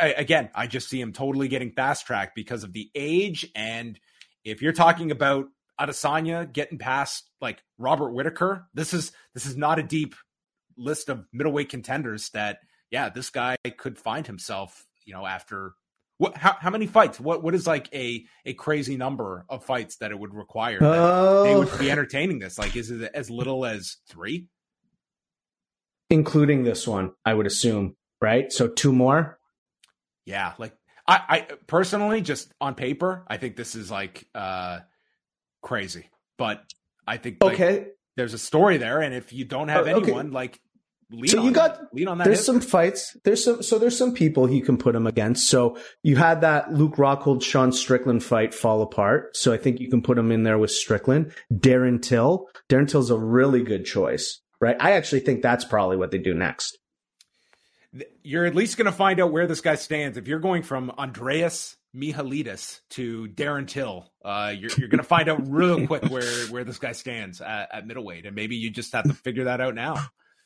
Again, 0.00 0.50
I 0.54 0.66
just 0.66 0.88
see 0.88 1.00
him 1.00 1.12
totally 1.12 1.48
getting 1.48 1.72
fast 1.72 2.06
tracked 2.06 2.34
because 2.34 2.64
of 2.64 2.72
the 2.72 2.90
age, 2.94 3.50
and 3.54 3.98
if 4.44 4.62
you're 4.62 4.72
talking 4.72 5.10
about 5.10 5.46
Adesanya 5.80 6.50
getting 6.50 6.78
past 6.78 7.28
like 7.40 7.62
Robert 7.78 8.12
Whitaker, 8.12 8.66
this 8.74 8.94
is 8.94 9.12
this 9.34 9.46
is 9.46 9.56
not 9.56 9.78
a 9.78 9.82
deep 9.82 10.14
list 10.76 11.08
of 11.08 11.26
middleweight 11.32 11.68
contenders 11.68 12.30
that 12.30 12.58
yeah, 12.90 13.08
this 13.08 13.30
guy 13.30 13.56
could 13.76 13.98
find 13.98 14.26
himself, 14.26 14.86
you 15.04 15.12
know, 15.12 15.26
after 15.26 15.74
what 16.18 16.36
how, 16.36 16.56
how 16.58 16.70
many 16.70 16.86
fights? 16.86 17.20
What 17.20 17.42
what 17.42 17.54
is 17.54 17.66
like 17.66 17.92
a 17.94 18.24
a 18.44 18.54
crazy 18.54 18.96
number 18.96 19.44
of 19.48 19.64
fights 19.64 19.96
that 19.96 20.10
it 20.10 20.18
would 20.18 20.34
require 20.34 20.78
that 20.80 21.42
they 21.44 21.54
would 21.54 21.78
be 21.78 21.88
oh. 21.88 21.92
entertaining 21.92 22.38
this? 22.38 22.58
Like 22.58 22.74
is 22.76 22.90
it 22.90 23.10
as 23.14 23.30
little 23.30 23.66
as 23.66 23.96
3? 24.08 24.46
Including 26.08 26.62
this 26.62 26.86
one, 26.86 27.12
I 27.24 27.34
would 27.34 27.46
assume, 27.46 27.96
right? 28.20 28.50
So 28.52 28.68
two 28.68 28.92
more? 28.92 29.38
Yeah, 30.26 30.52
like 30.58 30.76
I, 31.08 31.20
I 31.28 31.40
personally 31.66 32.20
just 32.20 32.52
on 32.60 32.74
paper, 32.74 33.24
I 33.28 33.38
think 33.38 33.56
this 33.56 33.74
is 33.74 33.90
like 33.90 34.26
uh 34.34 34.80
crazy. 35.62 36.10
But 36.36 36.62
I 37.06 37.16
think 37.16 37.42
like, 37.42 37.54
okay. 37.54 37.86
there's 38.16 38.34
a 38.34 38.38
story 38.38 38.76
there 38.76 39.00
and 39.00 39.14
if 39.14 39.32
you 39.32 39.44
don't 39.44 39.68
have 39.68 39.86
uh, 39.86 39.96
anyone 39.96 40.32
like 40.32 40.60
lean 41.10 41.28
so 41.28 41.44
you 41.44 41.52
got 41.52 41.78
that. 41.78 41.94
lean 41.94 42.08
on 42.08 42.18
that. 42.18 42.24
There's 42.24 42.44
some 42.44 42.60
fights. 42.60 43.16
There's 43.24 43.44
some 43.44 43.62
so 43.62 43.78
there's 43.78 43.96
some 43.96 44.12
people 44.12 44.50
you 44.50 44.62
can 44.62 44.76
put 44.76 44.94
him 44.94 45.06
against. 45.06 45.48
So 45.48 45.78
you 46.02 46.16
had 46.16 46.40
that 46.40 46.72
Luke 46.72 46.96
Rockhold 46.96 47.42
Sean 47.42 47.72
Strickland 47.72 48.22
fight 48.22 48.52
fall 48.52 48.82
apart. 48.82 49.36
So 49.36 49.52
I 49.52 49.56
think 49.56 49.80
you 49.80 49.88
can 49.88 50.02
put 50.02 50.18
him 50.18 50.32
in 50.32 50.42
there 50.42 50.58
with 50.58 50.70
Strickland. 50.70 51.32
Darren 51.52 52.02
Till. 52.02 52.48
Darren 52.68 52.88
Till's 52.88 53.10
a 53.10 53.18
really 53.18 53.62
good 53.62 53.84
choice, 53.84 54.40
right? 54.60 54.76
I 54.80 54.92
actually 54.92 55.20
think 55.20 55.42
that's 55.42 55.64
probably 55.64 55.96
what 55.96 56.10
they 56.10 56.18
do 56.18 56.34
next. 56.34 56.78
You're 58.22 58.46
at 58.46 58.54
least 58.54 58.76
going 58.76 58.86
to 58.86 58.92
find 58.92 59.20
out 59.20 59.32
where 59.32 59.46
this 59.46 59.60
guy 59.60 59.74
stands. 59.74 60.16
If 60.18 60.28
you're 60.28 60.38
going 60.38 60.62
from 60.62 60.90
Andreas 60.98 61.76
Michailidis 61.94 62.80
to 62.90 63.28
Darren 63.28 63.66
Till, 63.66 64.10
uh, 64.24 64.52
you're, 64.56 64.70
you're 64.78 64.88
going 64.88 64.98
to 64.98 65.04
find 65.04 65.28
out 65.28 65.48
real 65.48 65.86
quick 65.88 66.04
where, 66.04 66.46
where 66.46 66.64
this 66.64 66.78
guy 66.78 66.92
stands 66.92 67.40
at, 67.40 67.68
at 67.72 67.86
middleweight. 67.86 68.26
And 68.26 68.34
maybe 68.34 68.56
you 68.56 68.70
just 68.70 68.92
have 68.92 69.04
to 69.04 69.14
figure 69.14 69.44
that 69.44 69.60
out 69.60 69.74
now. 69.74 69.96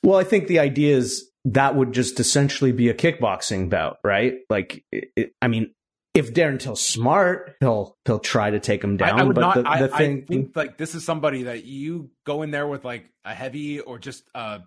Well, 0.03 0.19
I 0.19 0.25
think 0.25 0.47
the 0.47 0.61
idea 0.61 0.97
is 0.97 1.31
that 1.45 1.75
would 1.75 1.93
just 1.93 2.21
essentially 2.21 2.73
be 2.73 2.89
a 2.89 2.95
kickboxing 2.95 3.69
bout, 3.69 3.99
right? 4.05 4.39
Like, 4.49 4.85
it, 4.93 5.35
I 5.43 5.49
mean, 5.49 5.75
if 6.15 6.35
Darren 6.35 6.59
Till's 6.59 6.85
smart, 6.85 7.57
he'll 7.61 7.97
he'll 8.05 8.19
try 8.19 8.51
to 8.51 8.61
take 8.61 8.83
him 8.83 8.97
down. 8.97 9.21
I, 9.21 9.25
I 9.25 9.29
but 9.29 9.41
not, 9.41 9.55
the, 9.55 9.63
the 9.63 9.69
I, 9.69 9.89
thing, 9.89 10.23
I 10.23 10.27
think 10.27 10.57
like 10.57 10.77
this 10.77 10.95
is 10.95 11.05
somebody 11.05 11.45
that 11.45 11.65
you 11.65 12.11
go 12.25 12.43
in 12.43 12.51
there 12.51 12.67
with 12.67 12.85
like 12.85 13.11
a 13.25 13.35
heavy 13.35 13.81
or 13.81 13.99
just 13.99 14.25
a 14.35 14.61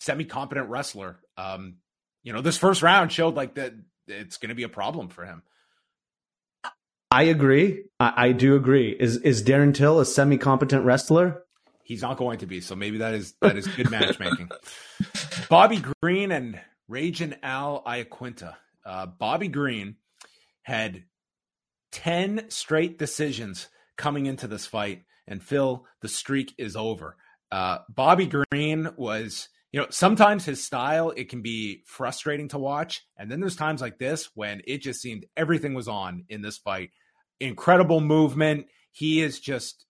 semi 0.00 0.24
competent 0.24 0.68
wrestler. 0.68 1.18
Um, 1.36 1.76
you 2.22 2.32
know, 2.32 2.40
this 2.40 2.58
first 2.58 2.82
round 2.82 3.12
showed 3.12 3.34
like 3.34 3.54
that 3.54 3.74
it's 4.06 4.38
going 4.38 4.50
to 4.50 4.54
be 4.54 4.62
a 4.62 4.68
problem 4.68 5.08
for 5.08 5.24
him. 5.24 5.42
I 7.10 7.24
agree. 7.24 7.84
I, 8.00 8.28
I 8.28 8.32
do 8.32 8.56
agree. 8.56 8.96
Is 8.98 9.18
is 9.18 9.42
Darren 9.42 9.74
Till 9.74 10.00
a 10.00 10.06
semi 10.06 10.38
competent 10.38 10.84
wrestler? 10.84 11.42
He's 11.84 12.02
not 12.02 12.16
going 12.16 12.38
to 12.38 12.46
be. 12.46 12.60
So 12.60 12.74
maybe 12.74 12.98
that 12.98 13.14
is 13.14 13.34
that 13.40 13.56
is 13.56 13.66
good 13.66 13.90
matchmaking. 13.90 14.48
Bobby 15.50 15.82
Green 16.00 16.32
and 16.32 16.58
Raging 16.88 17.34
Al 17.42 17.82
Iaquinta. 17.84 18.54
Uh, 18.84 19.06
Bobby 19.06 19.48
Green 19.48 19.96
had 20.62 21.04
10 21.92 22.50
straight 22.50 22.98
decisions 22.98 23.68
coming 23.96 24.26
into 24.26 24.46
this 24.46 24.66
fight. 24.66 25.02
And 25.26 25.42
Phil, 25.42 25.86
the 26.00 26.08
streak 26.08 26.54
is 26.58 26.76
over. 26.76 27.16
Uh, 27.50 27.78
Bobby 27.88 28.26
Green 28.26 28.88
was, 28.96 29.48
you 29.72 29.80
know, 29.80 29.86
sometimes 29.88 30.44
his 30.44 30.62
style, 30.62 31.10
it 31.16 31.30
can 31.30 31.40
be 31.40 31.82
frustrating 31.86 32.48
to 32.48 32.58
watch. 32.58 33.06
And 33.16 33.30
then 33.30 33.40
there's 33.40 33.56
times 33.56 33.80
like 33.80 33.98
this 33.98 34.30
when 34.34 34.60
it 34.66 34.82
just 34.82 35.00
seemed 35.00 35.24
everything 35.34 35.72
was 35.72 35.88
on 35.88 36.24
in 36.28 36.42
this 36.42 36.58
fight. 36.58 36.90
Incredible 37.40 38.00
movement. 38.00 38.66
He 38.90 39.22
is 39.22 39.40
just 39.40 39.86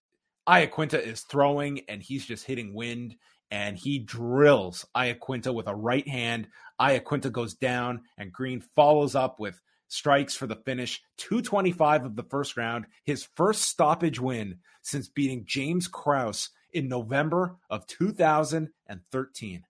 Iaquinta 0.49 1.05
is 1.05 1.22
throwing 1.22 1.80
and 1.89 2.01
he's 2.01 2.24
just 2.24 2.47
hitting 2.47 2.74
wind 2.74 3.16
and 3.51 3.76
he 3.76 3.99
drills 3.99 4.87
Iaquinta 4.97 5.53
with 5.53 5.66
a 5.66 5.74
right 5.74 6.07
hand. 6.07 6.47
Iaquinta 6.80 7.33
goes 7.33 7.55
down 7.55 8.03
and 8.16 8.33
Green 8.33 8.62
follows 8.76 9.16
up 9.16 9.41
with 9.41 9.61
strikes 9.89 10.37
for 10.37 10.47
the 10.47 10.57
finish. 10.57 11.03
225 11.18 12.05
of 12.05 12.16
the 12.16 12.22
first 12.22 12.57
round, 12.57 12.87
his 13.05 13.28
first 13.35 13.62
stoppage 13.62 14.20
win 14.20 14.59
since 14.83 15.09
beating 15.09 15.43
James 15.45 15.89
Krause 15.89 16.51
in 16.72 16.89
November 16.89 17.57
of 17.68 17.87
2013. 17.89 19.64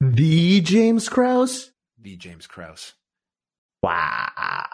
The 0.00 0.60
James 0.60 1.08
Krause? 1.08 1.72
The 1.98 2.16
James 2.16 2.46
Krause. 2.46 2.94
Wow. 3.82 4.66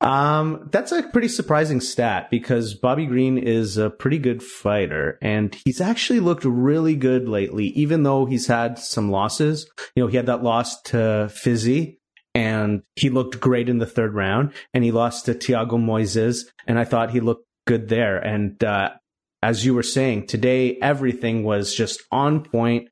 Um, 0.00 0.68
that's 0.70 0.92
a 0.92 1.02
pretty 1.02 1.28
surprising 1.28 1.80
stat 1.80 2.30
because 2.30 2.74
Bobby 2.74 3.06
Green 3.06 3.38
is 3.38 3.76
a 3.76 3.90
pretty 3.90 4.18
good 4.18 4.42
fighter 4.42 5.18
and 5.22 5.54
he's 5.64 5.80
actually 5.80 6.20
looked 6.20 6.44
really 6.44 6.96
good 6.96 7.28
lately, 7.28 7.66
even 7.68 8.02
though 8.02 8.26
he's 8.26 8.46
had 8.46 8.78
some 8.78 9.10
losses. 9.10 9.68
You 9.94 10.02
know, 10.02 10.06
he 10.06 10.16
had 10.16 10.26
that 10.26 10.42
loss 10.42 10.80
to 10.82 11.30
Fizzy 11.34 11.98
and 12.34 12.82
he 12.94 13.08
looked 13.08 13.40
great 13.40 13.68
in 13.68 13.78
the 13.78 13.86
third 13.86 14.14
round 14.14 14.52
and 14.74 14.84
he 14.84 14.92
lost 14.92 15.24
to 15.26 15.34
Thiago 15.34 15.72
Moises 15.72 16.44
and 16.66 16.78
I 16.78 16.84
thought 16.84 17.10
he 17.10 17.20
looked 17.20 17.46
good 17.66 17.88
there. 17.88 18.18
And, 18.18 18.62
uh, 18.62 18.90
as 19.42 19.64
you 19.64 19.74
were 19.74 19.82
saying 19.82 20.26
today, 20.26 20.76
everything 20.82 21.44
was 21.44 21.74
just 21.74 22.02
on 22.10 22.42
point. 22.42 22.88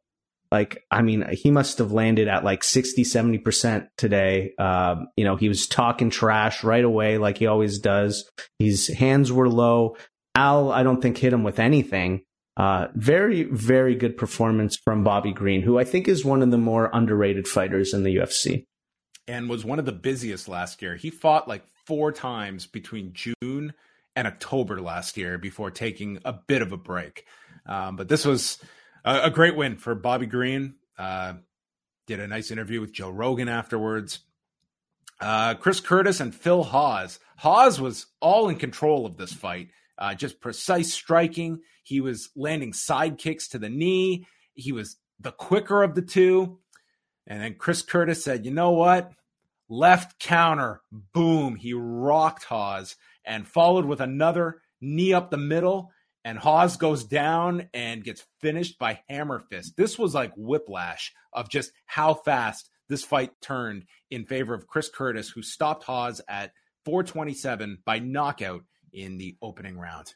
Like, 0.54 0.84
I 0.88 1.02
mean, 1.02 1.26
he 1.32 1.50
must 1.50 1.78
have 1.78 1.90
landed 1.90 2.28
at 2.28 2.44
like 2.44 2.62
60, 2.62 3.02
70% 3.02 3.88
today. 3.98 4.52
Um, 4.56 5.08
you 5.16 5.24
know, 5.24 5.34
he 5.34 5.48
was 5.48 5.66
talking 5.66 6.10
trash 6.10 6.62
right 6.62 6.84
away, 6.84 7.18
like 7.18 7.38
he 7.38 7.48
always 7.48 7.80
does. 7.80 8.30
His 8.60 8.86
hands 8.86 9.32
were 9.32 9.48
low. 9.48 9.96
Al, 10.36 10.70
I 10.70 10.84
don't 10.84 11.02
think 11.02 11.18
hit 11.18 11.32
him 11.32 11.42
with 11.42 11.58
anything. 11.58 12.22
Uh, 12.56 12.86
very, 12.94 13.42
very 13.42 13.96
good 13.96 14.16
performance 14.16 14.76
from 14.76 15.02
Bobby 15.02 15.32
Green, 15.32 15.60
who 15.60 15.76
I 15.76 15.82
think 15.82 16.06
is 16.06 16.24
one 16.24 16.40
of 16.40 16.52
the 16.52 16.56
more 16.56 16.88
underrated 16.92 17.48
fighters 17.48 17.92
in 17.92 18.04
the 18.04 18.14
UFC. 18.14 18.62
And 19.26 19.48
was 19.48 19.64
one 19.64 19.80
of 19.80 19.86
the 19.86 19.90
busiest 19.90 20.48
last 20.48 20.80
year. 20.80 20.94
He 20.94 21.10
fought 21.10 21.48
like 21.48 21.64
four 21.84 22.12
times 22.12 22.68
between 22.68 23.12
June 23.12 23.74
and 24.14 24.28
October 24.28 24.80
last 24.80 25.16
year 25.16 25.36
before 25.36 25.72
taking 25.72 26.20
a 26.24 26.32
bit 26.32 26.62
of 26.62 26.70
a 26.70 26.76
break. 26.76 27.26
Um, 27.66 27.96
but 27.96 28.08
this 28.08 28.24
was 28.24 28.60
a, 29.04 29.30
great 29.30 29.56
win 29.56 29.76
for 29.76 29.94
Bobby 29.94 30.26
Green. 30.26 30.74
Uh, 30.98 31.34
did 32.06 32.20
a 32.20 32.26
nice 32.26 32.50
interview 32.50 32.80
with 32.80 32.92
Joe 32.92 33.10
Rogan 33.10 33.48
afterwards. 33.48 34.20
Uh, 35.20 35.54
Chris 35.54 35.80
Curtis 35.80 36.20
and 36.20 36.34
Phil 36.34 36.62
Hawes. 36.62 37.18
Hawes 37.36 37.80
was 37.80 38.06
all 38.20 38.48
in 38.48 38.56
control 38.56 39.06
of 39.06 39.16
this 39.16 39.32
fight. 39.32 39.68
Uh, 39.96 40.14
just 40.14 40.40
precise 40.40 40.92
striking. 40.92 41.60
He 41.82 42.00
was 42.00 42.30
landing 42.34 42.72
side 42.72 43.18
kicks 43.18 43.48
to 43.48 43.58
the 43.58 43.68
knee. 43.68 44.26
He 44.54 44.72
was 44.72 44.96
the 45.20 45.32
quicker 45.32 45.82
of 45.82 45.94
the 45.94 46.02
two. 46.02 46.58
And 47.26 47.40
then 47.40 47.54
Chris 47.54 47.82
Curtis 47.82 48.22
said, 48.22 48.44
you 48.44 48.50
know 48.50 48.72
what? 48.72 49.12
Left 49.68 50.18
counter. 50.18 50.82
Boom. 50.92 51.56
He 51.56 51.72
rocked 51.74 52.44
Hawes 52.44 52.96
and 53.24 53.48
followed 53.48 53.86
with 53.86 54.00
another 54.00 54.60
knee 54.80 55.14
up 55.14 55.30
the 55.30 55.38
middle. 55.38 55.90
And 56.24 56.38
Hawes 56.38 56.76
goes 56.76 57.04
down 57.04 57.68
and 57.74 58.02
gets 58.02 58.24
finished 58.40 58.78
by 58.78 59.00
hammer 59.08 59.40
fist. 59.50 59.76
This 59.76 59.98
was 59.98 60.14
like 60.14 60.32
whiplash 60.36 61.12
of 61.32 61.50
just 61.50 61.70
how 61.86 62.14
fast 62.14 62.70
this 62.88 63.04
fight 63.04 63.32
turned 63.42 63.84
in 64.10 64.24
favor 64.24 64.54
of 64.54 64.66
Chris 64.66 64.88
Curtis, 64.88 65.28
who 65.28 65.42
stopped 65.42 65.84
Hawes 65.84 66.20
at 66.28 66.52
427 66.84 67.78
by 67.84 67.98
knockout 67.98 68.62
in 68.92 69.18
the 69.18 69.36
opening 69.42 69.78
round. 69.78 70.14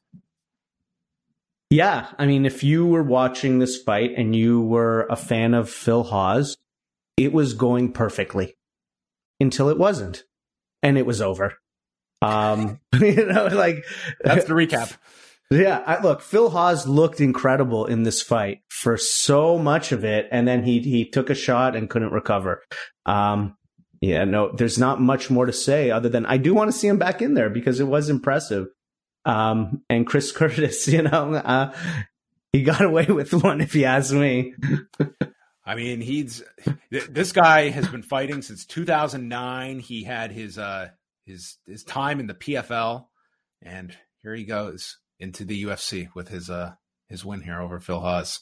Yeah, 1.70 2.06
I 2.18 2.26
mean, 2.26 2.46
if 2.46 2.64
you 2.64 2.86
were 2.86 3.02
watching 3.02 3.58
this 3.58 3.76
fight 3.76 4.12
and 4.16 4.34
you 4.34 4.62
were 4.62 5.06
a 5.10 5.16
fan 5.16 5.52
of 5.52 5.68
Phil 5.68 6.02
Hawes, 6.02 6.56
it 7.18 7.32
was 7.32 7.52
going 7.52 7.92
perfectly 7.92 8.56
until 9.38 9.68
it 9.68 9.76
wasn't, 9.76 10.24
and 10.82 10.96
it 10.96 11.04
was 11.04 11.20
over. 11.20 11.58
Um, 12.22 12.80
you 13.00 13.26
know, 13.26 13.48
like 13.48 13.84
that's 14.22 14.46
the 14.46 14.54
recap. 14.54 14.96
Yeah, 15.50 15.82
I, 15.86 16.02
look, 16.02 16.20
Phil 16.20 16.50
Hawes 16.50 16.86
looked 16.86 17.20
incredible 17.20 17.86
in 17.86 18.02
this 18.02 18.20
fight 18.20 18.60
for 18.68 18.98
so 18.98 19.58
much 19.58 19.92
of 19.92 20.04
it, 20.04 20.28
and 20.30 20.46
then 20.46 20.62
he 20.62 20.80
he 20.80 21.08
took 21.08 21.30
a 21.30 21.34
shot 21.34 21.74
and 21.74 21.88
couldn't 21.88 22.12
recover. 22.12 22.62
Um, 23.06 23.56
yeah, 24.02 24.24
no, 24.24 24.52
there's 24.52 24.78
not 24.78 25.00
much 25.00 25.30
more 25.30 25.46
to 25.46 25.52
say 25.52 25.90
other 25.90 26.10
than 26.10 26.26
I 26.26 26.36
do 26.36 26.52
want 26.52 26.70
to 26.70 26.76
see 26.76 26.86
him 26.86 26.98
back 26.98 27.22
in 27.22 27.32
there 27.32 27.48
because 27.48 27.80
it 27.80 27.88
was 27.88 28.10
impressive. 28.10 28.66
Um, 29.24 29.82
and 29.88 30.06
Chris 30.06 30.32
Curtis, 30.36 30.86
you 30.86 31.02
know, 31.02 31.34
uh, 31.34 31.74
he 32.52 32.62
got 32.62 32.82
away 32.82 33.06
with 33.06 33.32
one 33.32 33.62
if 33.62 33.74
you 33.74 33.84
ask 33.84 34.12
me. 34.12 34.54
I 35.64 35.74
mean, 35.74 36.02
he's 36.02 36.42
this 36.90 37.32
guy 37.32 37.70
has 37.70 37.88
been 37.88 38.02
fighting 38.02 38.42
since 38.42 38.66
2009. 38.66 39.78
He 39.78 40.04
had 40.04 40.30
his 40.30 40.58
uh 40.58 40.88
his 41.24 41.56
his 41.66 41.84
time 41.84 42.20
in 42.20 42.26
the 42.26 42.34
PFL, 42.34 43.06
and 43.62 43.96
here 44.22 44.34
he 44.34 44.44
goes 44.44 44.98
into 45.18 45.44
the 45.44 45.64
UFC 45.64 46.08
with 46.14 46.28
his 46.28 46.50
uh 46.50 46.74
his 47.08 47.24
win 47.24 47.40
here 47.40 47.60
over 47.60 47.80
Phil 47.80 48.00
Hawes. 48.00 48.40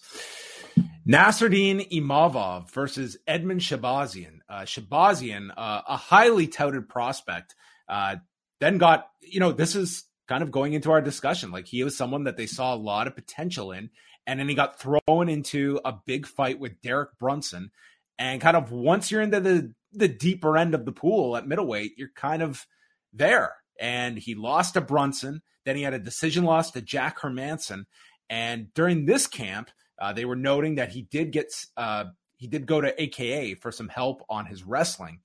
Nassourdine 1.09 1.89
Imavov 1.91 2.71
versus 2.71 3.17
Edmen 3.29 3.61
Shahbazyan. 3.61 4.41
Uh, 4.49 4.63
Shahbazyan, 4.63 5.51
uh, 5.57 5.83
a 5.89 5.97
highly 5.97 6.49
touted 6.49 6.89
prospect, 6.89 7.55
uh, 7.89 8.17
then 8.61 8.79
got, 8.79 9.09
you 9.21 9.39
know, 9.39 9.53
this 9.53 9.77
is 9.77 10.05
kind 10.27 10.43
of 10.43 10.51
going 10.51 10.73
into 10.73 10.91
our 10.91 11.01
discussion. 11.01 11.53
Like 11.53 11.67
he 11.67 11.85
was 11.85 11.97
someone 11.97 12.25
that 12.25 12.37
they 12.37 12.47
saw 12.47 12.75
a 12.75 12.77
lot 12.77 13.07
of 13.07 13.15
potential 13.15 13.71
in. 13.71 13.91
And 14.27 14.41
then 14.41 14.49
he 14.49 14.57
got 14.57 14.81
thrown 14.81 15.29
into 15.29 15.79
a 15.85 15.95
big 16.05 16.27
fight 16.27 16.59
with 16.59 16.81
Derek 16.83 17.17
Brunson. 17.21 17.71
And 18.19 18.41
kind 18.41 18.57
of 18.57 18.73
once 18.73 19.11
you're 19.11 19.23
into 19.23 19.39
the, 19.39 19.73
the 19.93 20.09
deeper 20.09 20.57
end 20.57 20.75
of 20.75 20.85
the 20.85 20.93
pool 20.93 21.37
at 21.37 21.47
middleweight, 21.47 21.93
you're 21.97 22.11
kind 22.17 22.43
of 22.43 22.67
there. 23.13 23.55
And 23.79 24.19
he 24.19 24.35
lost 24.35 24.75
to 24.75 24.81
Brunson. 24.81 25.43
Then 25.67 25.77
he 25.77 25.83
had 25.83 25.93
a 25.93 25.99
decision 25.99 26.45
loss 26.45 26.71
to 26.71 26.81
Jack 26.81 27.21
Hermansson. 27.21 27.85
And 28.31 28.73
during 28.73 29.05
this 29.05 29.27
camp, 29.27 29.71
uh, 30.01 30.15
they 30.15 30.25
were 30.25 30.37
noting 30.37 30.77
that 30.77 30.91
he 30.91 31.03
did 31.03 31.33
get 31.33 31.53
uh, 31.77 32.05
he 32.39 32.47
did 32.47 32.67
go 32.67 32.81
to 32.81 33.03
AKA 33.03 33.55
for 33.55 33.71
some 33.73 33.89
help 33.89 34.25
on 34.29 34.47
his 34.47 34.65
wrestling, 34.65 35.21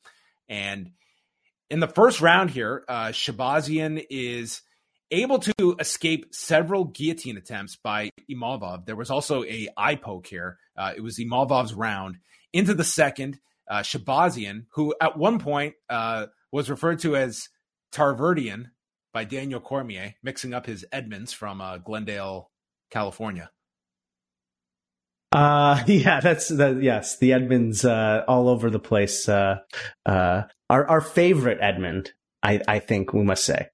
and 0.49 0.91
in 1.69 1.79
the 1.79 1.87
first 1.87 2.19
round 2.19 2.49
here, 2.49 2.83
uh, 2.89 3.07
Shahbazyan 3.07 4.05
is 4.09 4.61
able 5.09 5.39
to 5.39 5.75
escape 5.79 6.33
several 6.33 6.85
guillotine 6.85 7.37
attempts 7.37 7.77
by 7.77 8.09
Imavov. 8.29 8.85
There 8.85 8.95
was 8.95 9.09
also 9.09 9.43
a 9.43 9.69
eye 9.77 9.95
poke 9.95 10.27
here. 10.27 10.57
Uh, 10.77 10.93
it 10.95 11.01
was 11.01 11.17
Imavov's 11.17 11.73
round 11.73 12.17
into 12.53 12.73
the 12.73 12.83
second. 12.83 13.39
Uh, 13.69 13.79
Shahbazyan, 13.79 14.65
who 14.73 14.93
at 14.99 15.17
one 15.17 15.39
point 15.39 15.75
uh, 15.89 16.27
was 16.51 16.69
referred 16.69 16.99
to 16.99 17.15
as 17.15 17.47
Tarverdyan 17.93 18.71
by 19.13 19.23
Daniel 19.23 19.59
Cormier, 19.59 20.15
mixing 20.23 20.53
up 20.53 20.65
his 20.65 20.85
Edmonds 20.91 21.33
from 21.33 21.61
uh, 21.61 21.77
Glendale, 21.77 22.49
California. 22.89 23.51
Uh, 25.31 25.83
yeah, 25.87 26.19
that's 26.19 26.47
the, 26.49 26.79
yes, 26.81 27.17
the 27.19 27.33
Edmonds, 27.33 27.85
uh, 27.85 28.23
all 28.27 28.49
over 28.49 28.69
the 28.69 28.79
place. 28.79 29.27
Uh, 29.27 29.59
uh, 30.05 30.43
our, 30.69 30.87
our 30.87 31.01
favorite 31.01 31.59
Edmond, 31.61 32.11
I, 32.43 32.61
I 32.67 32.79
think 32.79 33.13
we 33.13 33.23
must 33.23 33.45
say. 33.45 33.67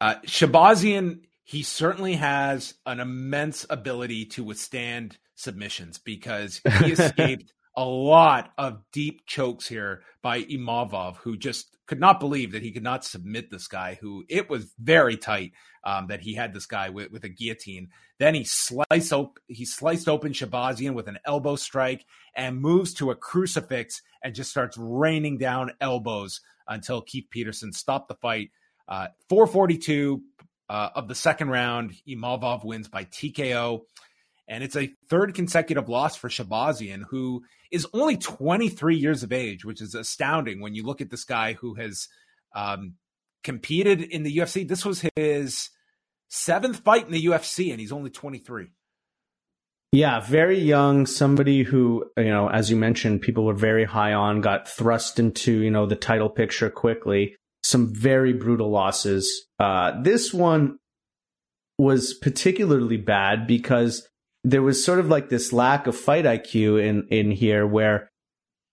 Uh, 0.00 0.16
Shahbazyan, 0.26 1.20
he 1.44 1.62
certainly 1.62 2.14
has 2.14 2.74
an 2.86 3.00
immense 3.00 3.66
ability 3.68 4.26
to 4.26 4.44
withstand 4.44 5.18
submissions 5.34 5.98
because 5.98 6.60
he 6.80 6.92
escaped 6.92 7.52
a 7.76 7.84
lot 7.84 8.52
of 8.56 8.82
deep 8.92 9.26
chokes 9.26 9.66
here 9.66 10.02
by 10.22 10.42
Imavov, 10.42 11.16
who 11.18 11.36
just 11.36 11.76
could 11.86 12.00
not 12.00 12.20
believe 12.20 12.52
that 12.52 12.62
he 12.62 12.72
could 12.72 12.82
not 12.82 13.04
submit 13.04 13.50
this 13.50 13.66
guy, 13.66 13.98
who 14.00 14.24
it 14.28 14.48
was 14.48 14.72
very 14.78 15.16
tight 15.16 15.52
um, 15.84 16.06
that 16.06 16.20
he 16.20 16.34
had 16.34 16.54
this 16.54 16.66
guy 16.66 16.88
with, 16.88 17.10
with 17.10 17.24
a 17.24 17.28
guillotine. 17.28 17.88
Then 18.18 18.34
he 18.34 18.44
sliced 18.44 19.12
op- 19.12 19.38
he 19.48 19.64
sliced 19.64 20.08
open 20.08 20.32
Shahbazyan 20.32 20.94
with 20.94 21.08
an 21.08 21.18
elbow 21.26 21.56
strike 21.56 22.06
and 22.34 22.60
moves 22.60 22.94
to 22.94 23.10
a 23.10 23.16
crucifix 23.16 24.00
and 24.22 24.34
just 24.34 24.50
starts 24.50 24.78
raining 24.78 25.38
down 25.38 25.72
elbows 25.80 26.40
until 26.66 27.02
Keith 27.02 27.26
Peterson 27.30 27.72
stopped 27.72 28.08
the 28.08 28.14
fight. 28.14 28.50
Uh, 28.88 29.08
442 29.28 30.22
uh, 30.68 30.90
of 30.94 31.08
the 31.08 31.14
second 31.14 31.50
round, 31.50 31.92
Imavov 32.08 32.64
wins 32.64 32.88
by 32.88 33.04
TKO. 33.04 33.82
And 34.46 34.62
it's 34.62 34.76
a 34.76 34.92
third 35.08 35.34
consecutive 35.34 35.88
loss 35.88 36.16
for 36.16 36.28
Shahbazyan, 36.28 37.02
who 37.08 37.42
is 37.70 37.86
only 37.92 38.16
23 38.16 38.96
years 38.96 39.22
of 39.22 39.32
age, 39.32 39.64
which 39.64 39.80
is 39.80 39.94
astounding 39.94 40.60
when 40.60 40.74
you 40.74 40.84
look 40.84 41.00
at 41.00 41.10
this 41.10 41.24
guy 41.24 41.54
who 41.54 41.74
has 41.74 42.08
um, 42.54 42.94
competed 43.42 44.02
in 44.02 44.22
the 44.22 44.36
UFC. 44.36 44.66
This 44.68 44.84
was 44.84 45.04
his 45.16 45.70
seventh 46.28 46.80
fight 46.80 47.06
in 47.06 47.12
the 47.12 47.24
UFC, 47.26 47.70
and 47.70 47.80
he's 47.80 47.92
only 47.92 48.10
23. 48.10 48.68
Yeah, 49.92 50.20
very 50.20 50.58
young. 50.58 51.06
Somebody 51.06 51.62
who, 51.62 52.10
you 52.16 52.24
know, 52.24 52.50
as 52.50 52.68
you 52.68 52.76
mentioned, 52.76 53.22
people 53.22 53.44
were 53.44 53.54
very 53.54 53.84
high 53.84 54.12
on, 54.12 54.40
got 54.40 54.68
thrust 54.68 55.20
into, 55.20 55.62
you 55.62 55.70
know, 55.70 55.86
the 55.86 55.94
title 55.94 56.28
picture 56.28 56.68
quickly. 56.68 57.36
Some 57.62 57.94
very 57.94 58.32
brutal 58.32 58.70
losses. 58.70 59.46
Uh, 59.60 60.02
this 60.02 60.34
one 60.34 60.78
was 61.78 62.12
particularly 62.14 62.96
bad 62.96 63.46
because 63.46 64.06
there 64.44 64.62
was 64.62 64.84
sort 64.84 65.00
of 65.00 65.08
like 65.08 65.30
this 65.30 65.52
lack 65.52 65.86
of 65.86 65.96
fight 65.96 66.26
IQ 66.26 66.82
in 66.82 67.08
in 67.10 67.30
here 67.30 67.66
where 67.66 68.10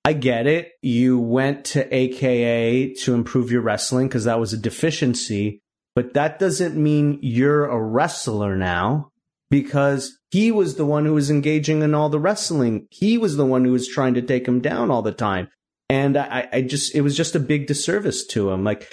I 0.03 0.13
get 0.13 0.47
it. 0.47 0.73
You 0.81 1.19
went 1.19 1.65
to 1.65 1.95
AKA 1.95 2.95
to 2.95 3.13
improve 3.13 3.51
your 3.51 3.61
wrestling 3.61 4.07
because 4.07 4.25
that 4.25 4.39
was 4.39 4.51
a 4.51 4.57
deficiency, 4.57 5.61
but 5.95 6.13
that 6.13 6.39
doesn't 6.39 6.75
mean 6.75 7.19
you're 7.21 7.65
a 7.65 7.81
wrestler 7.81 8.55
now 8.55 9.11
because 9.49 10.17
he 10.31 10.51
was 10.51 10.75
the 10.75 10.85
one 10.85 11.05
who 11.05 11.13
was 11.13 11.29
engaging 11.29 11.81
in 11.81 11.93
all 11.93 12.09
the 12.09 12.19
wrestling. 12.19 12.87
He 12.89 13.17
was 13.17 13.37
the 13.37 13.45
one 13.45 13.63
who 13.63 13.71
was 13.71 13.87
trying 13.87 14.15
to 14.15 14.21
take 14.21 14.47
him 14.47 14.61
down 14.61 14.89
all 14.89 15.01
the 15.01 15.11
time. 15.11 15.49
And 15.89 16.17
I, 16.17 16.47
I 16.51 16.61
just, 16.61 16.95
it 16.95 17.01
was 17.01 17.17
just 17.17 17.35
a 17.35 17.39
big 17.39 17.67
disservice 17.67 18.25
to 18.27 18.49
him. 18.49 18.63
Like 18.63 18.89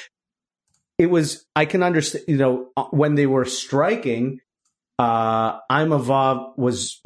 it 0.99 1.07
was, 1.07 1.47
I 1.55 1.65
can 1.65 1.85
understand, 1.85 2.25
you 2.27 2.37
know, 2.37 2.71
uh, 2.77 2.87
when 2.91 3.15
they 3.15 3.27
were 3.27 3.45
striking, 3.45 4.41
uh, 4.99 5.61
Imavov 5.70 6.57
was 6.57 7.01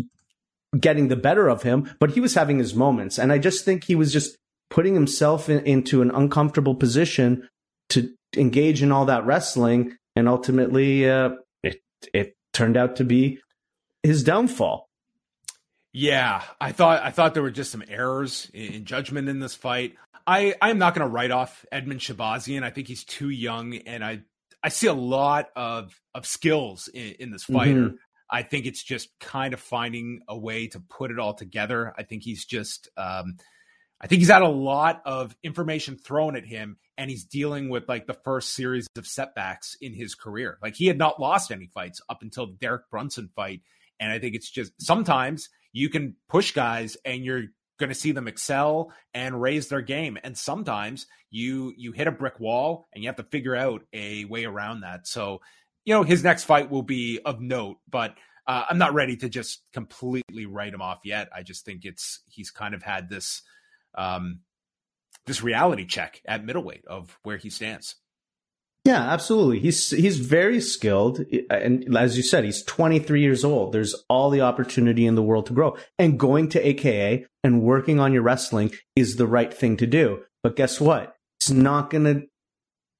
getting 0.78 1.08
the 1.08 1.16
better 1.16 1.48
of 1.48 1.62
him, 1.62 1.90
but 2.00 2.12
he 2.12 2.20
was 2.20 2.34
having 2.34 2.58
his 2.58 2.74
moments. 2.74 3.18
And 3.18 3.32
I 3.32 3.38
just 3.38 3.64
think 3.64 3.84
he 3.84 3.94
was 3.94 4.12
just 4.12 4.36
putting 4.70 4.94
himself 4.94 5.48
in, 5.48 5.64
into 5.66 6.00
an 6.02 6.10
uncomfortable 6.10 6.74
position 6.74 7.48
to 7.90 8.10
engage 8.36 8.82
in 8.82 8.90
all 8.90 9.04
that 9.06 9.26
wrestling. 9.26 9.96
And 10.16 10.28
ultimately, 10.28 11.08
uh, 11.08 11.30
it, 11.62 11.82
it 12.14 12.36
turned 12.52 12.76
out 12.76 12.96
to 12.96 13.04
be 13.04 13.38
his 14.02 14.24
downfall. 14.24 14.88
Yeah, 15.92 16.42
I 16.58 16.72
thought 16.72 17.02
I 17.02 17.10
thought 17.10 17.34
there 17.34 17.42
were 17.42 17.50
just 17.50 17.70
some 17.70 17.84
errors 17.86 18.50
in, 18.54 18.86
judgment 18.86 19.28
in 19.28 19.40
this 19.40 19.54
fight. 19.54 19.94
I 20.26 20.54
I'm 20.62 20.78
not 20.78 20.94
going 20.94 21.06
to 21.06 21.12
write 21.12 21.30
off 21.30 21.66
Edmen 21.70 21.98
Shahbazyan. 21.98 22.62
I 22.62 22.70
think 22.70 22.88
he's 22.88 23.04
too 23.04 23.28
young, 23.28 23.74
and 23.76 24.02
I 24.02 24.22
I 24.62 24.68
see 24.68 24.86
a 24.86 24.94
lot 24.94 25.48
of 25.56 26.00
of 26.14 26.26
skills 26.26 26.88
in, 26.88 27.14
in 27.18 27.30
this 27.30 27.44
fighter. 27.44 27.88
Mm-hmm. 27.88 27.96
I 28.30 28.42
think 28.42 28.64
it's 28.64 28.82
just 28.82 29.10
kind 29.20 29.52
of 29.52 29.60
finding 29.60 30.20
a 30.26 30.36
way 30.36 30.66
to 30.68 30.80
put 30.80 31.10
it 31.10 31.18
all 31.18 31.34
together. 31.34 31.92
I 31.98 32.02
think 32.02 32.22
he's 32.22 32.46
just 32.46 32.88
um, 32.96 33.36
I 34.00 34.06
think 34.06 34.20
he's 34.20 34.30
had 34.30 34.42
a 34.42 34.48
lot 34.48 35.02
of 35.04 35.36
information 35.42 35.96
thrown 35.96 36.34
at 36.34 36.46
him, 36.46 36.78
and 36.96 37.10
he's 37.10 37.24
dealing 37.24 37.68
with 37.68 37.88
like 37.88 38.06
the 38.06 38.18
first 38.24 38.54
series 38.54 38.86
of 38.96 39.06
setbacks 39.06 39.76
in 39.80 39.94
his 39.94 40.14
career. 40.14 40.58
Like 40.62 40.74
he 40.74 40.86
had 40.86 40.98
not 40.98 41.20
lost 41.20 41.52
any 41.52 41.66
fights 41.66 42.00
up 42.08 42.22
until 42.22 42.46
the 42.46 42.54
Derek 42.54 42.90
Brunson 42.90 43.30
fight, 43.36 43.60
and 44.00 44.10
I 44.10 44.18
think 44.18 44.34
it's 44.34 44.50
just 44.50 44.72
sometimes 44.80 45.48
you 45.72 45.88
can 45.88 46.16
push 46.28 46.52
guys 46.52 46.96
and 47.04 47.24
you're 47.24 47.44
going 47.82 47.94
to 47.94 48.00
see 48.00 48.12
them 48.12 48.28
excel 48.28 48.92
and 49.12 49.40
raise 49.40 49.68
their 49.68 49.82
game. 49.82 50.16
And 50.22 50.38
sometimes 50.38 51.06
you 51.30 51.74
you 51.76 51.92
hit 51.92 52.06
a 52.06 52.12
brick 52.12 52.38
wall 52.40 52.88
and 52.92 53.02
you 53.02 53.08
have 53.08 53.16
to 53.16 53.24
figure 53.24 53.56
out 53.56 53.82
a 53.92 54.24
way 54.24 54.44
around 54.44 54.80
that. 54.80 55.06
So 55.06 55.40
you 55.84 55.94
know 55.94 56.02
his 56.02 56.22
next 56.22 56.44
fight 56.44 56.70
will 56.70 56.82
be 56.82 57.20
of 57.24 57.40
note 57.40 57.78
but 57.88 58.14
uh, 58.46 58.64
i'm 58.68 58.78
not 58.78 58.94
ready 58.94 59.16
to 59.16 59.28
just 59.28 59.62
completely 59.72 60.46
write 60.46 60.74
him 60.74 60.82
off 60.82 61.00
yet. 61.04 61.28
I 61.34 61.42
just 61.42 61.64
think 61.64 61.84
it's 61.84 62.20
he's 62.28 62.50
kind 62.50 62.74
of 62.74 62.82
had 62.82 63.08
this 63.08 63.42
um 63.94 64.40
this 65.26 65.42
reality 65.42 65.86
check 65.86 66.20
at 66.24 66.44
middleweight 66.44 66.84
of 66.86 67.18
where 67.22 67.36
he 67.36 67.50
stands 67.50 67.96
yeah, 68.84 69.12
absolutely. 69.12 69.60
He's 69.60 69.90
he's 69.90 70.18
very 70.18 70.60
skilled, 70.60 71.20
and 71.50 71.96
as 71.96 72.16
you 72.16 72.22
said, 72.24 72.44
he's 72.44 72.64
23 72.64 73.20
years 73.20 73.44
old. 73.44 73.72
There's 73.72 73.94
all 74.08 74.28
the 74.28 74.40
opportunity 74.40 75.06
in 75.06 75.14
the 75.14 75.22
world 75.22 75.46
to 75.46 75.52
grow, 75.52 75.76
and 76.00 76.18
going 76.18 76.48
to 76.50 76.66
AKA 76.66 77.26
and 77.44 77.62
working 77.62 78.00
on 78.00 78.12
your 78.12 78.22
wrestling 78.22 78.72
is 78.96 79.16
the 79.16 79.26
right 79.26 79.54
thing 79.54 79.76
to 79.76 79.86
do. 79.86 80.24
But 80.42 80.56
guess 80.56 80.80
what? 80.80 81.14
It's 81.40 81.50
not 81.50 81.90
going 81.90 82.28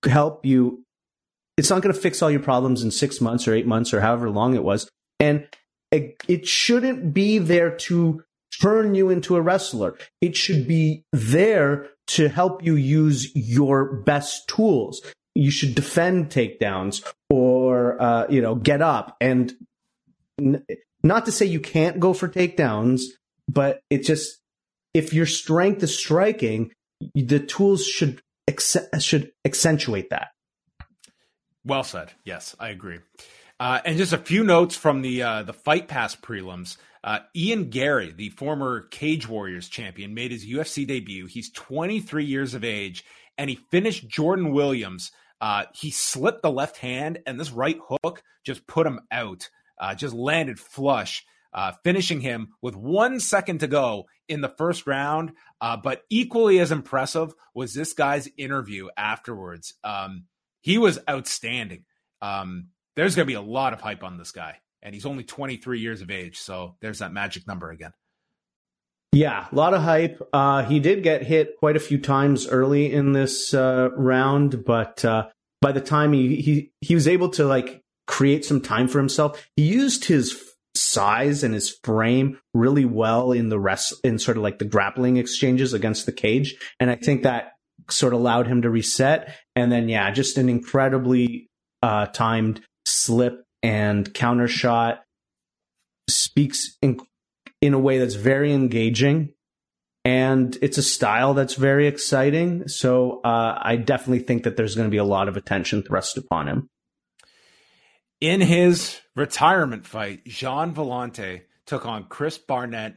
to 0.03 0.09
help 0.09 0.47
you. 0.47 0.85
It's 1.57 1.71
not 1.71 1.83
going 1.83 1.95
to 1.95 2.01
fix 2.01 2.23
all 2.23 2.31
your 2.31 2.41
problems 2.41 2.85
in 2.85 2.93
six 2.93 3.21
months 3.21 3.49
or 3.49 3.55
eight 3.55 3.67
months 3.67 3.93
or 3.93 4.01
however 4.01 4.31
long 4.31 4.55
it 4.55 4.63
was, 4.63 4.89
and 5.19 5.49
it, 5.91 6.17
it 6.29 6.47
shouldn't 6.47 7.13
be 7.13 7.39
there 7.39 7.71
to 7.71 8.23
turn 8.61 8.95
you 8.95 9.11
into 9.11 9.35
a 9.35 9.41
wrestler. 9.41 9.97
It 10.21 10.37
should 10.37 10.69
be 10.69 11.03
there 11.13 11.89
to 12.09 12.29
help 12.29 12.65
you 12.65 12.77
use 12.77 13.35
your 13.35 13.97
best 14.03 14.47
tools 14.47 15.03
you 15.35 15.51
should 15.51 15.75
defend 15.75 16.31
takedowns 16.31 17.03
or 17.31 18.01
uh, 18.01 18.27
you 18.29 18.43
know 18.43 18.55
get 18.55 18.83
up. 18.83 19.17
And 19.21 19.53
n- 20.39 20.65
not 21.03 21.27
to 21.27 21.33
say 21.33 21.47
you 21.47 21.61
can't 21.61 22.01
go 22.01 22.13
for 22.13 22.29
takedowns 22.29 23.03
but 23.49 23.83
it 23.91 24.05
just 24.05 24.41
if 24.95 25.13
your 25.13 25.27
strength 25.27 25.83
is 25.83 25.97
striking 25.97 26.73
the 27.15 27.41
tools 27.41 27.85
should 27.85 28.23
ex- 28.47 28.77
should 29.01 29.33
accentuate 29.45 30.11
that. 30.11 30.29
Well 31.65 31.85
said. 31.85 32.13
Yes 32.25 32.57
i 32.59 32.69
agree. 32.69 33.01
Uh, 33.61 33.81
and 33.85 33.97
just 33.97 34.13
a 34.13 34.19
few 34.19 34.43
notes 34.43 34.77
from 34.77 35.03
the 35.03 35.23
uh, 35.23 35.43
the 35.43 35.53
fight 35.53 35.89
pass 35.89 36.17
prelims. 36.17 36.77
Uh, 37.05 37.19
Ian 37.35 37.71
Garry, 37.71 38.13
the 38.13 38.31
former 38.31 38.83
Cage 38.83 39.29
Warriors 39.29 39.69
champion, 39.69 40.15
made 40.15 40.31
his 40.31 40.47
UFC 40.47 40.87
debut. 40.87 41.27
He's 41.27 41.51
23 41.51 42.25
years 42.25 42.55
of 42.55 42.63
age, 42.63 43.05
and 43.37 43.51
he 43.51 43.57
finished 43.57 44.09
Jordan 44.09 44.53
Williams 44.53 45.11
uh, 45.43 45.65
he 45.75 45.91
slipped 45.91 46.43
the 46.43 46.51
left 46.51 46.77
hand, 46.77 47.19
and 47.27 47.39
this 47.39 47.51
right 47.51 47.79
hook 47.89 48.23
just 48.47 48.67
put 48.69 48.87
him 48.87 49.01
out. 49.11 49.51
Uh, 49.79 49.93
just 49.93 50.15
landed 50.15 50.61
flush, 50.61 51.27
uh, 51.53 51.73
finishing 51.83 52.21
him 52.21 52.51
with 52.63 52.77
one 52.77 53.19
second 53.19 53.59
to 53.59 53.67
go 53.67 54.07
in 54.29 54.41
the 54.41 54.49
first 54.49 54.87
round. 54.87 55.33
Uh, 55.61 55.77
but 55.77 56.03
equally 56.09 56.61
as 56.61 56.71
impressive 56.71 57.35
was 57.55 57.75
this 57.75 57.93
guy's 57.93 58.29
interview 58.39 58.87
afterwards. 58.97 59.75
Um, 59.83 60.27
he 60.61 60.79
was 60.79 61.01
outstanding. 61.11 61.87
Um, 62.23 62.69
there's 62.95 63.17
going 63.17 63.27
to 63.27 63.31
be 63.31 63.35
a 63.35 63.41
lot 63.43 63.73
of 63.73 63.81
hype 63.81 64.05
on 64.05 64.19
this 64.19 64.31
guy, 64.31 64.59
and 64.81 64.95
he's 64.95 65.07
only 65.07 65.25
23 65.25 65.81
years 65.81 66.03
of 66.03 66.11
age. 66.13 66.39
So 66.39 66.77
there's 66.81 67.01
that 67.01 67.13
magic 67.13 67.49
number 67.49 67.71
again. 67.71 67.93
Yeah, 69.13 69.47
a 69.53 69.55
lot 69.55 69.75
of 69.75 69.83
hype. 69.83 70.27
Uh, 70.33 70.65
he 70.65 70.81
did 70.81 71.03
get 71.03 71.23
hit 71.23 71.59
quite 71.59 71.77
a 71.77 71.81
few 71.81 71.99
times 71.99 72.49
early 72.49 72.91
in 72.91 73.13
this 73.13 73.53
uh, 73.53 73.91
round, 73.95 74.65
but 74.65 75.05
uh, 75.05 75.29
by 75.61 75.73
the 75.73 75.83
time 75.83 76.15
he, 76.15 76.37
he 76.37 76.71
he 76.81 76.95
was 76.95 77.07
able 77.07 77.29
to 77.31 77.45
like 77.45 77.83
create 78.07 78.45
some 78.45 78.63
time 78.63 78.89
for 78.89 78.99
himself, 78.99 79.47
he 79.55 79.65
used 79.65 80.07
his 80.07 80.43
size 80.75 81.45
and 81.45 81.53
his 81.53 81.79
frame 81.85 82.39
really 82.55 82.87
well 82.87 83.33
in 83.33 83.51
the 83.51 83.61
rest 83.61 83.95
in 84.03 84.19
sort 84.19 84.39
of 84.39 84.43
like 84.43 84.59
the 84.59 84.65
grappling 84.65 85.19
exchanges 85.19 85.75
against 85.75 86.07
the 86.07 86.13
cage, 86.13 86.57
and 86.81 86.91
I 86.91 86.97
think 86.97 87.23
that 87.23 87.53
sort 87.91 88.15
of 88.15 88.21
allowed 88.21 88.47
him 88.47 88.63
to 88.63 88.71
reset. 88.71 89.35
And 89.55 89.71
then 89.71 89.91
yeah, 89.91 90.11
just 90.11 90.39
an 90.39 90.49
incredibly 90.49 91.51
uh, 91.83 92.07
timed 92.07 92.63
slip 92.87 93.45
and 93.63 94.13
counter 94.15 94.49
shot 94.49 95.03
speaks 96.09 96.79
in 96.81 96.99
in 97.63 97.73
a 97.73 97.79
way 97.79 97.99
that's 97.99 98.17
very 98.17 98.53
engaging 98.53 99.33
and 100.05 100.59
it's 100.61 100.79
a 100.79 100.83
style 100.83 101.33
that's 101.33 101.55
very 101.55 101.87
exciting. 101.87 102.67
So 102.67 103.21
uh, 103.23 103.57
I 103.61 103.77
definitely 103.77 104.25
think 104.25 104.43
that 104.43 104.57
there's 104.57 104.75
going 104.75 104.89
to 104.89 104.91
be 104.91 104.97
a 104.97 105.05
lot 105.05 105.29
of 105.29 105.37
attention 105.37 105.83
thrust 105.83 106.19
upon 106.19 106.49
him. 106.49 106.69
In 108.21 108.41
his 108.41 109.01
retirement 109.15 109.87
fight, 109.87 110.25
Gian 110.27 110.75
Villante 110.75 111.43
took 111.67 111.87
on 111.87 112.05
Chris 112.05 112.37
Barnett. 112.37 112.97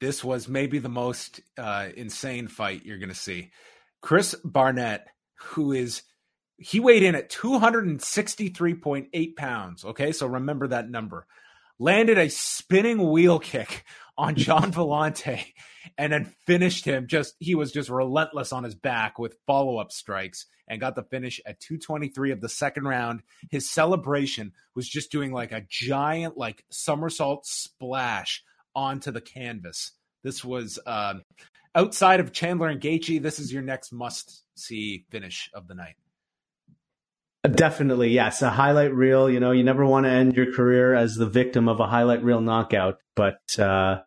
This 0.00 0.22
was 0.22 0.46
maybe 0.46 0.78
the 0.78 0.90
most 0.90 1.40
uh, 1.56 1.88
insane 1.96 2.48
fight 2.48 2.84
you're 2.84 2.98
going 2.98 3.08
to 3.08 3.14
see. 3.14 3.50
Chris 4.02 4.34
Barnett, 4.44 5.06
who 5.38 5.72
is 5.72 6.02
he 6.58 6.80
weighed 6.80 7.02
in 7.02 7.14
at 7.14 7.30
263.8 7.30 9.36
pounds. 9.36 9.84
Okay, 9.84 10.12
so 10.12 10.26
remember 10.26 10.68
that 10.68 10.88
number. 10.88 11.26
Landed 11.78 12.18
a 12.18 12.28
spinning 12.30 13.10
wheel 13.10 13.38
kick 13.38 13.84
on 14.16 14.34
Gian 14.34 14.72
Villante 14.72 15.44
and 15.98 16.12
then 16.12 16.32
finished 16.46 16.84
him 16.84 17.06
just 17.06 17.34
he 17.38 17.54
was 17.54 17.72
just 17.72 17.88
relentless 17.88 18.52
on 18.52 18.64
his 18.64 18.74
back 18.74 19.18
with 19.18 19.36
follow-up 19.46 19.92
strikes 19.92 20.46
and 20.68 20.80
got 20.80 20.94
the 20.94 21.02
finish 21.02 21.40
at 21.46 21.60
223 21.60 22.32
of 22.32 22.40
the 22.40 22.48
second 22.48 22.84
round. 22.84 23.22
His 23.50 23.70
celebration 23.70 24.52
was 24.74 24.88
just 24.88 25.12
doing 25.12 25.32
like 25.32 25.52
a 25.52 25.66
giant 25.68 26.36
like 26.36 26.64
somersault 26.70 27.46
splash 27.46 28.42
onto 28.74 29.10
the 29.10 29.20
canvas. 29.20 29.92
This 30.24 30.44
was 30.44 30.78
um, 30.86 31.22
outside 31.74 32.20
of 32.20 32.32
Chandler 32.32 32.68
and 32.68 32.80
Gaethje. 32.80 33.22
This 33.22 33.38
is 33.38 33.52
your 33.52 33.62
next 33.62 33.92
must-see 33.92 35.04
finish 35.10 35.50
of 35.54 35.68
the 35.68 35.74
night. 35.74 35.94
Definitely, 37.54 38.10
yes. 38.10 38.42
A 38.42 38.50
highlight 38.50 38.94
reel. 38.94 39.30
You 39.30 39.40
know, 39.40 39.52
you 39.52 39.62
never 39.62 39.84
want 39.84 40.06
to 40.06 40.10
end 40.10 40.36
your 40.36 40.52
career 40.52 40.94
as 40.94 41.16
the 41.16 41.26
victim 41.26 41.68
of 41.68 41.80
a 41.80 41.86
highlight 41.86 42.22
reel 42.22 42.40
knockout, 42.40 42.98
but 43.14 43.40
uh, 43.58 44.00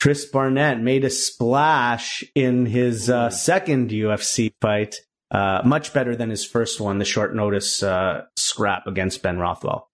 Chris 0.00 0.24
Barnett 0.24 0.80
made 0.80 1.04
a 1.04 1.10
splash 1.10 2.24
in 2.34 2.66
his 2.66 3.08
uh, 3.08 3.30
second 3.30 3.90
UFC 3.90 4.52
fight, 4.60 4.96
uh, 5.30 5.62
much 5.64 5.92
better 5.92 6.16
than 6.16 6.30
his 6.30 6.44
first 6.44 6.80
one, 6.80 6.98
the 6.98 7.04
short 7.04 7.34
notice 7.34 7.82
uh, 7.82 8.24
scrap 8.36 8.86
against 8.86 9.22
Ben 9.22 9.38
Rothwell. 9.38 9.90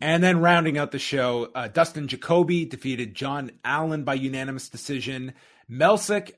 And 0.00 0.22
then 0.22 0.40
rounding 0.40 0.76
out 0.78 0.90
the 0.90 0.98
show, 0.98 1.48
uh, 1.54 1.68
Dustin 1.68 2.08
Jacoby 2.08 2.64
defeated 2.64 3.14
John 3.14 3.52
Allen 3.64 4.04
by 4.04 4.14
unanimous 4.14 4.68
decision. 4.68 5.34
Melsik 5.70 6.32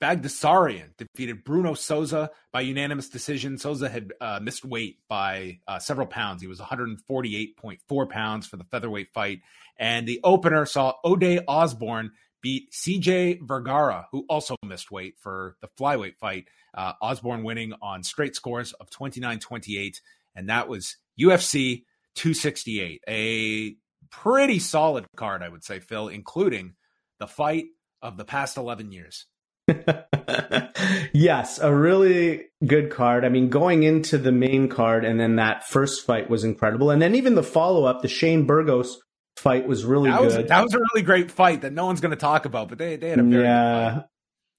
Baghdasaryan 0.00 0.96
defeated 0.98 1.44
Bruno 1.44 1.74
Souza 1.74 2.30
by 2.52 2.60
unanimous 2.60 3.08
decision. 3.08 3.56
Souza 3.56 3.88
had 3.88 4.12
uh, 4.20 4.40
missed 4.42 4.64
weight 4.64 4.98
by 5.08 5.60
uh, 5.66 5.78
several 5.78 6.06
pounds. 6.06 6.42
He 6.42 6.48
was 6.48 6.60
148.4 6.60 8.10
pounds 8.10 8.46
for 8.46 8.56
the 8.56 8.64
featherweight 8.64 9.12
fight. 9.14 9.40
And 9.78 10.06
the 10.06 10.20
opener 10.22 10.66
saw 10.66 10.94
Ode 11.02 11.42
Osborne 11.48 12.12
beat 12.42 12.70
CJ 12.72 13.40
Vergara, 13.42 14.06
who 14.12 14.26
also 14.28 14.56
missed 14.64 14.90
weight 14.90 15.14
for 15.18 15.56
the 15.60 15.68
flyweight 15.78 16.16
fight. 16.18 16.48
Uh, 16.74 16.92
Osborne 17.00 17.42
winning 17.42 17.72
on 17.80 18.02
straight 18.02 18.36
scores 18.36 18.74
of 18.74 18.90
29 18.90 19.38
28. 19.38 20.00
And 20.34 20.50
that 20.50 20.68
was 20.68 20.96
UFC 21.18 21.84
268. 22.16 23.02
A 23.08 23.76
pretty 24.10 24.58
solid 24.58 25.06
card, 25.16 25.42
I 25.42 25.48
would 25.48 25.64
say, 25.64 25.80
Phil, 25.80 26.08
including 26.08 26.74
the 27.18 27.26
fight 27.26 27.66
of 28.02 28.18
the 28.18 28.24
past 28.24 28.58
11 28.58 28.92
years. 28.92 29.24
yes, 31.12 31.58
a 31.58 31.74
really 31.74 32.44
good 32.64 32.90
card. 32.90 33.24
I 33.24 33.28
mean, 33.28 33.48
going 33.48 33.82
into 33.82 34.18
the 34.18 34.32
main 34.32 34.68
card 34.68 35.04
and 35.04 35.18
then 35.18 35.36
that 35.36 35.66
first 35.66 36.06
fight 36.06 36.30
was 36.30 36.44
incredible. 36.44 36.90
And 36.90 37.02
then 37.02 37.14
even 37.14 37.34
the 37.34 37.42
follow 37.42 37.84
up, 37.84 38.02
the 38.02 38.08
Shane 38.08 38.46
Burgos 38.46 38.98
fight 39.36 39.66
was 39.66 39.84
really 39.84 40.10
that 40.10 40.22
was, 40.22 40.36
good. 40.36 40.48
That 40.48 40.62
was 40.62 40.74
a 40.74 40.78
really 40.78 41.02
great 41.02 41.30
fight 41.30 41.62
that 41.62 41.72
no 41.72 41.86
one's 41.86 42.00
going 42.00 42.10
to 42.10 42.16
talk 42.16 42.44
about, 42.44 42.68
but 42.68 42.78
they, 42.78 42.96
they 42.96 43.10
had 43.10 43.18
a 43.18 43.22
very 43.22 43.44
yeah. 43.44 44.02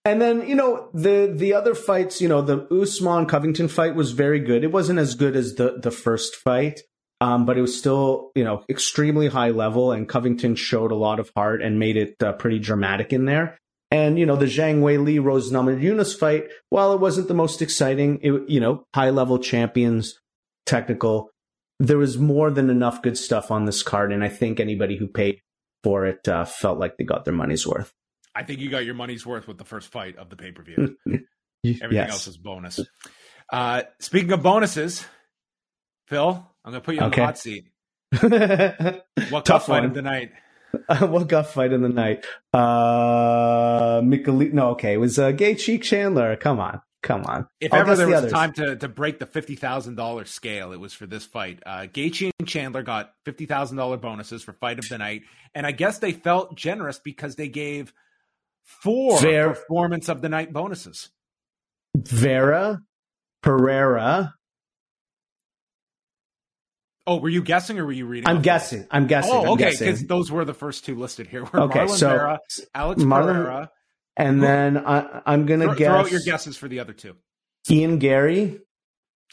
And 0.05 0.21
then, 0.21 0.47
you 0.47 0.55
know, 0.55 0.89
the 0.93 1.33
the 1.35 1.53
other 1.53 1.75
fights, 1.75 2.21
you 2.21 2.29
know, 2.29 2.41
the 2.41 2.65
Usman 2.73 3.25
Covington 3.25 3.67
fight 3.67 3.93
was 3.93 4.11
very 4.11 4.39
good. 4.39 4.63
It 4.63 4.71
wasn't 4.71 4.99
as 4.99 5.15
good 5.15 5.35
as 5.35 5.55
the 5.55 5.79
the 5.81 5.91
first 5.91 6.35
fight, 6.35 6.79
Um, 7.19 7.45
but 7.45 7.57
it 7.57 7.61
was 7.61 7.77
still, 7.77 8.31
you 8.33 8.45
know, 8.45 8.63
extremely 8.69 9.27
high 9.27 9.49
level, 9.49 9.91
and 9.91 10.07
Covington 10.07 10.55
showed 10.55 10.93
a 10.93 10.95
lot 10.95 11.19
of 11.19 11.29
heart 11.35 11.61
and 11.61 11.77
made 11.77 11.97
it 11.97 12.15
uh, 12.23 12.33
pretty 12.33 12.59
dramatic 12.59 13.11
in 13.11 13.25
there. 13.25 13.57
And 13.89 14.19
you 14.19 14.25
know, 14.25 14.35
the 14.35 14.45
Zhang 14.45 14.81
Wei 14.81 14.97
Li 14.97 15.17
Rose 15.19 15.51
Namajunas 15.51 16.17
fight, 16.17 16.45
while 16.69 16.93
it 16.93 16.99
wasn't 16.99 17.27
the 17.29 17.33
most 17.33 17.61
exciting, 17.61 18.19
it, 18.21 18.49
you 18.49 18.59
know, 18.59 18.85
high 18.93 19.11
level 19.11 19.39
champions, 19.39 20.19
technical, 20.65 21.29
there 21.79 21.97
was 21.97 22.17
more 22.17 22.51
than 22.51 22.69
enough 22.69 23.01
good 23.01 23.17
stuff 23.17 23.49
on 23.51 23.65
this 23.65 23.83
card, 23.83 24.11
and 24.11 24.23
I 24.23 24.29
think 24.29 24.59
anybody 24.59 24.97
who 24.97 25.07
paid 25.07 25.39
for 25.83 26.05
it 26.05 26.27
uh, 26.27 26.43
felt 26.43 26.79
like 26.79 26.97
they 26.97 27.03
got 27.05 27.23
their 27.23 27.33
money's 27.33 27.65
worth. 27.65 27.93
I 28.35 28.43
think 28.43 28.59
you 28.59 28.69
got 28.69 28.83
your 28.85 28.93
money's 28.95 29.25
worth 29.25 29.47
with 29.47 29.57
the 29.57 29.63
first 29.65 29.87
fight 29.89 30.17
of 30.17 30.29
the 30.29 30.35
pay 30.35 30.51
per 30.51 30.63
view. 30.63 30.97
Everything 31.63 31.91
yes. 31.91 32.11
else 32.11 32.27
is 32.27 32.37
bonus. 32.37 32.79
Uh, 33.51 33.83
speaking 33.99 34.31
of 34.31 34.43
bonuses, 34.43 35.05
Phil, 36.07 36.45
I'm 36.65 36.71
going 36.71 36.81
to 36.81 36.85
put 36.85 36.95
you 36.95 37.01
on 37.01 37.07
Okay. 37.07 37.21
the 37.21 37.25
hot 37.25 37.37
seat. 37.37 37.67
What 39.31 39.45
Tough 39.45 39.65
fight 39.65 39.79
one. 39.81 39.85
of 39.85 39.93
the 39.93 40.01
night? 40.01 40.31
What 40.99 41.27
got 41.27 41.47
fight 41.47 41.71
in 41.73 41.81
the 41.81 41.89
night? 41.89 42.25
Uh, 42.53 44.01
Mikali- 44.01 44.53
no, 44.53 44.69
okay, 44.71 44.93
it 44.93 44.97
was 44.97 45.17
uh, 45.19 45.31
Gaethje 45.31 45.81
Chandler. 45.81 46.35
Come 46.35 46.59
on, 46.59 46.81
come 47.03 47.23
on. 47.25 47.47
If 47.59 47.73
I'll 47.73 47.81
ever 47.81 47.95
there 47.95 48.05
the 48.05 48.11
was 48.11 48.17
others. 48.19 48.31
a 48.31 48.35
time 48.35 48.53
to, 48.53 48.75
to 48.77 48.87
break 48.87 49.19
the 49.19 49.25
fifty 49.25 49.55
thousand 49.55 49.95
dollars 49.95 50.29
scale, 50.29 50.71
it 50.73 50.79
was 50.79 50.93
for 50.93 51.05
this 51.05 51.25
fight. 51.25 51.59
Uh, 51.65 51.87
Gaethje 51.91 52.31
and 52.39 52.47
Chandler 52.47 52.83
got 52.83 53.13
fifty 53.25 53.45
thousand 53.45 53.77
dollar 53.77 53.97
bonuses 53.97 54.43
for 54.43 54.53
fight 54.53 54.79
of 54.79 54.87
the 54.89 54.97
night, 54.97 55.23
and 55.55 55.65
I 55.65 55.71
guess 55.71 55.99
they 55.99 56.11
felt 56.11 56.55
generous 56.55 56.99
because 56.99 57.35
they 57.35 57.47
gave 57.49 57.93
four 58.63 59.17
Fair. 59.19 59.49
performance 59.49 60.09
of 60.09 60.21
the 60.21 60.29
night 60.29 60.51
bonuses. 60.53 61.09
Vera 61.95 62.81
Pereira. 63.41 64.33
Oh, 67.07 67.17
were 67.19 67.29
you 67.29 67.41
guessing 67.41 67.79
or 67.79 67.85
were 67.85 67.93
you 67.93 68.05
reading? 68.05 68.27
I'm 68.27 68.41
guessing. 68.41 68.85
I'm 68.91 69.07
guessing. 69.07 69.31
Oh, 69.33 69.53
okay, 69.53 69.71
because 69.71 70.05
those 70.05 70.29
were 70.29 70.43
the 70.43 70.53
first 70.53 70.85
two 70.85 70.95
listed 70.95 71.27
here. 71.27 71.45
Were 71.45 71.61
Okay, 71.61 71.85
Marlon 71.85 71.89
so 71.97 72.09
Vera, 72.09 72.39
Alex 72.75 73.01
Marlon- 73.01 73.33
Pereira. 73.33 73.71
And 74.17 74.43
then 74.43 74.77
I, 74.77 75.21
I'm 75.25 75.45
gonna 75.45 75.73
guess 75.75 75.87
throw 75.87 75.99
out 75.99 76.11
your 76.11 76.21
guesses 76.21 76.57
for 76.57 76.67
the 76.67 76.79
other 76.81 76.91
two. 76.93 77.15
Ian 77.69 77.97
Garry 77.99 78.59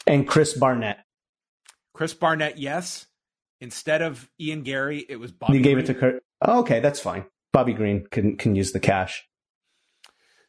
and 0.07 0.27
Chris 0.27 0.53
Barnett. 0.57 0.99
Chris 1.93 2.13
Barnett, 2.13 2.57
yes. 2.57 3.05
Instead 3.61 4.01
of 4.01 4.29
Ian 4.39 4.63
Garry, 4.63 5.05
it 5.07 5.17
was 5.17 5.31
Bobby. 5.31 5.57
you 5.57 5.63
gave 5.63 5.77
it 5.77 5.87
to 5.87 5.93
Kurt. 5.93 6.23
Oh, 6.41 6.59
okay, 6.59 6.79
that's 6.79 6.99
fine. 6.99 7.25
Bobby 7.51 7.73
Green 7.73 8.05
can 8.09 8.37
can 8.37 8.55
use 8.55 8.71
the 8.71 8.79
cash. 8.79 9.27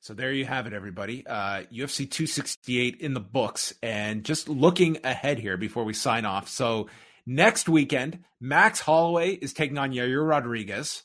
So 0.01 0.15
there 0.15 0.33
you 0.33 0.45
have 0.45 0.69
it, 0.69 0.73
everybody. 0.73 1.27
Uh, 1.27 1.65
UFC 1.73 2.09
268 2.09 2.97
in 3.01 3.13
the 3.13 3.19
books. 3.21 3.75
And 3.83 4.23
just 4.23 4.49
looking 4.49 4.99
ahead 5.03 5.41
here 5.41 5.57
before 5.57 5.83
we 5.83 5.95
sign 5.95 6.25
off. 6.25 6.49
So 6.49 6.89
next 7.27 7.69
weekend, 7.69 8.21
Max 8.41 8.81
Holloway 8.81 9.33
is 9.33 9.53
taking 9.53 9.79
on 9.79 9.93
Yair 9.93 10.27
Rodriguez. 10.27 11.03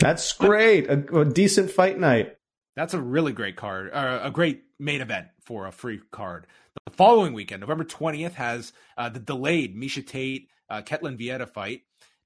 That's 0.00 0.32
great. 0.32 0.88
A, 0.88 1.20
a 1.20 1.24
decent 1.24 1.70
fight 1.70 1.98
night. 1.98 2.36
That's 2.76 2.94
a 2.94 3.00
really 3.00 3.32
great 3.32 3.56
card, 3.56 3.90
uh, 3.92 4.20
a 4.24 4.30
great 4.30 4.64
main 4.80 5.00
event 5.00 5.28
for 5.44 5.66
a 5.66 5.72
free 5.72 6.00
card. 6.10 6.46
The 6.86 6.92
following 6.92 7.32
weekend, 7.32 7.60
November 7.60 7.84
20th, 7.84 8.32
has 8.32 8.72
uh, 8.98 9.08
the 9.08 9.20
delayed 9.20 9.76
Miesha 9.76 10.04
Tate, 10.04 10.48
uh, 10.68 10.82
Ketlen 10.82 11.18
Vieira 11.18 11.48
fight. 11.48 11.82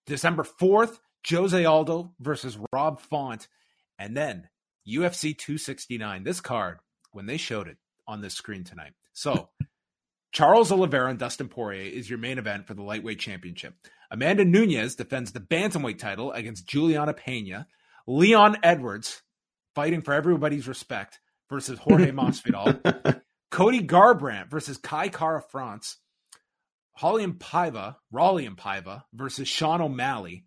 December 0.07 0.43
4th, 0.43 1.01
Jose 1.29 1.65
Aldo 1.65 2.15
versus 2.19 2.59
Rob 2.73 3.01
Font. 3.01 3.47
And 3.99 4.17
then 4.17 4.49
UFC 4.89 5.37
269. 5.37 6.25
This 6.25 6.41
card, 6.41 6.79
when 7.13 7.27
they 7.27 7.37
showed 7.37 7.69
it 7.69 7.77
on 8.07 8.23
this 8.23 8.35
screen 8.35 8.65
tonight. 8.65 8.93
So, 9.13 9.51
Charles 10.33 10.71
Oliveira 10.71 11.11
and 11.11 11.19
Dustin 11.19 11.49
Poirier 11.49 11.91
is 11.91 12.09
your 12.09 12.19
main 12.19 12.39
event 12.39 12.67
for 12.67 12.75
the 12.75 12.83
lightweight 12.83 13.19
championship. 13.19 13.75
Amanda 14.11 14.45
Nunes 14.45 14.95
defends 14.95 15.33
the 15.33 15.41
bantamweight 15.41 15.99
title 15.99 16.33
against 16.33 16.67
Juliana 16.67 17.15
Pena. 17.15 17.67
Leon 18.07 18.57
Edwards 18.63 19.23
fighting 19.75 20.03
for 20.03 20.15
everybody's 20.15 20.69
respect 20.69 21.21
versus 21.49 21.79
Jorge 21.79 22.11
Masvidal. 22.13 23.23
Cody 23.51 23.81
Garbrandt 23.83 24.51
versus 24.51 24.77
Kai 24.77 25.09
Kara 25.09 25.43
France. 25.43 25.97
Holly 26.93 27.23
and 27.23 27.39
Paiva, 27.39 27.97
Raulian 28.13 28.57
Paiva 28.57 29.05
versus 29.15 29.47
Sean 29.47 29.81
O'Malley. 29.81 30.45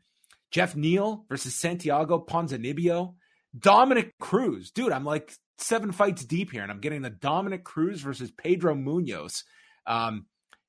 Jeff 0.52 0.76
Neal 0.76 1.26
versus 1.30 1.56
Santiago 1.56 2.24
Ponzinibbio. 2.28 3.16
Dominick 3.58 4.18
Cruz. 4.20 4.72
Dude, 4.72 4.92
I'm 4.92 5.06
like 5.06 5.34
seven 5.58 5.92
fights 5.92 6.26
deep 6.26 6.52
here, 6.52 6.62
and 6.62 6.72
I'm 6.72 6.82
getting 6.82 7.02
the 7.02 7.10
Dominick 7.10 7.64
Cruz 7.64 8.02
versus 8.02 8.32
Pedro 8.32 8.76
Munhoz. 8.76 9.44
Um, 9.86 10.26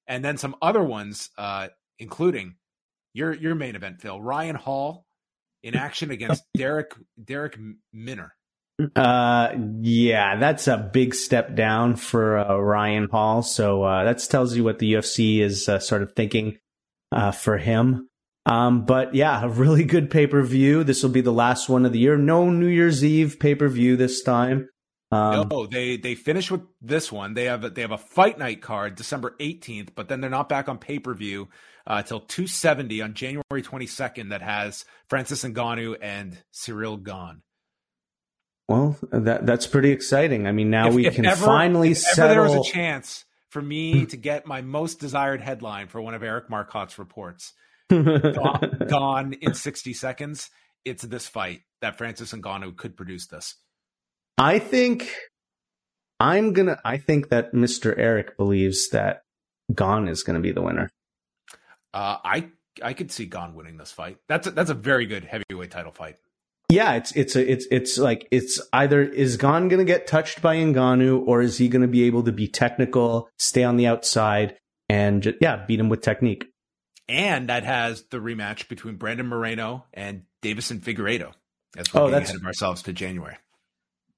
and 0.07 0.25
then 0.25 0.37
some 0.37 0.57
other 0.61 0.83
ones, 0.83 1.31
uh, 1.39 1.69
including 1.99 2.57
your 3.15 3.33
your 3.33 3.55
main 3.55 3.77
event, 3.77 4.01
Phil. 4.01 4.21
Ryan 4.21 4.57
Hall 4.57 5.07
in 5.63 5.75
action 5.75 6.11
against 6.11 6.45
Derek 6.57 6.95
Darrick 7.23 7.57
Minner. 7.93 8.35
Uh, 8.97 9.55
yeah, 9.81 10.37
that's 10.37 10.67
a 10.67 10.91
big 10.93 11.15
step 11.15 11.55
down 11.55 11.97
for 11.97 12.39
uh, 12.39 12.57
Ryan 12.57 13.09
Hall. 13.11 13.43
So 13.43 13.83
uh, 13.83 14.05
that 14.05 14.19
tells 14.29 14.57
you 14.57 14.65
what 14.65 14.79
the 14.79 14.95
UFC 14.95 15.41
is 15.41 15.69
uh, 15.69 15.79
sort 15.79 16.03
of 16.03 16.13
thinking 16.15 16.59
uh, 17.13 17.31
for 17.31 17.59
him. 17.59 18.09
Um, 18.45 18.85
but 18.85 19.15
yeah, 19.15 19.45
a 19.45 19.49
really 19.49 19.85
good 19.85 20.11
pay 20.11 20.27
per 20.27 20.43
view. 20.43 20.83
This 20.83 21.03
will 21.03 21.11
be 21.11 21.21
the 21.21 21.33
last 21.33 21.69
one 21.69 21.87
of 21.87 21.93
the 21.93 22.01
year. 22.01 22.17
No 22.17 22.51
New 22.51 22.67
Year's 22.67 23.05
Eve 23.05 23.39
pay 23.39 23.55
per 23.55 23.69
view 23.69 23.97
this 23.97 24.23
time. 24.23 24.69
Um, 25.13 25.49
no, 25.51 25.67
they 25.67 25.99
they 25.99 26.15
finish 26.15 26.51
with 26.51 26.63
this 26.81 27.13
one. 27.13 27.35
They 27.35 27.45
have 27.45 27.65
a, 27.65 27.71
they 27.71 27.83
have 27.83 27.91
a 27.91 27.99
fight 27.99 28.39
night 28.39 28.63
card 28.63 28.95
December 28.95 29.37
18th, 29.39 29.91
but 29.95 30.09
then 30.09 30.21
they're 30.23 30.31
not 30.31 30.49
back 30.49 30.69
on 30.71 30.79
pay 30.79 30.99
per 30.99 31.13
view 31.13 31.49
uh, 31.87 32.03
till 32.03 32.21
270 32.21 33.03
on 33.03 33.13
January 33.15 33.43
22nd. 33.63 34.31
That 34.31 34.41
has 34.41 34.87
Francis 35.09 35.45
Ngannou 35.45 35.97
and 36.01 36.39
Ciryl 36.55 37.03
Gane. 37.03 37.43
Well, 38.69 38.97
that 39.11 39.45
that's 39.45 39.67
pretty 39.67 39.91
exciting. 39.91 40.47
I 40.47 40.53
mean, 40.53 40.71
now 40.71 40.89
If- 40.89 40.95
we 40.95 41.07
if 41.07 41.15
can 41.17 41.27
ever- 41.27 41.45
finally 41.45 41.91
if 41.93 41.99
ever 41.99 42.15
settle. 42.15 42.31
there 42.47 42.59
was 42.59 42.69
a 42.69 42.73
chance 42.73 43.25
for 43.51 43.61
me 43.61 44.07
to 44.07 44.17
get 44.17 44.47
my 44.47 44.63
most 44.63 44.99
desired 44.99 45.43
headline 45.43 45.89
for 45.89 46.01
one 46.01 46.15
of 46.15 46.23
Eric 46.23 46.49
Marcotte's 46.49 46.99
reports, 46.99 47.53
gone, 47.91 48.79
gone 48.89 49.33
in 49.35 49.53
60 49.53 49.93
seconds. 49.93 50.49
It's 50.87 51.03
this 51.03 51.29
fight 51.29 51.61
that 51.83 51.99
Francis 51.99 52.33
Ngannou 52.33 52.77
could 52.77 52.97
produce 52.97 53.27
this. 53.27 53.57
I 54.39 54.59
think 54.59 55.13
I'm 56.21 56.53
gonna. 56.53 56.81
I 56.85 56.97
think 56.99 57.29
that 57.31 57.53
Mr. 57.53 57.95
Eric 57.97 58.37
believes 58.37 58.89
that 58.91 59.23
Gane 59.75 60.09
is 60.09 60.23
going 60.23 60.35
to 60.37 60.41
be 60.43 60.53
the 60.53 60.63
winner. 60.63 60.89
Uh, 61.93 62.17
I 62.25 62.49
I 62.83 62.95
could 62.95 63.11
see 63.13 63.27
Gane 63.27 63.55
winning 63.55 63.77
this 63.77 63.93
fight. 63.93 64.19
That's 64.29 64.47
a, 64.47 64.51
that's 64.53 64.71
a 64.71 64.75
very 64.75 65.07
good 65.07 65.25
heavyweight 65.25 65.71
title 65.71 65.93
fight. 65.93 66.17
Yeah, 66.69 66.95
it's 66.95 67.13
it's 67.13 67.37
a 67.37 67.53
it's 67.53 67.67
it's 67.71 67.99
like 67.99 68.27
it's 68.31 68.61
either 68.73 69.03
is 69.03 69.37
Gane 69.37 69.69
going 69.69 69.79
to 69.79 69.85
get 69.85 70.07
touched 70.07 70.41
by 70.41 70.57
Ngannou 70.57 71.27
or 71.27 71.43
is 71.43 71.59
he 71.59 71.69
going 71.69 71.83
to 71.83 71.89
be 71.89 72.05
able 72.05 72.23
to 72.23 72.33
be 72.33 72.49
technical, 72.49 73.29
stay 73.39 73.63
on 73.65 73.77
the 73.77 73.87
outside, 73.87 74.57
and 74.89 75.23
ju- 75.23 75.35
yeah, 75.41 75.65
beat 75.67 75.81
him 75.81 75.91
with 75.91 76.01
technique. 76.01 76.47
And 77.09 77.49
that 77.51 77.65
has 77.65 78.05
the 78.11 78.19
rematch 78.19 78.69
between 78.69 78.97
Brandon 78.97 79.27
Moreno 79.27 79.85
and 79.93 80.23
Deiveson 80.43 80.81
Figueiredo. 80.81 81.33
As 81.77 81.93
we're 81.93 82.01
Oh, 82.03 82.11
that's- 82.11 82.31
ahead 82.31 82.41
of 82.41 82.47
ourselves 82.47 82.83
to 82.85 82.93
January. 82.95 83.37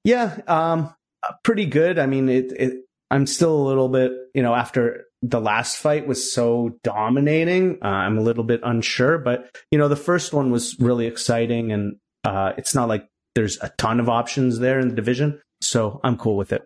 Yeah, 0.04 0.38
um, 0.46 0.94
uh, 1.26 1.32
pretty 1.42 1.66
good. 1.66 1.98
I 1.98 2.06
mean, 2.06 2.28
it, 2.28 2.52
it. 2.52 2.74
I'm 3.10 3.26
still 3.26 3.56
a 3.56 3.64
little 3.66 3.88
bit, 3.88 4.12
you 4.34 4.42
know, 4.42 4.54
after 4.54 5.04
the 5.22 5.40
last 5.40 5.76
fight 5.76 6.06
was 6.06 6.32
so 6.32 6.78
dominating, 6.82 7.78
uh, 7.82 7.86
I'm 7.86 8.18
a 8.18 8.20
little 8.20 8.44
bit 8.44 8.60
unsure. 8.62 9.18
But 9.18 9.56
you 9.70 9.78
know, 9.78 9.88
the 9.88 9.96
first 9.96 10.32
one 10.32 10.50
was 10.50 10.78
really 10.78 11.06
exciting, 11.06 11.72
and 11.72 11.96
uh, 12.24 12.52
it's 12.58 12.74
not 12.74 12.88
like 12.88 13.08
there's 13.34 13.58
a 13.62 13.70
ton 13.78 14.00
of 14.00 14.08
options 14.08 14.58
there 14.58 14.78
in 14.78 14.88
the 14.88 14.94
division, 14.94 15.40
so 15.60 16.00
I'm 16.04 16.16
cool 16.16 16.36
with 16.36 16.52
it. 16.52 16.62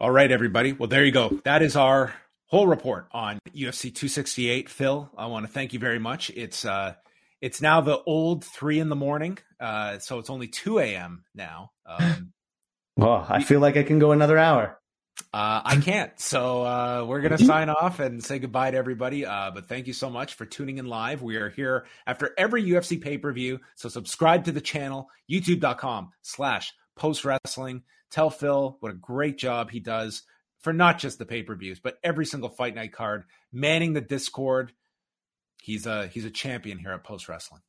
All 0.00 0.10
right, 0.10 0.30
everybody. 0.30 0.72
Well, 0.72 0.88
there 0.88 1.04
you 1.04 1.12
go. 1.12 1.40
That 1.44 1.62
is 1.62 1.76
our 1.76 2.12
whole 2.46 2.66
report 2.66 3.06
on 3.12 3.38
UFC 3.54 3.94
268. 3.94 4.68
Phil, 4.68 5.10
I 5.16 5.26
want 5.26 5.46
to 5.46 5.52
thank 5.52 5.72
you 5.72 5.78
very 5.78 5.98
much. 5.98 6.30
It's 6.30 6.64
uh, 6.64 6.94
it's 7.40 7.60
now 7.62 7.80
the 7.80 8.00
old 8.02 8.44
three 8.44 8.80
in 8.80 8.88
the 8.88 8.96
morning, 8.96 9.38
uh, 9.60 9.98
so 9.98 10.18
it's 10.18 10.30
only 10.30 10.48
two 10.48 10.78
a.m. 10.78 11.24
now. 11.34 11.72
Um, 11.86 12.32
Well, 12.98 13.24
I 13.28 13.44
feel 13.44 13.60
like 13.60 13.76
I 13.76 13.84
can 13.84 14.00
go 14.00 14.10
another 14.10 14.36
hour. 14.36 14.80
Uh, 15.32 15.62
I 15.64 15.76
can't. 15.76 16.18
So 16.18 16.62
uh, 16.62 17.04
we're 17.06 17.20
going 17.20 17.36
to 17.36 17.44
sign 17.44 17.68
off 17.68 18.00
and 18.00 18.24
say 18.24 18.40
goodbye 18.40 18.72
to 18.72 18.76
everybody. 18.76 19.24
Uh, 19.24 19.52
but 19.52 19.68
thank 19.68 19.86
you 19.86 19.92
so 19.92 20.10
much 20.10 20.34
for 20.34 20.44
tuning 20.44 20.78
in 20.78 20.86
live. 20.86 21.22
We 21.22 21.36
are 21.36 21.48
here 21.48 21.86
after 22.08 22.34
every 22.36 22.64
UFC 22.64 23.00
pay 23.00 23.16
per 23.16 23.32
view. 23.32 23.60
So 23.76 23.88
subscribe 23.88 24.46
to 24.46 24.52
the 24.52 24.60
channel, 24.60 25.10
youtube.com 25.30 26.10
slash 26.22 26.72
post 26.96 27.24
wrestling. 27.24 27.82
Tell 28.10 28.30
Phil 28.30 28.78
what 28.80 28.90
a 28.90 28.96
great 28.96 29.38
job 29.38 29.70
he 29.70 29.78
does 29.78 30.24
for 30.58 30.72
not 30.72 30.98
just 30.98 31.20
the 31.20 31.26
pay 31.26 31.44
per 31.44 31.54
views, 31.54 31.78
but 31.78 31.98
every 32.02 32.26
single 32.26 32.50
fight 32.50 32.74
night 32.74 32.92
card, 32.92 33.22
manning 33.52 33.92
the 33.92 34.00
Discord. 34.00 34.72
He's 35.62 35.86
a 35.86 36.06
he's 36.08 36.24
a 36.24 36.30
champion 36.30 36.78
here 36.78 36.92
at 36.92 37.04
Post 37.04 37.28
Wrestling. 37.28 37.62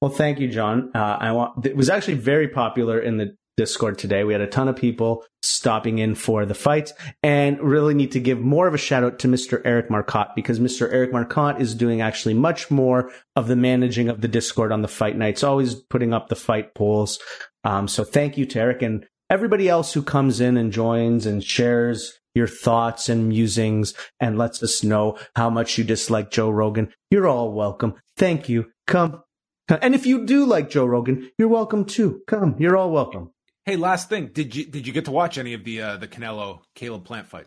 Well, 0.00 0.10
thank 0.10 0.38
you, 0.38 0.48
John. 0.48 0.90
Uh, 0.94 1.18
I 1.20 1.32
want. 1.32 1.66
It 1.66 1.76
was 1.76 1.90
actually 1.90 2.14
very 2.14 2.48
popular 2.48 2.98
in 3.00 3.16
the 3.16 3.36
Discord 3.56 3.98
today. 3.98 4.22
We 4.22 4.32
had 4.32 4.40
a 4.40 4.46
ton 4.46 4.68
of 4.68 4.76
people 4.76 5.24
stopping 5.42 5.98
in 5.98 6.14
for 6.14 6.46
the 6.46 6.54
fights 6.54 6.92
and 7.24 7.60
really 7.60 7.92
need 7.92 8.12
to 8.12 8.20
give 8.20 8.38
more 8.38 8.68
of 8.68 8.74
a 8.74 8.78
shout 8.78 9.02
out 9.02 9.18
to 9.18 9.28
Mr. 9.28 9.60
Eric 9.64 9.90
Marcotte 9.90 10.36
because 10.36 10.60
Mr. 10.60 10.88
Eric 10.92 11.12
Marcotte 11.12 11.60
is 11.60 11.74
doing 11.74 12.00
actually 12.00 12.34
much 12.34 12.70
more 12.70 13.10
of 13.34 13.48
the 13.48 13.56
managing 13.56 14.08
of 14.08 14.20
the 14.20 14.28
Discord 14.28 14.70
on 14.70 14.82
the 14.82 14.88
fight 14.88 15.16
nights, 15.16 15.42
always 15.42 15.74
putting 15.74 16.14
up 16.14 16.28
the 16.28 16.36
fight 16.36 16.74
polls. 16.74 17.18
Um, 17.64 17.88
so 17.88 18.04
thank 18.04 18.38
you 18.38 18.46
to 18.46 18.60
Eric 18.60 18.82
and 18.82 19.04
everybody 19.28 19.68
else 19.68 19.92
who 19.92 20.02
comes 20.02 20.40
in 20.40 20.56
and 20.56 20.72
joins 20.72 21.26
and 21.26 21.42
shares 21.42 22.17
your 22.34 22.46
thoughts 22.46 23.08
and 23.08 23.28
musings 23.28 23.94
and 24.20 24.38
lets 24.38 24.62
us 24.62 24.84
know 24.84 25.18
how 25.36 25.50
much 25.50 25.78
you 25.78 25.84
dislike 25.84 26.30
Joe 26.30 26.50
Rogan. 26.50 26.92
You're 27.10 27.28
all 27.28 27.52
welcome. 27.52 27.94
Thank 28.16 28.48
you. 28.48 28.70
Come. 28.86 29.22
And 29.68 29.94
if 29.94 30.06
you 30.06 30.24
do 30.24 30.46
like 30.46 30.70
Joe 30.70 30.86
Rogan, 30.86 31.30
you're 31.38 31.48
welcome 31.48 31.84
too. 31.84 32.22
Come. 32.26 32.56
You're 32.58 32.76
all 32.76 32.90
welcome. 32.90 33.32
Hey, 33.66 33.76
last 33.76 34.08
thing. 34.08 34.28
Did 34.32 34.56
you 34.56 34.64
did 34.64 34.86
you 34.86 34.94
get 34.94 35.04
to 35.04 35.10
watch 35.10 35.36
any 35.36 35.52
of 35.52 35.64
the 35.64 35.82
uh, 35.82 35.96
the 35.98 36.08
Canelo 36.08 36.60
Caleb 36.74 37.04
Plant 37.04 37.26
fight? 37.26 37.46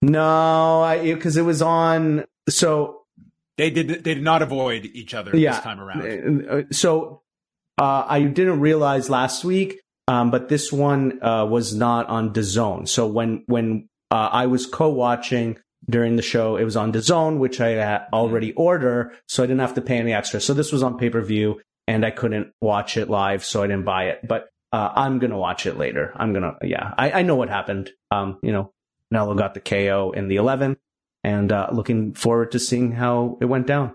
No, 0.00 0.82
I 0.82 1.12
because 1.12 1.36
it 1.36 1.42
was 1.42 1.60
on. 1.60 2.24
So 2.48 3.02
they 3.56 3.70
did 3.70 3.88
they 3.88 4.14
did 4.14 4.22
not 4.22 4.42
avoid 4.42 4.84
each 4.84 5.12
other 5.12 5.36
yeah, 5.36 5.52
this 5.52 5.60
time 5.60 5.80
around. 5.80 6.48
Uh, 6.48 6.62
so 6.70 7.22
uh, 7.78 8.04
I 8.06 8.22
didn't 8.22 8.60
realize 8.60 9.10
last 9.10 9.44
week, 9.44 9.80
um, 10.06 10.30
but 10.30 10.48
this 10.48 10.72
one 10.72 11.22
uh, 11.22 11.46
was 11.46 11.74
not 11.74 12.06
on 12.06 12.32
DAZN. 12.32 12.88
So 12.88 13.06
when 13.06 13.42
when 13.46 13.88
uh, 14.10 14.30
I 14.32 14.46
was 14.46 14.66
co-watching 14.66 15.58
during 15.88 16.16
the 16.16 16.22
show. 16.22 16.56
It 16.56 16.64
was 16.64 16.76
on 16.76 16.92
DAZN, 16.92 17.38
which 17.38 17.60
I 17.60 17.74
mm-hmm. 17.74 18.14
already 18.14 18.52
order, 18.52 19.12
so 19.28 19.42
I 19.42 19.46
didn't 19.46 19.60
have 19.60 19.74
to 19.74 19.82
pay 19.82 19.98
any 19.98 20.12
extra. 20.12 20.40
So 20.40 20.54
this 20.54 20.72
was 20.72 20.82
on 20.82 20.98
pay 20.98 21.10
per 21.10 21.20
view, 21.20 21.60
and 21.86 22.04
I 22.04 22.10
couldn't 22.10 22.52
watch 22.60 22.96
it 22.96 23.08
live, 23.08 23.44
so 23.44 23.62
I 23.62 23.66
didn't 23.66 23.84
buy 23.84 24.04
it. 24.04 24.26
But 24.26 24.48
uh, 24.72 24.92
I'm 24.94 25.18
gonna 25.18 25.38
watch 25.38 25.66
it 25.66 25.76
later. 25.76 26.12
I'm 26.16 26.32
gonna, 26.32 26.56
yeah, 26.62 26.92
I, 26.96 27.12
I 27.12 27.22
know 27.22 27.36
what 27.36 27.48
happened. 27.48 27.90
Um, 28.10 28.38
you 28.42 28.52
know, 28.52 28.72
Nello 29.10 29.34
got 29.34 29.54
the 29.54 29.60
KO 29.60 30.12
in 30.14 30.28
the 30.28 30.36
11, 30.36 30.76
and 31.24 31.52
uh, 31.52 31.68
looking 31.72 32.14
forward 32.14 32.52
to 32.52 32.58
seeing 32.58 32.92
how 32.92 33.38
it 33.40 33.46
went 33.46 33.66
down. 33.66 33.94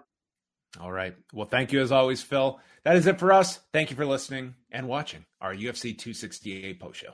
All 0.79 0.91
right. 0.91 1.15
Well, 1.33 1.47
thank 1.47 1.73
you 1.73 1.81
as 1.81 1.91
always, 1.91 2.21
Phil. 2.21 2.59
That 2.83 2.95
is 2.95 3.05
it 3.05 3.19
for 3.19 3.33
us. 3.33 3.59
Thank 3.73 3.89
you 3.89 3.97
for 3.97 4.05
listening 4.05 4.55
and 4.71 4.87
watching 4.87 5.25
our 5.41 5.53
UFC 5.53 5.97
268 5.97 6.79
post 6.79 7.01
show. 7.01 7.11